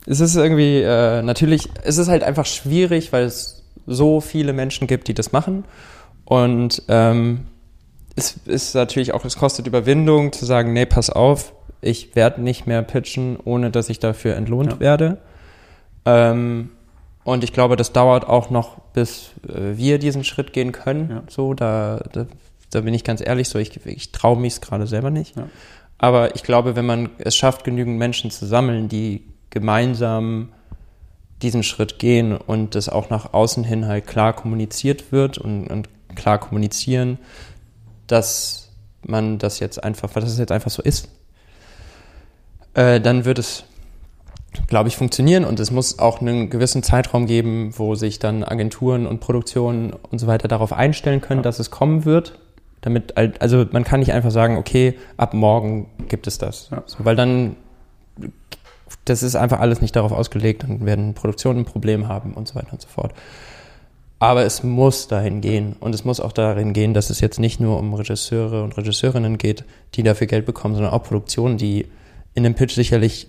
es 0.06 0.20
ist 0.20 0.36
irgendwie, 0.36 0.82
äh, 0.82 1.22
natürlich, 1.22 1.70
es 1.84 1.98
ist 1.98 2.10
halt 2.10 2.24
einfach 2.24 2.46
schwierig, 2.46 3.14
weil 3.14 3.24
es 3.24 3.64
so 3.88 4.22
viele 4.22 4.54
Menschen 4.54 4.88
gibt, 4.88 5.08
die 5.08 5.14
das 5.14 5.32
machen. 5.32 5.64
Und 6.26 6.84
ähm, 6.90 7.48
es 8.16 8.38
ist 8.46 8.76
natürlich 8.76 9.14
auch, 9.14 9.26
es 9.26 9.38
kostet 9.38 9.66
Überwindung 9.66 10.32
zu 10.32 10.46
sagen, 10.46 10.74
nee, 10.74 10.86
pass 10.86 11.10
auf, 11.10 11.54
ich 11.82 12.16
werde 12.16 12.42
nicht 12.42 12.68
mehr 12.68 12.82
pitchen, 12.82 13.38
ohne 13.44 13.72
dass 13.72 13.90
ich 13.90 14.00
dafür 14.00 14.36
entlohnt 14.36 14.74
ja. 14.74 14.80
werde. 14.80 15.18
Ähm, 16.06 16.70
und 17.24 17.44
ich 17.44 17.54
glaube, 17.54 17.76
das 17.76 17.94
dauert 17.94 18.28
auch 18.28 18.50
noch, 18.50 18.80
bis 18.94 19.32
äh, 19.48 19.78
wir 19.78 20.00
diesen 20.00 20.24
Schritt 20.24 20.54
gehen 20.54 20.72
können. 20.72 21.10
Ja. 21.10 21.24
So, 21.30 21.54
da, 21.54 22.04
da, 22.12 22.26
da, 22.70 22.82
bin 22.82 22.94
ich 22.94 23.04
ganz 23.04 23.22
ehrlich, 23.22 23.50
so 23.50 23.60
ich, 23.60 23.86
ich 23.86 24.12
traue 24.12 24.40
mich 24.40 24.54
es 24.54 24.62
gerade 24.62 24.88
selber 24.88 25.10
nicht. 25.10 25.36
Ja. 25.38 25.48
Aber 25.98 26.36
ich 26.36 26.44
glaube, 26.44 26.76
wenn 26.76 26.86
man 26.86 27.10
es 27.18 27.36
schafft, 27.36 27.64
genügend 27.64 27.98
Menschen 27.98 28.30
zu 28.30 28.46
sammeln, 28.46 28.90
die 28.90 29.24
gemeinsam 29.50 30.50
diesen 31.42 31.64
Schritt 31.64 32.00
gehen 32.00 32.36
und 32.36 32.76
das 32.76 32.90
auch 32.90 33.10
nach 33.10 33.34
außen 33.34 33.64
hin 33.64 33.88
halt 33.88 34.08
klar 34.08 34.34
kommuniziert 34.34 35.12
wird 35.12 35.38
und, 35.38 35.68
und 35.68 35.90
klar 36.16 36.40
kommunizieren, 36.40 37.20
dass 38.08 38.72
man 39.06 39.38
das 39.38 39.60
jetzt 39.60 39.84
einfach, 39.84 40.12
dass 40.12 40.26
es 40.26 40.38
jetzt 40.38 40.52
einfach 40.52 40.72
so 40.72 40.82
ist, 40.82 41.10
äh, 42.74 43.00
dann 43.00 43.26
wird 43.26 43.40
es 43.40 43.66
glaube 44.68 44.90
ich, 44.90 44.98
funktionieren 44.98 45.46
und 45.46 45.60
es 45.60 45.72
muss 45.72 46.00
auch 46.00 46.22
einen 46.22 46.50
gewissen 46.50 46.84
Zeitraum 46.84 47.26
geben, 47.26 47.72
wo 47.78 47.96
sich 47.96 48.20
dann 48.20 48.44
Agenturen 48.44 49.08
und 49.08 49.20
Produktionen 49.20 49.94
und 49.94 50.20
so 50.20 50.28
weiter 50.28 50.48
darauf 50.48 50.74
einstellen 50.74 51.22
können, 51.22 51.40
ja. 51.40 51.44
dass 51.44 51.60
es 51.60 51.72
kommen 51.72 52.06
wird. 52.06 52.40
Damit, 52.82 53.18
also 53.18 53.66
man 53.72 53.84
kann 53.84 54.02
nicht 54.02 54.12
einfach 54.12 54.32
sagen, 54.32 54.58
okay, 54.58 54.96
ab 55.16 55.34
morgen 55.34 55.88
gibt 56.10 56.28
es 56.28 56.38
das. 56.38 56.70
Ja. 56.72 56.84
So, 56.86 57.06
weil 57.06 57.16
dann, 57.16 57.56
das 59.06 59.24
ist 59.24 59.36
einfach 59.36 59.60
alles 59.60 59.82
nicht 59.82 59.96
darauf 59.96 60.12
ausgelegt 60.12 60.66
und 60.66 60.86
werden 60.86 61.14
Produktionen 61.14 61.60
ein 61.60 61.66
Problem 61.66 62.08
haben 62.08 62.34
und 62.34 62.48
so 62.48 62.56
weiter 62.56 62.74
und 62.74 62.82
so 62.82 62.90
fort. 62.90 63.14
Aber 64.20 64.46
es 64.46 64.64
muss 64.64 65.08
dahin 65.08 65.42
gehen 65.42 65.76
und 65.80 65.94
es 65.94 66.06
muss 66.06 66.20
auch 66.20 66.32
darin 66.32 66.74
gehen, 66.74 66.94
dass 66.94 67.10
es 67.10 67.20
jetzt 67.20 67.40
nicht 67.40 67.60
nur 67.60 67.78
um 67.78 67.94
Regisseure 67.94 68.64
und 68.64 68.78
Regisseurinnen 68.78 69.38
geht, 69.38 69.66
die 69.96 70.04
dafür 70.04 70.28
Geld 70.28 70.46
bekommen, 70.46 70.76
sondern 70.76 70.94
auch 70.94 71.04
Produktionen, 71.04 71.58
die 71.58 71.88
in 72.34 72.44
dem 72.44 72.56
Pitch 72.56 72.74
sicherlich 72.74 73.28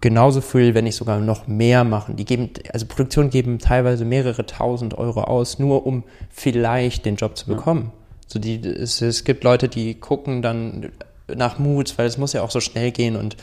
genauso 0.00 0.40
viel, 0.40 0.74
wenn 0.74 0.84
nicht 0.84 0.96
sogar 0.96 1.20
noch 1.20 1.46
mehr 1.46 1.84
machen. 1.84 2.16
Die 2.16 2.24
geben, 2.24 2.50
also 2.72 2.86
Produktionen 2.86 3.30
geben 3.30 3.58
teilweise 3.58 4.04
mehrere 4.04 4.46
tausend 4.46 4.98
Euro 4.98 5.22
aus, 5.22 5.58
nur 5.58 5.86
um 5.86 6.04
vielleicht 6.30 7.06
den 7.06 7.16
Job 7.16 7.36
zu 7.36 7.46
bekommen. 7.46 7.92
Ja. 7.92 8.22
So 8.26 8.38
die, 8.38 8.60
es, 8.60 9.00
es 9.02 9.24
gibt 9.24 9.44
Leute, 9.44 9.68
die 9.68 9.94
gucken 9.94 10.42
dann 10.42 10.90
nach 11.32 11.58
Moods, 11.58 11.98
weil 11.98 12.06
es 12.06 12.18
muss 12.18 12.32
ja 12.32 12.42
auch 12.42 12.50
so 12.50 12.60
schnell 12.60 12.90
gehen 12.90 13.16
und 13.16 13.36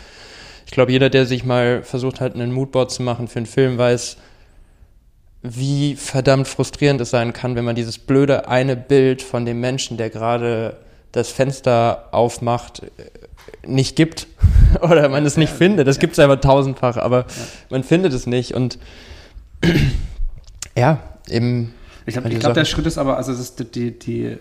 ich 0.66 0.72
glaube, 0.72 0.92
jeder, 0.92 1.10
der 1.10 1.26
sich 1.26 1.46
mal 1.46 1.82
versucht 1.82 2.22
hat, 2.22 2.36
einen 2.36 2.52
Moodboard 2.52 2.92
zu 2.92 3.02
machen 3.02 3.28
für 3.28 3.40
einen 3.40 3.48
Film, 3.48 3.80
weiß, 3.80 4.18
wie 5.42 5.96
verdammt 5.96 6.48
frustrierend 6.48 7.02
es 7.02 7.10
sein 7.10 7.34
kann, 7.34 7.56
wenn 7.56 7.66
man 7.66 7.76
dieses 7.76 7.98
blöde 7.98 8.48
eine 8.48 8.76
Bild 8.76 9.24
von 9.24 9.46
dem 9.46 9.60
Menschen, 9.62 9.98
der 9.98 10.12
gerade 10.12 10.78
das 11.12 11.30
Fenster 11.30 12.10
aufmacht, 12.12 12.84
nicht 13.66 13.96
gibt 13.96 14.28
oder 14.82 15.10
man 15.10 15.26
es 15.26 15.38
nicht 15.38 15.52
ja, 15.52 15.56
findet. 15.56 15.88
Das 15.88 15.98
ja. 15.98 16.02
gibt 16.02 16.14
es 16.14 16.20
einfach 16.20 16.40
tausendfach, 16.40 16.98
aber 16.98 17.20
ja. 17.20 17.26
man 17.70 17.84
findet 17.84 18.14
es 18.14 18.28
nicht. 18.28 18.54
Und 18.54 18.80
ja, 20.78 21.00
eben. 21.30 21.74
Ich 22.06 22.14
glaube, 22.14 22.30
glaub, 22.30 22.54
der 22.54 22.66
Schritt 22.66 22.86
ist 22.88 22.98
aber, 22.98 23.18
also 23.18 23.32
es 23.32 23.40
ist 23.40 23.76
die, 23.76 23.98
die, 23.98 24.38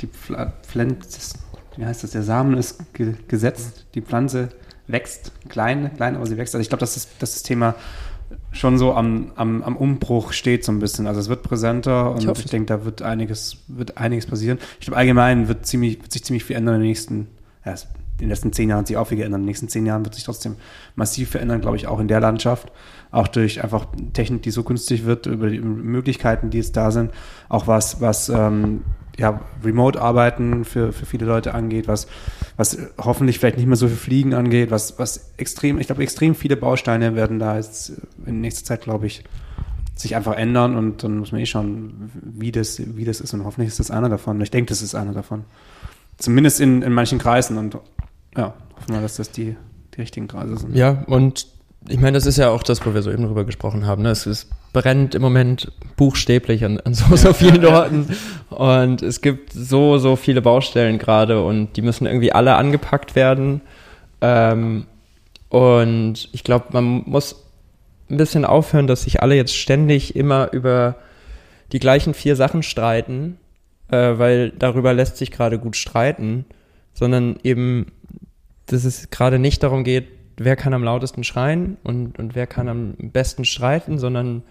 die, 0.00 0.08
Pflanze, 0.08 1.38
wie 1.76 1.84
heißt 1.84 2.02
das, 2.02 2.10
der 2.10 2.22
Samen 2.22 2.56
ist 2.56 2.92
ge 2.94 3.14
gesetzt, 3.28 3.86
die 3.94 4.00
Pflanze 4.00 4.48
wächst, 4.88 5.30
klein, 5.48 5.92
klein, 5.96 6.16
aber 6.16 6.26
sie 6.26 6.36
wächst. 6.36 6.54
Also 6.54 6.62
ich 6.62 6.68
glaube, 6.68 6.80
dass 6.80 6.94
das, 6.94 7.08
das 7.18 7.42
Thema 7.44 7.76
schon 8.52 8.78
so 8.78 8.94
am, 8.94 9.32
am, 9.36 9.62
am 9.62 9.76
Umbruch 9.76 10.32
steht 10.32 10.64
so 10.64 10.72
ein 10.72 10.78
bisschen. 10.78 11.06
Also 11.06 11.20
es 11.20 11.28
wird 11.28 11.42
präsenter 11.42 12.10
und 12.12 12.24
ich, 12.24 12.44
ich 12.44 12.50
denke, 12.50 12.66
da 12.66 12.84
wird 12.84 13.02
einiges, 13.02 13.58
wird 13.68 13.98
einiges 13.98 14.26
passieren. 14.26 14.58
Ich 14.80 14.86
glaube, 14.86 14.98
allgemein 14.98 15.48
wird, 15.48 15.66
ziemlich, 15.66 16.00
wird 16.00 16.12
sich 16.12 16.24
ziemlich 16.24 16.44
viel 16.44 16.56
ändern 16.56 16.76
in 16.76 16.80
den 16.80 16.88
nächsten, 16.88 17.28
ja, 17.64 17.74
den 18.20 18.28
letzten 18.28 18.52
zehn 18.52 18.68
Jahren 18.68 18.80
hat 18.80 18.86
sich 18.86 18.96
auch 18.96 19.08
viel 19.08 19.18
geändert. 19.18 19.38
In 19.38 19.42
den 19.42 19.48
nächsten 19.48 19.68
zehn 19.68 19.86
Jahren 19.86 20.04
wird 20.04 20.14
sich 20.14 20.24
trotzdem 20.24 20.56
massiv 20.94 21.30
verändern, 21.30 21.60
glaube 21.60 21.76
ich, 21.76 21.86
auch 21.86 22.00
in 22.00 22.08
der 22.08 22.20
Landschaft. 22.20 22.72
Auch 23.10 23.28
durch 23.28 23.62
einfach 23.62 23.86
Technik, 24.12 24.42
die 24.42 24.50
so 24.50 24.62
günstig 24.62 25.04
wird, 25.04 25.26
über 25.26 25.48
die 25.48 25.60
Möglichkeiten, 25.60 26.50
die 26.50 26.58
jetzt 26.58 26.76
da 26.76 26.90
sind. 26.90 27.12
Auch 27.48 27.66
was, 27.66 28.00
was 28.00 28.28
ähm, 28.28 28.82
ja, 29.18 29.40
Remote-Arbeiten 29.64 30.64
für, 30.64 30.92
für 30.92 31.06
viele 31.06 31.26
Leute 31.26 31.54
angeht, 31.54 31.88
was, 31.88 32.06
was 32.56 32.78
hoffentlich 32.98 33.38
vielleicht 33.38 33.56
nicht 33.56 33.66
mehr 33.66 33.76
so 33.76 33.88
viel 33.88 33.96
Fliegen 33.96 34.34
angeht, 34.34 34.70
was, 34.70 34.98
was 34.98 35.32
extrem, 35.36 35.78
ich 35.78 35.86
glaube, 35.86 36.02
extrem 36.02 36.34
viele 36.34 36.56
Bausteine 36.56 37.14
werden 37.14 37.38
da 37.38 37.56
jetzt 37.56 37.92
in 38.26 38.40
nächster 38.40 38.64
Zeit, 38.64 38.82
glaube 38.82 39.06
ich, 39.06 39.24
sich 39.94 40.14
einfach 40.14 40.34
ändern 40.34 40.76
und 40.76 41.02
dann 41.02 41.18
muss 41.18 41.32
man 41.32 41.40
eh 41.40 41.46
schauen, 41.46 42.10
wie 42.22 42.52
das, 42.52 42.80
wie 42.96 43.04
das 43.04 43.20
ist 43.20 43.32
und 43.32 43.44
hoffentlich 43.44 43.68
ist 43.68 43.80
das 43.80 43.90
einer 43.90 44.10
davon. 44.10 44.40
Ich 44.42 44.50
denke, 44.50 44.68
das 44.68 44.82
ist 44.82 44.94
einer 44.94 45.12
davon. 45.12 45.44
Zumindest 46.18 46.60
in, 46.60 46.82
in 46.82 46.92
manchen 46.92 47.18
Kreisen 47.18 47.56
und 47.56 47.78
ja, 48.36 48.54
hoffen 48.76 48.94
wir, 48.94 49.00
dass 49.00 49.16
das 49.16 49.30
die, 49.30 49.56
die 49.94 50.00
richtigen 50.00 50.28
Kreise 50.28 50.56
sind. 50.56 50.74
Ja, 50.74 51.04
und 51.06 51.46
ich 51.88 52.00
meine, 52.00 52.12
das 52.12 52.26
ist 52.26 52.36
ja 52.36 52.50
auch 52.50 52.62
das, 52.62 52.84
wo 52.84 52.94
wir 52.94 53.02
so 53.02 53.10
eben 53.10 53.24
drüber 53.24 53.44
gesprochen 53.44 53.86
haben. 53.86 54.02
Ne? 54.02 54.10
Es, 54.10 54.26
es 54.26 54.48
brennt 54.72 55.14
im 55.14 55.22
Moment 55.22 55.72
buchstäblich 55.96 56.64
an, 56.64 56.80
an 56.80 56.94
so, 56.94 57.14
so 57.16 57.32
vielen 57.32 57.64
Orten. 57.64 58.08
Und 58.50 59.02
es 59.02 59.20
gibt 59.20 59.52
so, 59.52 59.98
so 59.98 60.16
viele 60.16 60.42
Baustellen 60.42 60.98
gerade 60.98 61.42
und 61.42 61.76
die 61.76 61.82
müssen 61.82 62.06
irgendwie 62.06 62.32
alle 62.32 62.56
angepackt 62.56 63.14
werden. 63.14 63.60
Ähm, 64.20 64.86
und 65.48 66.28
ich 66.32 66.44
glaube, 66.44 66.66
man 66.72 67.02
muss 67.06 67.44
ein 68.10 68.16
bisschen 68.16 68.44
aufhören, 68.44 68.86
dass 68.86 69.02
sich 69.02 69.22
alle 69.22 69.36
jetzt 69.36 69.56
ständig 69.56 70.16
immer 70.16 70.52
über 70.52 70.96
die 71.72 71.78
gleichen 71.78 72.14
vier 72.14 72.36
Sachen 72.36 72.62
streiten, 72.62 73.38
äh, 73.88 74.18
weil 74.18 74.50
darüber 74.50 74.92
lässt 74.92 75.16
sich 75.16 75.30
gerade 75.30 75.58
gut 75.58 75.76
streiten, 75.76 76.44
sondern 76.94 77.38
eben, 77.42 77.92
dass 78.66 78.84
es 78.84 79.10
gerade 79.10 79.38
nicht 79.38 79.62
darum 79.62 79.84
geht, 79.84 80.08
wer 80.36 80.56
kann 80.56 80.74
am 80.74 80.84
lautesten 80.84 81.24
schreien 81.24 81.76
und, 81.82 82.18
und 82.18 82.34
wer 82.34 82.46
kann 82.46 82.68
am 82.68 82.94
besten 82.98 83.44
streiten, 83.44 83.98
sondern 83.98 84.42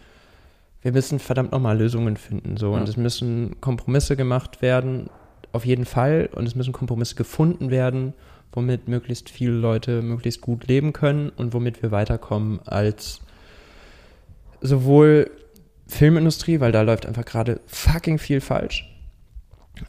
wir 0.82 0.91
müssen 0.91 1.20
verdammt 1.20 1.51
nochmal 1.51 1.78
Lösungen 1.78 2.18
finden. 2.18 2.57
So. 2.57 2.74
Ja. 2.74 2.80
Und 2.80 2.89
es 2.89 2.97
müssen 2.97 3.59
Kompromisse 3.61 4.16
gemacht 4.16 4.61
werden, 4.61 5.09
auf 5.51 5.66
jeden 5.66 5.86
Fall. 5.86 6.30
Und 6.34 6.45
es 6.45 6.55
müssen 6.55 6.74
Kompromisse 6.74 7.16
gefunden 7.16 7.72
werden, 7.72 8.13
womit 8.51 8.88
möglichst 8.88 9.30
viele 9.30 9.53
Leute 9.53 10.01
möglichst 10.01 10.41
gut 10.41 10.68
leben 10.68 10.93
können 10.93 11.30
und 11.30 11.53
womit 11.53 11.82
wir 11.82 11.91
weiterkommen 11.91 12.59
als 12.66 13.22
sowohl 14.61 15.30
Filmindustrie, 15.88 16.59
weil 16.59 16.72
da 16.72 16.82
läuft 16.82 17.05
einfach 17.05 17.26
gerade 17.26 17.59
fucking 17.68 18.18
viel 18.18 18.41
falsch. 18.41 18.91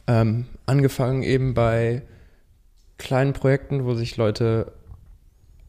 Ähm, 0.05 0.45
angefangen 0.65 1.23
eben 1.23 1.53
bei 1.53 2.03
kleinen 2.97 3.33
Projekten, 3.33 3.85
wo 3.85 3.93
sich 3.93 4.17
Leute 4.17 4.71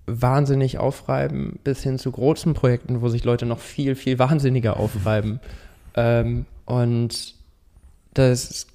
wahnsinnig 0.06 0.78
aufreiben, 0.78 1.58
bis 1.64 1.82
hin 1.82 1.98
zu 1.98 2.10
großen 2.10 2.54
Projekten, 2.54 3.02
wo 3.02 3.08
sich 3.08 3.24
Leute 3.24 3.46
noch 3.46 3.60
viel, 3.60 3.94
viel 3.94 4.18
wahnsinniger 4.18 4.76
aufreiben. 4.76 5.40
Ähm, 5.94 6.44
und 6.64 7.34
das, 8.14 8.66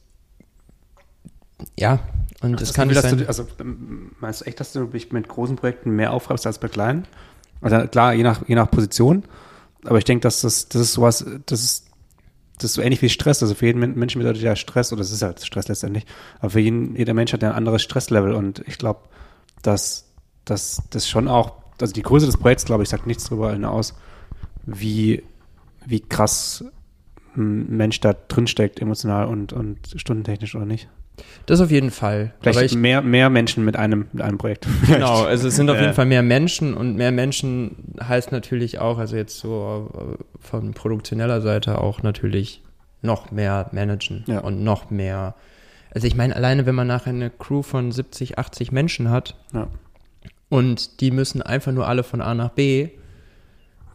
ja, 1.79 1.99
und 2.41 2.53
das, 2.53 2.69
das 2.69 2.73
kann 2.73 2.89
nicht 2.89 2.99
sein. 2.99 3.17
Du, 3.17 3.27
also 3.27 3.47
meinst 4.19 4.41
du 4.41 4.45
echt, 4.45 4.59
dass 4.59 4.73
du 4.73 4.85
dich 4.85 5.13
mit 5.13 5.29
großen 5.29 5.55
Projekten 5.55 5.91
mehr 5.91 6.11
aufreibst 6.11 6.45
als 6.45 6.59
bei 6.59 6.67
kleinen? 6.67 7.05
Also 7.61 7.87
klar, 7.87 8.13
je 8.13 8.23
nach, 8.23 8.45
je 8.47 8.55
nach 8.55 8.69
Position. 8.69 9.23
Aber 9.85 9.99
ich 9.99 10.03
denke, 10.03 10.23
dass 10.23 10.41
das, 10.41 10.67
das 10.67 10.81
ist 10.81 10.93
sowas, 10.93 11.25
das 11.45 11.63
ist, 11.63 11.85
das 12.57 12.71
ist 12.71 12.73
so 12.73 12.81
ähnlich 12.81 13.01
wie 13.01 13.09
Stress. 13.09 13.41
Also 13.41 13.55
für 13.55 13.65
jeden 13.65 13.79
Menschen 13.79 14.19
bedeutet 14.19 14.41
ja 14.41 14.55
Stress, 14.55 14.93
oder 14.93 15.01
es 15.01 15.11
ist 15.11 15.21
halt 15.21 15.43
Stress 15.43 15.67
letztendlich. 15.67 16.05
Aber 16.39 16.51
für 16.51 16.59
jeden, 16.59 16.95
jeder 16.95 17.13
Mensch 17.13 17.33
hat 17.33 17.41
ja 17.41 17.49
ein 17.49 17.55
anderes 17.55 17.81
Stresslevel. 17.81 18.33
Und 18.33 18.63
ich 18.67 18.77
glaube, 18.77 19.01
dass 19.61 20.13
dass 20.45 20.83
das 20.89 21.07
schon 21.09 21.27
auch, 21.27 21.53
also 21.79 21.93
die 21.93 22.01
Größe 22.01 22.25
des 22.25 22.37
Projekts, 22.37 22.65
glaube 22.65 22.83
ich, 22.83 22.89
sagt 22.89 23.07
nichts 23.07 23.25
darüber 23.25 23.57
aus, 23.69 23.95
wie, 24.65 25.23
wie 25.85 26.01
krass 26.01 26.63
ein 27.35 27.75
Mensch 27.75 27.99
da 27.99 28.13
drin 28.13 28.47
steckt, 28.47 28.79
emotional 28.79 29.27
und, 29.27 29.53
und 29.53 29.79
stundentechnisch 29.95 30.55
oder 30.55 30.65
nicht. 30.65 30.89
Das 31.45 31.61
auf 31.61 31.71
jeden 31.71 31.91
Fall. 31.91 32.33
Vielleicht 32.41 32.75
mehr, 32.75 33.01
mehr 33.01 33.29
Menschen 33.29 33.65
mit 33.65 33.75
einem, 33.75 34.07
mit 34.13 34.23
einem 34.23 34.37
Projekt. 34.37 34.67
Genau, 34.87 35.23
also 35.23 35.47
es 35.47 35.55
sind 35.55 35.69
auf 35.69 35.79
jeden 35.79 35.93
Fall 35.93 36.05
mehr 36.05 36.23
Menschen 36.23 36.73
und 36.73 36.95
mehr 36.95 37.11
Menschen 37.11 37.95
heißt 38.01 38.31
natürlich 38.31 38.79
auch, 38.79 38.97
also 38.97 39.15
jetzt 39.15 39.37
so 39.39 39.91
äh, 39.93 40.23
von 40.39 40.73
produktioneller 40.73 41.41
Seite 41.41 41.79
auch 41.79 42.01
natürlich 42.01 42.63
noch 43.01 43.31
mehr 43.31 43.69
managen 43.71 44.23
ja. 44.27 44.39
und 44.39 44.63
noch 44.63 44.89
mehr. 44.89 45.35
Also 45.93 46.07
ich 46.07 46.15
meine, 46.15 46.35
alleine 46.35 46.65
wenn 46.65 46.75
man 46.75 46.87
nachher 46.87 47.09
eine 47.09 47.29
Crew 47.29 47.61
von 47.61 47.91
70, 47.91 48.39
80 48.39 48.71
Menschen 48.71 49.09
hat, 49.09 49.35
ja 49.53 49.67
und 50.53 51.01
die 51.01 51.09
müssen 51.09 51.41
einfach 51.41 51.71
nur 51.71 51.87
alle 51.87 52.03
von 52.03 52.21
A 52.21 52.35
nach 52.35 52.51
B, 52.51 52.89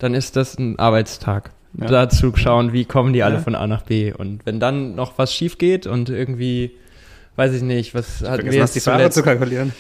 dann 0.01 0.13
ist 0.13 0.35
das 0.35 0.59
ein 0.59 0.77
Arbeitstag. 0.77 1.53
Ja. 1.81 1.87
Dazu 1.87 2.35
schauen, 2.35 2.73
wie 2.73 2.85
kommen 2.85 3.13
die 3.13 3.23
alle 3.23 3.39
von 3.39 3.55
A 3.55 3.69
nach 3.69 3.83
B. 3.83 4.13
Und 4.13 4.45
wenn 4.45 4.59
dann 4.59 4.97
noch 4.97 5.19
was 5.19 5.33
schief 5.33 5.59
geht 5.59 5.87
und 5.87 6.11
irgendwie, 6.11 6.73
weiß 7.39 7.55
ich 7.55 7.63
nicht, 7.63 7.95
was 7.95 8.21
hat 8.23 8.45
wir 8.45 8.53
jetzt 8.53 8.75
die 8.75 8.81
Fahrer 8.81 9.11
zu 9.11 9.23
kalkulieren. 9.23 9.73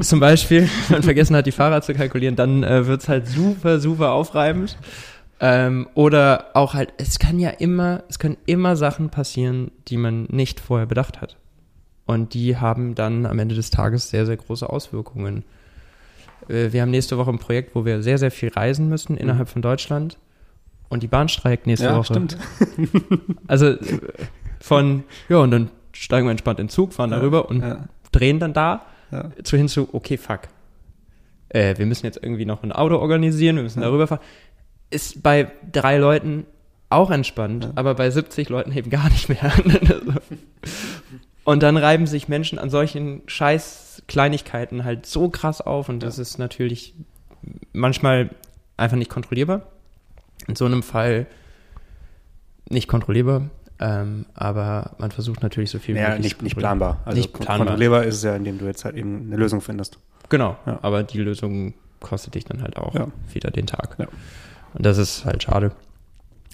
Zum 0.00 0.18
Beispiel, 0.18 0.68
man 0.88 1.02
vergessen 1.02 1.36
hat, 1.36 1.44
die 1.44 1.52
Fahrer 1.52 1.82
zu 1.82 1.92
kalkulieren, 1.92 2.34
dann 2.34 2.64
äh, 2.64 2.86
wird 2.86 3.02
es 3.02 3.08
halt 3.08 3.28
super, 3.28 3.78
super 3.78 4.12
aufreibend. 4.12 4.78
Ähm, 5.38 5.86
oder 5.92 6.46
auch 6.54 6.72
halt, 6.72 6.94
es 6.96 7.18
kann 7.18 7.38
ja 7.38 7.50
immer, 7.50 8.02
es 8.08 8.18
können 8.18 8.38
immer 8.46 8.74
Sachen 8.76 9.10
passieren, 9.10 9.70
die 9.88 9.98
man 9.98 10.24
nicht 10.30 10.58
vorher 10.58 10.86
bedacht 10.86 11.20
hat. 11.20 11.36
Und 12.06 12.32
die 12.32 12.56
haben 12.56 12.94
dann 12.94 13.26
am 13.26 13.38
Ende 13.38 13.54
des 13.54 13.68
Tages 13.70 14.08
sehr, 14.08 14.24
sehr 14.24 14.38
große 14.38 14.66
Auswirkungen. 14.66 15.44
Äh, 16.48 16.72
wir 16.72 16.80
haben 16.80 16.90
nächste 16.90 17.18
Woche 17.18 17.30
ein 17.30 17.38
Projekt, 17.38 17.74
wo 17.74 17.84
wir 17.84 18.02
sehr, 18.02 18.16
sehr 18.16 18.30
viel 18.30 18.48
reisen 18.48 18.88
müssen 18.88 19.12
mhm. 19.12 19.18
innerhalb 19.18 19.50
von 19.50 19.60
Deutschland. 19.60 20.16
Und 20.88 21.02
die 21.02 21.08
Bahn 21.08 21.28
streikt 21.28 21.66
nächste 21.66 21.88
ja, 21.88 21.96
Woche. 21.96 22.14
Stimmt. 22.14 22.38
also 23.46 23.74
von, 24.60 25.04
ja, 25.28 25.38
und 25.38 25.50
dann 25.50 25.70
steigen 26.00 26.26
wir 26.26 26.30
entspannt 26.30 26.60
in 26.60 26.66
den 26.66 26.70
Zug, 26.70 26.92
fahren 26.92 27.10
ja, 27.10 27.18
darüber 27.18 27.48
und 27.48 27.62
ja. 27.62 27.88
drehen 28.12 28.38
dann 28.38 28.52
da 28.52 28.86
ja. 29.10 29.30
zu 29.42 29.56
hin 29.56 29.68
zu, 29.68 29.88
okay, 29.92 30.16
fuck. 30.16 30.42
Äh, 31.48 31.78
wir 31.78 31.86
müssen 31.86 32.06
jetzt 32.06 32.18
irgendwie 32.22 32.44
noch 32.44 32.62
ein 32.62 32.72
Auto 32.72 32.96
organisieren, 32.96 33.56
wir 33.56 33.62
müssen 33.62 33.80
darüber 33.80 34.06
fahren. 34.06 34.20
Ist 34.90 35.22
bei 35.22 35.50
drei 35.72 35.98
Leuten 35.98 36.46
auch 36.88 37.10
entspannt, 37.10 37.72
aber 37.74 37.94
bei 37.94 38.10
70 38.10 38.48
Leuten 38.48 38.72
eben 38.72 38.90
gar 38.90 39.08
nicht 39.08 39.28
mehr. 39.28 39.52
und 41.44 41.62
dann 41.62 41.76
reiben 41.76 42.06
sich 42.06 42.28
Menschen 42.28 42.58
an 42.58 42.70
solchen 42.70 43.22
scheiß 43.26 44.04
Kleinigkeiten 44.06 44.84
halt 44.84 45.06
so 45.06 45.28
krass 45.28 45.60
auf 45.60 45.88
und 45.88 46.00
das 46.00 46.18
ist 46.18 46.38
natürlich 46.38 46.94
manchmal 47.72 48.30
einfach 48.76 48.96
nicht 48.96 49.10
kontrollierbar. 49.10 49.62
In 50.46 50.54
so 50.54 50.64
einem 50.64 50.82
Fall 50.82 51.26
nicht 52.68 52.88
kontrollierbar, 52.88 53.50
ähm, 53.78 54.26
aber 54.34 54.92
man 54.98 55.10
versucht 55.10 55.42
natürlich 55.42 55.70
so 55.70 55.78
viel 55.78 55.96
ja, 55.96 56.10
möglich 56.10 56.22
nicht, 56.22 56.42
nicht 56.42 56.56
planbar. 56.56 57.00
Also 57.04 57.18
nicht 57.18 57.32
planbar. 57.32 57.58
kontrollierbar 57.58 58.04
ist 58.04 58.16
es 58.16 58.22
ja, 58.22 58.34
indem 58.34 58.58
du 58.58 58.66
jetzt 58.66 58.84
halt 58.84 58.96
eben 58.96 59.26
eine 59.26 59.36
Lösung 59.36 59.60
findest. 59.60 59.98
Genau, 60.28 60.56
ja. 60.66 60.78
aber 60.82 61.02
die 61.02 61.18
Lösung 61.18 61.74
kostet 62.00 62.34
dich 62.34 62.44
dann 62.44 62.62
halt 62.62 62.76
auch 62.76 62.94
ja. 62.94 63.08
wieder 63.32 63.50
den 63.50 63.66
Tag. 63.66 63.96
Ja. 63.98 64.06
Und 64.74 64.84
das 64.84 64.98
ist 64.98 65.24
halt 65.24 65.42
schade. 65.42 65.72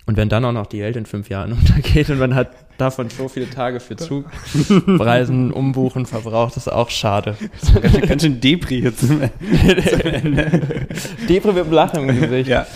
Und 0.05 0.17
wenn 0.17 0.29
dann 0.29 0.45
auch 0.45 0.53
noch 0.53 0.67
die 0.67 0.81
Welt 0.81 0.97
in 0.97 1.07
fünf 1.07 1.29
Jahren 1.29 1.53
untergeht 1.59 2.11
und 2.11 2.19
man 2.19 2.35
hat 2.35 2.51
davon 2.79 3.09
so 3.09 3.29
viele 3.29 3.49
Tage 3.49 3.79
für 3.79 3.97
Zugreisen, 3.97 5.53
Umbuchen 5.53 6.07
verbraucht, 6.07 6.57
ist 6.57 6.71
auch 6.71 6.91
schade. 6.91 7.37
Ganz, 7.81 8.09
ganz 8.09 8.23
schön 8.23 8.41
Depri 8.41 8.81
jetzt 8.81 9.07
zum 9.07 9.21
Ende. 9.21 10.51
Depri 11.29 11.53
mit 11.53 11.67
dem 11.67 11.73
Lachen 11.73 12.09
im 12.09 12.21
Gesicht. 12.21 12.49
Ja, 12.49 12.67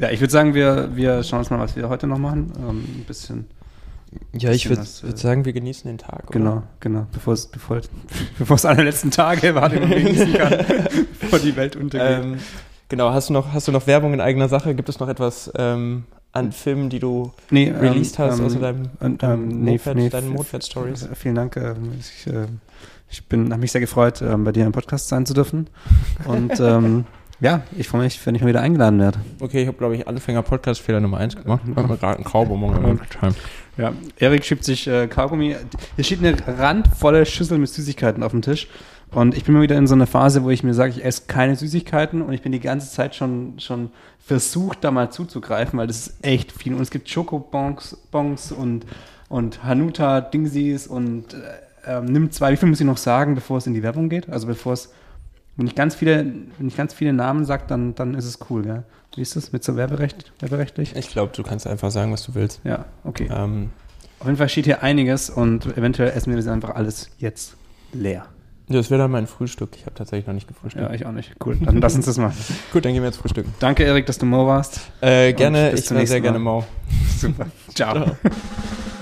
ja 0.00 0.10
ich 0.10 0.20
würde 0.20 0.32
sagen, 0.32 0.54
wir, 0.54 0.90
wir 0.96 1.22
schauen 1.22 1.40
uns 1.40 1.50
mal, 1.50 1.60
was 1.60 1.76
wir 1.76 1.88
heute 1.88 2.08
noch 2.08 2.18
machen. 2.18 2.52
Ähm, 2.58 2.84
ein 3.00 3.04
bisschen. 3.06 3.46
Ja, 4.32 4.50
ich 4.50 4.68
würde 4.68 4.82
würd 5.02 5.18
sagen, 5.18 5.44
wir 5.44 5.52
genießen 5.52 5.88
den 5.88 5.98
Tag. 5.98 6.30
Oder? 6.30 6.38
Genau, 6.38 6.62
genau. 6.80 7.06
Bevor 7.12 7.34
es 7.34 7.46
bevor, 7.46 7.80
bevor 8.38 8.56
es 8.56 8.64
alle 8.64 8.84
letzten 8.84 9.10
Tage 9.10 9.54
war, 9.54 9.68
die 9.68 9.80
man 9.80 9.90
genießen 9.90 10.32
kann, 10.34 10.64
bevor 11.20 11.38
die 11.38 11.56
Welt 11.56 11.76
untergeht. 11.76 12.24
Ähm, 12.24 12.38
genau, 12.88 13.10
hast 13.10 13.28
du, 13.28 13.32
noch, 13.32 13.52
hast 13.52 13.68
du 13.68 13.72
noch 13.72 13.86
Werbung 13.86 14.14
in 14.14 14.20
eigener 14.20 14.48
Sache? 14.48 14.74
Gibt 14.74 14.88
es 14.88 15.00
noch 15.00 15.08
etwas 15.08 15.50
ähm, 15.56 16.04
an 16.32 16.52
Filmen, 16.52 16.90
die 16.90 16.98
du 16.98 17.32
nee, 17.50 17.70
released 17.70 18.18
ähm, 18.18 18.26
hast, 18.26 18.40
außer 18.40 18.58
deinem, 18.58 18.90
ähm, 19.00 19.18
deinem 19.18 19.48
nee, 19.48 19.72
Moped, 19.72 19.94
nee, 19.96 20.08
deinen 20.08 20.30
Moped-Stories? 20.30 21.08
Vielen 21.14 21.34
Dank. 21.34 21.56
Ähm, 21.56 21.94
ich, 21.98 22.26
äh, 22.32 22.46
ich 23.08 23.22
habe 23.30 23.58
mich 23.58 23.72
sehr 23.72 23.80
gefreut, 23.80 24.22
ähm, 24.22 24.44
bei 24.44 24.52
dir 24.52 24.66
im 24.66 24.72
Podcast 24.72 25.08
sein 25.08 25.26
zu 25.26 25.34
dürfen. 25.34 25.68
Und 26.26 26.58
ähm, 26.60 27.04
ja, 27.40 27.62
ich 27.76 27.88
freue 27.88 28.02
mich, 28.02 28.24
wenn 28.26 28.34
ich 28.34 28.42
mal 28.42 28.48
wieder 28.48 28.62
eingeladen 28.62 28.98
werde. 28.98 29.18
Okay, 29.40 29.62
ich 29.62 29.68
habe, 29.68 29.76
glaube 29.76 29.96
ich, 29.96 30.08
Anfänger-Podcast-Fehler 30.08 31.00
Nummer 31.00 31.18
1 31.18 31.36
gemacht. 31.36 31.62
Ich 31.68 31.76
habe 31.76 31.96
gerade 31.96 32.16
einen 32.16 32.24
Kaugummi 32.24 32.98
Ja, 33.76 33.92
Erik 34.16 34.44
schiebt 34.44 34.64
sich 34.64 34.86
äh, 34.86 35.06
Kaugummi. 35.06 35.56
Hier 35.96 36.04
steht 36.04 36.24
eine 36.24 36.36
randvolle 36.58 37.26
Schüssel 37.26 37.58
mit 37.58 37.68
Süßigkeiten 37.68 38.22
auf 38.22 38.32
dem 38.32 38.42
Tisch. 38.42 38.68
Und 39.12 39.36
ich 39.36 39.44
bin 39.44 39.54
mal 39.54 39.62
wieder 39.62 39.76
in 39.76 39.86
so 39.86 39.94
einer 39.94 40.06
Phase, 40.06 40.42
wo 40.42 40.50
ich 40.50 40.62
mir 40.62 40.74
sage, 40.74 40.90
ich 40.90 41.04
esse 41.04 41.22
keine 41.26 41.56
Süßigkeiten 41.56 42.22
und 42.22 42.32
ich 42.32 42.42
bin 42.42 42.52
die 42.52 42.60
ganze 42.60 42.90
Zeit 42.90 43.14
schon, 43.14 43.58
schon 43.60 43.90
versucht, 44.18 44.82
da 44.82 44.90
mal 44.90 45.10
zuzugreifen, 45.10 45.78
weil 45.78 45.86
das 45.86 46.08
ist 46.08 46.24
echt 46.24 46.52
viel. 46.52 46.74
Und 46.74 46.80
es 46.80 46.90
gibt 46.90 47.08
Schokobons 47.08 47.96
Bongs 48.10 48.50
und, 48.50 48.84
und 49.28 49.62
Hanuta 49.62 50.20
Dingsies 50.20 50.86
und 50.86 51.34
äh, 51.34 51.98
ähm, 51.98 52.06
nimmt 52.06 52.34
zwei. 52.34 52.52
Wie 52.52 52.56
viel 52.56 52.68
muss 52.68 52.80
ich 52.80 52.86
noch 52.86 52.96
sagen, 52.96 53.34
bevor 53.34 53.58
es 53.58 53.66
in 53.66 53.74
die 53.74 53.82
Werbung 53.82 54.08
geht? 54.08 54.28
Also 54.28 54.46
bevor 54.46 54.72
es, 54.72 54.92
wenn 55.56 55.66
ich 55.66 55.74
ganz 55.74 55.94
viele, 55.94 56.24
wenn 56.58 56.68
ich 56.68 56.76
ganz 56.76 56.92
viele 56.92 57.12
Namen 57.12 57.44
sage, 57.44 57.64
dann, 57.66 57.94
dann 57.94 58.14
ist 58.14 58.26
es 58.26 58.38
cool, 58.50 58.62
gell? 58.62 58.82
Wie 59.14 59.22
ist 59.22 59.34
das 59.34 59.52
mit 59.52 59.64
so 59.64 59.76
Werberecht, 59.76 60.32
werberechtlich? 60.40 60.94
Ich 60.94 61.08
glaube, 61.08 61.32
du 61.34 61.42
kannst 61.42 61.66
einfach 61.66 61.90
sagen, 61.90 62.12
was 62.12 62.22
du 62.24 62.34
willst. 62.34 62.60
Ja, 62.64 62.84
okay. 63.04 63.28
Ähm, 63.34 63.70
Auf 64.20 64.26
jeden 64.26 64.36
Fall 64.36 64.50
steht 64.50 64.66
hier 64.66 64.82
einiges 64.82 65.30
und 65.30 65.64
eventuell 65.78 66.10
essen 66.10 66.30
wir 66.30 66.36
das 66.36 66.46
einfach 66.48 66.74
alles 66.74 67.10
jetzt 67.18 67.56
leer. 67.94 68.26
Ja, 68.68 68.76
das 68.76 68.90
wäre 68.90 69.00
dann 69.00 69.10
mein 69.10 69.26
Frühstück. 69.26 69.70
Ich 69.76 69.86
habe 69.86 69.94
tatsächlich 69.94 70.26
noch 70.26 70.34
nicht 70.34 70.48
gefrühstückt. 70.48 70.84
Ja, 70.84 70.92
ich 70.92 71.06
auch 71.06 71.12
nicht. 71.12 71.32
Cool, 71.44 71.56
dann 71.62 71.80
lass 71.80 71.94
uns 71.94 72.04
das 72.04 72.18
machen. 72.18 72.36
Gut, 72.72 72.84
dann 72.84 72.92
gehen 72.92 73.02
wir 73.02 73.08
jetzt 73.08 73.18
frühstücken. 73.18 73.54
Danke, 73.60 73.84
Erik, 73.84 74.04
dass 74.06 74.18
du 74.18 74.26
Mo 74.26 74.46
warst. 74.46 74.80
Äh, 75.00 75.32
gerne, 75.32 75.72
ich 75.72 75.90
war 75.90 76.04
sehr 76.04 76.18
Mal. 76.18 76.22
gerne 76.22 76.38
Mo. 76.38 76.64
Super. 77.16 77.46
Ciao. 77.74 77.94
Ciao. 77.94 78.16